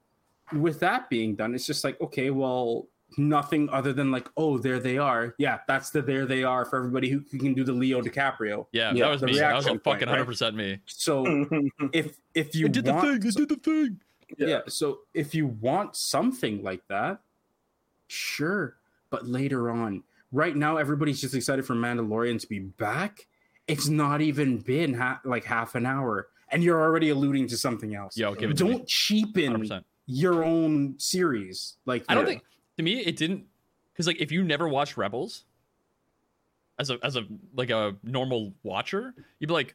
with 0.52 0.78
that 0.78 1.10
being 1.10 1.34
done, 1.34 1.54
it's 1.54 1.66
just 1.66 1.82
like 1.82 2.00
okay, 2.00 2.30
well, 2.30 2.86
nothing 3.18 3.68
other 3.70 3.92
than 3.92 4.10
like, 4.10 4.28
oh, 4.36 4.58
there 4.58 4.78
they 4.78 4.98
are. 4.98 5.34
Yeah, 5.38 5.58
that's 5.66 5.90
the 5.90 6.02
there 6.02 6.24
they 6.24 6.44
are 6.44 6.64
for 6.64 6.78
everybody 6.78 7.08
who, 7.08 7.24
who 7.30 7.38
can 7.38 7.52
do 7.54 7.64
the 7.64 7.72
Leo 7.72 8.00
DiCaprio. 8.00 8.58
bit. 8.58 8.66
Yeah, 8.72 8.92
Yeah, 8.92 9.04
that 9.06 9.10
was 9.10 9.22
me. 9.22 9.38
That 9.38 9.54
was 9.56 9.66
a 9.66 9.78
fucking 9.78 10.06
hundred 10.08 10.26
percent 10.26 10.54
me. 10.54 10.78
So 10.86 11.46
if 11.92 12.18
if 12.34 12.54
you 12.54 12.66
I 12.66 12.68
did 12.68 12.84
the 12.84 12.92
thing. 13.00 13.10
I 13.10 13.30
did 13.30 13.48
the 13.48 13.56
thing. 13.56 14.00
Yeah. 14.38 14.46
Yeah. 14.46 14.60
So 14.68 15.00
if 15.14 15.34
you 15.34 15.46
want 15.46 15.96
something 15.96 16.62
like 16.62 16.86
that, 16.88 17.20
sure. 18.08 18.76
But 19.10 19.26
later 19.26 19.70
on, 19.70 20.02
right 20.32 20.56
now, 20.56 20.76
everybody's 20.76 21.20
just 21.20 21.34
excited 21.34 21.64
for 21.64 21.74
Mandalorian 21.74 22.40
to 22.40 22.46
be 22.46 22.58
back. 22.60 23.26
It's 23.68 23.88
not 23.88 24.20
even 24.20 24.58
been 24.58 24.94
ha- 24.94 25.20
like 25.24 25.44
half 25.44 25.74
an 25.74 25.86
hour, 25.86 26.28
and 26.50 26.62
you're 26.62 26.80
already 26.80 27.10
alluding 27.10 27.48
to 27.48 27.56
something 27.56 27.94
else. 27.94 28.16
Yo, 28.16 28.34
give 28.34 28.50
it. 28.50 28.56
Don't 28.56 28.86
cheapen 28.86 29.54
100%. 29.64 29.84
your 30.06 30.44
own 30.44 30.94
series. 30.98 31.76
Like 31.84 32.04
I 32.08 32.14
don't 32.14 32.24
that. 32.24 32.30
think 32.30 32.42
to 32.76 32.82
me 32.82 33.00
it 33.00 33.16
didn't 33.16 33.44
because 33.92 34.06
like 34.06 34.20
if 34.20 34.30
you 34.30 34.44
never 34.44 34.68
watched 34.68 34.96
Rebels 34.96 35.44
as 36.78 36.90
a 36.90 36.98
as 37.02 37.16
a 37.16 37.22
like 37.54 37.70
a 37.70 37.96
normal 38.02 38.52
watcher, 38.62 39.14
you'd 39.38 39.48
be 39.48 39.54
like, 39.54 39.74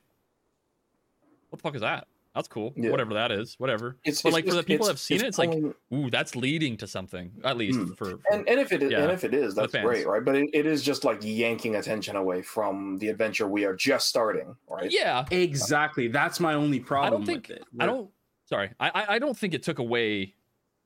"What 1.49 1.57
the 1.59 1.63
fuck 1.63 1.75
is 1.75 1.81
that? 1.81 2.07
That's 2.33 2.47
cool. 2.47 2.73
Yeah. 2.77 2.91
Whatever 2.91 3.13
that 3.15 3.31
is. 3.31 3.55
Whatever." 3.57 3.97
It's, 4.05 4.21
But, 4.21 4.29
it's 4.29 4.33
like, 4.33 4.47
for 4.47 4.53
the 4.53 4.63
people 4.63 4.85
that 4.85 4.93
have 4.93 4.99
seen 4.99 5.17
it, 5.19 5.23
it's 5.27 5.37
like, 5.37 5.51
pulling- 5.51 5.73
Ooh, 5.93 6.09
that's 6.09 6.35
leading 6.35 6.77
to 6.77 6.87
something. 6.87 7.31
At 7.43 7.57
least 7.57 7.77
Hmm. 7.77 7.91
for, 7.93 8.11
for 8.17 8.19
and, 8.31 8.47
and 8.47 8.59
if 8.59 8.71
it 8.71 8.81
is, 8.83 8.91
Yeah, 8.91 9.01
and 9.03 9.11
if 9.11 9.23
it 9.25 9.33
is, 9.33 9.53
that's 9.53 9.73
great, 9.73 10.07
right? 10.07 10.23
But 10.23 10.35
it, 10.35 10.49
it 10.53 10.65
is 10.65 10.81
just 10.81 11.03
like 11.03 11.19
yanking 11.23 11.75
attention 11.75 12.15
away 12.15 12.41
from 12.41 12.97
the 12.99 13.09
adventure 13.09 13.47
we 13.47 13.65
are 13.65 13.75
just 13.75 14.07
starting, 14.07 14.55
right? 14.69 14.89
yeah. 14.91 15.25
exactly. 15.29 16.07
That's 16.07 16.39
my 16.39 16.53
only 16.53 16.79
problem. 16.79 17.23
I 17.23 17.25
think- 17.25 17.49
with 17.49 17.57
it. 17.57 17.63
I 17.79 17.85
don't. 17.85 18.09
Sorry, 18.45 18.71
I 18.79 18.89
I- 18.89 19.15
I 19.15 19.19
don't 19.19 19.37
think 19.37 19.53
it 19.53 19.63
took 19.63 19.79
away 19.79 20.33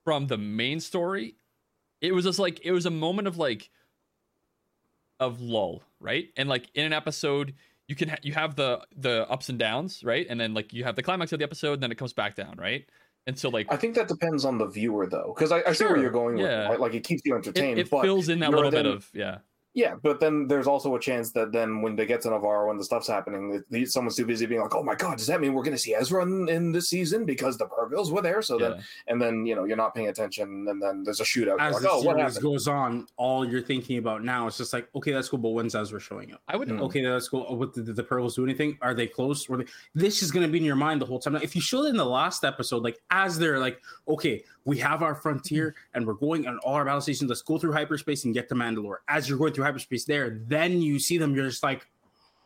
from 0.04 0.28
the 0.28 0.38
main 0.38 0.80
story. 0.80 1.36
It 2.02 2.12
was 2.14 2.26
just 2.26 2.40
like 2.40 2.60
it 2.66 2.72
was 2.72 2.86
a 2.88 2.92
moment 2.92 3.28
of 3.28 3.38
like 3.38 3.70
of 5.20 5.42
lull, 5.42 5.84
right? 6.00 6.30
And 6.38 6.50
like 6.50 6.70
in 6.74 6.86
an 6.86 6.94
episode, 6.94 7.54
you 7.88 7.96
can 7.96 8.10
ha- 8.10 8.18
you 8.24 8.34
have 8.34 8.56
the 8.56 8.82
the 8.96 9.30
ups 9.30 9.50
and 9.50 9.60
downs, 9.60 10.04
right? 10.04 10.26
And 10.30 10.40
then 10.40 10.54
like 10.54 10.74
you 10.74 10.84
have 10.84 10.96
the 10.96 11.04
climax 11.04 11.32
of 11.34 11.40
the 11.40 11.46
episode, 11.46 11.74
and 11.74 11.84
then 11.84 11.92
it 11.92 11.98
comes 11.98 12.14
back 12.14 12.36
down, 12.36 12.56
right? 12.58 12.86
And 13.28 13.38
so 13.38 13.50
like 13.50 13.68
I 13.72 13.78
think 13.78 13.96
that 13.96 14.08
depends 14.08 14.46
on 14.46 14.58
the 14.58 14.68
viewer, 14.68 15.08
though, 15.08 15.34
because 15.36 15.52
I, 15.52 15.64
I 15.68 15.74
see 15.74 15.86
where 15.86 15.98
you're 15.98 16.12
going 16.12 16.36
with 16.36 16.46
yeah. 16.46 16.66
it. 16.66 16.70
Right? 16.70 16.80
Like 16.80 16.94
it 16.94 17.04
keeps 17.04 17.24
you 17.26 17.36
entertained, 17.36 17.80
it 17.80 17.90
but 17.90 18.02
fills 18.02 18.30
in 18.30 18.40
that 18.40 18.52
little 18.52 18.72
bit 18.72 18.84
then- 18.84 18.94
of 18.94 19.10
yeah, 19.14 19.40
yeah, 19.76 19.96
but 20.02 20.22
then 20.22 20.48
there's 20.48 20.68
also 20.68 20.96
a 20.96 21.00
chance 21.00 21.32
that 21.32 21.52
then 21.52 21.82
when 21.82 21.98
they 21.98 22.06
get 22.06 22.22
to 22.22 22.30
Navarro 22.30 22.72
and 22.72 22.80
the 22.80 22.84
stuff's 22.84 23.08
happening, 23.08 23.62
it- 23.70 23.92
someone's 23.92 24.16
too 24.16 24.26
busy 24.26 24.46
being 24.46 24.62
like, 24.62 24.74
"Oh 24.74 24.82
my 24.82 24.96
god, 24.96 25.18
does 25.18 25.28
that 25.28 25.42
mean 25.42 25.54
we're 25.54 25.64
going 25.64 25.76
to 25.76 25.82
see 25.82 25.94
Ezra 25.94 26.24
in, 26.24 26.48
in 26.48 26.72
this 26.72 26.90
season 26.90 27.26
because 27.26 27.58
the 27.58 27.66
Purrgils 27.66 28.10
were 28.12 28.22
there?" 28.22 28.42
So 28.42 28.60
yeah. 28.60 28.70
then, 28.70 28.84
and 29.08 29.22
then 29.22 29.46
you 29.46 29.54
know 29.54 29.66
you're 29.66 29.78
not 29.78 29.94
paying 29.94 30.08
attention, 30.08 30.66
and 30.70 30.82
then 30.82 31.04
there's 31.04 31.20
a 31.20 31.26
shootout. 31.26 31.60
As 31.60 31.74
like, 31.74 31.84
the 31.84 31.92
oh, 31.92 32.02
series 32.02 32.22
happened? 32.22 32.42
goes 32.42 32.68
on, 32.68 33.08
all 33.18 33.46
you're 33.46 33.62
thinking 33.62 33.98
about 33.98 34.24
now 34.24 34.48
is 34.48 34.58
just 34.58 34.72
like, 34.72 34.88
okay, 34.96 35.12
that's 35.12 35.28
cool, 35.28 35.40
but 35.40 35.50
when's 35.50 35.76
Ezra 35.76 36.00
showing 36.00 36.34
up? 36.34 36.42
I 36.48 36.56
would 36.56 36.66
Mm. 36.66 36.82
Okay, 36.82 37.04
that's 37.04 37.30
cool. 37.30 37.46
Oh, 37.48 37.56
What 37.56 37.74
did 37.74 37.86
the 37.86 38.04
Pearls 38.04 38.36
do 38.36 38.44
anything? 38.44 38.78
Are 38.82 38.94
they 38.94 39.08
close? 39.08 39.48
Were 39.48 39.58
they? 39.58 39.66
This 39.94 40.24
is 40.24 40.32
going 40.32 40.46
to 40.46 40.52
be 40.52 40.58
in 40.58 40.64
your 40.64 40.76
mind 40.76 41.02
the 41.02 41.06
whole 41.06 41.20
time. 41.20 41.34
Now, 41.34 41.40
if 41.44 41.56
you 41.56 41.62
showed 41.62 41.84
it 41.86 41.90
in 41.90 41.98
the 41.98 42.06
last 42.06 42.44
episode, 42.44 42.84
like 42.84 43.00
as 43.12 43.38
they're 43.38 43.60
like, 43.60 43.80
okay, 44.08 44.44
we 44.66 44.78
have 44.80 45.02
our 45.04 45.16
frontier 45.16 45.76
and 45.94 46.06
we're 46.06 46.14
going 46.14 46.48
on 46.48 46.58
all 46.60 46.74
our 46.74 46.86
battle 46.86 47.00
stations. 47.02 47.30
Let's 47.30 47.42
go 47.44 47.58
through 47.58 47.74
hyperspace 47.74 48.26
and 48.26 48.34
get 48.34 48.50
to 48.50 48.56
Mandalore. 48.56 48.98
As 49.08 49.30
you're 49.30 49.38
going 49.38 49.54
through 49.54 49.64
hyperspace, 49.66 50.06
there, 50.06 50.42
then 50.48 50.82
you 50.82 51.00
see 51.00 51.18
them. 51.18 51.36
You're 51.36 51.48
just 51.50 51.64
like, 51.64 51.86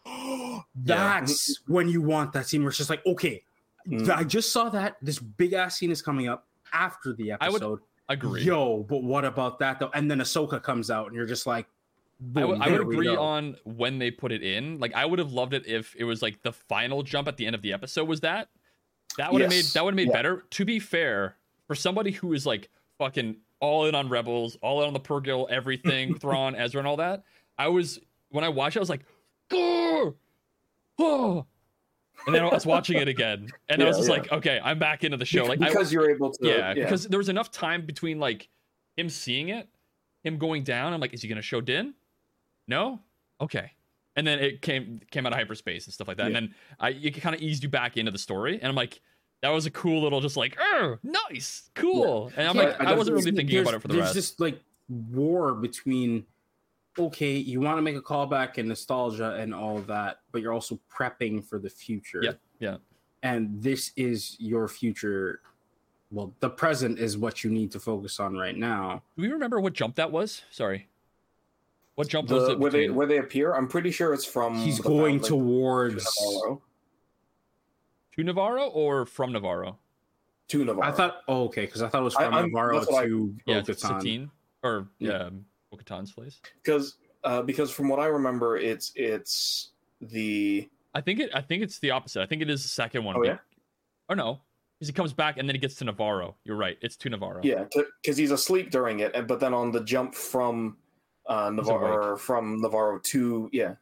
that's 0.76 1.60
when 1.68 1.88
you 1.90 2.02
want 2.02 2.34
that 2.34 2.48
scene 2.48 2.62
where 2.62 2.70
it's 2.70 2.78
just 2.78 2.90
like, 2.90 3.06
okay, 3.06 3.44
Mm. 3.88 4.10
I 4.10 4.24
just 4.26 4.52
saw 4.52 4.70
that. 4.70 4.98
This 5.02 5.18
big 5.18 5.54
ass 5.54 5.78
scene 5.80 5.90
is 5.90 6.02
coming 6.02 6.28
up 6.28 6.46
after 6.74 7.14
the 7.14 7.32
episode. 7.32 7.64
I 7.64 7.68
would 7.70 7.80
agree. 8.10 8.44
Yo, 8.44 8.84
but 8.88 9.02
what 9.04 9.24
about 9.26 9.58
that 9.60 9.80
though? 9.80 9.90
And 9.96 10.12
then 10.12 10.20
Ahsoka 10.20 10.62
comes 10.62 10.92
out, 10.92 11.08
and 11.08 11.16
you're 11.16 11.26
just 11.26 11.48
like, 11.48 11.66
I 12.36 12.46
would, 12.46 12.60
boom, 12.60 12.62
I 12.62 12.70
would 12.70 12.82
agree 12.82 13.08
on 13.08 13.56
when 13.64 13.98
they 13.98 14.12
put 14.12 14.32
it 14.34 14.44
in. 14.44 14.80
Like 14.80 14.94
I 14.94 15.06
would 15.06 15.18
have 15.18 15.32
loved 15.32 15.54
it 15.54 15.66
if 15.66 15.96
it 15.98 16.04
was 16.04 16.22
like 16.22 16.44
the 16.44 16.52
final 16.52 17.02
jump 17.04 17.28
at 17.30 17.38
the 17.38 17.46
end 17.48 17.56
of 17.56 17.62
the 17.64 17.72
episode 17.74 18.08
was 18.08 18.20
that. 18.20 18.50
That 19.18 19.32
would 19.32 19.42
have 19.42 19.52
Yes. 19.52 19.64
made 19.74 19.74
that 19.74 19.86
would 19.86 19.94
have 19.94 19.96
made 19.96 20.08
Yeah. 20.10 20.14
better. 20.14 20.46
To 20.52 20.66
be 20.66 20.78
fair, 20.80 21.38
for 21.70 21.76
somebody 21.76 22.10
who 22.10 22.34
is 22.34 22.48
like 22.48 22.68
fucking 22.98 23.36
all 23.60 23.86
in 23.86 23.94
on 23.94 24.10
Rebels, 24.10 24.58
all 24.64 24.82
in 24.82 24.88
on 24.88 24.94
the 24.94 25.00
Purrgil, 25.00 25.48
everything, 25.52 26.16
Thrawn, 26.20 26.56
Ezra, 26.56 26.80
and 26.80 26.88
all 26.88 26.98
that, 26.98 27.24
I 27.60 27.68
was 27.68 28.00
when 28.30 28.44
I 28.44 28.50
watched 28.50 28.76
it, 28.76 28.80
I 28.80 28.82
was 28.82 28.90
like, 28.90 29.06
"Grr! 29.52 30.16
oh. 30.98 31.46
And 32.26 32.36
then 32.36 32.44
I 32.44 32.50
was 32.50 32.66
watching 32.66 32.98
it 32.98 33.08
again, 33.08 33.50
and 33.70 33.84
I 33.84 33.86
was 33.86 33.98
just 33.98 34.10
yeah. 34.10 34.16
like, 34.16 34.32
okay, 34.32 34.60
I'm 34.62 34.80
back 34.80 35.04
into 35.04 35.16
the 35.16 35.26
show. 35.26 35.46
Like, 35.46 35.62
I, 35.62 35.70
because 35.70 35.94
you're 35.94 36.10
able 36.10 36.32
to, 36.32 36.40
yeah, 36.42 36.74
because 36.74 37.08
there 37.08 37.20
was 37.20 37.30
enough 37.30 37.52
time 37.52 37.86
between 37.86 38.20
like 38.20 38.50
him 38.98 39.08
seeing 39.08 39.50
it, 39.50 39.70
him 40.24 40.40
going 40.40 40.64
down. 40.64 40.92
I'm 40.92 41.00
like, 41.00 41.14
is 41.14 41.22
he 41.22 41.28
gonna 41.28 41.42
show 41.44 41.62
Din? 41.62 41.94
No, 42.68 43.00
okay. 43.40 43.72
And 44.16 44.26
then 44.26 44.40
it 44.40 44.64
came 44.64 45.00
came 45.12 45.28
out 45.28 45.34
of 45.34 45.38
hyperspace 45.38 45.86
and 45.86 45.94
stuff 45.94 46.08
like 46.08 46.18
that. 46.18 46.26
And 46.26 46.36
then 46.36 46.56
I 46.80 46.90
it 46.90 47.12
kind 47.22 47.36
of 47.36 47.42
eased 47.42 47.62
you 47.62 47.70
back 47.70 47.96
into 47.96 48.12
the 48.12 48.18
story. 48.18 48.56
And 48.56 48.66
I'm 48.66 48.76
like, 48.76 49.00
that 49.42 49.50
was 49.50 49.66
a 49.66 49.72
cool 49.72 50.02
little 50.02 50.22
just 50.22 50.36
like, 50.38 50.58
oh, 50.60 50.98
nice, 51.04 51.70
cool. 51.76 52.32
And 52.36 52.48
I'm 52.48 52.56
Yeah, 52.58 52.64
like, 52.64 52.82
I 52.82 52.92
I 52.92 52.96
wasn't 52.96 53.18
really 53.18 53.32
thinking 53.32 53.60
about 53.60 53.74
it 53.76 53.82
for 53.82 53.88
the 53.88 53.94
there's 53.96 54.06
rest. 54.08 54.16
this 54.16 54.40
like 54.40 54.60
war 55.12 55.54
between 55.54 56.26
okay, 56.98 57.38
you 57.38 57.62
want 57.62 57.78
to 57.78 57.82
make 57.82 57.96
a 57.96 58.02
callback 58.02 58.58
and 58.58 58.68
nostalgia 58.68 59.36
and 59.36 59.54
all 59.56 59.78
of 59.78 59.88
that, 59.88 60.20
but 60.34 60.42
you're 60.42 60.52
also 60.52 60.78
prepping 60.94 61.42
for 61.44 61.58
the 61.58 61.70
future. 61.70 62.20
Yeah, 62.22 62.32
yeah. 62.60 62.78
And 63.24 63.62
this 63.62 63.92
is 63.96 64.36
your 64.40 64.68
future. 64.68 65.40
Well, 66.12 66.34
the 66.40 66.50
present 66.50 67.00
is 67.00 67.18
what 67.18 67.44
you 67.44 67.52
need 67.52 67.72
to 67.72 67.80
focus 67.80 68.20
on 68.20 68.36
right 68.36 68.58
now. 68.58 69.04
Do 69.16 69.22
we 69.22 69.30
remember 69.30 69.62
what 69.62 69.74
jump 69.74 69.96
that 69.96 70.12
was? 70.12 70.42
Sorry. 70.52 70.88
What 71.96 72.08
jump 72.10 72.30
was 72.30 72.48
the, 72.48 72.52
it? 72.54 72.60
where 72.60 72.72
they 72.72 72.80
between- 72.80 72.96
where 72.98 73.08
they 73.08 73.18
appear. 73.20 73.54
I'm 73.54 73.68
pretty 73.68 73.92
sure 73.92 74.14
it's 74.14 74.26
from. 74.26 74.56
He's 74.58 74.78
the 74.78 74.84
going 74.84 75.20
founding 75.20 75.28
towards. 75.40 76.04
to 76.18 76.26
Navarro. 76.26 76.62
To 78.20 78.24
Navarro 78.26 78.68
or 78.68 79.06
from 79.06 79.32
Navarro? 79.32 79.78
To 80.50 80.66
Navarro. 80.66 80.88
I 80.88 80.92
thought, 80.92 81.22
oh, 81.28 81.46
okay, 81.46 81.66
because 81.66 81.82
I 81.82 81.90
thought 81.90 82.02
it 82.02 82.06
was 82.06 82.16
from 82.16 82.34
I'm- 82.34 82.46
Navarro 82.48 82.80
that's 82.80 82.92
I- 82.94 83.06
to 83.06 83.36
Yeah, 83.46 83.64
Satine 83.64 84.30
or 84.64 84.88
Yeah. 85.00 85.12
um, 85.14 85.46
Bo-Katan's 85.72 86.12
place. 86.12 86.40
because 86.64 86.98
uh, 87.24 87.42
because 87.42 87.70
from 87.72 87.90
what 87.90 88.00
I 88.00 88.06
remember, 88.06 88.58
it's 88.58 88.92
it's 88.96 89.72
the 90.02 90.70
I 90.96 91.02
think 91.02 91.20
it. 91.20 91.30
I 91.34 91.42
think 91.42 91.62
it's 91.64 91.78
the 91.80 91.92
opposite. 91.92 92.22
I 92.22 92.26
think 92.26 92.42
it 92.42 92.50
is 92.50 92.64
the 92.64 92.70
second 92.70 93.04
one. 93.04 93.16
Oh, 93.18 93.24
yeah? 93.24 93.38
Or 94.10 94.16
no, 94.16 94.40
because 94.78 94.88
he 94.88 94.94
comes 94.94 95.14
back 95.14 95.38
and 95.38 95.48
then 95.48 95.54
he 95.54 95.60
gets 95.60 95.76
to 95.76 95.86
Navarro. 95.86 96.36
You're 96.46 96.56
right. 96.56 96.78
It's 96.82 96.96
to 96.98 97.10
Navarro. 97.10 97.42
yeah 97.44 97.66
because 98.02 98.18
he's 98.18 98.32
asleep 98.32 98.72
during 98.72 99.02
it, 99.02 99.12
and 99.14 99.28
but 99.28 99.40
then 99.40 99.54
on 99.54 99.72
the 99.72 99.84
jump 99.84 100.16
from 100.16 100.78
uh, 101.28 101.50
Navarro 101.52 102.18
from 102.18 102.60
Navarro 102.62 102.98
to 103.00 103.50
yeah 103.54 103.76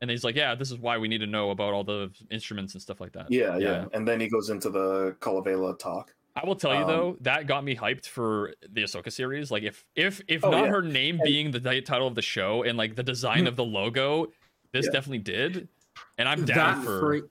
And 0.00 0.10
he's 0.10 0.24
like, 0.24 0.36
yeah, 0.36 0.54
this 0.54 0.70
is 0.70 0.78
why 0.78 0.98
we 0.98 1.08
need 1.08 1.18
to 1.18 1.26
know 1.26 1.50
about 1.50 1.72
all 1.72 1.82
the 1.84 2.10
instruments 2.30 2.74
and 2.74 2.82
stuff 2.82 3.00
like 3.00 3.12
that. 3.12 3.30
yeah 3.30 3.56
yeah, 3.56 3.58
Yeah. 3.58 3.84
and 3.94 4.06
then 4.06 4.20
he 4.20 4.28
goes 4.28 4.50
into 4.50 4.68
the 4.70 5.16
Kalevala 5.20 5.76
talk. 5.78 6.14
I 6.34 6.44
will 6.46 6.54
tell 6.56 6.74
you 6.74 6.82
Um, 6.82 6.86
though, 6.86 7.16
that 7.22 7.46
got 7.46 7.64
me 7.64 7.74
hyped 7.74 8.06
for 8.06 8.52
the 8.70 8.82
Ahsoka 8.82 9.10
series. 9.10 9.50
Like, 9.50 9.62
if 9.62 9.86
if 9.94 10.20
if 10.28 10.44
Oh, 10.44 10.50
not 10.50 10.64
yeah. 10.64 10.70
her 10.70 10.82
name 10.82 11.18
being 11.24 11.50
the 11.50 11.60
title 11.80 12.06
of 12.06 12.14
the 12.14 12.20
show 12.22 12.62
and 12.62 12.76
like 12.76 12.94
the 12.94 13.02
design 13.02 13.46
of 13.46 13.56
the 13.56 13.64
logo, 13.64 14.26
this 14.72 14.84
Yeah. 14.84 14.92
definitely 14.92 15.20
did. 15.20 15.68
And 16.18 16.28
I'm 16.28 16.44
down 16.44 16.80
that 16.80 16.84
for. 16.84 17.00
fra- 17.20 17.28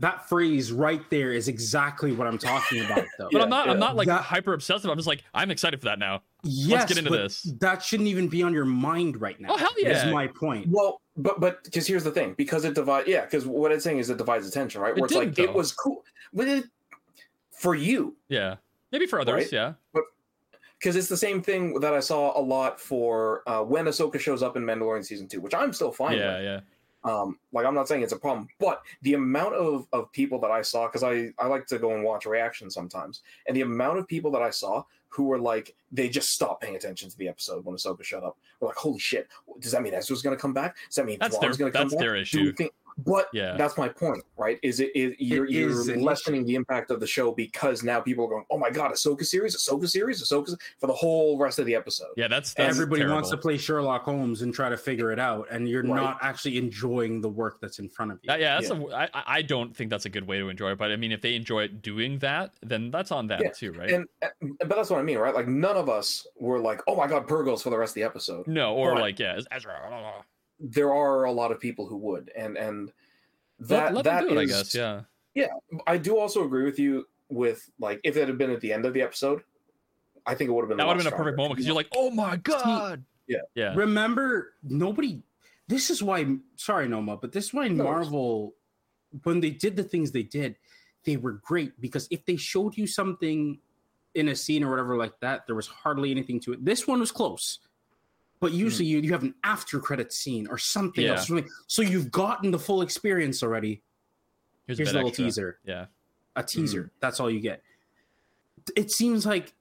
That 0.00 0.28
phrase 0.28 0.70
right 0.70 1.02
there 1.10 1.32
is 1.32 1.48
exactly 1.48 2.12
what 2.12 2.28
I'm 2.28 2.38
talking 2.38 2.84
about, 2.84 3.04
though. 3.18 3.28
But 3.32 3.38
Yeah, 3.38 3.42
I'm 3.42 3.50
not. 3.50 3.68
I'm 3.68 3.80
not 3.80 3.96
like 3.96 4.06
That- 4.06 4.22
hyper 4.22 4.52
obsessive. 4.52 4.88
I'm 4.88 4.96
just 4.96 5.08
like 5.08 5.24
I'm 5.34 5.50
excited 5.50 5.80
for 5.80 5.86
that 5.86 5.98
now. 5.98 6.22
yes, 6.44 6.84
get 6.86 6.98
into 6.98 7.10
this. 7.10 7.42
That 7.58 7.82
shouldn't 7.82 8.08
even 8.08 8.28
be 8.28 8.44
on 8.44 8.54
your 8.54 8.64
mind 8.64 9.20
right 9.20 9.40
now. 9.40 9.48
Oh, 9.50 9.56
hell 9.56 9.72
yeah. 9.78 10.06
Is 10.06 10.12
my 10.12 10.28
point. 10.28 10.68
Well, 10.68 11.00
but 11.18 11.40
but 11.40 11.64
because 11.64 11.86
here's 11.86 12.04
the 12.04 12.10
thing, 12.10 12.34
because 12.38 12.64
it 12.64 12.74
divides. 12.74 13.08
Yeah, 13.08 13.24
because 13.24 13.44
what 13.46 13.72
it's 13.72 13.84
saying 13.84 13.98
is 13.98 14.08
it 14.08 14.16
divides 14.16 14.46
attention, 14.48 14.80
right? 14.80 14.96
It 14.96 15.00
Where 15.00 15.06
it's 15.06 15.14
like 15.14 15.34
didn't, 15.34 15.50
it 15.50 15.54
was 15.54 15.72
cool, 15.72 16.04
but 16.32 16.48
it 16.48 16.64
for 17.50 17.74
you 17.74 18.16
Yeah. 18.28 18.56
Maybe 18.92 19.06
for 19.06 19.20
others. 19.20 19.34
Right? 19.34 19.52
Yeah. 19.52 19.72
because 20.78 20.96
it's 20.96 21.08
the 21.08 21.16
same 21.16 21.42
thing 21.42 21.80
that 21.80 21.92
I 21.92 22.00
saw 22.00 22.38
a 22.38 22.40
lot 22.40 22.80
for 22.80 23.42
uh, 23.46 23.62
when 23.62 23.86
Ahsoka 23.86 24.18
shows 24.18 24.42
up 24.42 24.56
in 24.56 24.62
Mandalorian 24.62 25.04
season 25.04 25.26
two, 25.28 25.40
which 25.40 25.54
I'm 25.54 25.72
still 25.72 25.92
fine 25.92 26.16
Yeah. 26.16 26.36
with. 26.36 26.44
Yeah. 26.44 26.60
Um, 27.04 27.38
like 27.52 27.64
I'm 27.64 27.74
not 27.74 27.86
saying 27.88 28.02
it's 28.02 28.12
a 28.12 28.18
problem, 28.18 28.48
but 28.58 28.82
the 29.02 29.14
amount 29.14 29.54
of, 29.54 29.86
of 29.92 30.10
people 30.12 30.40
that 30.40 30.50
I 30.50 30.62
saw, 30.62 30.86
because 30.88 31.02
I, 31.04 31.30
I 31.38 31.46
like 31.46 31.66
to 31.68 31.78
go 31.78 31.94
and 31.94 32.02
watch 32.02 32.26
reactions 32.26 32.74
sometimes, 32.74 33.22
and 33.46 33.56
the 33.56 33.62
amount 33.62 33.98
of 33.98 34.08
people 34.08 34.30
that 34.32 34.42
I 34.42 34.50
saw 34.50 34.82
who 35.10 35.24
were 35.24 35.38
like, 35.38 35.74
they 35.92 36.08
just 36.08 36.30
stopped 36.30 36.62
paying 36.62 36.76
attention 36.76 37.08
to 37.08 37.16
the 37.16 37.28
episode 37.28 37.64
when 37.64 37.74
Ahsoka 37.76 38.02
showed 38.04 38.24
up. 38.24 38.36
We're 38.60 38.68
like, 38.68 38.76
holy 38.76 38.98
shit, 38.98 39.28
does 39.60 39.72
that 39.72 39.82
mean 39.82 39.94
Ezra's 39.94 40.22
gonna 40.22 40.36
come 40.36 40.52
back? 40.52 40.76
Does 40.88 40.96
that 40.96 41.06
mean 41.06 41.18
That's 41.20 41.36
Thrawn's 41.38 41.56
their. 41.56 41.70
gonna 41.70 41.72
come 41.78 41.88
That's 41.88 41.94
back? 41.94 42.00
their 42.00 42.14
Do 42.16 42.20
issue. 42.20 42.38
you 42.40 42.52
think- 42.52 42.72
but 42.98 43.28
Yeah. 43.32 43.56
that's 43.56 43.76
my 43.78 43.88
point, 43.88 44.24
right? 44.36 44.58
Is 44.62 44.80
it 44.80 44.90
is 44.94 45.14
you're, 45.18 45.44
It 45.46 45.50
you're 45.52 45.70
is 45.70 45.88
lessening 45.88 46.44
the 46.44 46.54
impact 46.56 46.90
of 46.90 47.00
the 47.00 47.06
show 47.06 47.32
because 47.32 47.82
now 47.82 48.00
people 48.00 48.24
are 48.24 48.28
going, 48.28 48.44
oh 48.50 48.58
my 48.58 48.70
god, 48.70 48.92
Ahsoka 48.92 49.24
series, 49.24 49.56
Ahsoka 49.56 49.88
series, 49.88 50.22
Ahsoka 50.22 50.56
for 50.78 50.86
the 50.86 50.92
whole 50.92 51.38
rest 51.38 51.58
of 51.58 51.66
the 51.66 51.74
episode. 51.74 52.08
Yeah. 52.16 52.28
That's. 52.28 52.54
that's 52.54 52.74
Everybody 52.74 53.00
terrible. 53.00 53.16
wants 53.16 53.30
to 53.30 53.36
play 53.36 53.56
Sherlock 53.56 54.04
Holmes 54.04 54.42
and 54.42 54.52
try 54.52 54.68
to 54.68 54.76
figure 54.76 55.12
it 55.12 55.18
out, 55.18 55.46
and 55.50 55.68
you're 55.68 55.82
Right. 55.82 55.94
not 55.94 56.18
actually 56.22 56.58
enjoying 56.58 57.20
the 57.20 57.28
work 57.28 57.60
that's 57.60 57.78
in 57.78 57.88
front 57.88 58.12
of 58.12 58.18
you. 58.22 58.28
That- 58.28 58.40
yeah, 58.40 58.54
that's 58.60 58.70
Yeah. 58.70 58.76
a. 58.80 58.94
I, 58.94 59.04
I- 59.14 59.24
I 59.38 59.42
don't 59.42 59.74
think 59.76 59.90
that's 59.90 60.04
a 60.04 60.10
good 60.10 60.26
way 60.26 60.38
to 60.38 60.48
enjoy 60.48 60.72
it. 60.72 60.78
But 60.78 60.90
I 60.90 60.96
mean, 60.96 61.12
if 61.12 61.20
they 61.20 61.34
enjoy 61.34 61.64
it 61.64 61.82
doing 61.82 62.18
that, 62.18 62.54
then 62.62 62.90
that's 62.90 63.12
on 63.12 63.26
them 63.28 63.40
Yeah, 63.42 63.50
too, 63.50 63.72
right? 63.72 63.90
And 63.90 64.06
uh, 64.22 64.28
but 64.60 64.70
that's 64.76 64.90
what 64.90 64.98
I 64.98 65.02
mean, 65.02 65.18
right? 65.18 65.34
Like 65.34 65.46
none 65.48 65.76
of 65.76 65.88
us 65.88 66.26
were 66.36 66.58
like, 66.58 66.80
"Oh 66.88 66.96
my 66.96 67.06
god, 67.06 67.26
Purrgils" 67.28 67.62
for 67.62 67.70
the 67.70 67.78
rest 67.78 67.90
of 67.92 67.94
the 67.96 68.02
episode. 68.04 68.46
no, 68.48 68.74
or 68.74 68.92
Right. 68.92 69.00
like 69.00 69.18
yeah, 69.18 69.36
it's 69.36 69.46
Ezra. 69.50 69.78
There 70.60 70.92
are 70.92 71.24
a 71.24 71.32
lot 71.32 71.52
of 71.52 71.60
people 71.60 71.86
who 71.86 71.96
would, 71.98 72.30
and 72.36 72.56
and 72.56 72.92
that 73.60 73.86
let, 73.92 73.94
let 73.94 74.04
that 74.04 74.20
them 74.20 74.34
do 74.34 74.38
it, 74.40 74.44
is- 74.44 74.52
I 74.52 74.56
guess. 74.56 74.74
Yeah. 74.74 75.00
Yeah. 75.34 75.46
I 75.86 75.98
do 75.98 76.18
also 76.18 76.44
agree 76.44 76.64
with 76.64 76.78
you 76.78 77.06
with 77.28 77.70
like 77.78 78.00
if 78.02 78.16
it 78.16 78.26
had 78.26 78.38
been 78.38 78.50
at 78.50 78.60
the 78.60 78.72
end 78.72 78.86
of 78.86 78.94
the 78.94 79.02
episode, 79.02 79.42
I 80.26 80.34
think 80.34 80.48
it 80.48 80.52
would 80.52 80.62
have 80.62 80.68
been 80.68 80.78
That 80.78 80.84
a 80.84 80.86
would 80.88 80.96
have 80.96 81.04
been 81.04 81.12
a 81.12 81.16
perfect 81.16 81.36
moment 81.36 81.56
because 81.56 81.66
you're 81.66 81.76
like, 81.76 81.88
oh 81.94 82.10
my 82.10 82.36
god. 82.36 83.04
Yeah. 83.28 83.38
Yeah. 83.54 83.74
Remember, 83.74 84.54
nobody. 84.62 85.22
This 85.68 85.90
is 85.90 86.02
why. 86.02 86.26
Sorry, 86.56 86.88
Noma, 86.88 87.16
but 87.18 87.30
this 87.30 87.46
is 87.46 87.54
why 87.54 87.68
No, 87.68 87.84
Marvel, 87.84 88.54
when 89.22 89.40
they 89.40 89.50
did 89.50 89.76
the 89.76 89.84
things 89.84 90.10
they 90.10 90.22
did, 90.22 90.56
they 91.04 91.16
were 91.18 91.32
great 91.32 91.78
because 91.80 92.08
if 92.10 92.24
they 92.24 92.36
showed 92.36 92.76
you 92.76 92.86
something 92.86 93.58
in 94.14 94.28
a 94.28 94.34
scene 94.34 94.64
or 94.64 94.70
whatever 94.70 94.96
like 94.96 95.18
that, 95.20 95.46
there 95.46 95.54
was 95.54 95.66
hardly 95.66 96.10
anything 96.10 96.40
to 96.40 96.52
it. 96.54 96.64
This 96.64 96.86
one 96.86 97.00
was 97.00 97.12
close, 97.12 97.58
but 98.40 98.52
usually 98.52 98.86
hmm. 98.86 98.92
you, 98.92 99.00
you 99.00 99.12
have 99.12 99.22
an 99.22 99.34
after 99.44 99.78
credit 99.80 100.12
scene 100.12 100.46
or 100.48 100.58
something 100.58 101.04
Yeah. 101.04 101.16
else. 101.16 101.30
So 101.66 101.82
you've 101.82 102.10
gotten 102.10 102.50
the 102.50 102.58
full 102.58 102.82
experience 102.82 103.42
already. 103.42 103.82
Here's, 104.66 104.78
Here's 104.78 104.90
a 104.90 104.92
bit 104.92 104.96
little 104.96 105.08
extra. 105.08 105.24
teaser. 105.24 105.58
Yeah. 105.64 105.86
a 106.36 106.42
teaser. 106.42 106.82
Hmm. 106.82 106.88
That's 107.00 107.20
all 107.20 107.30
you 107.30 107.40
get. 107.40 107.62
It 108.76 108.90
seems 108.90 109.24
like 109.26 109.54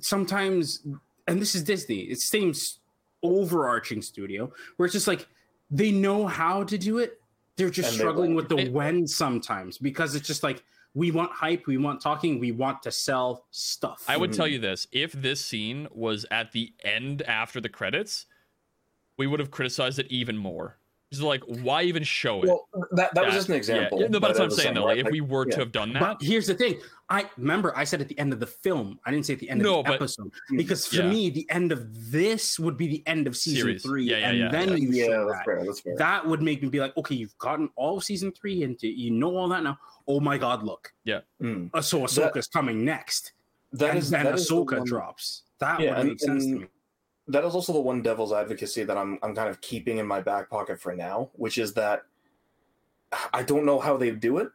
sometimes, 0.00 0.86
and 1.26 1.40
this 1.40 1.54
is 1.54 1.62
Disney. 1.62 2.00
It 2.00 2.20
seems 2.20 2.78
overarching 3.22 4.02
studio 4.02 4.52
where 4.76 4.86
it's 4.86 4.92
just 4.94 5.06
like 5.06 5.26
they 5.70 5.90
know 5.90 6.26
how 6.26 6.64
to 6.64 6.78
do 6.78 6.98
it. 6.98 7.20
They're 7.56 7.70
just 7.70 7.90
And 7.90 7.98
struggling 7.98 8.34
won't. 8.34 8.48
with 8.48 8.58
the 8.58 8.66
It- 8.66 8.72
when 8.72 9.06
sometimes 9.06 9.76
because 9.78 10.14
it's 10.14 10.26
just 10.26 10.42
like 10.42 10.62
we 10.94 11.10
want 11.10 11.30
hype, 11.32 11.66
we 11.66 11.78
want 11.78 12.00
talking, 12.00 12.40
we 12.40 12.52
want 12.52 12.82
to 12.82 12.90
sell 12.90 13.46
stuff. 13.50 14.04
I 14.08 14.16
would 14.16 14.32
tell 14.32 14.46
mm-hmm. 14.46 14.54
you 14.54 14.58
this: 14.58 14.86
if 14.92 15.12
this 15.12 15.44
scene 15.44 15.88
was 15.90 16.26
at 16.30 16.52
the 16.52 16.72
end 16.84 17.22
after 17.22 17.60
the 17.60 17.68
credits, 17.68 18.26
we 19.16 19.26
would 19.26 19.40
have 19.40 19.50
criticized 19.50 19.98
it 19.98 20.06
even 20.10 20.36
more. 20.36 20.78
It's 21.10 21.20
like, 21.20 21.42
why 21.44 21.82
even 21.82 22.04
show 22.04 22.42
it? 22.42 22.48
Well, 22.48 22.68
that 22.92 23.12
that 23.14 23.24
was 23.26 23.34
just 23.34 23.48
an 23.48 23.56
example. 23.56 24.00
Yeah, 24.00 24.06
no, 24.06 24.20
but 24.20 24.28
that's 24.28 24.38
I 24.38 24.42
what 24.44 24.52
I'm 24.52 24.56
saying 24.58 24.74
though. 24.74 24.86
right? 24.86 24.96
Like, 24.98 25.06
if 25.06 25.10
we 25.10 25.20
were 25.20 25.44
yeah. 25.48 25.54
to 25.54 25.60
have 25.60 25.72
done 25.72 25.92
that, 25.94 26.00
But 26.00 26.22
here's 26.22 26.46
the 26.46 26.54
thing. 26.54 26.78
I 27.08 27.28
remember 27.36 27.76
I 27.76 27.82
said 27.82 28.00
at 28.00 28.06
the 28.06 28.16
end 28.16 28.32
of 28.32 28.38
the 28.38 28.46
film. 28.46 29.00
I 29.04 29.10
didn't 29.10 29.26
say 29.26 29.32
at 29.32 29.40
the 29.40 29.50
end 29.50 29.60
No, 29.60 29.80
of 29.80 29.86
the 29.86 29.88
but- 29.90 29.94
episode 29.96 30.30
Mm, 30.52 30.56
because 30.58 30.86
for 30.86 30.96
yeah. 31.02 31.10
me, 31.10 31.28
the 31.30 31.44
end 31.50 31.72
of 31.72 32.12
this 32.12 32.60
would 32.60 32.76
be 32.76 32.86
the 32.86 33.02
end 33.06 33.26
of 33.26 33.36
season 33.36 33.62
Series. 33.62 33.82
three, 33.82 34.04
Yeah, 34.04 34.18
yeah, 34.18 34.28
and 34.28 34.38
yeah, 34.38 34.48
then 34.52 34.68
yeah. 34.68 34.74
you 34.76 34.88
yeah, 34.92 35.06
show 35.06 35.26
that's 35.26 35.38
that. 35.38 35.44
fair. 35.44 35.64
That's 35.64 35.80
fair. 35.80 35.96
that 35.96 36.26
would 36.28 36.42
make 36.42 36.62
me 36.62 36.68
be 36.68 36.78
like, 36.78 36.96
okay, 36.96 37.16
you've 37.16 37.36
gotten 37.38 37.68
all 37.74 37.96
of 37.96 38.04
season 38.04 38.30
three 38.30 38.62
into 38.62 38.86
you 38.86 39.10
know 39.10 39.36
all 39.36 39.48
that 39.48 39.64
now. 39.64 39.78
Oh 40.06 40.20
my 40.20 40.38
god, 40.38 40.62
look. 40.62 40.92
yeah, 41.02 41.20
Mm. 41.42 41.70
Uh, 41.74 41.80
so 41.82 42.02
Ahsoka's 42.02 42.46
coming 42.46 42.84
next. 42.84 43.32
That 43.72 43.90
and 43.90 43.98
is 43.98 44.10
then 44.10 44.26
that 44.26 44.34
is 44.36 44.46
the 44.46 44.54
Ahsoka 44.54 44.78
one- 44.78 44.86
drops. 44.86 45.42
That 45.58 45.80
Yeah, 45.80 45.90
would 45.90 45.98
and- 45.98 46.08
make 46.10 46.20
sense 46.20 46.44
and- 46.44 46.54
to 46.54 46.60
me. 46.60 46.66
That 47.32 47.44
is 47.44 47.54
also 47.54 47.72
the 47.72 47.80
one 47.80 48.02
devil's 48.02 48.32
advocacy 48.32 48.84
that 48.84 48.96
I'm 48.96 49.18
I'm 49.22 49.34
kind 49.34 49.48
of 49.48 49.60
keeping 49.60 49.98
in 49.98 50.06
my 50.06 50.20
back 50.20 50.50
pocket 50.50 50.80
for 50.80 50.94
now, 50.94 51.30
which 51.34 51.58
is 51.58 51.72
that 51.74 52.02
I 53.32 53.42
don't 53.42 53.64
know 53.64 53.78
how 53.80 53.96
they 53.96 54.10
do 54.10 54.38
it, 54.38 54.48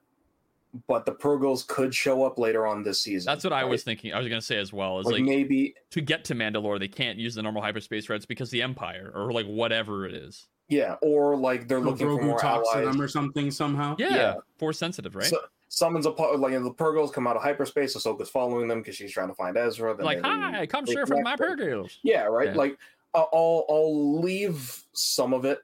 but 0.88 1.06
the 1.06 1.12
Purrgils 1.14 1.68
could 1.68 1.94
show 1.94 2.24
up 2.24 2.38
later 2.40 2.66
on 2.66 2.84
this 2.84 3.02
season. 3.02 3.30
that's 3.32 3.44
what 3.44 3.54
I 3.54 3.64
was 3.66 3.84
thinking. 3.84 4.14
I 4.14 4.20
was 4.20 4.28
gonna 4.28 4.42
say 4.42 4.58
as 4.58 4.72
well. 4.74 5.00
Is 5.00 5.06
Like, 5.06 5.16
like, 5.16 5.24
maybe, 5.24 5.76
to 5.92 6.02
get 6.02 6.24
to 6.26 6.36
Mandalore, 6.36 6.80
they 6.80 6.88
can't 6.88 7.18
use 7.18 7.36
the 7.36 7.44
normal 7.44 7.62
hyperspace 7.62 8.06
threads 8.06 8.26
because 8.26 8.50
the 8.52 8.62
Empire 8.62 9.12
or 9.14 9.32
like 9.34 9.46
whatever 9.46 10.06
it 10.06 10.14
is. 10.14 10.48
yeah, 10.70 10.96
or 11.02 11.36
like 11.38 11.68
they're 11.68 11.80
So 11.80 11.86
looking 11.90 12.08
for 12.08 12.18
Grogu 12.18 12.24
more 12.26 12.40
talks 12.40 12.72
to 12.74 12.82
them 12.82 13.00
or 13.02 13.08
something 13.08 13.52
somehow. 13.52 13.96
Yeah, 14.00 14.16
Yeah. 14.16 14.34
force 14.58 14.80
sensitive, 14.80 15.16
right? 15.16 15.26
So, 15.26 15.40
summons 15.76 16.06
a 16.06 16.10
like 16.10 16.54
the 16.54 16.72
Purrgils 16.72 17.12
come 17.12 17.28
out 17.28 17.36
of 17.36 17.42
hyperspace. 17.44 17.98
Ahsoka's 17.98 18.30
following 18.30 18.70
them 18.70 18.80
because 18.80 18.96
she's 18.96 19.12
trying 19.12 19.28
to 19.28 19.34
find 19.34 19.58
Ezra. 19.58 19.94
then 19.94 20.06
like, 20.06 20.22
hi, 20.24 20.66
come 20.66 20.86
share 20.86 21.06
from 21.06 21.22
my. 21.22 21.36
Purrgils. 21.36 21.98
Yeah, 22.02 22.24
right. 22.24 22.48
Yeah. 22.48 22.54
Like 22.56 22.78
I'll- 23.14 23.66
I'll 23.70 24.22
leave 24.22 24.84
some 24.94 25.34
of 25.34 25.44
it, 25.44 25.60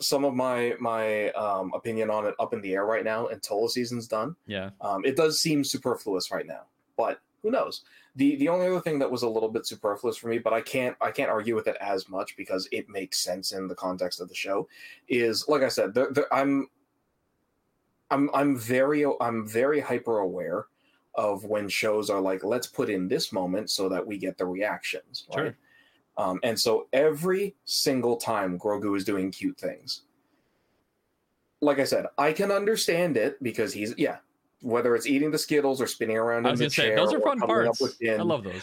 some 0.00 0.24
of 0.24 0.34
my 0.34 0.74
my 0.78 1.30
um, 1.30 1.72
opinion 1.74 2.08
on 2.08 2.24
it 2.26 2.34
up 2.38 2.54
in 2.54 2.60
the 2.60 2.74
air 2.74 2.84
right 2.86 3.04
now 3.04 3.26
until 3.26 3.62
the 3.62 3.68
season's 3.68 4.06
done. 4.06 4.36
Yeah, 4.46 4.70
Um, 4.80 5.04
it 5.04 5.16
does 5.16 5.40
seem 5.40 5.64
superfluous 5.64 6.30
right 6.30 6.46
now, 6.46 6.62
but 6.96 7.18
who 7.42 7.50
knows? 7.50 7.82
The 8.14 8.36
the 8.36 8.48
only 8.48 8.68
other 8.68 8.80
thing 8.80 9.00
that 9.00 9.10
was 9.10 9.22
a 9.22 9.28
little 9.28 9.48
bit 9.48 9.66
superfluous 9.66 10.16
for 10.16 10.28
me, 10.28 10.38
but 10.38 10.52
I 10.52 10.60
can't 10.60 10.96
I 11.00 11.10
can't 11.10 11.30
argue 11.30 11.56
with 11.56 11.66
it 11.66 11.76
as 11.80 12.08
much 12.08 12.36
because 12.36 12.68
it 12.70 12.88
makes 12.88 13.18
sense 13.20 13.50
in 13.52 13.66
the 13.66 13.74
context 13.74 14.20
of 14.20 14.28
the 14.28 14.34
show, 14.36 14.68
is 15.08 15.46
like 15.48 15.62
I 15.62 15.68
said, 15.68 15.94
I'm 16.30 16.68
I'm 18.10 18.30
I'm 18.34 18.56
very 18.56 19.04
I'm 19.20 19.46
very 19.46 19.80
hyper 19.80 20.18
aware 20.18 20.66
of 21.14 21.44
when 21.44 21.68
shows 21.68 22.10
are 22.10 22.20
like 22.20 22.44
let's 22.44 22.66
put 22.66 22.90
in 22.90 23.08
this 23.08 23.32
moment 23.32 23.70
so 23.70 23.88
that 23.88 24.06
we 24.06 24.18
get 24.18 24.36
the 24.38 24.46
reactions, 24.46 25.26
right? 25.34 25.46
Sure. 25.46 25.56
Um, 26.18 26.40
and 26.42 26.58
so 26.58 26.88
every 26.92 27.54
single 27.64 28.16
time 28.16 28.58
Grogu 28.58 28.96
is 28.96 29.04
doing 29.04 29.30
cute 29.30 29.58
things, 29.58 30.02
like 31.60 31.78
I 31.78 31.84
said, 31.84 32.06
I 32.16 32.32
can 32.32 32.50
understand 32.50 33.16
it 33.16 33.42
because 33.42 33.72
he's 33.72 33.94
yeah. 33.98 34.18
Whether 34.62 34.94
it's 34.94 35.06
eating 35.06 35.30
the 35.30 35.38
Skittles 35.38 35.80
or 35.80 35.86
spinning 35.86 36.16
around 36.16 36.46
I 36.46 36.50
in 36.50 36.56
the 36.56 36.64
gonna 36.64 36.70
say 36.70 36.86
chair, 36.88 36.96
those 36.96 37.12
are 37.12 37.20
fun 37.20 37.38
coming 37.38 37.68
up 37.68 37.76
parts. 37.78 37.80
with 37.80 37.96
I 38.08 38.14
love 38.22 38.42
those. 38.42 38.62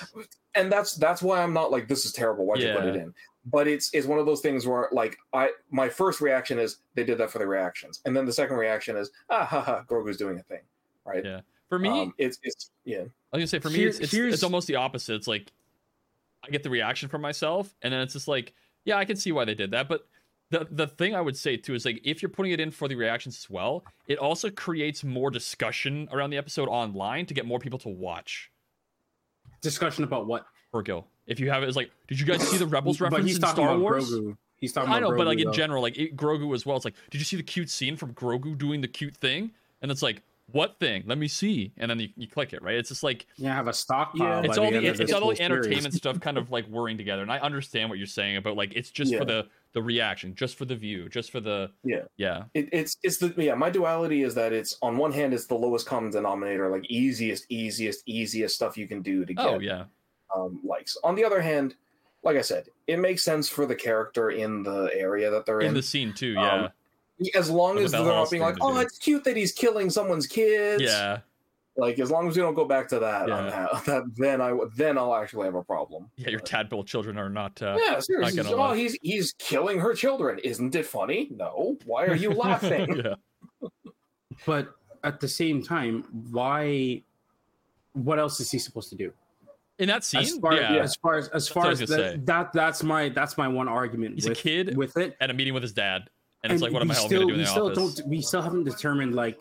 and 0.56 0.72
that's 0.72 0.96
that's 0.96 1.22
why 1.22 1.42
I'm 1.42 1.54
not 1.54 1.72
like 1.72 1.88
this 1.88 2.06
is 2.06 2.12
terrible. 2.12 2.46
Why'd 2.46 2.62
you 2.62 2.74
put 2.74 2.86
it 2.86 2.96
in? 2.96 3.14
But 3.46 3.68
it's 3.68 3.94
it's 3.94 4.08
one 4.08 4.20
of 4.20 4.26
those 4.26 4.42
things 4.42 4.66
where 4.66 4.90
like 4.92 5.18
I 5.34 5.52
my 5.70 5.90
first 5.90 6.20
reaction 6.22 6.58
is 6.60 6.78
they 6.96 7.04
did 7.04 7.18
that 7.20 7.30
for 7.30 7.40
the 7.40 7.48
reactions, 7.48 8.02
and 8.06 8.16
then 8.16 8.26
the 8.26 8.34
second 8.34 8.58
reaction 8.58 8.98
is 8.98 9.12
ah 9.30 9.46
ha 9.46 9.62
ha 9.62 9.84
Grogu's 9.88 10.18
doing 10.18 10.40
a 10.40 10.44
thing, 10.44 10.62
right? 11.06 11.24
Yeah. 11.24 11.42
For 11.70 11.78
me, 11.78 11.90
um, 11.90 12.14
it's 12.18 12.40
it's 12.42 12.72
yeah 12.86 13.00
I 13.00 13.02
was 13.02 13.10
gonna 13.34 13.48
say 13.48 13.60
for 13.60 13.70
me, 13.70 13.76
Here- 13.76 13.90
it's, 13.90 14.00
it's, 14.00 14.14
it's 14.14 14.44
almost 14.44 14.68
the 14.68 14.76
opposite. 14.76 15.16
It's 15.16 15.28
like 15.28 15.52
I 16.44 16.50
get 16.50 16.64
the 16.64 16.70
reaction 16.70 17.10
from 17.10 17.22
myself, 17.22 17.74
and 17.82 17.94
then 17.94 18.02
it's 18.02 18.14
just 18.14 18.28
like, 18.28 18.54
yeah, 18.86 18.98
I 18.98 19.06
can 19.06 19.16
see 19.16 19.32
why 19.32 19.46
they 19.46 19.56
did 19.56 19.72
that. 19.72 19.88
But 19.88 20.08
the 20.50 20.68
the 20.70 20.88
thing 20.88 21.16
I 21.16 21.22
would 21.22 21.36
say 21.38 21.58
too 21.58 21.74
is 21.74 21.86
like 21.86 22.00
if 22.04 22.22
you're 22.22 22.30
putting 22.30 22.52
it 22.52 22.60
in 22.60 22.72
for 22.72 22.88
the 22.88 22.96
reactions 22.96 23.38
as 23.38 23.50
well, 23.50 23.84
it 24.08 24.18
also 24.18 24.50
creates 24.50 25.04
more 25.04 25.32
discussion 25.32 26.08
around 26.12 26.30
the 26.30 26.38
episode 26.38 26.68
online 26.70 27.26
to 27.28 27.34
get 27.34 27.46
more 27.46 27.60
people 27.60 27.80
to 27.80 27.90
watch. 27.90 28.52
Discussion 29.62 30.04
about 30.04 30.28
what? 30.28 30.46
Purrgil, 30.74 31.06
if 31.28 31.40
you 31.40 31.50
have 31.50 31.64
it, 31.64 31.68
it's 31.68 31.78
like, 31.78 31.92
did 32.08 32.20
you 32.20 32.26
guys 32.26 32.42
see 32.48 32.58
the 32.58 32.66
Rebels 32.76 32.98
but 32.98 33.06
reference 33.06 33.28
he's 33.28 33.36
in 33.38 33.42
talking 33.42 33.56
Star 33.64 33.70
about 33.70 33.80
Wars? 33.82 34.12
Grogu. 34.12 34.38
He's 34.58 34.74
talking 34.74 34.92
I 34.92 34.98
about 34.98 35.12
know, 35.12 35.18
but 35.18 35.28
like 35.28 35.38
Grogu, 35.38 35.42
in 35.42 35.48
though. 35.48 35.54
general, 35.54 35.82
like 35.84 35.98
it, 35.98 36.16
Grogu 36.18 36.54
as 36.54 36.66
well. 36.66 36.76
It's 36.76 36.86
like, 36.86 36.96
did 37.12 37.20
you 37.20 37.26
see 37.26 37.36
the 37.38 37.44
cute 37.44 37.70
scene 37.70 37.96
from 37.96 38.14
Grogu 38.14 38.58
doing 38.58 38.82
the 38.82 38.88
cute 38.88 39.16
thing? 39.16 39.52
And 39.82 39.92
it's 39.92 40.02
like, 40.02 40.22
what 40.52 40.80
thing? 40.80 41.04
Let 41.06 41.18
me 41.18 41.28
see. 41.28 41.72
And 41.78 41.90
then 41.90 42.00
you, 42.00 42.10
you 42.18 42.28
click 42.28 42.54
it, 42.54 42.62
right? 42.62 42.76
It's 42.76 42.90
just 42.90 43.04
like 43.04 43.28
Yeah, 43.38 43.54
have 43.56 43.68
a 43.68 43.74
stockpile. 43.74 44.44
Yeah. 44.44 44.50
it's 44.50 44.58
all 44.58 44.72
the 44.72 44.80
the 44.80 44.88
end 44.88 45.00
it's, 45.00 45.14
all 45.14 45.30
the 45.34 45.42
entertainment 45.42 45.94
stuff 45.94 46.20
kind 46.20 46.38
of 46.38 46.52
like 46.52 46.66
whirring 46.68 46.98
together. 46.98 47.22
And 47.22 47.32
I 47.32 47.40
understand 47.40 47.90
what 47.90 47.98
you're 47.98 48.08
saying 48.08 48.38
about 48.38 48.58
like 48.58 48.74
it's 48.76 48.90
just 48.92 49.12
Yeah. 49.12 49.20
for 49.20 49.26
the 49.26 49.48
the 49.74 49.82
reaction, 49.82 50.36
just 50.36 50.56
for 50.56 50.66
the 50.66 50.76
view, 50.76 51.10
just 51.10 51.32
for 51.32 51.40
the 51.40 51.72
Yeah. 51.84 52.04
yeah 52.18 52.44
it, 52.54 52.70
it's 52.72 52.98
it's 53.04 53.18
the 53.18 53.34
yeah 53.38 53.56
my 53.56 53.70
duality 53.70 54.24
is 54.24 54.36
that 54.36 54.54
it's 54.54 54.78
on 54.82 54.98
one 54.98 55.12
hand 55.12 55.34
it's 55.34 55.48
the 55.48 55.56
lowest 55.56 55.86
common 55.88 56.12
denominator 56.12 56.70
like 56.70 56.86
easiest 56.90 57.46
easiest 57.50 58.04
easiest 58.06 58.56
stuff 58.56 58.78
you 58.78 58.88
can 58.88 59.02
do 59.02 59.26
to 59.26 59.34
get 59.34 59.46
oh 59.46 59.60
yeah 59.60 59.86
um, 60.36 60.60
likes. 60.64 60.98
On 61.04 61.16
the 61.16 61.24
other 61.24 61.42
hand, 61.42 61.76
like 62.24 62.38
I 62.38 62.42
said, 62.42 62.70
it 62.88 62.98
makes 63.00 63.24
sense 63.24 63.50
for 63.50 63.66
the 63.66 63.76
character 63.76 64.32
in 64.32 64.64
the 64.64 64.90
area 64.94 65.30
that 65.30 65.46
they're 65.46 65.62
in. 65.62 65.70
in 65.70 65.74
the 65.74 65.84
scene 65.84 66.14
too. 66.14 66.34
Yeah, 66.34 66.64
Um, 66.66 66.70
as 67.36 67.50
long 67.50 67.78
as 67.78 67.92
the 67.92 67.98
they're 68.04 68.08
not 68.08 68.32
being 68.32 68.42
like, 68.42 68.58
"Oh, 68.62 68.74
do?" 68.74 68.80
it's 68.80 68.98
cute 68.98 69.24
that 69.26 69.36
he's 69.38 69.52
killing 69.52 69.90
someone's 69.90 70.28
kids." 70.28 70.82
Yeah, 70.82 71.20
Like 71.76 71.98
as 72.00 72.12
long 72.12 72.28
as 72.28 72.36
you 72.36 72.44
don't 72.44 72.54
go 72.54 72.66
back 72.66 72.88
to 72.90 73.00
that, 73.00 73.28
Yeah. 73.28 73.34
on 73.36 73.50
that, 73.50 73.86
that 73.86 74.04
then 74.16 74.42
I 74.42 74.50
w- 74.50 74.70
then 74.76 74.98
I'll 74.98 75.16
actually 75.16 75.46
have 75.46 75.56
a 75.56 75.64
problem. 75.64 76.10
yeah. 76.18 76.30
Your 76.30 76.40
tadpole 76.40 76.84
children 76.84 77.18
are 77.18 77.30
not. 77.30 77.60
Uh, 77.62 77.78
yeah, 77.82 78.00
seriously. 78.00 78.44
gonna 78.44 78.56
Oh, 78.56 78.74
he's 78.74 78.96
he's 79.02 79.34
killing 79.40 79.80
her 79.80 79.94
children. 79.96 80.38
Isn't 80.40 80.76
it 80.76 80.86
funny? 80.86 81.30
No. 81.32 81.78
Why 81.86 82.06
are 82.06 82.16
you 82.16 82.30
laughing? 82.34 83.02
yeah. 83.04 83.70
But 84.46 84.70
at 85.04 85.20
the 85.20 85.28
same 85.28 85.64
time, 85.64 86.04
why? 86.32 87.02
What 87.94 88.20
else 88.20 88.40
is 88.40 88.50
he 88.52 88.60
supposed 88.60 88.90
to 88.90 88.96
do? 88.96 89.12
In 89.80 89.88
that 89.88 90.04
scene, 90.04 90.22
As 90.22 90.38
far, 90.38 90.54
yeah, 90.54 90.74
as 90.76 90.96
far 90.96 91.16
as 91.16 91.28
as 91.30 91.48
far 91.48 91.70
as 91.72 91.80
gonna 91.82 92.12
that, 92.12 92.26
that 92.28 92.54
that's 92.54 92.84
my 92.84 93.10
that's 93.10 93.38
my 93.38 93.48
one 93.48 93.68
argument. 93.68 94.16
He's 94.16 94.28
a 94.28 94.36
kid 94.36 94.78
with 94.78 94.96
it. 94.98 95.16
at 95.20 95.30
a 95.32 95.34
meeting 95.34 95.54
with 95.56 95.64
his 95.64 95.74
dad, 95.74 96.04
and, 96.44 96.54
it's 96.54 96.62
like, 96.62 96.72
what 96.72 96.84
am 96.84 96.92
I 96.92 96.94
hell 96.94 97.06
still, 97.08 97.22
gonna 97.22 97.28
do 97.30 97.34
in 97.34 97.40
we 97.40 97.44
the 97.46 97.50
still 97.50 97.66
office? 97.72 97.96
don't 97.96 98.08
we 98.08 98.22
still 98.22 98.42
haven't 98.44 98.66
determined 98.66 99.16
like 99.16 99.38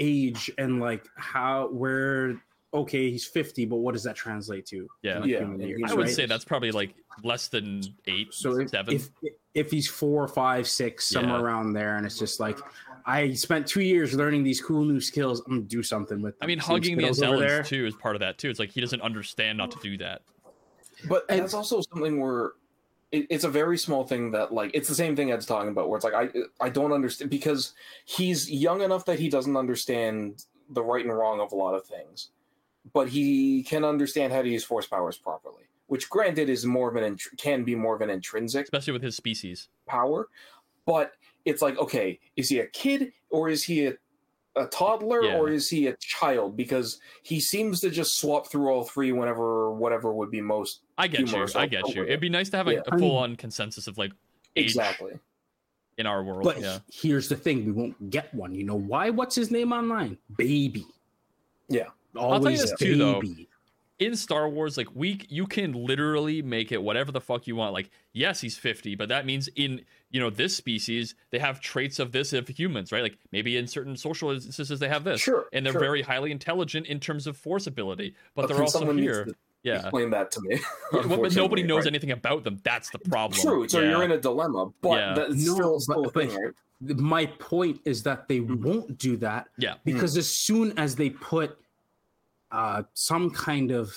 age 0.00 0.50
and 0.58 0.80
like 0.80 1.06
how 1.16 1.68
where 1.68 2.40
okay 2.72 3.10
he's 3.10 3.26
50 3.26 3.66
but 3.66 3.76
what 3.76 3.92
does 3.92 4.02
that 4.04 4.16
translate 4.16 4.64
to 4.66 4.88
Yeah. 5.02 5.18
like, 5.20 5.28
Yeah, 5.28 5.54
years, 5.56 5.82
I 5.86 5.94
would 5.94 6.06
right? 6.06 6.14
say 6.14 6.26
that's 6.26 6.44
probably 6.44 6.70
like 6.72 6.94
less 7.22 7.48
than 7.48 7.82
eight, 8.06 8.32
so 8.32 8.58
if, 8.58 8.70
seven. 8.70 8.94
if 8.94 9.10
if 9.54 9.70
he's 9.70 9.88
four 9.88 10.26
five 10.28 10.66
six 10.68 11.06
somewhere 11.08 11.38
Yeah. 11.38 11.44
around 11.44 11.72
there 11.74 11.96
and 11.96 12.06
it's 12.06 12.18
just 12.18 12.38
like 12.40 12.58
i 13.06 13.32
spent 13.32 13.66
two 13.66 13.80
years 13.82 14.14
learning 14.14 14.42
these 14.44 14.60
cool 14.60 14.84
new 14.84 15.00
skills 15.00 15.42
i'm 15.46 15.56
gonna 15.56 15.62
do 15.62 15.82
something 15.82 16.22
with 16.22 16.34
I 16.40 16.46
mean, 16.46 16.58
hugging 16.60 16.96
the 16.96 17.02
skills 17.12 17.22
over 17.22 17.38
there. 17.38 17.62
Anzellans 17.62 17.66
too 17.66 17.86
is 17.86 17.94
part 17.96 18.14
of 18.16 18.20
that 18.20 18.38
too. 18.38 18.48
It's 18.50 18.58
like 18.60 18.70
he 18.70 18.80
doesn't 18.80 19.00
understand 19.02 19.58
not 19.58 19.70
to 19.72 19.78
do 19.82 19.98
that. 19.98 20.22
But 21.08 21.24
And- 21.28 21.40
that's 21.40 21.54
also 21.54 21.80
something 21.92 22.20
where 22.20 22.52
it, 23.12 23.26
it's 23.30 23.44
a 23.44 23.48
very 23.48 23.78
small 23.78 24.04
thing 24.04 24.30
that 24.32 24.52
like 24.52 24.70
it's 24.74 24.88
the 24.88 24.94
same 24.94 25.16
thing 25.16 25.32
Ed's 25.32 25.46
talking 25.46 25.70
about 25.70 25.88
where 25.88 25.96
it's 25.96 26.04
like 26.04 26.14
I 26.14 26.28
I 26.60 26.68
don't 26.68 26.92
understand 26.92 27.30
because 27.30 27.72
he's 28.04 28.50
young 28.50 28.82
enough 28.82 29.04
that 29.06 29.18
he 29.18 29.28
doesn't 29.28 29.56
understand 29.56 30.44
the 30.68 30.82
right 30.82 31.04
and 31.04 31.16
wrong 31.16 31.40
of 31.40 31.52
a 31.52 31.56
lot 31.56 31.74
of 31.74 31.84
things, 31.84 32.28
but 32.92 33.08
he 33.08 33.62
can 33.64 33.84
understand 33.84 34.32
how 34.32 34.42
to 34.42 34.48
use 34.48 34.64
force 34.64 34.86
powers 34.86 35.16
properly. 35.18 35.64
Which, 35.88 36.08
granted, 36.08 36.48
is 36.48 36.64
more 36.64 36.88
of 36.88 36.94
an 36.94 37.02
int- 37.02 37.36
can 37.36 37.64
be 37.64 37.74
more 37.74 37.96
of 37.96 38.00
an 38.00 38.10
intrinsic 38.10 38.64
especially 38.64 38.92
with 38.92 39.02
his 39.02 39.16
species. 39.16 39.68
power, 39.86 40.28
but 40.86 41.12
it's 41.44 41.62
like 41.62 41.78
okay, 41.78 42.20
is 42.36 42.48
he 42.48 42.60
a 42.60 42.66
kid 42.66 43.12
or 43.30 43.48
is 43.48 43.64
he 43.64 43.86
a 43.86 43.94
a 44.60 44.66
toddler 44.66 45.24
Yeah. 45.24 45.38
or 45.38 45.48
is 45.50 45.68
he 45.68 45.86
a 45.88 45.96
child? 46.00 46.56
Because 46.56 47.00
he 47.22 47.40
seems 47.40 47.80
to 47.80 47.90
just 47.90 48.18
swap 48.18 48.50
through 48.50 48.68
all 48.70 48.84
three 48.84 49.12
whenever 49.12 49.72
whatever 49.72 50.12
would 50.12 50.30
be 50.30 50.40
most 50.40 50.80
I 50.98 51.08
get 51.08 51.20
you. 51.20 51.26
humorous 51.26 51.56
I 51.56 51.66
get 51.66 51.88
you. 51.94 52.02
It'd 52.04 52.20
be 52.20 52.28
nice 52.28 52.50
to 52.50 52.56
have 52.58 52.68
a, 52.68 52.74
Yeah. 52.74 52.80
a 52.86 52.98
full 52.98 53.16
on 53.16 53.36
consensus 53.36 53.86
of 53.86 53.98
like 53.98 54.12
age 54.56 54.66
exactly. 54.66 55.12
in 55.98 56.06
our 56.06 56.22
world. 56.22 56.44
but 56.44 56.60
yeah. 56.60 56.78
here's 56.92 57.28
the 57.28 57.36
thing 57.36 57.64
we 57.66 57.72
won't 57.72 58.10
get 58.10 58.32
one 58.34 58.54
you 58.54 58.64
know 58.64 58.74
why 58.78 59.10
what's 59.10 59.34
his 59.34 59.50
name 59.50 59.72
online 59.72 60.16
baby 60.36 60.84
Yeah. 61.68 61.84
tell 61.84 61.92
you 62.14 62.20
always 62.20 62.72
baby. 62.78 62.92
too, 62.92 62.98
though. 62.98 63.22
Baby 64.00 64.10
in 64.10 64.16
Star 64.16 64.48
Wars, 64.48 64.76
like 64.76 64.88
we, 64.94 65.20
you 65.28 65.46
can 65.46 65.72
literally 65.72 66.42
make 66.42 66.72
it 66.72 66.82
whatever 66.82 67.12
the 67.12 67.20
fuck 67.20 67.46
you 67.46 67.56
want. 67.56 67.72
Like, 67.72 67.90
yes, 68.12 68.40
he's 68.40 68.56
fifty, 68.56 68.94
but 68.94 69.08
that 69.08 69.26
means 69.26 69.48
in 69.56 69.82
you 70.10 70.20
know 70.20 70.30
this 70.30 70.56
species 70.56 71.14
they 71.30 71.38
have 71.38 71.60
traits 71.60 71.98
of 71.98 72.12
this 72.12 72.32
of 72.32 72.48
humans, 72.48 72.92
right? 72.92 73.02
Like 73.02 73.18
maybe 73.32 73.56
in 73.56 73.66
certain 73.66 73.96
social 73.96 74.30
instances 74.30 74.78
they 74.80 74.88
have 74.88 75.04
this, 75.04 75.20
Sure, 75.20 75.46
and 75.52 75.64
they're 75.64 75.72
sure. 75.72 75.80
very 75.80 76.02
highly 76.02 76.30
intelligent 76.30 76.86
in 76.86 76.98
terms 77.00 77.26
of 77.26 77.36
force 77.36 77.66
ability, 77.66 78.14
but, 78.34 78.42
But 78.42 78.48
they're 78.48 78.62
also 78.62 78.92
here. 78.92 79.26
to 79.26 79.34
Yeah, 79.62 79.80
Explain 79.80 80.10
that 80.10 80.30
to 80.32 80.40
me. 80.40 80.54
Yeah, 80.92 81.02
but- 81.06 81.20
but 81.22 81.36
nobody 81.36 81.62
knows 81.62 81.80
right? 81.84 81.88
anything 81.88 82.10
about 82.12 82.44
them. 82.44 82.58
That's 82.64 82.88
the 82.90 82.98
problem. 82.98 83.38
True. 83.40 83.68
So 83.68 83.80
Yeah. 83.80 83.90
you're 83.90 84.02
in 84.04 84.10
a 84.12 84.18
dilemma, 84.18 84.72
but 84.80 84.96
Yeah. 84.98 85.14
that's 85.14 85.34
No, 85.46 85.54
still, 85.54 85.72
but- 85.74 85.80
still 85.82 86.02
but- 86.04 86.14
thing, 86.14 86.30
right? 86.34 86.54
my 86.98 87.26
point 87.26 87.78
is 87.84 88.02
that 88.04 88.26
they 88.26 88.40
Mhm. 88.40 88.62
won't 88.62 88.96
do 88.96 89.18
that 89.18 89.48
Yeah. 89.58 89.74
because 89.84 90.16
as 90.16 90.26
soon 90.34 90.72
as 90.78 90.96
they 90.96 91.10
put 91.10 91.58
uh, 92.52 92.82
some 92.94 93.30
kind 93.30 93.70
of 93.70 93.94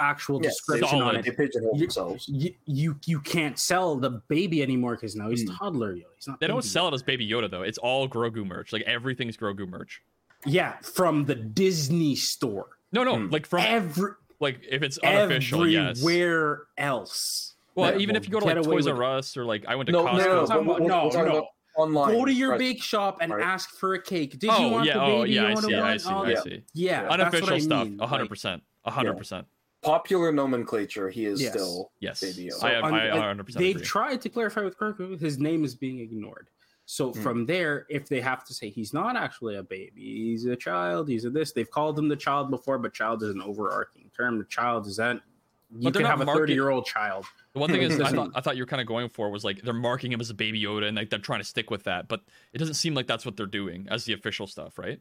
actual 0.00 0.40
Yes, 0.42 0.54
description 0.54 1.00
on 1.00 1.10
solid. 1.12 1.24
they 1.24 1.30
it, 1.30 1.36
pigeonhole 1.36 1.72
You- 1.74 1.80
themselves. 1.80 2.28
you, 2.28 2.54
you 2.66 2.96
you 3.06 3.20
can't 3.20 3.58
sell 3.58 3.96
the 3.96 4.10
baby 4.28 4.62
anymore 4.62 4.94
because 4.94 5.16
now 5.16 5.28
he's 5.28 5.44
Mm. 5.48 5.58
toddler. 5.58 5.94
Yo. 5.96 6.04
He's 6.14 6.28
not. 6.28 6.38
They 6.40 6.46
don't 6.46 6.58
baby. 6.58 6.68
sell 6.68 6.88
it 6.88 6.94
as 6.94 7.02
Baby 7.02 7.28
Yoda 7.28 7.50
though. 7.50 7.62
It's 7.62 7.78
all 7.78 8.08
Grogu 8.08 8.46
merch. 8.46 8.72
Like 8.72 8.82
everything's 8.82 9.36
Grogu 9.36 9.68
merch. 9.68 10.00
Yeah, 10.46 10.74
from 10.82 11.24
the 11.24 11.34
Disney 11.34 12.14
store. 12.14 12.66
No, 12.92 13.02
no, 13.02 13.16
Hmm. 13.16 13.28
like 13.30 13.44
from 13.46 13.60
Every 13.60 14.12
like 14.40 14.60
if 14.70 14.82
it's 14.84 14.98
unofficial, 14.98 15.66
yes. 15.68 15.98
everywhere 15.98 16.62
else. 16.76 17.54
Well, 17.74 17.90
that 17.92 18.00
even 18.00 18.14
if 18.16 18.24
you 18.24 18.30
go 18.30 18.38
to 18.40 18.46
get 18.46 18.56
like 18.56 18.64
Toys 18.64 18.86
with 18.86 18.94
R 18.96 19.02
Us 19.18 19.36
or 19.36 19.44
like 19.44 19.66
I 19.66 19.74
went 19.74 19.86
to 19.88 19.92
No, 19.92 20.04
Costco. 20.04 20.12
no, 20.18 20.18
no, 20.18 20.46
Talking 20.46 20.66
no, 20.66 20.72
about- 20.72 20.80
we're- 20.80 20.86
no, 20.88 21.10
we're 21.12 21.28
no. 21.28 21.48
About 21.78 21.88
online. 21.88 22.14
Go 22.18 22.24
to 22.24 22.32
your 22.32 22.50
right? 22.50 22.58
bake 22.58 22.82
shop 22.82 23.18
and 23.20 23.32
Right. 23.32 23.44
ask 23.44 23.70
for 23.70 23.94
a 23.94 24.02
cake. 24.02 24.38
Did 24.38 24.50
oh 24.50 24.66
you 24.66 24.72
want 24.72 24.86
yeah, 24.86 24.94
the 24.94 25.00
oh 25.02 25.22
baby 25.22 25.32
yeah, 25.34 25.46
I 25.46 25.52
Yoda 25.52 25.66
see, 25.66 25.74
I 25.74 25.96
see, 25.96 26.08
Oh, 26.10 26.18
I 26.24 26.30
yeah. 26.30 26.40
see. 26.40 26.62
Yeah, 26.74 27.00
that's 27.02 27.10
what 27.10 27.20
Unofficial 27.20 27.54
I 27.54 27.58
stuff, 27.58 27.88
mean. 27.88 27.98
hundred 27.98 28.28
percent, 28.28 28.62
hundred 28.86 29.16
percent. 29.18 29.46
popular 29.82 30.32
nomenclature. 30.32 31.08
He 31.08 31.24
is 31.26 31.40
Yes. 31.40 31.52
still 31.52 31.92
Yes, 32.00 32.20
Baby 32.20 32.50
Yoda. 32.50 32.64
I 32.64 32.70
have, 32.72 32.84
un- 32.84 32.94
I 32.94 33.08
uh, 33.10 33.16
100 33.16 33.44
percent 33.46 33.60
They've 33.64 33.76
agree. 33.76 33.86
tried 33.86 34.20
to 34.22 34.28
clarify 34.28 34.62
with 34.62 34.76
Grogu, 34.78 35.18
his 35.20 35.38
name 35.38 35.64
is 35.64 35.74
being 35.74 36.00
ignored. 36.00 36.50
So 36.86 37.12
Hmm. 37.12 37.20
from 37.20 37.46
there, 37.46 37.86
if 37.90 38.08
they 38.08 38.20
have 38.20 38.44
to 38.46 38.54
say 38.54 38.70
he's 38.70 38.94
not 38.94 39.14
actually 39.14 39.56
a 39.56 39.62
baby, 39.62 40.00
he's 40.30 40.46
a 40.46 40.56
child, 40.56 41.06
he's 41.08 41.26
a 41.26 41.30
this, 41.30 41.52
they've 41.52 41.70
called 41.70 41.98
him 41.98 42.08
the 42.08 42.16
child 42.16 42.50
before, 42.50 42.78
but 42.78 42.94
child 42.94 43.22
is 43.22 43.30
an 43.34 43.42
overarching 43.42 44.10
term. 44.16 44.38
The 44.38 44.44
child 44.46 44.86
is 44.86 44.96
that 44.96 45.20
you 45.70 45.82
But 45.84 45.92
they're 45.92 46.00
can 46.00 46.02
not 46.02 46.10
have 46.10 46.20
a 46.22 46.24
market- 46.24 46.40
30 46.40 46.52
year 46.54 46.70
old 46.70 46.86
child. 46.86 47.26
The 47.52 47.60
one 47.60 47.70
thing 47.70 47.82
is, 47.82 48.00
I 48.00 48.10
thought, 48.10 48.30
I 48.34 48.40
thought 48.40 48.56
you 48.56 48.62
were 48.62 48.66
kind 48.66 48.80
of 48.80 48.86
going 48.88 49.08
for 49.10 49.30
was 49.30 49.44
like 49.44 49.62
they're 49.62 49.74
marking 49.74 50.10
him 50.12 50.20
as 50.20 50.30
a 50.30 50.34
Baby 50.34 50.62
Yoda, 50.62 50.86
and 50.88 50.96
like 50.96 51.10
they're 51.10 51.18
trying 51.18 51.40
to 51.40 51.44
stick 51.44 51.70
with 51.70 51.84
that, 51.84 52.08
but 52.08 52.22
it 52.52 52.58
doesn't 52.58 52.74
seem 52.74 52.94
like 52.94 53.06
that's 53.06 53.26
what 53.26 53.36
they're 53.36 53.46
doing 53.46 53.86
as 53.90 54.04
the 54.04 54.12
official 54.14 54.46
stuff, 54.46 54.78
right? 54.78 55.00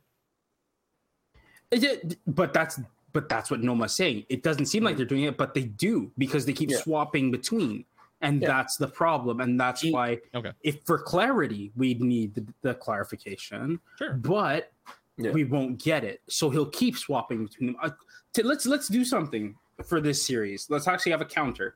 It- 1.71 1.83
it- 1.83 2.19
but 2.27 2.53
that's 2.53 2.79
but 3.13 3.29
that's 3.29 3.49
what 3.49 3.61
Noma's 3.63 3.93
saying. 3.95 4.25
It 4.29 4.43
doesn't 4.43 4.67
seem 4.67 4.83
like 4.83 4.95
they're 4.97 5.05
doing 5.05 5.23
it, 5.23 5.37
but 5.37 5.53
they 5.55 5.63
do 5.63 6.11
because 6.19 6.45
they 6.45 6.53
keep 6.53 6.69
Yeah. 6.69 6.77
swapping 6.77 7.31
between. 7.31 7.85
And 8.21 8.41
Yeah. 8.41 8.47
that's 8.49 8.77
the 8.77 8.87
problem. 8.87 9.39
And 9.41 9.59
that's 9.59 9.81
He- 9.81 9.91
why 9.91 10.19
Okay. 10.35 10.51
if 10.61 10.83
for 10.85 10.99
clarity 10.99 11.71
we 11.75 11.93
need 11.95 12.35
the, 12.35 12.45
the 12.61 12.73
clarification, 12.75 13.79
Sure. 13.97 14.13
but 14.13 14.71
Yeah. 15.17 15.31
we 15.31 15.45
won't 15.45 15.81
get 15.81 16.03
it. 16.03 16.21
So 16.27 16.49
he'll 16.49 16.69
keep 16.69 16.95
swapping 16.97 17.45
between 17.45 17.67
them. 17.73 17.77
Uh, 17.81 17.91
t- 18.33 18.43
let's 18.43 18.65
let's 18.67 18.87
do 18.87 19.03
something 19.05 19.55
for 19.85 20.01
this 20.01 20.25
series. 20.25 20.67
Let's 20.69 20.87
actually 20.87 21.11
have 21.11 21.21
a 21.21 21.25
counter. 21.25 21.75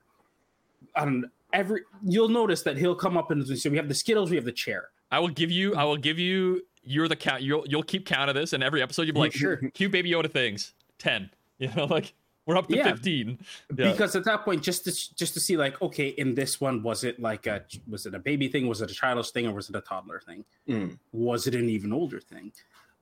Um, 0.95 1.26
every 1.53 1.82
you'll 2.03 2.30
notice 2.30 2.61
that 2.64 2.78
he'll 2.78 2.95
come 2.95 3.18
up 3.18 3.32
and 3.32 3.45
so 3.60 3.69
we 3.69 3.78
have 3.78 3.88
the 3.88 3.94
Skittles, 3.95 4.30
we 4.30 4.36
have 4.36 4.45
the 4.45 4.52
chair. 4.52 4.90
I 5.11 5.19
will 5.19 5.28
give 5.30 5.52
you, 5.52 5.76
I 5.76 5.84
will 5.84 5.98
give 5.98 6.18
you. 6.19 6.61
You're 6.84 7.07
the 7.07 7.15
count. 7.15 7.44
You'll 7.44 7.64
you'll 7.68 7.84
keep 7.84 8.06
count 8.07 8.30
of 8.30 8.36
this, 8.36 8.53
and 8.53 8.64
every 8.64 8.82
episode 8.82 9.03
you'll 9.03 9.14
be 9.14 9.19
like, 9.19 9.34
Sure. 9.34 9.57
cute 9.73 9.91
Baby 9.91 10.11
Yoda 10.11 10.32
things, 10.32 10.73
ten. 10.98 11.30
You 11.60 11.69
know, 11.76 11.86
like 11.86 12.15
we're 12.48 12.57
up 12.57 12.68
to 12.69 12.76
Yeah. 12.76 12.86
fifteen. 12.86 13.38
Yeah. 13.78 13.91
because 13.91 14.15
at 14.15 14.23
that 14.26 14.44
point 14.44 14.64
just 14.64 14.84
to 14.86 15.15
just 15.15 15.36
to 15.36 15.40
see 15.40 15.57
like 15.57 15.80
okay 15.80 16.07
in 16.07 16.34
this 16.34 16.60
one 16.60 16.82
was 16.82 17.03
it 17.03 17.19
like 17.19 17.45
a 17.45 17.64
was 17.88 18.07
it 18.07 18.15
a 18.15 18.19
baby 18.19 18.48
thing 18.48 18.68
was 18.68 18.82
it 18.82 18.90
a 18.90 18.94
childish 18.95 19.30
thing 19.30 19.45
or 19.45 19.53
was 19.53 19.69
it 19.69 19.76
a 19.76 19.82
toddler 19.82 20.19
thing 20.26 20.44
Mm. 20.68 20.98
was 21.11 21.45
it 21.45 21.53
an 21.53 21.69
even 21.69 21.94
older 21.94 22.19
thing 22.19 22.52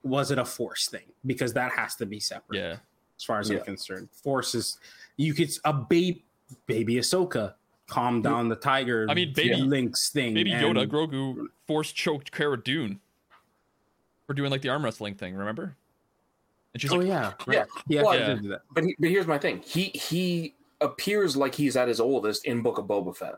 was 0.03 0.29
it 0.31 0.37
a 0.39 0.43
force 0.43 0.89
thing 0.89 1.05
because 1.25 1.53
that 1.53 1.71
has 1.71 1.95
to 1.95 2.05
be 2.05 2.19
separate 2.19 2.57
Yeah. 2.57 2.75
As 3.19 3.23
far 3.25 3.39
as 3.39 3.49
Yeah. 3.49 3.57
i'm 3.59 3.63
concerned 3.65 4.09
Forces 4.11 4.79
you 5.17 5.33
could 5.33 5.49
a 5.65 5.73
baby 5.73 6.23
baby 6.65 6.95
ahsoka 6.95 7.53
calm 7.87 8.21
down 8.21 8.47
the 8.49 8.55
tiger 8.55 9.05
I 9.09 9.13
mean, 9.13 9.33
baby- 9.33 9.55
lynx 9.61 10.09
thing 10.09 10.33
Baby 10.33 10.53
and- 10.53 10.75
Yoda, 10.77 10.87
Grogu 10.87 11.47
force 11.67 11.91
choked 11.91 12.31
Cara 12.31 12.61
Dune 12.61 12.99
for 14.27 14.33
doing 14.33 14.51
like 14.51 14.61
the 14.61 14.69
arm 14.69 14.83
wrestling 14.85 15.15
thing. 15.15 15.33
Remember? 15.35 15.75
And 16.73 16.79
she's 16.81 16.91
oh 16.93 16.97
like, 16.97 17.07
yeah 17.07 17.33
Yeah. 17.47 17.59
right. 17.59 17.67
yeah, 17.87 18.01
Well, 18.03 18.19
yeah. 18.19 18.33
do 18.35 18.47
that. 18.49 18.61
But 18.71 18.83
he, 18.83 18.95
but 18.99 19.09
here's 19.09 19.25
my 19.25 19.39
thing. 19.39 19.61
He 19.65 19.85
he 19.85 20.53
appears 20.81 21.35
like 21.35 21.55
he's 21.55 21.75
at 21.75 21.87
his 21.87 21.99
oldest 21.99 22.45
in 22.45 22.61
Book 22.61 22.77
of 22.77 22.85
Boba 22.85 23.15
Fett, 23.17 23.35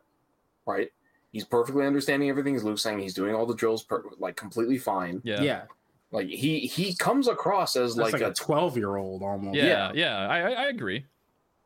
right? 0.65 0.91
He's 1.31 1.45
perfectly 1.45 1.85
understanding 1.85 2.29
everything 2.29 2.57
as 2.57 2.63
Luke's 2.65 2.81
saying. 2.83 2.99
He's 2.99 3.13
doing 3.13 3.33
all 3.33 3.45
the 3.45 3.55
drills 3.55 3.83
per, 3.83 4.03
like 4.19 4.35
completely 4.35 4.77
fine. 4.77 5.21
yeah, 5.23 5.41
yeah, 5.41 5.61
Like 6.11 6.27
he 6.27 6.59
he 6.59 6.93
comes 6.95 7.27
across 7.27 7.75
as 7.75 7.95
like, 7.95 8.13
like, 8.13 8.21
a 8.21 8.29
a 8.29 8.33
12 8.33 8.77
year 8.77 8.97
old 8.97 9.21
almost 9.23 9.55
yeah, 9.55 9.65
Yeah. 9.65 9.91
yeah. 9.93 10.27
I, 10.27 10.39
I 10.39 10.49
I 10.51 10.67
agree. 10.67 11.05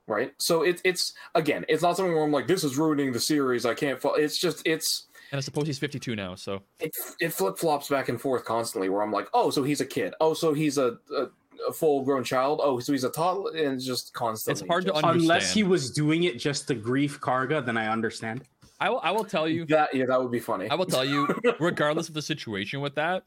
right. 0.07 0.33
So 0.37 0.61
it's 0.61 0.81
it's 0.85 1.13
again, 1.33 1.65
it's 1.67 1.81
not 1.81 1.97
something 1.97 2.13
where 2.13 2.23
I'm 2.23 2.31
like, 2.31 2.47
this 2.47 2.63
is 2.63 2.77
ruining 2.77 3.11
the 3.11 3.19
series. 3.19 3.65
I 3.65 3.73
can't. 3.73 3.99
Fo-. 3.99 4.13
It's 4.13 4.37
just 4.37 4.61
it's 4.67 5.07
And 5.31 5.37
I 5.39 5.41
suppose 5.41 5.65
he's 5.65 5.79
52 5.79 6.15
now, 6.15 6.35
so 6.35 6.61
it 6.79 6.91
it 7.19 7.33
flip 7.33 7.57
flops 7.57 7.89
back 7.89 8.07
and 8.09 8.21
forth 8.21 8.45
constantly. 8.45 8.87
Where 8.89 9.01
I'm 9.01 9.11
like, 9.11 9.27
oh, 9.33 9.49
so 9.49 9.63
he's 9.63 9.81
a 9.81 9.85
kid. 9.85 10.13
Oh, 10.21 10.35
so 10.35 10.53
he's 10.53 10.77
a, 10.77 10.97
a, 11.17 11.27
a 11.67 11.73
full 11.73 12.03
grown 12.03 12.23
child. 12.23 12.61
Oh, 12.63 12.79
so 12.79 12.91
he's 12.91 13.03
a 13.03 13.09
toddler, 13.09 13.55
and 13.57 13.81
just 13.81 14.13
constantly. 14.13 14.61
It's 14.61 14.69
hard 14.69 14.85
to 14.85 14.91
just- 14.91 15.03
un- 15.03 15.15
unless 15.15 15.51
he 15.51 15.63
was 15.63 15.89
doing 15.89 16.23
it 16.25 16.37
just 16.37 16.67
to 16.67 16.75
Greef 16.75 17.19
Karga 17.19 17.65
then 17.65 17.77
i 17.77 17.87
understand 17.87 18.43
I 18.79 18.89
will 18.89 18.99
I 19.01 19.09
will 19.11 19.23
tell 19.23 19.47
you 19.47 19.65
that 19.67 19.95
yeah, 19.95 20.05
that 20.05 20.21
would 20.21 20.31
be 20.31 20.39
funny. 20.39 20.69
I 20.69 20.75
will 20.75 20.85
tell 20.85 21.05
you, 21.05 21.27
regardless 21.59 22.09
of 22.09 22.13
the 22.13 22.21
situation 22.21 22.81
with 22.81 22.93
that, 22.95 23.23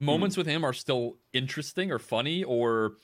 moments 0.00 0.34
mm-hmm. 0.34 0.40
with 0.40 0.46
him 0.46 0.64
are 0.64 0.72
still 0.72 1.16
interesting 1.32 1.90
or 1.90 1.98
funny 1.98 2.44
or, 2.44 2.94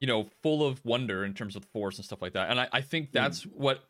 you 0.00 0.06
know, 0.06 0.28
full 0.42 0.66
of 0.66 0.84
wonder 0.84 1.24
in 1.24 1.34
terms 1.34 1.56
of 1.56 1.64
force 1.66 1.96
and 1.96 2.04
stuff 2.04 2.22
like 2.22 2.32
that. 2.34 2.50
And 2.50 2.60
I, 2.60 2.68
I 2.72 2.80
think 2.80 3.08
mm. 3.08 3.12
that's 3.12 3.42
what 3.44 3.84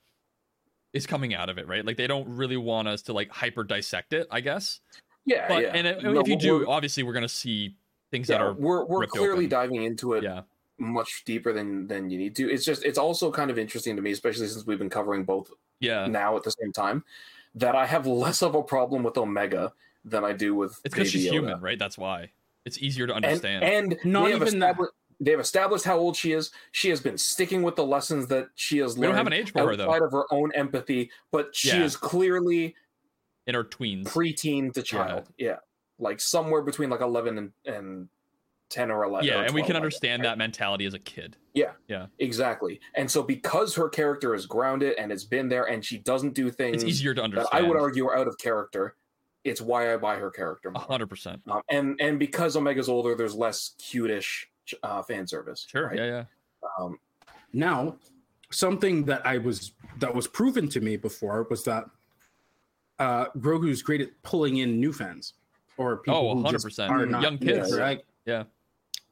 is 0.93 1.07
coming 1.07 1.35
out 1.35 1.49
of 1.49 1.59
it, 1.59 1.67
right? 1.67 1.85
Like 1.85 1.97
they 1.97 2.07
don't 2.07 2.29
really 2.29 2.57
want 2.57 2.89
us 2.89 3.03
to 3.03 3.13
like 3.13 3.31
hyper 3.31 3.65
dissect 3.65 4.13
it, 4.13 4.27
I 4.31 4.41
guess. 4.41 4.81
Yeah, 5.27 5.49
But 5.49 5.63
yeah. 5.63 5.73
and 5.75 5.87
if, 5.87 6.03
No, 6.03 6.21
if 6.21 6.29
you 6.29 6.37
do, 6.37 6.69
obviously 6.69 7.03
we're 7.03 7.13
gonna 7.13 7.29
see 7.29 7.75
things 8.11 8.29
yeah, 8.29 8.39
that 8.39 8.45
are 8.45 8.53
we're 8.53 8.85
we're 8.85 9.07
clearly 9.07 9.47
open. 9.47 9.49
diving 9.49 9.83
into 9.85 10.13
it 10.13 10.23
yeah, 10.23 10.43
much 10.79 11.25
deeper 11.25 11.53
than 11.53 11.87
than 11.87 12.11
you 12.11 12.19
need 12.19 12.37
to. 12.37 12.51
It's 12.51 12.65
just 12.65 12.85
it's 12.85 12.99
also 12.99 13.31
kind 13.31 13.51
of 13.51 13.59
interesting 13.59 13.97
to 13.97 14.03
me, 14.03 14.13
especially 14.13 14.47
since 14.47 14.67
we've 14.67 14.79
been 14.79 14.91
covering 14.91 15.25
both 15.25 15.51
yeah. 15.81 16.07
now 16.07 16.37
at 16.37 16.45
the 16.45 16.51
same 16.51 16.73
time, 16.73 17.05
that 17.55 17.75
I 17.75 17.87
have 17.87 18.07
less 18.07 18.43
of 18.43 18.55
a 18.55 18.63
problem 18.63 19.03
with 19.03 19.17
Omega 19.17 19.73
than 20.05 20.25
I 20.25 20.33
do 20.33 20.55
with. 20.55 20.81
It's 20.85 20.95
because 20.95 21.11
she's 21.11 21.27
Yoda. 21.27 21.33
human, 21.33 21.61
right? 21.61 21.79
That's 21.79 21.99
why 21.99 22.31
it's 22.65 22.79
easier 22.79 23.07
to 23.07 23.15
understand. 23.15 23.65
and 23.65 23.99
Not 24.05 24.25
they 24.27 24.31
have 24.33 24.41
that. 24.41 24.49
established, 24.49 24.93
They've 25.21 25.39
established 25.41 25.85
how 25.85 25.97
old 25.97 26.17
she 26.17 26.33
is. 26.33 26.51
She 26.73 26.91
has 26.91 27.01
been 27.01 27.17
sticking 27.17 27.63
with 27.63 27.77
the 27.77 27.85
lessons 27.87 28.27
that 28.29 28.49
she 28.57 28.79
has 28.79 28.97
we 28.97 29.03
don't 29.03 29.11
learned 29.15 29.19
have 29.19 29.27
an 29.29 29.33
age 29.33 29.53
for 29.53 29.69
her 29.69 29.77
though. 29.77 29.93
of 29.95 30.11
her 30.13 30.25
own 30.33 30.51
empathy, 30.57 31.11
but 31.31 31.55
she 31.55 31.69
Yeah. 31.69 31.85
is 31.85 31.97
clearly 31.97 32.75
In 33.47 33.55
her 33.55 33.63
tweens. 33.65 34.05
preteen 34.07 34.73
to 34.75 34.83
child. 34.83 35.29
Yeah. 35.39 35.59
Like 36.01 36.21
somewhere 36.21 36.63
between 36.63 36.91
like 36.91 37.01
11 37.01 37.39
and, 37.39 37.53
and 37.65 38.09
10 38.71 38.91
or 38.91 39.05
11. 39.05 39.29
yeah, 39.29 39.41
or 39.41 39.45
and 39.45 39.55
we 39.55 39.61
can 39.63 39.71
I 39.71 39.75
guess, 39.75 39.77
understand 39.77 40.23
right? 40.23 40.31
that 40.31 40.39
mentality 40.39 40.85
as 40.85 40.95
a 40.95 40.99
kid. 40.99 41.37
Yeah, 41.55 41.73
yeah, 41.87 42.07
exactly. 42.19 42.81
And 42.97 43.09
so 43.09 43.23
because 43.23 43.73
her 43.77 43.89
character 43.89 44.35
is 44.35 44.47
grounded 44.47 44.95
and 44.99 45.13
it's 45.13 45.23
been 45.25 45.49
there 45.49 45.67
and 45.67 45.85
she 45.85 45.99
doesn't 45.99 46.35
do 46.35 46.51
things 46.51 46.83
It's 46.83 46.91
easier 46.91 47.15
to 47.15 47.21
that 47.21 47.25
understand. 47.27 47.65
I 47.65 47.69
would 47.69 47.79
argue 47.79 48.07
are 48.09 48.17
out 48.19 48.27
of 48.27 48.37
character, 48.39 48.97
it's 49.45 49.61
why 49.61 49.93
I 49.93 49.97
buy 49.97 50.17
her 50.17 50.31
character 50.31 50.71
A 50.71 50.73
more. 50.73 50.83
hundred 50.83 51.09
percent. 51.09 51.43
Um, 51.51 51.61
and 51.71 52.01
and 52.01 52.19
because 52.19 52.57
Omega's 52.57 52.89
older, 52.89 53.15
there's 53.15 53.35
less 53.35 53.75
cutish 53.79 54.47
uh, 54.83 55.03
fan 55.03 55.27
service. 55.27 55.67
Sure. 55.71 55.89
right? 55.89 55.97
Yeah, 55.99 56.07
yeah. 56.07 56.25
Um, 56.79 56.99
Now, 57.53 57.97
something 58.51 59.05
that 59.05 59.25
I 59.27 59.39
was 59.39 59.73
that 59.99 60.15
was 60.15 60.27
proven 60.27 60.69
to 60.71 60.81
me 60.81 60.97
before 60.97 61.47
was 61.51 61.65
that 61.65 61.85
uh 62.99 63.27
Grogu's 63.39 63.83
great 63.83 64.01
at 64.01 64.09
pulling 64.23 64.59
in 64.59 64.79
new 64.81 64.93
fans 64.93 65.35
or 65.77 65.97
people 65.99 66.31
Oh, 66.31 66.43
who 66.43 66.51
just 66.51 66.67
100%. 66.67 66.91
are 66.91 67.07
not 67.07 67.23
Young 67.23 67.39
kids. 67.39 67.71
yeah, 67.73 67.77
right? 67.83 68.01
Yeah. 68.27 68.45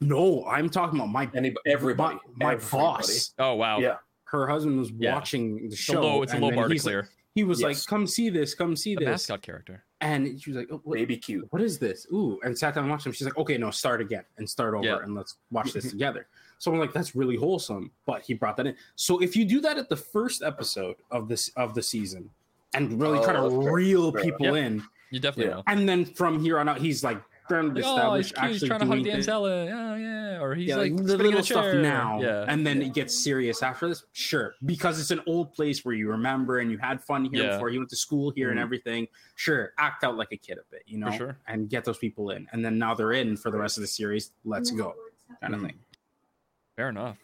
No, 0.01 0.45
I'm 0.47 0.69
talking 0.71 0.99
about 0.99 1.11
my 1.11 1.29
any, 1.35 1.55
everybody. 1.67 2.17
my, 2.37 2.47
my 2.47 2.53
everybody. 2.55 2.83
boss. 2.85 3.35
Oh 3.39 3.55
wow. 3.55 3.79
Yeah. 3.81 3.97
Her 4.25 4.47
husband 4.47 4.79
was 4.79 4.91
Yeah. 4.93 5.15
watching 5.15 5.57
the 5.57 5.65
It's 5.67 5.75
a 5.75 5.77
show. 5.79 6.01
low. 6.03 6.23
It's 6.23 6.33
a 6.33 6.37
and 6.37 6.45
low 6.45 6.51
bar 6.53 6.69
to 6.69 6.73
he's 6.73 6.85
like- 6.87 6.93
clear. 6.93 7.09
He 7.35 7.45
was 7.45 7.61
Yes. 7.61 7.67
like, 7.67 7.87
"Come 7.87 8.07
see 8.07 8.29
this, 8.31 8.55
come 8.55 8.77
see 8.77 8.95
The 8.95 9.01
this," 9.01 9.09
mascot 9.29 9.43
character. 9.43 9.85
and 10.01 10.41
she 10.41 10.51
was 10.51 10.57
like, 10.59 10.69
oh, 10.71 10.81
what, 10.85 10.95
Baby 10.97 11.17
cute. 11.17 11.47
what 11.51 11.63
is 11.63 11.79
this? 11.79 12.07
Ooh, 12.13 12.39
and 12.45 12.57
sat 12.59 12.75
down 12.75 12.85
and 12.85 12.91
watched 12.91 13.07
him. 13.07 13.13
She's 13.13 13.27
like, 13.27 13.37
okay, 13.39 13.57
no, 13.57 13.71
start 13.71 14.01
again 14.01 14.25
and 14.39 14.49
start 14.49 14.75
over 14.75 14.85
Yeah. 14.85 14.99
and 15.03 15.15
let's 15.15 15.37
watch 15.51 15.73
this 15.73 15.91
together. 15.91 16.27
So 16.59 16.73
I'm 16.73 16.79
like, 16.79 16.93
that's 16.93 17.15
really 17.17 17.37
wholesome. 17.37 17.91
But 18.07 18.23
he 18.23 18.35
brought 18.35 18.57
that 18.59 18.67
in. 18.67 18.77
So 18.97 19.21
if 19.23 19.35
you 19.37 19.45
do 19.45 19.61
that 19.63 19.79
at 19.79 19.89
the 19.89 19.97
first 19.97 20.43
episode 20.43 20.97
of 21.11 21.29
this 21.29 21.49
of 21.57 21.75
the 21.75 21.83
season 21.83 22.31
and 22.75 23.01
really 23.01 23.19
try 23.25 23.35
Oh, 23.37 23.49
to 23.49 23.55
that's 23.57 23.73
reel 23.75 24.13
people 24.13 24.55
enough. 24.55 24.57
in, 24.73 24.83
You 25.11 25.21
definitely 25.21 25.51
Yeah. 25.51 25.57
will. 25.57 25.65
and 25.69 25.89
then 25.89 26.05
from 26.05 26.41
here 26.41 26.59
on 26.59 26.69
out, 26.69 26.79
he's 26.79 27.03
like 27.05 27.21
trying 27.49 27.75
to 27.75 27.81
Like, 27.81 27.85
oh, 27.85 28.15
he's 28.17 28.27
establish 28.27 28.33
cute. 28.33 28.39
He's 28.53 28.63
actually 28.63 28.69
trying 28.69 28.81
to 28.81 28.87
hug 28.87 28.95
doing 29.03 29.13
things. 29.13 29.27
Danzella. 29.27 29.67
Yeah, 29.67 29.97
yeah. 29.97 30.41
Or 30.43 30.55
he's 30.55 30.69
Yeah, 30.69 30.77
like, 30.77 30.93
like 30.93 31.05
the 31.07 31.17
little 31.19 31.43
stuff 31.43 31.75
now, 31.77 32.21
Yeah. 32.21 32.45
and 32.49 32.67
then 32.67 32.81
Yeah. 32.81 32.87
it 32.89 32.95
gets 32.95 33.17
serious 33.17 33.63
after 33.63 33.89
this. 33.89 34.05
Sure, 34.13 34.55
because 34.65 34.99
it's 35.01 35.11
an 35.11 35.21
old 35.27 35.53
place 35.53 35.85
where 35.85 35.95
you 35.95 36.09
remember 36.11 36.59
and 36.59 36.71
you 36.71 36.79
had 36.79 37.03
fun 37.03 37.25
here 37.27 37.45
Yeah. 37.45 37.51
before 37.53 37.69
you 37.71 37.79
went 37.81 37.91
to 37.91 37.97
school 37.97 38.31
here 38.31 38.51
and 38.51 38.59
Mhm. 38.59 38.63
everything. 38.63 39.09
Sure, 39.37 39.73
act 39.79 40.03
out 40.05 40.17
like 40.17 40.33
a 40.33 40.37
kid 40.37 40.59
a 40.59 40.63
bit, 40.71 40.83
you 40.87 40.99
know, 40.99 41.11
For 41.11 41.17
sure. 41.17 41.39
and 41.47 41.69
get 41.69 41.85
those 41.85 41.99
people 41.99 42.31
in, 42.31 42.49
and 42.53 42.65
then 42.65 42.79
now 42.79 42.95
they're 42.95 43.13
in 43.13 43.37
for 43.37 43.51
the 43.51 43.59
rest 43.59 43.77
of 43.77 43.83
the 43.83 43.87
series. 43.89 44.33
Let's 44.45 44.71
go, 44.71 44.95
kind 45.41 45.55
of 45.55 45.61
Mhm. 45.61 45.67
thing. 45.67 45.79
Fair 46.77 46.89
enough. 46.89 47.19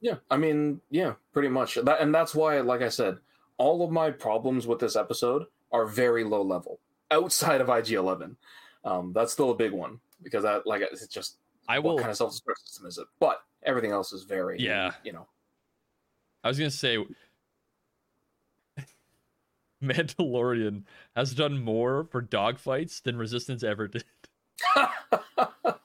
Yeah, 0.00 0.16
I 0.30 0.36
mean, 0.36 0.80
yeah, 0.90 1.14
pretty 1.32 1.48
much. 1.48 1.76
That, 1.76 2.00
and 2.00 2.14
that's 2.14 2.34
why, 2.34 2.60
like 2.60 2.82
I 2.82 2.88
said, 2.88 3.18
all 3.56 3.84
of 3.84 3.90
my 3.90 4.10
problems 4.10 4.66
with 4.66 4.78
this 4.80 4.96
episode 4.96 5.46
are 5.72 5.86
very 5.86 6.24
low 6.24 6.42
level 6.42 6.80
outside 7.10 7.60
of 7.60 7.68
IG 7.70 7.92
Eleven. 7.94 8.36
Um, 8.84 9.12
that's 9.14 9.32
still 9.32 9.50
a 9.50 9.54
big 9.54 9.72
one 9.72 9.98
because 10.22 10.42
that, 10.42 10.66
like, 10.66 10.82
it's 10.82 11.06
just 11.06 11.38
I 11.68 11.78
will 11.78 11.94
what 11.94 12.00
kind 12.00 12.10
of 12.10 12.16
self 12.16 12.32
destruct 12.32 12.58
system 12.64 12.86
is 12.86 12.98
it? 12.98 13.06
But 13.20 13.42
everything 13.62 13.90
else 13.92 14.12
is 14.12 14.24
very, 14.24 14.58
Yeah. 14.60 14.92
you 15.04 15.12
know, 15.12 15.26
I 16.42 16.48
was 16.48 16.58
gonna 16.58 16.70
say, 16.70 16.98
Mandalorian 19.82 20.82
has 21.16 21.34
done 21.34 21.62
more 21.62 22.04
for 22.10 22.22
dogfights 22.22 23.02
than 23.02 23.16
Resistance 23.16 23.62
ever 23.62 23.88
did. 23.88 24.04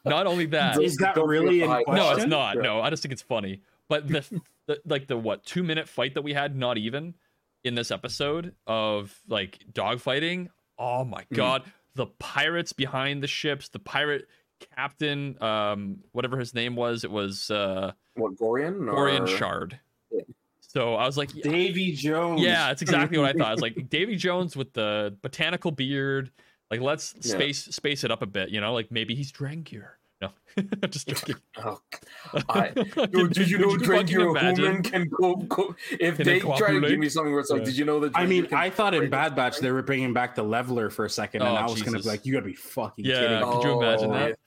Not 0.06 0.28
only 0.28 0.46
that, 0.48 0.82
Is 0.82 0.96
that 0.98 1.16
Don't 1.16 1.28
really 1.28 1.62
in 1.62 1.70
the 1.70 1.76
high- 1.76 1.84
no, 1.88 2.12
it's 2.16 2.26
not. 2.26 2.56
Yeah. 2.56 2.62
No, 2.64 2.82
I 2.82 2.90
just 2.90 3.04
think 3.04 3.12
it's 3.12 3.22
funny. 3.22 3.62
But 3.90 4.08
the, 4.08 4.24
the 4.68 4.82
like 4.86 5.08
the 5.08 5.18
what 5.18 5.44
two 5.46 5.64
minute 5.64 5.90
fight 5.90 6.14
that 6.14 6.22
we 6.22 6.34
had, 6.34 6.56
not 6.56 6.78
even 6.78 7.16
in 7.64 7.76
this 7.76 7.92
episode 7.92 8.56
of 8.68 9.20
like 9.28 9.60
dogfighting. 9.74 10.50
Oh 10.78 11.04
my 11.04 11.24
Mhm. 11.24 11.36
god, 11.36 11.64
the 12.00 12.06
pirates 12.18 12.72
behind 12.72 13.22
the 13.22 13.28
ships, 13.28 13.68
the 13.68 13.78
pirate 13.78 14.26
captain, 14.74 15.36
um, 15.44 15.98
whatever 16.14 16.38
his 16.40 16.54
name 16.54 16.78
was, 16.78 17.04
it 17.04 17.12
was 17.12 17.52
uh, 17.52 17.92
what 18.16 18.38
Gorian 18.38 18.90
or 18.90 19.28
Shard. 19.28 19.78
Yeah. 20.10 20.22
So 20.62 20.96
I 20.96 21.06
was 21.06 21.18
like, 21.18 21.30
Davy 21.34 21.92
Jones. 21.92 22.40
yeah, 22.42 22.68
that's 22.68 22.82
exactly 22.82 23.18
what 23.18 23.28
I 23.28 23.34
thought. 23.34 23.50
I 23.50 23.52
was 23.52 23.62
like 23.68 23.90
Davy 23.90 24.16
Jones 24.16 24.56
with 24.56 24.72
the 24.72 25.18
botanical 25.22 25.72
beard. 25.72 26.32
Like 26.72 26.80
let's 26.80 27.16
Yeah. 27.22 27.34
space 27.34 27.66
space 27.66 28.06
it 28.06 28.12
up 28.12 28.22
a 28.22 28.26
bit, 28.28 28.48
you 28.48 28.62
know. 28.62 28.74
Like 28.74 28.92
maybe 28.92 29.14
he's 29.14 29.30
Drangier. 29.34 29.90
No, 30.22 30.32
just 30.90 31.08
joking. 31.08 31.36
Oh, 31.58 31.80
I- 32.50 32.70
Dude, 32.70 33.12
Dude, 33.12 33.34
did 33.34 33.50
you 33.50 33.58
know 33.58 33.70
fucking 33.72 33.86
drink 33.86 34.12
your 34.12 34.30
imagine? 34.30 34.66
human 34.66 34.84
can 34.84 35.08
go, 35.10 35.36
go 35.36 35.76
if 35.92 36.18
Can 36.18 36.26
they 36.26 36.40
they 36.40 36.40
try 36.40 36.72
to 36.74 36.82
give 36.82 37.00
me 37.00 37.10
something 37.10 37.32
where 37.32 37.42
it's 37.42 37.50
like, 37.50 37.60
Yeah. 37.60 37.66
did 37.66 37.78
you 37.78 37.86
know 37.86 38.00
that? 38.02 38.12
I 38.16 38.26
mean, 38.26 38.48
I 38.54 38.70
thought 38.70 38.94
in 38.94 39.10
Bad 39.10 39.36
Batch 39.36 39.60
they 39.60 39.72
were 39.72 39.82
bringing 39.82 40.14
back 40.14 40.36
the 40.36 40.44
leveler 40.44 40.90
for 40.90 41.06
a 41.06 41.10
second, 41.10 41.42
and 41.42 41.50
Oh, 41.52 41.56
I 41.56 41.66
was 41.66 41.82
gonna 41.82 41.98
be 42.00 42.04
like, 42.08 42.26
"You 42.26 42.34
gotta 42.34 42.46
be 42.46 42.54
fucking 42.54 43.06
Yeah, 43.06 43.20
kidding!" 43.20 43.40
me. 43.50 43.54
could 43.56 43.64
you 43.64 43.82
imagine 43.82 44.10
Oh, 44.12 44.14
that? 44.14 44.40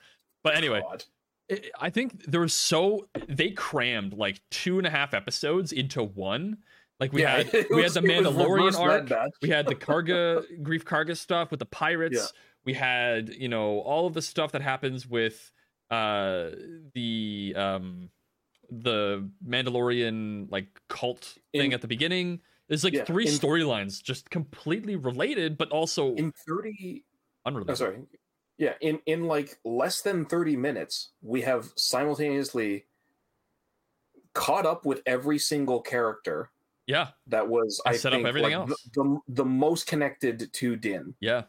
But 0.44 0.57
anyway, 0.57 0.81
God. 0.82 1.05
I- 1.51 1.70
I 1.81 1.90
think 1.90 2.24
there 2.27 2.40
was 2.40 2.55
so 2.55 3.09
they 3.28 3.51
crammed 3.51 4.12
like 4.15 4.40
two 4.51 4.78
and 4.78 4.86
a 4.86 4.90
half 4.90 5.12
episodes 5.15 5.73
into 5.73 6.03
one. 6.03 6.59
Like 7.01 7.12
we 7.12 7.23
Yeah, 7.23 7.43
had 7.43 7.53
we 7.70 7.82
was- 7.82 7.94
had 7.94 8.05
the 8.05 8.09
Mandalorian 8.09 8.57
reverse 8.57 8.77
arc, 8.77 9.11
we 9.43 9.49
had 9.49 9.66
the 9.66 9.74
Karga 9.74 10.44
Greef 10.62 10.85
Karga 10.85 11.16
stuff 11.16 11.51
with 11.51 11.61
the 11.61 11.66
pirates. 11.66 12.16
Yeah. 12.16 12.39
We 12.65 12.74
had 12.74 13.31
you 13.31 13.49
know 13.49 13.81
all 13.81 14.07
of 14.07 14.15
the 14.15 14.23
stuff 14.23 14.53
that 14.53 14.62
happens 14.62 15.07
with 15.07 15.51
uh 15.93 16.51
the 16.94 17.55
um 17.56 18.10
the 18.70 19.28
Mandalorian 19.47 20.51
like 20.51 20.66
cult 20.89 21.36
thing 21.55 21.74
at 21.74 21.82
the 21.82 21.89
beginning. 21.89 22.40
There's 22.69 22.85
like 22.85 22.94
Yeah, 22.94 23.05
three 23.05 23.27
storylines 23.27 24.02
just 24.02 24.31
completely 24.31 24.97
related, 24.97 25.59
but 25.59 25.69
also 25.70 26.14
in 26.14 26.32
30 26.48 27.05
unrelated. 27.44 27.70
oh, 27.70 27.74
sorry 27.74 27.98
yeah 28.59 28.74
in 28.81 29.01
in 29.06 29.24
like 29.24 29.59
less 29.64 30.02
than 30.02 30.24
30 30.24 30.56
minutes 30.56 31.10
we 31.23 31.43
have 31.43 31.73
simultaneously 31.77 32.86
caught 34.35 34.64
up 34.66 34.86
with 34.86 35.02
every 35.06 35.39
single 35.39 35.81
character 35.81 36.51
Yeah, 36.86 37.09
that 37.28 37.48
was 37.48 37.81
And 37.85 37.94
i 37.94 37.98
set 37.98 38.12
up 38.12 38.19
think 38.19 38.28
everything 38.28 38.52
like, 38.52 38.70
else. 38.70 38.82
The, 38.94 39.02
the, 39.02 39.19
the 39.28 39.44
most 39.44 39.86
connected 39.86 40.52
to 40.52 40.77
din 40.77 41.14
yeah. 41.20 41.43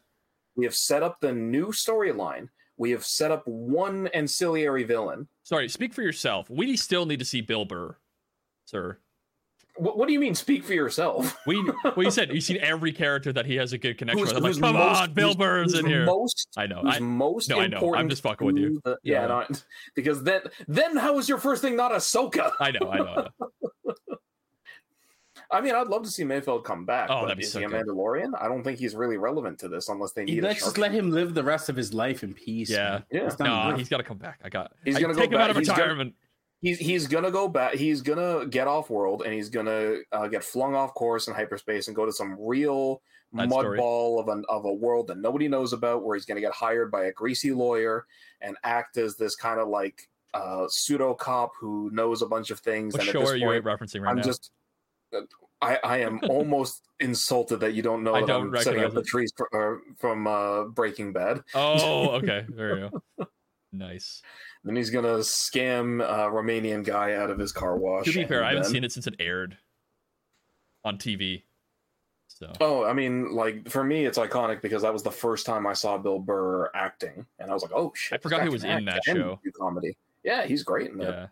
we 0.55 0.65
have 0.65 0.75
set 0.75 1.03
up 1.03 1.19
the 1.21 1.31
new 1.33 1.67
storyline 1.67 2.49
we 2.77 2.91
have 2.91 3.05
set 3.05 3.31
up 3.31 3.43
one 3.47 4.07
ancillary 4.07 4.83
villain 4.83 5.27
Sorry, 5.43 5.67
speak 5.69 5.93
for 5.93 6.01
yourself. 6.01 6.49
We 6.49 6.75
still 6.77 7.05
need 7.05 7.19
to 7.19 7.25
see 7.25 7.41
Bill 7.41 7.65
Burr, 7.65 7.97
sir. 8.65 8.97
what, 9.75 9.97
what 9.97 10.07
do 10.07 10.13
you 10.13 10.19
mean 10.19 10.35
speak 10.35 10.63
for 10.63 10.73
yourself 10.73 11.35
We 11.47 11.61
well, 11.83 12.03
you 12.05 12.11
said 12.11 12.31
you've 12.33 12.43
seen 12.43 12.57
every 12.61 12.91
character 12.93 13.33
that 13.33 13.45
he 13.45 13.55
has 13.55 13.73
a 13.73 13.77
good 13.77 13.97
connection 13.97 14.19
Who's- 14.25 14.33
with. 14.33 14.43
I'm 14.43 14.51
like, 14.51 14.61
come 14.61 14.75
most- 14.75 15.01
on, 15.01 15.13
Bill 15.13 15.35
Burr's 15.35 15.73
in 15.73 15.85
here. 15.85 16.05
most 16.05 16.47
I 16.57 16.67
know. 16.67 16.81
I, 16.85 16.99
most 16.99 17.49
no, 17.49 17.59
I 17.59 17.67
know. 17.67 17.93
I'm 17.95 18.09
just 18.09 18.23
fucking 18.23 18.45
with 18.47 18.57
you. 18.57 18.79
the- 18.83 18.97
yeah, 19.03 19.21
Yeah. 19.23 19.27
no, 19.27 19.55
because 19.95 20.23
then 20.23 20.41
then 20.67 20.95
how 20.97 21.17
is 21.19 21.27
your 21.29 21.37
first 21.39 21.61
thing 21.61 21.75
not 21.75 21.91
Ahsoka? 21.91 22.51
I 22.59 22.71
know. 22.71 22.89
I 22.89 22.97
know. 22.97 23.05
I 23.05 23.15
know. 23.15 23.93
I 25.53 25.61
mean, 25.61 25.75
I'd 25.75 25.87
love 25.87 26.03
to 26.03 26.09
see 26.09 26.23
Mayfield 26.23 26.65
come 26.65 26.85
back. 26.85 27.09
Oh, 27.09 27.21
but 27.21 27.27
that'd 27.27 27.37
be 27.37 27.43
is 27.43 27.51
so 27.51 27.59
he 27.59 27.65
a 27.65 27.69
good. 27.69 27.85
Mandalorian? 27.87 28.31
I 28.41 28.47
don't 28.47 28.63
think 28.63 28.79
he's 28.79 28.95
really 28.95 29.17
relevant 29.17 29.59
to 29.59 29.67
this 29.69 29.87
unless 29.89 30.11
they 30.11 30.25
need. 30.25 30.39
a 30.43 30.47
Let's 30.47 30.59
just 30.63 30.77
let 30.77 30.91
him 30.91 31.11
live 31.11 31.33
the 31.33 31.43
rest 31.43 31.69
of 31.69 31.75
his 31.75 31.93
life 31.93 32.23
in 32.23 32.33
peace. 32.33 32.69
Yeah. 32.69 32.89
man. 32.89 33.03
Yeah. 33.11 33.29
No, 33.39 33.45
enough. 33.45 33.77
he's 33.77 33.89
got 33.89 33.97
to 33.97 34.03
come 34.03 34.17
back. 34.17 34.39
I 34.43 34.49
got. 34.49 34.73
He's 34.83 34.95
I 34.97 35.01
gonna 35.01 35.13
go 35.13 35.21
take 35.21 35.31
him 35.31 35.37
out 35.39 35.49
of 35.49 35.55
back. 35.55 35.61
He's 35.61 35.67
gonna- 35.69 35.81
retirement. 35.81 36.15
He's 36.61 36.79
he's 36.79 37.07
gonna 37.07 37.29
go 37.31 37.49
back. 37.49 37.73
He's 37.75 38.01
gonna 38.01 38.45
get 38.47 38.67
off 38.69 38.89
world 38.89 39.23
and 39.23 39.33
he's 39.33 39.49
gonna 39.49 39.97
uh, 40.13 40.27
get 40.29 40.45
flung 40.45 40.75
off 40.75 40.93
course 40.93 41.27
in 41.27 41.33
hyperspace 41.33 41.87
and 41.87 41.95
go 41.95 42.05
to 42.05 42.11
some 42.13 42.37
real 42.39 43.01
That 43.33 43.49
story. 43.51 43.77
mudball 43.77 44.21
of 44.21 44.29
an 44.29 44.45
of 44.47 44.63
a 44.63 44.73
world 44.73 45.07
that 45.07 45.17
nobody 45.17 45.49
knows 45.49 45.73
about, 45.73 46.05
where 46.05 46.15
he's 46.15 46.23
gonna 46.25 46.39
get 46.39 46.53
hired 46.53 46.89
by 46.89 47.05
a 47.07 47.11
greasy 47.11 47.51
lawyer 47.51 48.05
and 48.39 48.55
act 48.63 48.95
as 48.95 49.17
this 49.17 49.35
kind 49.35 49.59
of 49.59 49.67
like 49.67 50.07
uh, 50.33 50.65
pseudo 50.69 51.13
cop 51.13 51.51
who 51.59 51.89
knows 51.91 52.21
a 52.21 52.25
bunch 52.27 52.49
of 52.49 52.61
things. 52.61 52.93
What 52.93 53.01
and 53.01 53.09
at 53.09 53.13
show 53.13 53.19
this 53.19 53.31
are 53.31 53.35
you 53.35 53.45
point, 53.47 53.65
referencing 53.65 53.99
right 54.01 54.11
I'm 54.11 54.15
now? 54.15 54.23
just. 54.23 54.49
I, 55.63 55.79
I 55.83 55.97
am 55.99 56.19
almost 56.29 56.83
insulted 56.99 57.57
that 57.61 57.73
you 57.73 57.81
don't 57.81 58.03
know 58.03 58.13
I 58.15 58.21
that 58.21 58.27
don't 58.27 58.55
I'm 58.55 58.61
setting 58.61 58.83
up 58.83 58.93
the 58.93 59.03
trees 59.03 59.31
fr- 59.35 59.57
uh, 59.57 59.75
from 59.97 60.27
uh, 60.27 60.65
Breaking 60.65 61.13
Bad. 61.13 61.43
Oh, 61.55 62.09
okay. 62.17 62.45
There 62.49 62.77
you 62.79 63.01
go. 63.17 63.27
Nice. 63.71 64.21
Then 64.63 64.75
he's 64.75 64.89
gonna 64.91 65.17
scam 65.19 66.03
a 66.03 66.29
Romanian 66.31 66.83
guy 66.85 67.15
out 67.15 67.29
of 67.29 67.39
his 67.39 67.51
car 67.51 67.75
wash. 67.75 68.05
To 68.05 68.13
be 68.13 68.25
fair, 68.25 68.43
I 68.43 68.49
haven't 68.49 68.63
then- 68.63 68.71
seen 68.71 68.83
it 68.83 68.91
since 68.91 69.07
it 69.07 69.15
aired 69.19 69.57
on 70.85 70.97
TV. 70.97 71.43
So 72.27 72.51
Oh, 72.61 72.83
I 72.83 72.93
mean, 72.93 73.33
like 73.33 73.69
for 73.69 73.83
me, 73.83 74.05
it's 74.05 74.17
iconic 74.17 74.61
because 74.61 74.81
that 74.81 74.91
was 74.93 75.03
the 75.03 75.11
first 75.11 75.45
time 75.45 75.67
I 75.67 75.73
saw 75.73 75.97
Bill 75.97 76.17
Burr 76.19 76.69
acting, 76.73 77.25
and 77.39 77.51
I 77.51 77.53
was 77.53 77.61
like, 77.61 77.71
"Oh 77.75 77.91
shit!" 77.95 78.19
I 78.19 78.21
forgot 78.21 78.41
he 78.43 78.49
was 78.49 78.63
in 78.63 78.85
that 78.85 79.03
show. 79.05 79.39
comedy. 79.59 79.95
Yeah, 80.23 80.45
he's 80.45 80.63
great 80.63 80.89
in 80.91 80.97
that. 80.99 81.09
yeah, 81.13 81.27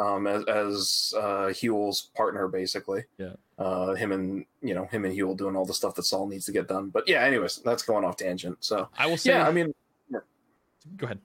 Um, 0.00 0.26
as 0.26 0.44
as 0.46 1.14
uh, 1.16 1.46
Huell's 1.50 2.10
partner, 2.16 2.48
basically. 2.48 3.04
Yeah. 3.18 3.34
Uh, 3.58 3.94
him 3.94 4.10
and 4.10 4.44
you 4.62 4.74
know 4.74 4.86
him 4.86 5.04
and 5.04 5.16
Huel 5.16 5.36
doing 5.36 5.54
all 5.54 5.64
the 5.64 5.74
stuff 5.74 5.94
that 5.94 6.02
Saul 6.04 6.26
needs 6.26 6.44
to 6.46 6.52
get 6.52 6.66
done. 6.66 6.88
But 6.90 7.08
yeah, 7.08 7.22
anyways, 7.22 7.58
that's 7.58 7.82
going 7.84 8.04
off 8.04 8.16
tangent. 8.16 8.58
So 8.64 8.88
I 8.98 9.06
will 9.06 9.16
say. 9.16 9.30
yeah, 9.30 9.46
I 9.46 9.52
mean, 9.52 9.72
go 10.96 11.04
ahead. 11.04 11.20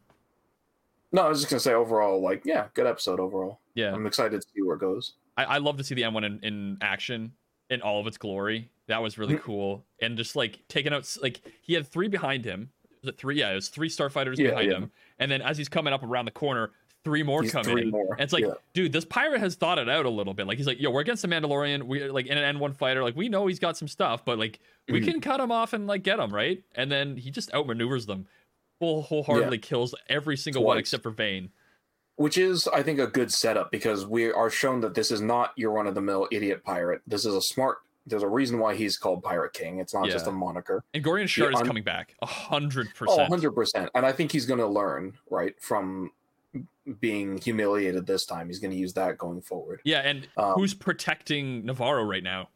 no, 1.11 1.23
I 1.23 1.29
was 1.29 1.39
just 1.39 1.49
gonna 1.49 1.59
say 1.59 1.73
overall, 1.73 2.21
like, 2.21 2.43
yeah, 2.45 2.67
good 2.75 2.85
episode 2.85 3.19
overall. 3.19 3.59
Yeah, 3.73 3.93
I'm 3.93 4.05
excited 4.05 4.41
to 4.41 4.47
see 4.55 4.61
where 4.61 4.75
it 4.75 4.79
goes. 4.79 5.13
I, 5.37 5.43
I 5.45 5.57
love 5.57 5.77
to 5.77 5.83
see 5.83 5.95
the 5.95 6.03
M1 6.03 6.25
in, 6.25 6.39
in 6.43 6.77
action 6.81 7.31
in 7.69 7.81
all 7.81 7.99
of 7.99 8.05
its 8.07 8.17
glory. 8.17 8.69
That 8.87 9.01
was 9.01 9.17
really 9.17 9.35
Mhm. 9.35 9.41
cool. 9.41 9.85
And 10.01 10.17
just 10.17 10.35
like 10.35 10.59
taking 10.67 10.91
out, 10.93 11.15
like 11.21 11.41
he 11.61 11.73
had 11.73 11.87
three 11.87 12.07
behind 12.09 12.43
him. 12.45 12.69
Was 13.01 13.09
it 13.09 13.17
three? 13.17 13.37
Yeah, 13.39 13.51
it 13.51 13.55
was 13.55 13.69
three 13.69 13.89
starfighters 13.89 14.37
Yeah, 14.37 14.49
behind 14.49 14.71
yeah. 14.71 14.77
him. 14.79 14.91
And 15.19 15.31
then 15.31 15.41
as 15.41 15.57
he's 15.57 15.69
coming 15.69 15.93
up 15.93 16.03
around 16.03 16.25
the 16.25 16.31
corner, 16.31 16.71
three 17.05 17.23
more 17.23 17.41
He's 17.43 17.51
come 17.51 17.63
three 17.63 17.83
in. 17.83 17.91
more, 17.91 18.15
it's 18.19 18.33
like, 18.33 18.43
yeah. 18.43 18.53
dude, 18.73 18.91
this 18.91 19.05
pirate 19.05 19.39
has 19.39 19.55
thought 19.55 19.79
it 19.79 19.89
out 19.89 20.05
a 20.05 20.09
little 20.09 20.33
bit. 20.33 20.47
Like 20.47 20.57
he's 20.57 20.67
like, 20.67 20.79
yo, 20.79 20.89
we're 20.91 21.01
against 21.01 21.21
the 21.21 21.27
Mandalorian. 21.27 21.83
We 21.83 22.09
like 22.09 22.25
in 22.27 22.37
an 22.37 22.57
N1 22.57 22.75
fighter. 22.75 23.03
Like 23.03 23.15
we 23.15 23.29
know 23.29 23.47
he's 23.47 23.59
got 23.59 23.77
some 23.77 23.87
stuff, 23.87 24.25
but 24.25 24.37
like 24.37 24.59
we 24.89 24.99
Mhm. 25.01 25.05
can 25.05 25.21
cut 25.21 25.39
him 25.39 25.51
off 25.51 25.73
and 25.73 25.87
like 25.87 26.03
get 26.03 26.19
him 26.19 26.33
right. 26.33 26.61
And 26.75 26.91
then 26.91 27.15
he 27.17 27.31
just 27.31 27.51
outmaneuvers 27.51 28.05
them, 28.05 28.27
full 28.79 29.01
wholeheartedly 29.03 29.59
kills 29.59 29.95
every 30.09 30.35
single 30.37 30.63
one 30.63 30.77
except 30.77 31.03
for 31.03 31.11
Vane. 31.11 31.49
Which 32.17 32.37
is, 32.37 32.67
I 32.67 32.83
think, 32.83 32.99
a 32.99 33.07
good 33.07 33.31
setup 33.31 33.71
because 33.71 34.05
we 34.05 34.29
are 34.29 34.49
shown 34.49 34.81
that 34.81 34.93
this 34.93 35.09
is 35.09 35.21
not 35.21 35.53
your 35.55 35.71
run 35.71 35.87
of 35.87 35.95
the 35.95 36.01
mill 36.01 36.27
idiot 36.33 36.65
pirate. 36.65 37.01
This 37.07 37.23
is 37.25 37.33
a 37.33 37.41
smart. 37.41 37.77
There's 38.05 38.23
a 38.23 38.27
reason 38.27 38.59
why 38.59 38.75
he's 38.75 38.97
called 38.97 39.23
Pirate 39.23 39.53
King. 39.53 39.79
It's 39.79 39.93
not 39.93 40.09
just 40.09 40.27
a 40.27 40.31
moniker. 40.31 40.83
And 40.93 41.01
Gorian 41.03 41.27
Shard 41.29 41.53
is 41.53 41.61
coming 41.61 41.83
back, 41.83 42.15
a 42.21 42.25
hundred 42.25 42.87
Oh, 43.01 43.05
percent. 43.27 43.29
100%. 43.31 43.89
And 43.95 44.05
I 44.05 44.11
think 44.11 44.31
he's 44.33 44.45
going 44.45 44.59
to 44.59 44.67
learn, 44.67 45.13
right, 45.29 45.53
from 45.61 46.11
being 46.99 47.37
humiliated 47.37 48.07
this 48.07 48.25
time. 48.25 48.47
He's 48.47 48.59
going 48.59 48.71
to 48.71 48.77
use 48.77 48.93
that 48.93 49.17
going 49.17 49.41
forward. 49.41 49.81
Yeah, 49.83 49.99
and 49.99 50.27
Um, 50.37 50.53
who's 50.53 50.73
protecting 50.73 51.65
Navarro 51.65 52.03
right 52.03 52.23
now? 52.23 52.49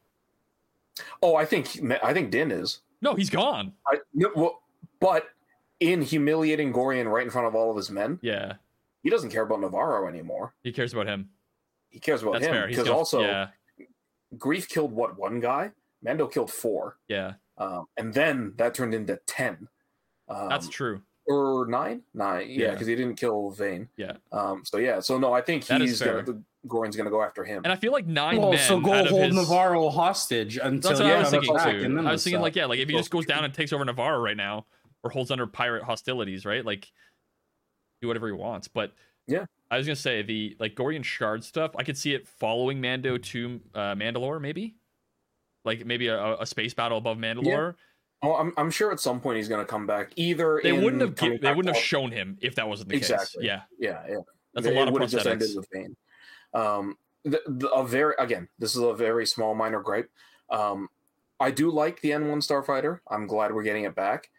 Oh, 1.22 1.36
I 1.36 1.46
think 1.46 1.80
I 2.04 2.14
think 2.14 2.32
Din 2.32 2.52
is. 2.52 2.82
No, 3.02 3.16
he's 3.16 3.30
gone. 3.30 3.74
I, 3.88 3.98
no, 4.14 4.30
well, 4.36 4.62
but 5.00 5.28
in 5.80 6.02
humiliating 6.02 6.72
Gorian 6.72 7.12
right 7.12 7.24
in 7.26 7.32
front 7.32 7.48
of 7.48 7.56
all 7.56 7.72
of 7.72 7.78
his 7.78 7.90
men, 7.92 8.20
Yeah, 8.22 8.54
he 9.02 9.10
doesn't 9.10 9.32
care 9.32 9.44
about 9.44 9.60
Navarro 9.62 10.08
anymore. 10.08 10.54
he 10.64 10.72
cares 10.72 10.94
about 10.94 11.08
him. 11.08 11.30
He 11.90 12.00
cares 12.00 12.22
about 12.24 12.34
That's 12.34 12.46
him. 12.46 12.68
Because 12.70 12.90
also 12.90 13.22
yeah, 13.22 13.48
Greef 14.38 14.68
killed 14.68 14.92
what 14.92 15.18
one 15.18 15.40
guy, 15.40 15.72
Mando 16.02 16.28
killed 16.28 16.52
four, 16.52 16.98
yeah, 17.08 17.34
um, 17.58 17.88
and 17.98 18.14
then 18.14 18.54
that 18.58 18.74
turned 18.74 18.94
into 18.94 19.20
ten. 19.26 19.68
Um, 20.30 20.50
that's 20.50 20.70
true. 20.70 21.02
Or 21.28 21.66
nine, 21.68 22.02
nine, 22.14 22.50
yeah, 22.50 22.66
Yeah. 22.68 22.72
because 22.72 22.88
he 22.88 22.96
didn't 22.96 23.16
kill 23.16 23.52
Vane. 23.52 23.88
Yeah, 23.98 24.14
Um, 24.32 24.64
so 24.66 24.78
yeah, 24.78 25.00
so 25.00 25.18
no, 25.18 25.34
I 25.34 25.42
think 25.42 25.64
he's 25.64 26.02
gonna, 26.02 26.24
Gorian's 26.68 26.96
gonna 26.98 27.10
go 27.10 27.22
after 27.24 27.44
him. 27.44 27.62
and 27.64 27.72
I 27.72 27.76
feel 27.76 27.92
like 27.92 28.06
nine 28.06 28.40
Well, 28.42 28.52
men 28.52 28.60
so 28.68 28.80
go 28.80 28.94
out 28.94 29.08
hold 29.08 29.26
his. 29.26 29.36
Navarro 29.36 29.90
hostage 29.90 30.58
until 30.58 30.90
That's 30.92 31.00
what 31.02 31.08
yeah, 31.08 31.16
I 31.16 31.20
was 31.20 31.30
thinking 31.30 31.54
back, 31.56 31.72
too. 31.72 31.84
and 31.86 31.98
then 31.98 32.08
I 32.08 32.12
was 32.14 32.24
thinking 32.24 32.38
up? 32.38 32.44
like, 32.44 32.56
yeah, 32.56 32.66
like 32.66 32.80
if 32.80 32.90
he 32.90 32.96
just 32.96 33.10
goes 33.10 33.26
down 33.26 33.44
and 33.46 33.54
takes 33.54 33.72
over 33.74 33.84
Navarro 33.86 34.20
right 34.20 34.38
now, 34.38 34.66
or 35.04 35.10
holds 35.10 35.32
under 35.32 35.46
pirate 35.48 35.84
hostilities, 35.84 36.46
right? 36.46 36.64
Like, 36.66 36.90
do 38.02 38.08
whatever 38.08 38.28
he 38.28 38.34
wants. 38.34 38.68
But 38.68 38.94
Yeah. 39.28 39.46
I 39.72 39.78
was 39.78 39.86
gonna 39.88 39.96
say 39.96 40.22
the 40.22 40.56
like 40.60 40.76
Gorian 40.76 41.04
Shard 41.04 41.44
stuff. 41.44 41.72
I 41.78 41.84
could 41.84 41.98
see 41.98 42.14
it 42.14 42.28
following 42.28 42.80
Mando 42.80 43.18
to 43.18 43.62
uh, 43.74 43.96
Mandalore, 43.96 44.40
maybe. 44.40 44.76
Like 45.66 45.86
maybe 45.86 46.08
a, 46.08 46.36
a 46.40 46.46
space 46.46 46.74
battle 46.74 46.98
above 46.98 47.18
Mandalore. 47.18 47.76
Oh, 48.24 48.36
I'm, 48.36 48.54
I'm 48.58 48.72
sure 48.72 48.92
at 48.92 49.00
some 49.00 49.20
point 49.20 49.38
he's 49.38 49.48
gonna 49.50 49.66
come 49.66 49.86
back. 49.86 50.12
Either 50.16 50.60
They 50.64 50.70
in 50.76 50.84
wouldn't 50.84 51.02
have 51.02 51.16
they 51.42 51.54
wouldn't 51.54 51.76
have 51.76 51.84
shown 51.84 52.12
him 52.12 52.38
if 52.42 52.56
that 52.56 52.68
wasn't 52.68 52.90
the 52.90 53.00
case. 53.00 53.10
Exactly. 53.12 53.46
Yeah, 53.46 53.62
Yeah, 53.78 54.02
yeah. 54.10 54.16
that's 54.54 54.66
a 54.66 54.72
It 54.72 54.76
lot 54.76 54.88
of 54.88 54.94
would've 54.94 55.10
just 55.12 55.28
ended 55.28 55.50
prosthetics. 55.50 55.56
with 55.56 55.68
Vane. 55.72 55.96
Um, 56.54 56.98
the, 57.24 57.42
the, 57.48 57.70
a 57.70 57.86
very 57.86 58.16
again, 58.20 58.48
this 58.60 58.76
is 58.76 58.82
a 58.82 58.94
very 58.94 59.26
small 59.26 59.54
minor 59.56 59.82
gripe. 59.82 60.10
Um, 60.50 60.90
I 61.40 61.52
do 61.52 61.70
like 61.70 62.00
the 62.02 62.12
N1 62.12 62.38
Starfighter. 62.38 63.00
I'm 63.10 63.28
glad 63.28 63.54
we're 63.54 63.64
getting 63.64 63.84
it 63.84 63.96
back. 63.96 64.30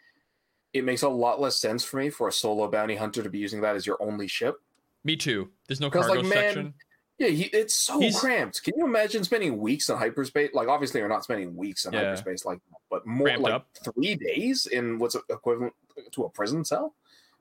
It 0.73 0.85
makes 0.85 1.03
a 1.03 1.09
lot 1.09 1.41
less 1.41 1.57
sense 1.57 1.85
for 1.85 1.99
me 1.99 2.11
for 2.11 2.29
a 2.29 2.33
solo 2.33 2.69
bounty 2.71 2.97
hunter 2.97 3.23
to 3.23 3.31
be 3.31 3.39
using 3.39 3.61
that 3.61 3.77
as 3.77 3.87
your 3.87 3.97
only 4.03 4.27
ship. 4.27 4.57
Me 5.05 5.17
too. 5.17 5.51
There's 5.69 5.81
no 5.81 5.91
cargo 5.91 6.15
like, 6.15 6.25
man, 6.25 6.31
section. 6.33 6.75
Yeah, 7.19 7.29
he, 7.29 7.45
it's 7.45 7.75
so 7.77 8.01
He's- 8.01 8.19
cramped. 8.19 8.63
Can 8.65 8.75
you 8.77 8.85
imagine 8.85 9.23
spending 9.25 9.59
weeks 9.59 9.89
in 9.89 9.97
hyperspace? 9.97 10.51
Like, 10.53 10.67
obviously, 10.69 11.01
you're 11.01 11.09
not 11.09 11.23
spending 11.25 11.55
weeks 11.57 11.85
in 11.87 11.93
Yeah. 11.93 12.01
hyperspace 12.01 12.45
like 12.45 12.59
that, 12.71 12.79
but 12.91 13.07
more 13.07 13.27
Ramped 13.27 13.43
like 13.45 13.55
up. 13.55 13.69
three 13.85 14.17
days 14.17 14.67
in 14.67 14.99
what's 14.99 15.15
equivalent 15.31 15.73
to 16.13 16.25
a 16.25 16.29
prison 16.31 16.65
cell, 16.65 16.95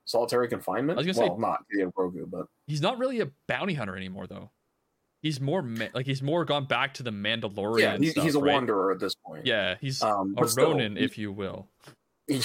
solitary 0.04 0.48
confinement. 0.48 0.98
I 0.98 1.02
was 1.04 1.16
gonna 1.16 1.28
say- 1.28 1.36
not 1.38 1.64
yeah, 1.72 1.86
Grogu, 1.86 2.30
but 2.30 2.46
He's 2.68 2.80
not 2.80 2.98
really 2.98 3.20
a 3.20 3.30
bounty 3.48 3.74
hunter 3.74 3.96
anymore, 3.96 4.26
though. 4.28 4.50
He's 5.22 5.40
more 5.40 5.62
like 5.94 6.04
he's 6.06 6.22
more 6.22 6.44
gone 6.44 6.66
back 6.66 6.94
to 6.94 7.02
the 7.02 7.10
Mandalorian. 7.10 7.80
yeah, 7.80 7.96
he, 7.96 8.10
stuff, 8.10 8.24
he's 8.24 8.34
a 8.36 8.40
right? 8.40 8.52
wanderer 8.52 8.92
at 8.92 9.00
this 9.00 9.14
point. 9.14 9.46
Yeah, 9.46 9.76
he's 9.80 10.02
um, 10.02 10.34
a 10.38 10.46
still, 10.46 10.72
Ronin, 10.72 10.98
if 10.98 11.16
you 11.18 11.32
will. 11.32 11.68
yeah, 12.28 12.40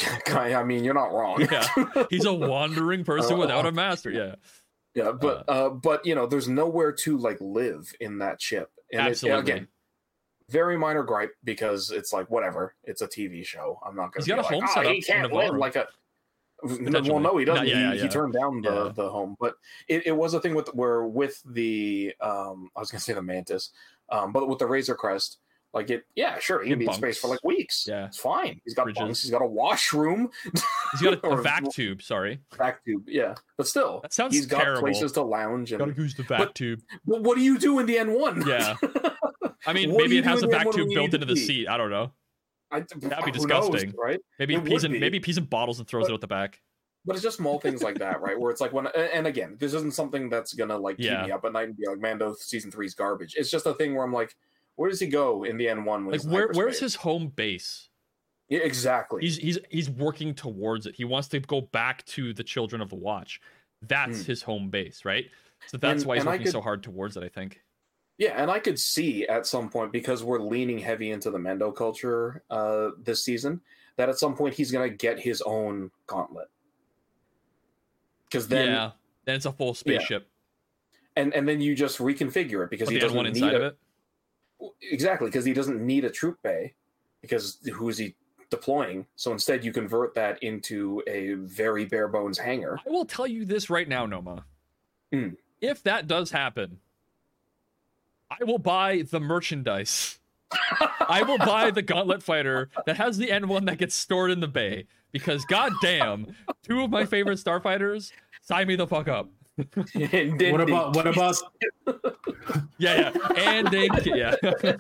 I 0.59 0.63
mean, 0.63 0.83
you're 0.83 0.93
not 0.93 1.11
wrong. 1.13 1.41
Yeah. 1.51 1.67
He's 2.09 2.25
a 2.25 2.33
wandering 2.33 3.03
person 3.03 3.33
Uh, 3.35 3.37
without 3.39 3.65
a 3.65 3.71
master. 3.73 4.09
Yeah, 4.11 4.35
yeah, 4.95 5.11
but 5.11 5.43
uh, 5.47 5.69
but 5.69 6.05
you 6.05 6.15
know, 6.15 6.25
there's 6.25 6.47
nowhere 6.47 6.91
to 6.91 7.17
like 7.17 7.37
live 7.39 7.91
in 7.99 8.19
that 8.19 8.41
ship. 8.41 8.71
And 8.91 9.07
it- 9.07 9.11
absolutely. 9.11 9.39
again, 9.51 9.67
very 10.49 10.77
minor 10.77 11.03
gripe 11.03 11.35
because 11.43 11.91
it's 11.91 12.11
like 12.11 12.29
whatever. 12.29 12.75
It's 12.83 13.01
a 13.01 13.07
TV 13.07 13.45
show. 13.45 13.79
I'm 13.85 13.95
not 13.95 14.11
going 14.13 14.23
He's 14.23 14.27
got 14.27 14.39
a 14.39 14.41
like, 14.41 14.63
home 14.63 14.85
oh, 14.85 14.89
he 14.89 15.01
can't 15.01 15.31
live 15.31 15.55
like 15.55 15.75
a. 15.75 15.87
Well, 16.61 17.19
no, 17.19 17.37
he 17.37 17.45
doesn't. 17.45 17.65
No, 17.65 17.71
yeah, 17.71 17.91
he, 17.93 17.97
yeah, 17.97 18.03
he 18.03 18.09
turned 18.09 18.33
down 18.33 18.61
the, 18.61 18.91
the 18.91 19.09
home, 19.09 19.37
but 19.39 19.55
it, 19.87 20.07
it 20.07 20.11
was 20.11 20.33
a 20.33 20.41
thing 20.41 20.53
with 20.53 20.67
where 20.75 21.03
with 21.05 21.41
the 21.45 22.13
um 22.19 22.69
I 22.75 22.81
was 22.81 22.91
going 22.91 22.99
to 22.99 23.03
say 23.03 23.13
the 23.13 23.21
mantis, 23.21 23.71
um, 24.09 24.33
but 24.33 24.49
with 24.49 24.59
the 24.59 24.65
Razor 24.65 24.95
Crest, 24.95 25.37
like 25.73 25.89
it, 25.91 26.03
yeah, 26.15 26.39
sure, 26.39 26.63
he 26.63 26.69
can 26.71 26.79
be 26.79 26.85
in 26.85 26.93
space 26.93 27.17
for 27.19 27.27
like 27.27 27.43
weeks. 27.43 27.85
Yeah. 27.87 28.05
it's 28.05 28.17
fine. 28.17 28.59
He's 28.65 28.73
got 28.73 28.87
Fridges. 28.87 28.95
bunks. 28.95 29.21
He's 29.21 29.31
got 29.31 29.41
a 29.41 29.45
washroom, 29.45 30.29
he's 30.91 31.01
got 31.01 31.13
a, 31.23 31.27
a 31.29 31.41
vac 31.41 31.69
tube. 31.71 32.01
Sorry, 32.01 32.39
back 32.57 32.83
tube. 32.85 33.03
Yeah, 33.07 33.35
but 33.57 33.67
still, 33.67 33.99
that 34.01 34.13
sounds 34.13 34.33
he's 34.35 34.45
got 34.45 34.61
terrible. 34.61 34.81
places 34.81 35.11
to 35.13 35.21
lounge. 35.21 35.71
And 35.71 35.95
use 35.97 36.15
the 36.15 36.23
vac 36.23 36.39
But- 36.39 36.55
tube. 36.55 36.81
but 37.05 37.21
what 37.21 37.37
do 37.37 37.43
you 37.43 37.57
do 37.59 37.79
in 37.79 37.85
the 37.85 37.97
N 37.97 38.13
one? 38.19 38.43
Yeah. 38.47 38.75
I 39.67 39.73
mean, 39.73 39.95
maybe 39.95 40.17
it 40.17 40.23
has 40.25 40.41
a 40.41 40.47
vac 40.47 40.71
tube 40.71 40.89
built 40.89 41.13
into 41.13 41.25
the 41.25 41.35
seat. 41.35 41.67
I 41.67 41.77
don't 41.77 41.91
know. 41.91 42.11
I, 42.71 42.79
That'd 42.81 42.99
be 43.33 43.39
who 43.39 43.47
knows, 43.47 43.67
disgusting. 43.69 43.93
right? 43.97 44.19
Maybe 44.39 44.55
It 44.55 44.63
pees 44.63 44.83
would 44.83 44.85
in 44.85 44.91
be. 44.93 44.99
maybe 44.99 45.19
pees 45.19 45.37
in 45.37 45.45
bottles 45.45 45.79
and 45.79 45.87
throws 45.87 46.05
But- 46.05 46.11
it 46.11 46.15
at 46.15 46.21
the 46.21 46.27
back. 46.27 46.61
But 47.05 47.15
it's 47.15 47.23
just 47.23 47.37
small 47.37 47.59
things 47.59 47.81
like 47.81 47.97
that, 47.99 48.19
right? 48.21 48.37
Where 48.39 48.51
it's 48.51 48.59
like 48.61 48.73
when, 48.73 48.87
and 48.87 49.25
again, 49.25 49.55
this 49.57 49.73
isn't 49.73 49.93
something 49.93 50.29
that's 50.29 50.53
gonna 50.53 50.77
like 50.77 50.97
Yeah. 50.99 51.19
keep 51.21 51.27
me 51.27 51.31
up 51.31 51.45
at 51.45 51.53
night 51.53 51.69
and 51.69 51.77
be 51.77 51.87
like, 51.87 51.99
Mando 51.99 52.33
season 52.37 52.71
three's 52.71 52.93
garbage. 52.93 53.35
It's 53.37 53.49
just 53.49 53.65
a 53.65 53.73
thing 53.73 53.95
where 53.95 54.03
I'm 54.05 54.11
like, 54.13 54.35
where 54.79 54.89
does 54.89 55.01
he 55.01 55.07
go 55.07 55.43
in 55.43 55.57
the 55.57 55.67
N 55.67 55.83
one? 55.83 56.07
Like 56.07 56.21
where 56.23 56.47
where's 56.53 56.79
his 56.79 56.95
home 56.95 57.27
base? 57.27 57.89
Yeah, 58.47 58.59
exactly. 58.59 59.21
He's 59.21 59.35
he's 59.37 59.59
he's 59.69 59.89
working 59.89 60.33
towards 60.33 60.85
it. 60.85 60.95
He 60.95 61.03
wants 61.03 61.27
to 61.29 61.39
go 61.41 61.59
back 61.59 62.05
to 62.05 62.33
the 62.33 62.43
Children 62.43 62.81
of 62.81 62.87
the 62.89 62.95
Watch. 62.95 63.41
That's 63.81 64.19
Hmm. 64.21 64.25
his 64.25 64.41
home 64.41 64.69
base, 64.69 65.03
right? 65.03 65.25
So 65.67 65.75
that's 65.77 66.03
And- 66.03 66.07
why 66.07 66.15
he's 66.15 66.25
working 66.25 66.43
could- 66.43 66.51
so 66.53 66.61
hard 66.61 66.81
towards 66.81 67.17
it. 67.17 67.23
I 67.23 67.27
think. 67.27 67.61
Yeah, 68.17 68.41
and 68.41 68.49
I 68.49 68.59
could 68.59 68.79
see 68.79 69.27
at 69.27 69.45
some 69.45 69.69
point 69.69 69.91
because 69.91 70.23
we're 70.23 70.39
leaning 70.39 70.79
heavy 70.79 71.11
into 71.11 71.29
the 71.29 71.39
Mando 71.39 71.71
culture 71.73 72.41
uh, 72.49 72.91
this 72.97 73.23
season 73.23 73.59
that 73.97 74.07
at 74.09 74.17
some 74.17 74.35
point 74.35 74.55
he's 74.55 74.71
gonna 74.71 74.89
get 74.89 75.19
his 75.19 75.41
own 75.41 75.91
gauntlet. 76.07 76.47
Because 78.25 78.47
then, 78.47 78.67
yeah. 78.67 78.91
Then 79.25 79.35
it's 79.35 79.45
a 79.45 79.51
full 79.51 79.73
spaceship. 79.73 80.27
and 81.17 81.33
and 81.33 81.47
then 81.47 81.59
you 81.61 81.75
just 81.75 81.97
reconfigure 81.99 82.63
it 82.63 82.69
because 82.69 82.87
But 82.87 82.93
he 82.93 82.99
doesn't 82.99 83.15
one 83.17 83.29
need 83.31 83.43
of 83.43 83.61
it. 83.61 83.77
Exactly 84.81 85.27
because 85.27 85.45
he 85.45 85.53
doesn't 85.53 85.85
need 85.85 86.05
a 86.05 86.09
troop 86.09 86.37
bay 86.43 86.73
because 87.21 87.57
who 87.73 87.89
is 87.89 87.97
he 87.97 88.15
deploying? 88.49 89.05
So 89.15 89.31
instead, 89.31 89.63
you 89.63 89.71
convert 89.71 90.15
that 90.15 90.41
into 90.43 91.03
a 91.07 91.33
very 91.33 91.85
bare 91.85 92.07
bones 92.07 92.37
hangar. 92.37 92.79
I 92.85 92.89
will 92.89 93.05
tell 93.05 93.27
you 93.27 93.45
this 93.45 93.69
right 93.69 93.87
now, 93.87 94.05
Noma. 94.05 94.45
Hmm. 95.11 95.29
If 95.61 95.83
that 95.83 96.07
does 96.07 96.31
happen, 96.31 96.79
I 98.29 98.43
will 98.43 98.59
buy 98.59 99.03
the 99.09 99.19
merchandise. 99.19 100.19
I 101.07 101.23
will 101.23 101.37
buy 101.37 101.71
the 101.71 101.81
gauntlet 101.81 102.23
fighter 102.23 102.69
that 102.85 102.97
has 102.97 103.17
the 103.17 103.27
N1 103.27 103.65
that 103.65 103.77
gets 103.77 103.95
stored 103.95 104.31
in 104.31 104.39
the 104.39 104.47
bay. 104.47 104.85
Because 105.11 105.43
goddamn, 105.45 106.35
two 106.63 106.81
of 106.81 106.91
my 106.91 107.05
favorite 107.05 107.39
starfighters, 107.39 108.11
sign 108.41 108.67
me 108.67 108.75
the 108.75 108.85
fuck 108.87 109.07
up. 109.07 109.29
And 109.95 110.41
What 110.51 110.61
about 110.61 110.95
what 110.95 111.07
about 111.07 111.35
Yeah, 112.77 113.11
yeah. 113.13 113.33
And 113.37 113.67
they 113.67 113.89
yeah. 114.05 114.35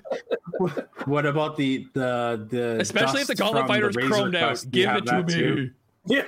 what 1.05 1.25
about 1.25 1.57
the 1.57 1.87
the 1.93 2.47
the 2.49 2.77
Especially 2.79 3.21
if 3.21 3.27
the 3.27 3.35
gauntlet 3.35 3.67
fighter's 3.67 3.95
the 3.95 4.01
chromed 4.01 4.35
out. 4.35 4.47
Crest? 4.47 4.71
Do 4.71 4.79
Give 4.79 4.95
it 4.95 5.05
to 5.07 5.23
me. 5.23 5.33
too? 5.33 5.71
Yeah. 6.05 6.23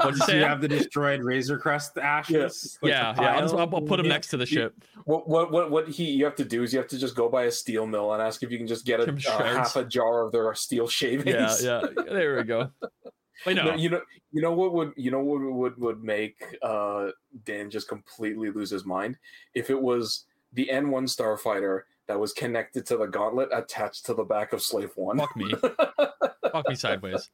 What'd 0.00 0.26
you 0.28 0.38
you 0.38 0.44
have 0.44 0.60
the 0.60 0.66
destroyed 0.68 1.22
Razor 1.22 1.58
Crest 1.58 1.96
ashes. 1.98 2.78
like 2.82 2.90
yeah, 2.90 3.14
yeah. 3.20 3.34
I'll, 3.36 3.48
pile? 3.48 3.58
I'll, 3.60 3.74
I'll 3.76 3.80
put 3.82 4.00
him 4.00 4.08
next 4.08 4.28
to 4.28 4.36
the 4.36 4.46
ship. 4.46 4.74
What, 5.04 5.28
what 5.28 5.52
what 5.52 5.70
what 5.70 5.88
he 5.88 6.04
you 6.10 6.24
have 6.24 6.34
to 6.36 6.44
do 6.44 6.62
is 6.62 6.72
you 6.72 6.78
have 6.80 6.88
to 6.88 6.98
just 6.98 7.14
go 7.14 7.28
by 7.28 7.44
a 7.44 7.50
steel 7.50 7.86
mill 7.86 8.12
and 8.14 8.22
ask 8.22 8.42
if 8.42 8.50
you 8.50 8.58
can 8.58 8.66
just 8.66 8.84
get 8.86 9.00
a, 9.00 9.12
uh, 9.12 9.44
half 9.44 9.76
a 9.76 9.84
jar 9.84 10.22
of 10.22 10.32
their 10.32 10.52
steel 10.54 10.88
shavings 10.88 11.26
Yeah, 11.62 11.80
shavings. 11.80 11.92
yeah. 11.96 12.02
There 12.12 12.36
we 12.38 12.44
go. 12.44 12.70
No. 13.46 13.52
No, 13.52 13.74
you 13.74 13.90
know, 13.90 14.00
you 14.32 14.42
know 14.42 14.52
what 14.52 14.72
would 14.72 14.92
you 14.96 15.10
know 15.10 15.20
what 15.20 15.40
would 15.40 15.78
would 15.78 16.02
make 16.02 16.56
uh, 16.62 17.08
Dan 17.44 17.70
just 17.70 17.88
completely 17.88 18.50
lose 18.50 18.70
his 18.70 18.84
mind 18.84 19.18
if 19.54 19.70
it 19.70 19.80
was 19.80 20.24
the 20.52 20.70
N 20.70 20.90
one 20.90 21.06
starfighter 21.06 21.82
that 22.06 22.18
was 22.18 22.32
connected 22.32 22.86
to 22.86 22.96
the 22.96 23.06
gauntlet 23.06 23.48
attached 23.52 24.06
to 24.06 24.14
the 24.14 24.24
back 24.24 24.52
of 24.52 24.62
Slave 24.62 24.90
One. 24.94 25.18
Fuck 25.18 25.36
me. 25.36 25.54
Fuck 26.52 26.68
me 26.68 26.74
sideways. 26.74 27.30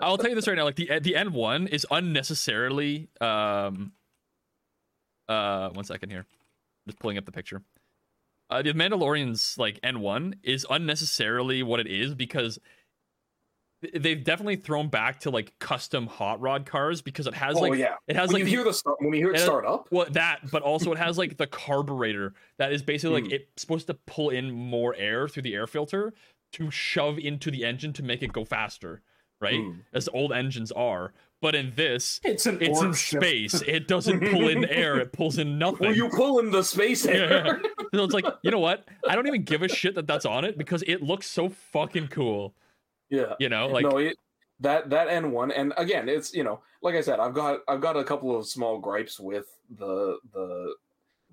I'll 0.00 0.18
tell 0.18 0.28
you 0.28 0.36
this 0.36 0.46
right 0.46 0.56
now. 0.56 0.64
Like 0.64 0.76
the 0.76 1.00
the 1.00 1.16
N 1.16 1.32
one 1.32 1.66
is 1.66 1.86
unnecessarily. 1.90 3.08
Um. 3.20 3.92
Uh, 5.28 5.70
one 5.70 5.84
second 5.84 6.10
here. 6.10 6.26
Just 6.86 6.98
pulling 6.98 7.16
up 7.16 7.24
the 7.24 7.30
picture. 7.30 7.62
Uh, 8.50 8.62
the 8.62 8.72
Mandalorian's 8.72 9.56
like 9.56 9.78
N 9.84 10.00
one 10.00 10.34
is 10.42 10.66
unnecessarily 10.68 11.62
what 11.62 11.78
it 11.78 11.86
is 11.86 12.14
because 12.16 12.58
they've 13.94 14.22
definitely 14.22 14.56
thrown 14.56 14.88
back 14.88 15.20
to 15.20 15.30
like 15.30 15.58
custom 15.58 16.06
hot 16.06 16.40
rod 16.40 16.66
cars 16.66 17.00
because 17.02 17.26
it 17.26 17.34
has 17.34 17.56
oh 17.56 17.60
like 17.60 17.78
yeah, 17.78 17.94
it 18.06 18.16
has 18.16 18.28
when 18.28 18.42
like 18.42 18.50
you 18.50 18.56
hear 18.58 18.64
the 18.64 18.72
start, 18.72 18.96
when 19.00 19.12
you 19.14 19.20
hear 19.20 19.28
it 19.30 19.36
it 19.36 19.36
has- 19.36 19.44
start 19.44 19.64
up, 19.64 19.88
well 19.90 20.06
that 20.10 20.40
but 20.50 20.62
also 20.62 20.92
it 20.92 20.98
has 20.98 21.16
like 21.16 21.36
the 21.38 21.46
carburetor 21.46 22.34
that 22.58 22.72
is 22.72 22.82
basically 22.82 23.20
like 23.22 23.30
Mm. 23.30 23.34
it's 23.34 23.62
supposed 23.62 23.86
to 23.86 23.94
pull 23.94 24.30
in 24.30 24.50
more 24.50 24.94
air 24.96 25.28
through 25.28 25.42
the 25.44 25.54
air 25.54 25.66
filter 25.66 26.12
to 26.52 26.70
shove 26.70 27.18
into 27.18 27.50
the 27.50 27.64
engine 27.64 27.92
to 27.94 28.02
make 28.02 28.22
it 28.22 28.32
go 28.32 28.44
faster 28.44 29.00
right 29.40 29.54
Mm. 29.60 29.80
as 29.92 30.08
old 30.12 30.32
engines 30.32 30.70
are 30.72 31.12
but 31.40 31.54
in 31.54 31.72
this 31.74 32.20
It's 32.22 32.44
an 32.44 32.58
it's 32.60 32.82
in 32.82 32.92
ship. 32.92 33.22
space 33.22 33.62
it 33.62 33.88
doesn't 33.88 34.20
pull 34.30 34.48
in 34.48 34.64
air 34.68 34.98
it 35.00 35.12
pulls 35.12 35.38
in 35.38 35.58
nothing 35.58 35.86
Well, 35.88 35.96
you 35.96 36.10
pull 36.10 36.38
in 36.38 36.50
the 36.50 36.62
space 36.62 37.06
air. 37.06 37.60
yeah. 37.62 37.68
so 37.94 38.04
it's 38.04 38.12
like 38.12 38.26
you 38.42 38.50
know 38.50 38.58
what 38.58 38.86
i 39.08 39.14
don't 39.14 39.26
even 39.26 39.44
give 39.44 39.62
a 39.62 39.68
shit 39.80 39.94
that 39.94 40.06
that's 40.06 40.26
on 40.26 40.44
it 40.44 40.58
because 40.58 40.82
it 40.86 41.02
looks 41.02 41.26
so 41.26 41.48
fucking 41.48 42.08
cool 42.08 42.52
yeah. 43.10 43.34
you 43.38 43.48
know 43.48 43.66
like 43.68 43.84
no, 43.84 43.98
it, 43.98 44.16
that 44.60 44.90
that 44.90 45.08
N 45.08 45.30
one, 45.32 45.50
and 45.50 45.72
again, 45.76 46.08
it's 46.08 46.32
you 46.34 46.44
know, 46.44 46.60
like 46.82 46.94
I 46.94 47.00
said, 47.00 47.18
I've 47.20 47.34
got 47.34 47.60
I've 47.68 47.80
got 47.80 47.96
a 47.96 48.04
couple 48.04 48.36
of 48.36 48.46
small 48.46 48.78
gripes 48.78 49.18
with 49.20 49.46
the 49.78 50.18
the 50.32 50.74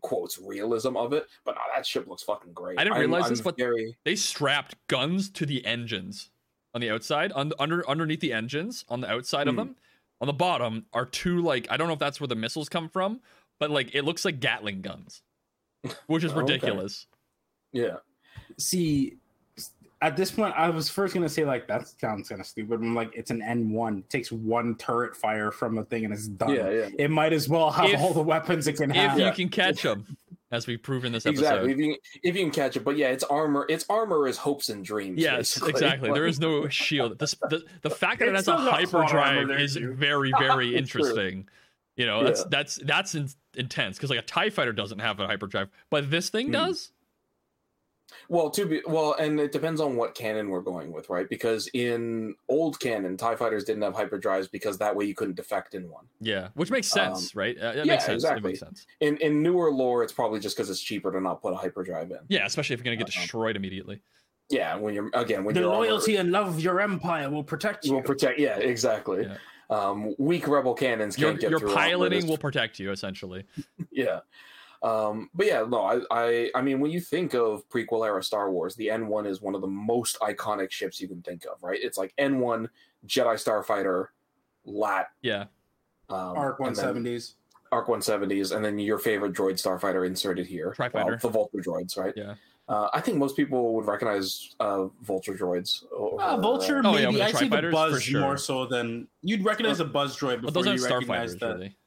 quotes 0.02 0.38
realism 0.40 0.95
of 0.95 1.12
it, 1.14 1.28
but 1.44 1.56
no, 1.56 1.62
that 1.76 1.86
ship 1.86 2.08
looks 2.08 2.24
fucking 2.24 2.54
great. 2.54 2.80
I 2.80 2.84
didn't 2.84 2.94
I'm- 2.98 3.02
realize 3.02 3.26
I'm 3.26 3.30
this, 3.32 3.41
but- 3.41 3.58
very 3.58 3.98
they 4.06 4.16
strapped 4.16 4.76
guns 4.88 5.30
to 5.32 5.45
the 5.45 5.66
engines 5.66 6.30
on 6.74 6.82
the 6.82 6.90
outside 6.91 7.32
on 7.32 7.52
under 7.60 7.88
underneath 7.90 8.20
the 8.20 8.32
engines 8.34 8.86
on 8.90 9.02
the 9.02 9.10
outside 9.10 9.48
of 9.48 9.56
Hmm. 9.56 9.60
them 9.60 9.76
on 10.22 10.28
the 10.28 10.34
bottom 10.34 10.86
are 10.94 11.06
two 11.06 11.41
like 11.41 11.66
i 11.72 11.78
don't 11.78 11.88
know 11.88 11.94
if 11.94 11.99
that's 11.99 12.20
where 12.20 12.28
the 12.28 12.36
missiles 12.36 12.70
come 12.70 12.88
from 12.90 13.20
but 13.60 13.72
like 13.72 13.95
it 13.95 14.04
looks 14.04 14.24
like 14.26 14.40
gatling 14.40 14.82
guns 14.82 15.24
which 16.08 16.24
is 16.24 16.32
Okay. 16.34 16.40
ridiculous 16.41 17.08
yeah. 17.72 17.98
See, 18.58 19.18
at 20.02 20.15
this 20.15 20.30
point, 20.32 20.53
I 20.57 20.69
was 20.69 20.90
first 20.90 21.14
gonna 21.14 21.28
say 21.30 21.44
like 21.45 21.68
that 21.68 21.88
sounds 21.88 22.30
kind 22.30 22.40
of 22.41 22.48
stupid. 22.48 22.80
I'm 22.80 22.94
like, 22.95 23.11
it's 23.15 23.32
an 23.32 23.41
N1. 23.41 23.99
It 23.99 24.10
takes 24.10 24.32
one 24.32 24.76
turret 24.76 25.15
fire 25.15 25.52
from 25.52 25.78
a 25.78 25.84
thing 25.86 26.06
and 26.06 26.14
it's 26.14 26.28
done. 26.28 26.52
Yeah, 26.53 26.69
yeah. 26.69 26.90
It 26.99 27.10
might 27.11 27.34
as 27.34 27.49
well 27.49 27.72
have 27.72 27.90
If- 27.90 27.99
all 27.99 28.14
the 28.14 28.22
weapons 28.22 28.68
it 28.68 28.74
can 28.78 28.91
if 28.91 28.95
have. 28.98 29.19
If 29.19 29.26
you 29.26 29.32
can 29.34 29.49
catch 29.49 29.82
them 29.82 30.18
as 30.52 30.65
we 30.68 30.78
prove 30.78 31.03
in 31.03 31.11
this 31.11 31.26
episode 31.26 31.41
Exactly. 31.44 31.72
If 31.72 31.78
you 31.80 31.98
if 32.24 32.36
you 32.36 32.44
can 32.44 32.52
catch 32.52 32.78
it, 32.78 32.84
but 32.84 32.95
yeah, 32.95 33.07
it's 33.10 33.24
armor. 33.24 33.65
Its 33.69 33.86
armor 33.90 34.28
is 34.28 34.38
hopes 34.38 34.69
and 34.69 34.86
dreams. 34.86 35.19
yes 35.19 35.53
basically. 35.56 35.69
exactly 35.72 36.11
there 36.14 36.28
is 36.34 36.40
no 36.40 36.68
shield 36.69 37.18
this, 37.19 37.36
the, 37.49 37.64
the 37.82 37.90
fact 37.90 38.19
that 38.19 38.28
it 38.30 38.36
It's 38.36 38.45
has 38.45 38.48
a 38.48 38.52
still 38.61 38.72
got 38.72 38.90
plot 38.90 38.94
armor 38.94 39.07
hyperdrive 39.48 39.60
is 39.61 39.74
too. 39.76 39.94
very 39.94 40.32
very 40.40 40.69
True. 40.69 40.78
interesting 40.78 41.49
you 41.95 42.06
know 42.06 42.24
that's 42.24 42.41
Yeah. 42.41 42.48
that's 42.52 42.76
that's 42.84 43.15
in, 43.15 43.28
intense 43.56 43.98
because 43.98 44.11
like 44.11 44.19
a 44.19 44.22
tie 44.22 44.52
fighter 44.52 44.72
doesn't 44.72 44.99
have 44.99 45.19
a 45.19 45.26
hyperdrive 45.28 45.68
but 45.90 46.10
this 46.11 46.30
thing 46.30 46.45
Hmm. 46.48 46.52
does 46.53 46.91
Well, 48.30 48.50
to 48.52 48.66
be 48.66 48.82
well, 48.88 49.14
and 49.20 49.40
it 49.40 49.52
depends 49.52 49.82
on 49.82 49.96
what 49.96 50.16
canon 50.16 50.50
we're 50.50 50.62
going 50.62 50.92
with, 50.92 51.10
right? 51.10 51.28
Because 51.30 51.68
in 51.74 52.36
old 52.50 52.80
canon, 52.80 53.18
Tie 53.18 53.36
fighters 53.36 53.64
didn't 53.64 53.82
have 53.84 53.94
hyperdrives 53.96 54.50
because 54.50 54.78
that 54.78 54.96
way 54.96 55.06
you 55.06 55.14
couldn't 55.16 55.36
defect 55.36 55.76
in 55.76 55.90
one. 55.90 56.06
yeah 56.22 56.50
which 56.56 56.72
makes 56.72 56.88
sense 56.88 57.36
right 57.36 57.58
uh, 57.58 57.74
that 57.74 57.86
yeah, 57.86 57.94
makes 57.94 58.06
sense 58.06 58.24
it 58.24 58.28
exactly. 58.28 58.50
makes 58.52 58.60
sense 58.60 58.86
In 59.02 59.18
in 59.18 59.42
newer 59.44 59.72
lore, 59.72 60.04
it's 60.04 60.14
probably 60.14 60.40
just 60.40 60.56
because 60.56 60.70
it's 60.70 60.80
cheaper 60.82 61.12
to 61.12 61.20
not 61.20 61.42
put 61.42 61.54
a 61.54 61.58
hyperdrive 61.58 62.12
in. 62.12 62.20
Yeah, 62.30 62.46
especially 62.46 62.74
if 62.76 62.80
you're 62.80 62.86
gonna 62.86 62.96
get 62.96 63.14
Uh-uh. 63.14 63.22
destroyed 63.22 63.56
immediately. 63.56 64.02
Yeah, 64.50 64.76
when 64.78 64.94
you're 64.94 65.10
again 65.14 65.44
when 65.44 65.54
the 65.56 65.62
your 65.62 65.74
armor 65.74 65.86
loyalty 65.88 66.16
and 66.16 66.32
love 66.32 66.48
of 66.48 66.60
your 66.62 66.80
empire 66.80 67.30
will 67.30 67.44
protect 67.44 67.86
you. 67.86 67.94
will 67.94 68.02
protect. 68.02 68.40
Yeah, 68.40 68.58
exactly. 68.58 69.24
Yeah. 69.24 69.38
Um, 69.70 70.16
weak 70.18 70.48
rebel 70.48 70.74
cannons 70.74 71.18
Your, 71.18 71.32
can't 71.32 71.42
get 71.42 71.50
your 71.52 71.60
through 71.60 71.70
armor 71.72 71.82
piloting 71.82 72.26
will 72.28 72.38
protect 72.38 72.80
you 72.80 72.92
essentially. 72.92 73.44
yeah 73.92 74.20
um 74.84 75.30
but 75.34 75.45
yeah 75.48 75.66
no 75.68 75.82
I, 75.82 76.02
I 76.12 76.52
i 76.56 76.62
mean 76.62 76.80
when 76.80 76.91
you 76.91 76.99
think 77.02 77.34
of 77.34 77.68
prequel 77.70 78.06
era 78.06 78.22
star 78.24 78.52
wars 78.52 78.76
the 78.76 78.88
n1 78.88 79.26
is 79.28 79.41
one 79.41 79.56
of 79.56 79.62
the 79.62 79.68
most 79.68 80.20
iconic 80.20 80.70
ships 80.72 81.02
you 81.02 81.08
can 81.08 81.22
think 81.24 81.45
of 81.45 81.62
right 81.64 81.80
it's 81.82 81.98
like 81.98 82.14
n1 82.20 82.68
jedi 83.08 83.34
starfighter 83.36 84.08
lat 84.66 85.08
Yeah, 85.22 85.45
Arc 86.10 86.60
um, 86.60 86.68
and 86.68 86.76
then 86.76 86.95
170s. 87.04 87.34
arc 87.72 87.88
170s 87.88 88.56
and 88.56 88.64
then 88.64 88.78
your 88.80 88.99
favorite 88.99 89.34
droid 89.34 89.54
starfighter 89.54 90.06
inserted 90.06 90.45
here 90.45 90.74
Tri-fighter. 90.76 91.06
Well, 91.12 91.18
the 91.22 91.30
vulture 91.30 91.58
droids 91.60 91.98
right 91.98 92.14
yeah. 92.16 92.36
uh, 92.70 92.90
i 92.94 93.02
think 93.02 93.18
most 93.18 93.36
people 93.36 93.74
would 93.76 93.86
recognize 93.88 94.56
uh 94.60 94.86
vulture 95.02 95.34
droids 95.34 95.84
over, 95.91 96.22
Uh, 96.22 96.38
Vulture, 96.38 96.82
Oh, 96.86 96.95
yeah, 96.98 97.06
maybe. 97.06 97.08
with 97.08 97.16
the 97.18 97.24
I 97.24 97.32
see 97.32 97.45
the 97.45 97.49
Tri-Fighters, 97.49 97.74
buzz 97.74 97.94
for 97.95 97.99
sure. 98.02 98.22
more 98.22 98.38
so 98.38 98.66
than 98.66 99.08
you'd 99.24 99.44
recognize 99.44 99.80
a 99.80 99.86
buzz 99.86 100.16
droid 100.18 100.41
But 100.41 100.54
before 100.54 100.64
those 100.64 100.80
you 100.82 100.86
aren't 100.94 101.08
recognize 101.10 101.36
starfighters 101.36 101.40
that. 101.40 101.54
really. 101.56 101.78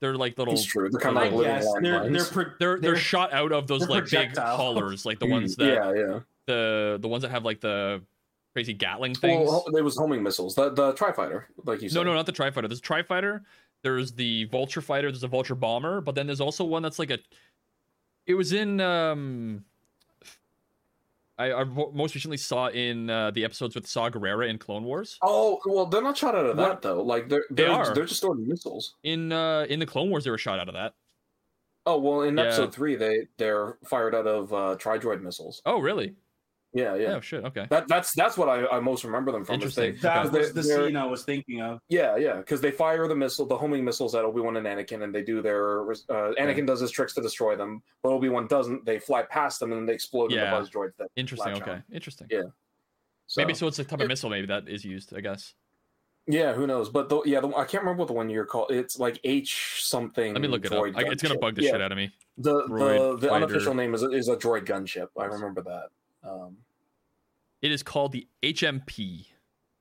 They're 0.00 0.14
like 0.16 0.36
little. 0.38 0.54
it's 0.54 0.64
true 0.64 0.88
they're 0.90 1.00
kind 1.00 1.16
of 1.16 1.22
like 1.22 1.32
I 1.32 1.34
living 1.36 1.54
guess 1.54 1.72
they're 1.80 1.80
they're, 1.82 2.00
landmines. 2.00 2.32
pro- 2.32 2.44
They're, 2.44 2.52
they're 2.58 2.78
they're 2.80 2.96
shot 2.96 3.32
out 3.32 3.52
of 3.52 3.66
those 3.66 3.80
they're 3.80 3.88
like 3.88 4.04
big 4.04 4.10
projectile. 4.10 4.56
haulers, 4.56 5.06
like 5.06 5.18
the 5.18 5.26
Mm, 5.26 5.30
ones 5.30 5.56
that 5.56 5.64
yeah 5.66 5.92
yeah 5.94 6.20
the 6.46 6.98
the 7.00 7.08
ones 7.08 7.22
that 7.22 7.30
have 7.30 7.44
like 7.44 7.60
the 7.60 8.02
crazy 8.52 8.72
Gatling 8.74 9.14
things. 9.14 9.46
well 9.48 9.64
there 9.72 9.82
was 9.84 9.96
homing 9.96 10.22
missiles 10.22 10.54
the 10.54 10.70
the 10.70 10.92
tri-fighter 10.92 11.48
like 11.64 11.82
you 11.82 11.88
said 11.88 11.96
no, 11.96 12.02
no, 12.04 12.14
not 12.14 12.26
the 12.26 12.32
Tri 12.32 12.50
Fighter. 12.50 12.68
There's 12.68 12.78
a 12.78 12.82
Tri 12.82 13.02
Fighter. 13.02 13.42
There's 13.82 14.12
the 14.12 14.44
Vulture 14.44 14.80
Fighter. 14.80 15.10
There's 15.10 15.22
a 15.22 15.28
Vulture 15.28 15.54
Bomber. 15.54 16.00
But 16.00 16.14
then 16.14 16.26
there's 16.26 16.40
also 16.40 16.64
one 16.64 16.82
that's 16.82 16.98
like 16.98 17.10
a. 17.10 17.18
It 18.26 18.34
was 18.34 18.52
in. 18.52 18.80
um 18.80 19.64
I, 21.38 21.52
I 21.52 21.64
most 21.64 22.14
recently 22.14 22.38
saw 22.38 22.68
in 22.68 23.10
uh, 23.10 23.30
the 23.30 23.44
episodes 23.44 23.74
with 23.74 23.86
Saw 23.86 24.08
Gerrera 24.08 24.48
in 24.48 24.56
Clone 24.58 24.84
Wars. 24.84 25.18
Oh 25.22 25.58
well, 25.66 25.84
they're 25.86 26.02
not 26.02 26.16
shot 26.16 26.34
out 26.34 26.46
of 26.46 26.56
that 26.56 26.68
What? 26.68 26.82
though. 26.82 27.02
Like 27.02 27.28
they're 27.28 27.44
They 27.50 27.64
they're, 27.64 27.94
they're 27.94 28.06
just 28.06 28.22
throwing 28.22 28.46
missiles. 28.48 28.94
In 29.02 29.32
uh 29.32 29.66
in 29.68 29.78
the 29.78 29.86
Clone 29.86 30.08
Wars, 30.10 30.24
they 30.24 30.30
were 30.30 30.38
shot 30.38 30.58
out 30.58 30.68
of 30.68 30.74
that. 30.74 30.94
Oh 31.84 31.98
well, 31.98 32.22
in 32.22 32.36
Yeah. 32.36 32.44
episode 32.44 32.72
three, 32.74 32.96
they 32.96 33.28
they're 33.36 33.76
fired 33.84 34.14
out 34.14 34.26
of 34.26 34.52
uh, 34.52 34.76
tri-droid 34.78 35.20
missiles. 35.22 35.60
Oh, 35.66 35.78
really? 35.78 36.14
Yeah, 36.76 36.94
yeah. 36.96 37.14
Oh 37.16 37.20
shit. 37.20 37.42
Okay. 37.42 37.66
That 37.70 37.88
that's 37.88 38.12
that's 38.12 38.36
what 38.36 38.50
I, 38.50 38.66
I 38.66 38.80
most 38.80 39.02
remember 39.02 39.32
them 39.32 39.44
from. 39.46 39.62
is 39.62 39.74
They, 39.74 39.88
Interesting. 39.88 40.02
that 40.10 40.30
was 40.32 40.52
the 40.52 40.60
They're- 40.60 40.86
scene 40.86 40.96
I 40.96 41.06
was 41.06 41.24
thinking 41.24 41.62
of. 41.62 41.80
yeah, 41.88 42.16
yeah, 42.16 42.36
because 42.36 42.60
they 42.60 42.70
fire 42.70 43.08
the 43.08 43.14
missile, 43.16 43.46
the 43.46 43.56
homing 43.56 43.82
missiles 43.82 44.14
at 44.14 44.24
Obi 44.24 44.42
Wan 44.42 44.56
and 44.58 44.66
Anakin, 44.66 45.02
and 45.02 45.14
they 45.14 45.22
do 45.22 45.40
their. 45.40 45.90
Uh, 45.90 46.34
Anakin 46.38 46.66
does 46.66 46.80
his 46.80 46.90
tricks 46.90 47.14
to 47.14 47.22
destroy 47.22 47.56
them, 47.56 47.82
but 48.02 48.10
Obi 48.10 48.28
Wan 48.28 48.46
doesn't. 48.46 48.84
They 48.84 48.98
fly 48.98 49.22
past 49.22 49.58
them 49.60 49.72
and 49.72 49.80
then 49.80 49.86
they 49.86 49.94
explode 49.94 50.32
in 50.32 50.38
Yeah. 50.38 50.50
the 50.50 50.56
buzz 50.58 50.68
droids. 50.68 50.96
That 50.98 51.08
Interesting. 51.16 51.54
Okay. 51.54 51.70
on. 51.70 51.84
Interesting. 51.90 52.26
Yeah. 52.30 52.42
So, 53.26 53.40
Maybe 53.40 53.54
so. 53.54 53.68
It's 53.68 53.78
a 53.78 53.84
type 53.84 54.00
of 54.02 54.08
missile. 54.08 54.28
Maybe 54.28 54.46
that 54.48 54.68
is 54.68 54.84
used. 54.84 55.16
I 55.16 55.20
guess. 55.20 55.54
Yeah, 56.28 56.52
who 56.54 56.66
knows? 56.66 56.88
But 56.90 57.08
the, 57.08 57.22
yeah, 57.24 57.40
the, 57.40 57.48
I 57.56 57.64
can't 57.64 57.84
remember 57.84 58.00
what 58.00 58.08
the 58.08 58.12
one 58.12 58.28
you're 58.28 58.44
called. 58.44 58.70
It's 58.72 58.98
like 58.98 59.18
H 59.24 59.78
something. 59.84 60.32
Let 60.34 60.42
me 60.42 60.48
look 60.48 60.64
it 60.66 60.72
up. 60.72 60.82
I, 60.94 61.02
it's 61.04 61.22
gonna 61.22 61.36
gunship. 61.36 61.40
bug 61.40 61.54
the 61.54 61.62
yeah, 61.62 61.70
shit 61.70 61.80
out 61.80 61.92
of 61.92 61.96
me. 61.96 62.10
The 62.36 62.64
Droid 62.64 63.20
the, 63.20 63.28
the 63.28 63.32
unofficial 63.32 63.72
name 63.74 63.94
is 63.94 64.02
is 64.02 64.28
a 64.28 64.36
droid 64.36 64.66
gunship. 64.66 65.06
I 65.18 65.24
remember 65.24 65.62
that. 65.62 66.28
Um, 66.28 66.56
It 67.66 67.72
is 67.72 67.82
called 67.82 68.12
the 68.12 68.28
HMP, 68.44 69.26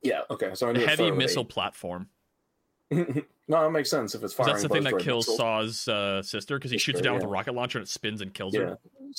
yeah. 0.02 0.22
Okay. 0.32 0.52
So 0.56 0.70
I 0.70 0.72
knew 0.72 0.82
it 0.82 0.90
Heavy 0.90 1.12
Missile 1.12 1.46
Platform. 1.46 2.10
no, 2.92 3.04
that 3.48 3.72
makes 3.72 3.92
sense 3.92 4.16
if 4.16 4.24
it's 4.24 4.34
firing. 4.34 4.54
That's 4.54 4.64
the 4.64 4.70
thing 4.70 4.84
that 4.86 4.98
kills 4.98 5.28
missiles. 5.28 5.38
Saw's 5.38 5.88
uh, 5.88 6.24
sister 6.24 6.58
because 6.58 6.72
he 6.72 6.80
shoots 6.80 6.98
her 6.98 7.04
Sister, 7.04 7.10
down 7.10 7.16
with 7.16 7.24
a 7.26 7.28
rocket 7.28 7.54
launcher 7.54 7.78
and 7.78 7.86
it 7.86 7.90
spins 7.92 8.22
and 8.22 8.34
kills 8.34 8.56
Yeah. 8.56 8.62
her. 8.62 8.72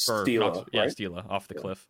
Or 0.08 0.24
Steela, 0.24 0.52
not- 0.52 0.68
yeah, 0.72 0.80
right? 0.80 0.90
Steela 0.90 1.30
off 1.30 1.46
the 1.46 1.54
Yeah. 1.54 1.60
cliff. 1.60 1.86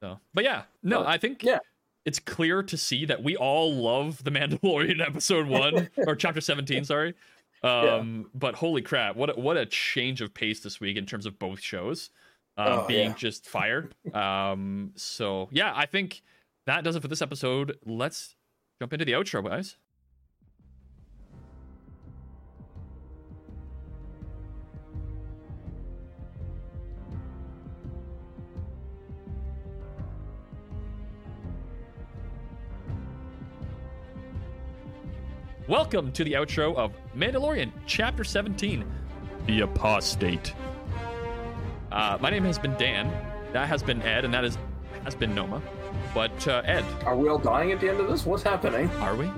So, 0.00 0.18
but 0.32 0.44
yeah, 0.44 0.62
no, 0.82 1.04
I 1.06 1.18
think 1.18 1.42
yeah. 1.42 1.58
it's 2.06 2.18
clear 2.18 2.62
to 2.62 2.76
see 2.78 3.04
that 3.04 3.22
we 3.22 3.36
all 3.36 3.74
love 3.74 4.24
the 4.24 4.30
Mandalorian 4.30 5.00
episode 5.06 5.46
one 5.46 5.90
or 5.98 6.16
chapter 6.16 6.40
seventeen. 6.40 6.84
Sorry, 6.84 7.12
um, 7.62 8.30
but 8.34 8.54
holy 8.54 8.80
crap, 8.80 9.14
what 9.16 9.30
a, 9.36 9.40
what 9.40 9.58
a 9.58 9.66
change 9.66 10.22
of 10.22 10.32
pace 10.32 10.60
this 10.60 10.80
week 10.80 10.96
in 10.96 11.04
terms 11.04 11.26
of 11.26 11.38
both 11.38 11.60
shows 11.60 12.08
um, 12.56 12.66
Oh, 12.80 12.86
being 12.86 13.08
yeah. 13.10 13.14
just 13.16 13.46
fire. 13.46 13.90
Um, 14.14 14.92
so 14.96 15.48
yeah, 15.50 15.72
I 15.74 15.86
think 15.86 16.22
that 16.66 16.84
does 16.84 16.96
it 16.96 17.02
for 17.02 17.08
this 17.08 17.22
episode. 17.22 17.76
Let's 17.84 18.34
jump 18.80 18.92
into 18.92 19.04
the 19.04 19.12
outro, 19.12 19.44
guys. 19.46 19.76
Welcome 35.68 36.12
to 36.12 36.22
the 36.24 36.34
outro 36.34 36.74
of 36.76 36.92
Mandalorian 37.16 37.72
Chapter 37.86 38.22
17 38.24 38.84
The 39.46 39.60
Apostate. 39.60 40.54
Uh, 41.96 42.18
my 42.20 42.28
name 42.28 42.44
has 42.44 42.58
been 42.58 42.74
Dan, 42.74 43.10
that 43.54 43.66
has 43.68 43.82
been 43.82 44.02
Ed, 44.02 44.26
and 44.26 44.34
that 44.34 44.44
is 44.44 44.58
has 45.02 45.14
been 45.14 45.34
Noma. 45.34 45.62
But 46.12 46.46
uh, 46.46 46.60
Ed, 46.66 46.84
Are 47.06 47.16
we 47.16 47.26
all 47.30 47.38
dying 47.38 47.72
at 47.72 47.80
the 47.80 47.88
end 47.88 48.00
of 48.00 48.08
this? 48.08 48.26
What's 48.26 48.42
happening? 48.42 48.90
are 49.00 49.16
we? 49.16 49.30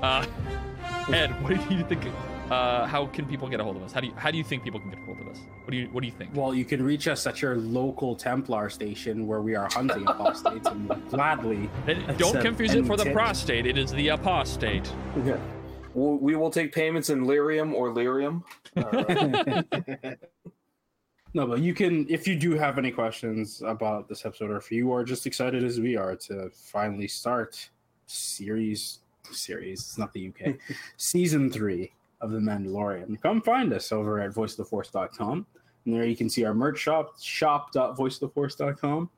Uh, 0.00 0.24
Ed, 1.12 1.28
what 1.42 1.68
do 1.68 1.74
you 1.74 1.84
think? 1.84 2.06
Uh, 2.50 2.86
how 2.86 3.04
can 3.04 3.26
people 3.26 3.46
get 3.46 3.60
a 3.60 3.62
hold 3.64 3.76
of 3.76 3.82
us? 3.82 3.92
How 3.92 4.00
do 4.00 4.06
you 4.06 4.14
how 4.16 4.30
do 4.30 4.38
you 4.38 4.44
think 4.44 4.64
people 4.64 4.80
can 4.80 4.88
get 4.88 5.00
a 5.00 5.02
hold 5.02 5.20
of 5.20 5.28
us? 5.28 5.38
What 5.64 5.70
do 5.70 5.76
you 5.76 5.88
what 5.88 6.00
do 6.00 6.06
you 6.06 6.14
think? 6.14 6.34
Well, 6.34 6.54
you 6.54 6.64
can 6.64 6.82
reach 6.82 7.08
us 7.08 7.26
at 7.26 7.42
your 7.42 7.56
local 7.56 8.16
Templar 8.16 8.70
station 8.70 9.26
where 9.26 9.42
we 9.42 9.54
are 9.54 9.68
hunting 9.70 10.06
apostates 10.06 10.66
and 10.66 10.88
we'll 10.88 10.98
gladly. 11.10 11.68
And 11.86 12.16
don't 12.16 12.32
That's, 12.32 12.42
confuse 12.42 12.72
it 12.72 12.86
for 12.86 12.96
the 12.96 13.04
tip. 13.04 13.12
prostate. 13.12 13.66
It 13.66 13.76
is 13.76 13.92
the 13.92 14.08
apostate. 14.08 14.90
We'll, 15.92 16.16
we 16.16 16.36
will 16.36 16.50
take 16.50 16.72
payments 16.72 17.10
in 17.10 17.26
lyrium 17.26 17.74
or 17.74 17.92
lyrium. 17.92 18.44
No, 21.38 21.46
but 21.46 21.60
you 21.60 21.72
can, 21.72 22.04
if 22.08 22.26
you 22.26 22.34
do 22.34 22.54
have 22.54 22.78
any 22.78 22.90
questions 22.90 23.62
about 23.64 24.08
this 24.08 24.26
episode, 24.26 24.50
or 24.50 24.56
if 24.56 24.72
you 24.72 24.92
are 24.92 25.04
just 25.04 25.24
excited 25.24 25.62
as 25.62 25.78
we 25.78 25.96
are 25.96 26.16
to 26.16 26.50
finally 26.50 27.06
start 27.06 27.68
series, 28.06 28.98
series, 29.30 29.78
it's 29.78 29.98
not 29.98 30.12
the 30.12 30.30
UK, 30.30 30.56
season 30.96 31.48
three 31.48 31.92
of 32.20 32.32
The 32.32 32.40
Mandalorian, 32.40 33.22
come 33.22 33.40
find 33.40 33.72
us 33.72 33.92
over 33.92 34.18
at 34.18 34.32
voiceoftheforce.com. 34.32 35.46
And 35.84 35.94
there 35.94 36.04
you 36.06 36.16
can 36.16 36.28
see 36.28 36.44
our 36.44 36.54
merch 36.54 36.80
shop, 36.80 37.20
shop.voiceoftheforce.com. 37.20 39.08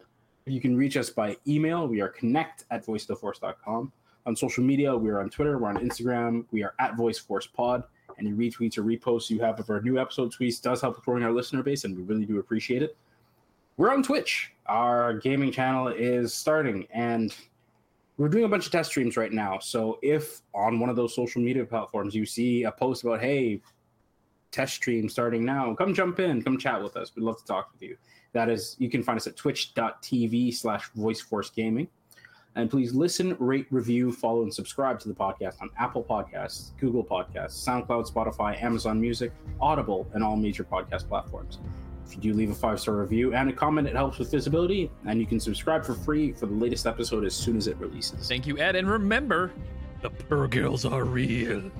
You 0.44 0.60
can 0.60 0.76
reach 0.76 0.98
us 0.98 1.08
by 1.08 1.38
email. 1.48 1.88
We 1.88 2.02
are 2.02 2.08
connect 2.10 2.66
at 2.70 2.84
voiceoftheforce.com. 2.84 3.92
On 4.26 4.36
social 4.36 4.62
media, 4.62 4.94
we 4.94 5.08
are 5.08 5.20
on 5.20 5.30
Twitter, 5.30 5.56
we're 5.56 5.70
on 5.70 5.78
Instagram, 5.78 6.44
we 6.50 6.62
are 6.64 6.74
at 6.80 6.96
VoiceForcePod. 6.96 7.84
Any 8.20 8.32
retweets 8.32 8.76
or 8.76 8.82
reposts 8.82 9.30
you 9.30 9.40
have 9.40 9.58
of 9.58 9.70
our 9.70 9.80
new 9.80 9.98
episode 9.98 10.32
tweets 10.32 10.60
does 10.60 10.82
help 10.82 11.02
growing 11.04 11.22
our 11.22 11.32
listener 11.32 11.62
base, 11.62 11.84
and 11.84 11.96
we 11.96 12.02
really 12.02 12.26
do 12.26 12.38
appreciate 12.38 12.82
it. 12.82 12.96
We're 13.78 13.90
on 13.90 14.02
Twitch. 14.02 14.52
Our 14.66 15.14
gaming 15.14 15.50
channel 15.50 15.88
is 15.88 16.34
starting, 16.34 16.86
and 16.92 17.34
we're 18.18 18.28
doing 18.28 18.44
a 18.44 18.48
bunch 18.48 18.66
of 18.66 18.72
test 18.72 18.90
streams 18.90 19.16
right 19.16 19.32
now. 19.32 19.58
So 19.58 19.98
if 20.02 20.42
on 20.54 20.78
one 20.78 20.90
of 20.90 20.96
those 20.96 21.14
social 21.14 21.40
media 21.40 21.64
platforms 21.64 22.14
you 22.14 22.26
see 22.26 22.64
a 22.64 22.70
post 22.70 23.02
about, 23.02 23.20
hey, 23.20 23.62
test 24.50 24.74
stream 24.74 25.08
starting 25.08 25.44
now, 25.44 25.74
come 25.74 25.94
jump 25.94 26.20
in, 26.20 26.42
come 26.42 26.58
chat 26.58 26.82
with 26.82 26.96
us. 26.96 27.12
We'd 27.16 27.22
love 27.22 27.38
to 27.38 27.44
talk 27.46 27.72
with 27.72 27.80
you. 27.80 27.96
That 28.32 28.50
is, 28.50 28.76
you 28.78 28.90
can 28.90 29.02
find 29.02 29.16
us 29.16 29.26
at 29.26 29.36
twitch.tv 29.36 30.54
slash 30.54 30.90
voiceforcegaming. 30.92 31.88
And 32.56 32.68
please 32.68 32.92
listen, 32.92 33.36
rate, 33.38 33.66
review, 33.70 34.10
follow, 34.10 34.42
and 34.42 34.52
subscribe 34.52 34.98
to 35.00 35.08
the 35.08 35.14
podcast 35.14 35.62
on 35.62 35.70
Apple 35.78 36.02
Podcasts, 36.02 36.76
Google 36.78 37.04
Podcasts, 37.04 37.64
SoundCloud, 37.64 38.10
Spotify, 38.10 38.60
Amazon 38.60 39.00
Music, 39.00 39.32
Audible, 39.60 40.08
and 40.14 40.24
all 40.24 40.36
major 40.36 40.64
podcast 40.64 41.08
platforms. 41.08 41.58
If 42.06 42.16
you 42.16 42.20
do 42.20 42.34
leave 42.34 42.50
a 42.50 42.54
five 42.54 42.80
star 42.80 42.96
review 42.96 43.34
and 43.34 43.48
a 43.48 43.52
comment, 43.52 43.86
it 43.86 43.94
helps 43.94 44.18
with 44.18 44.32
visibility, 44.32 44.90
and 45.06 45.20
you 45.20 45.26
can 45.26 45.38
subscribe 45.38 45.84
for 45.84 45.94
free 45.94 46.32
for 46.32 46.46
the 46.46 46.54
latest 46.54 46.86
episode 46.86 47.24
as 47.24 47.34
soon 47.34 47.56
as 47.56 47.68
it 47.68 47.76
releases. 47.76 48.26
Thank 48.26 48.48
you, 48.48 48.58
Ed, 48.58 48.74
and 48.74 48.90
remember, 48.90 49.52
the 50.02 50.10
Purrgils 50.10 50.90
are 50.90 51.04
real. 51.04 51.70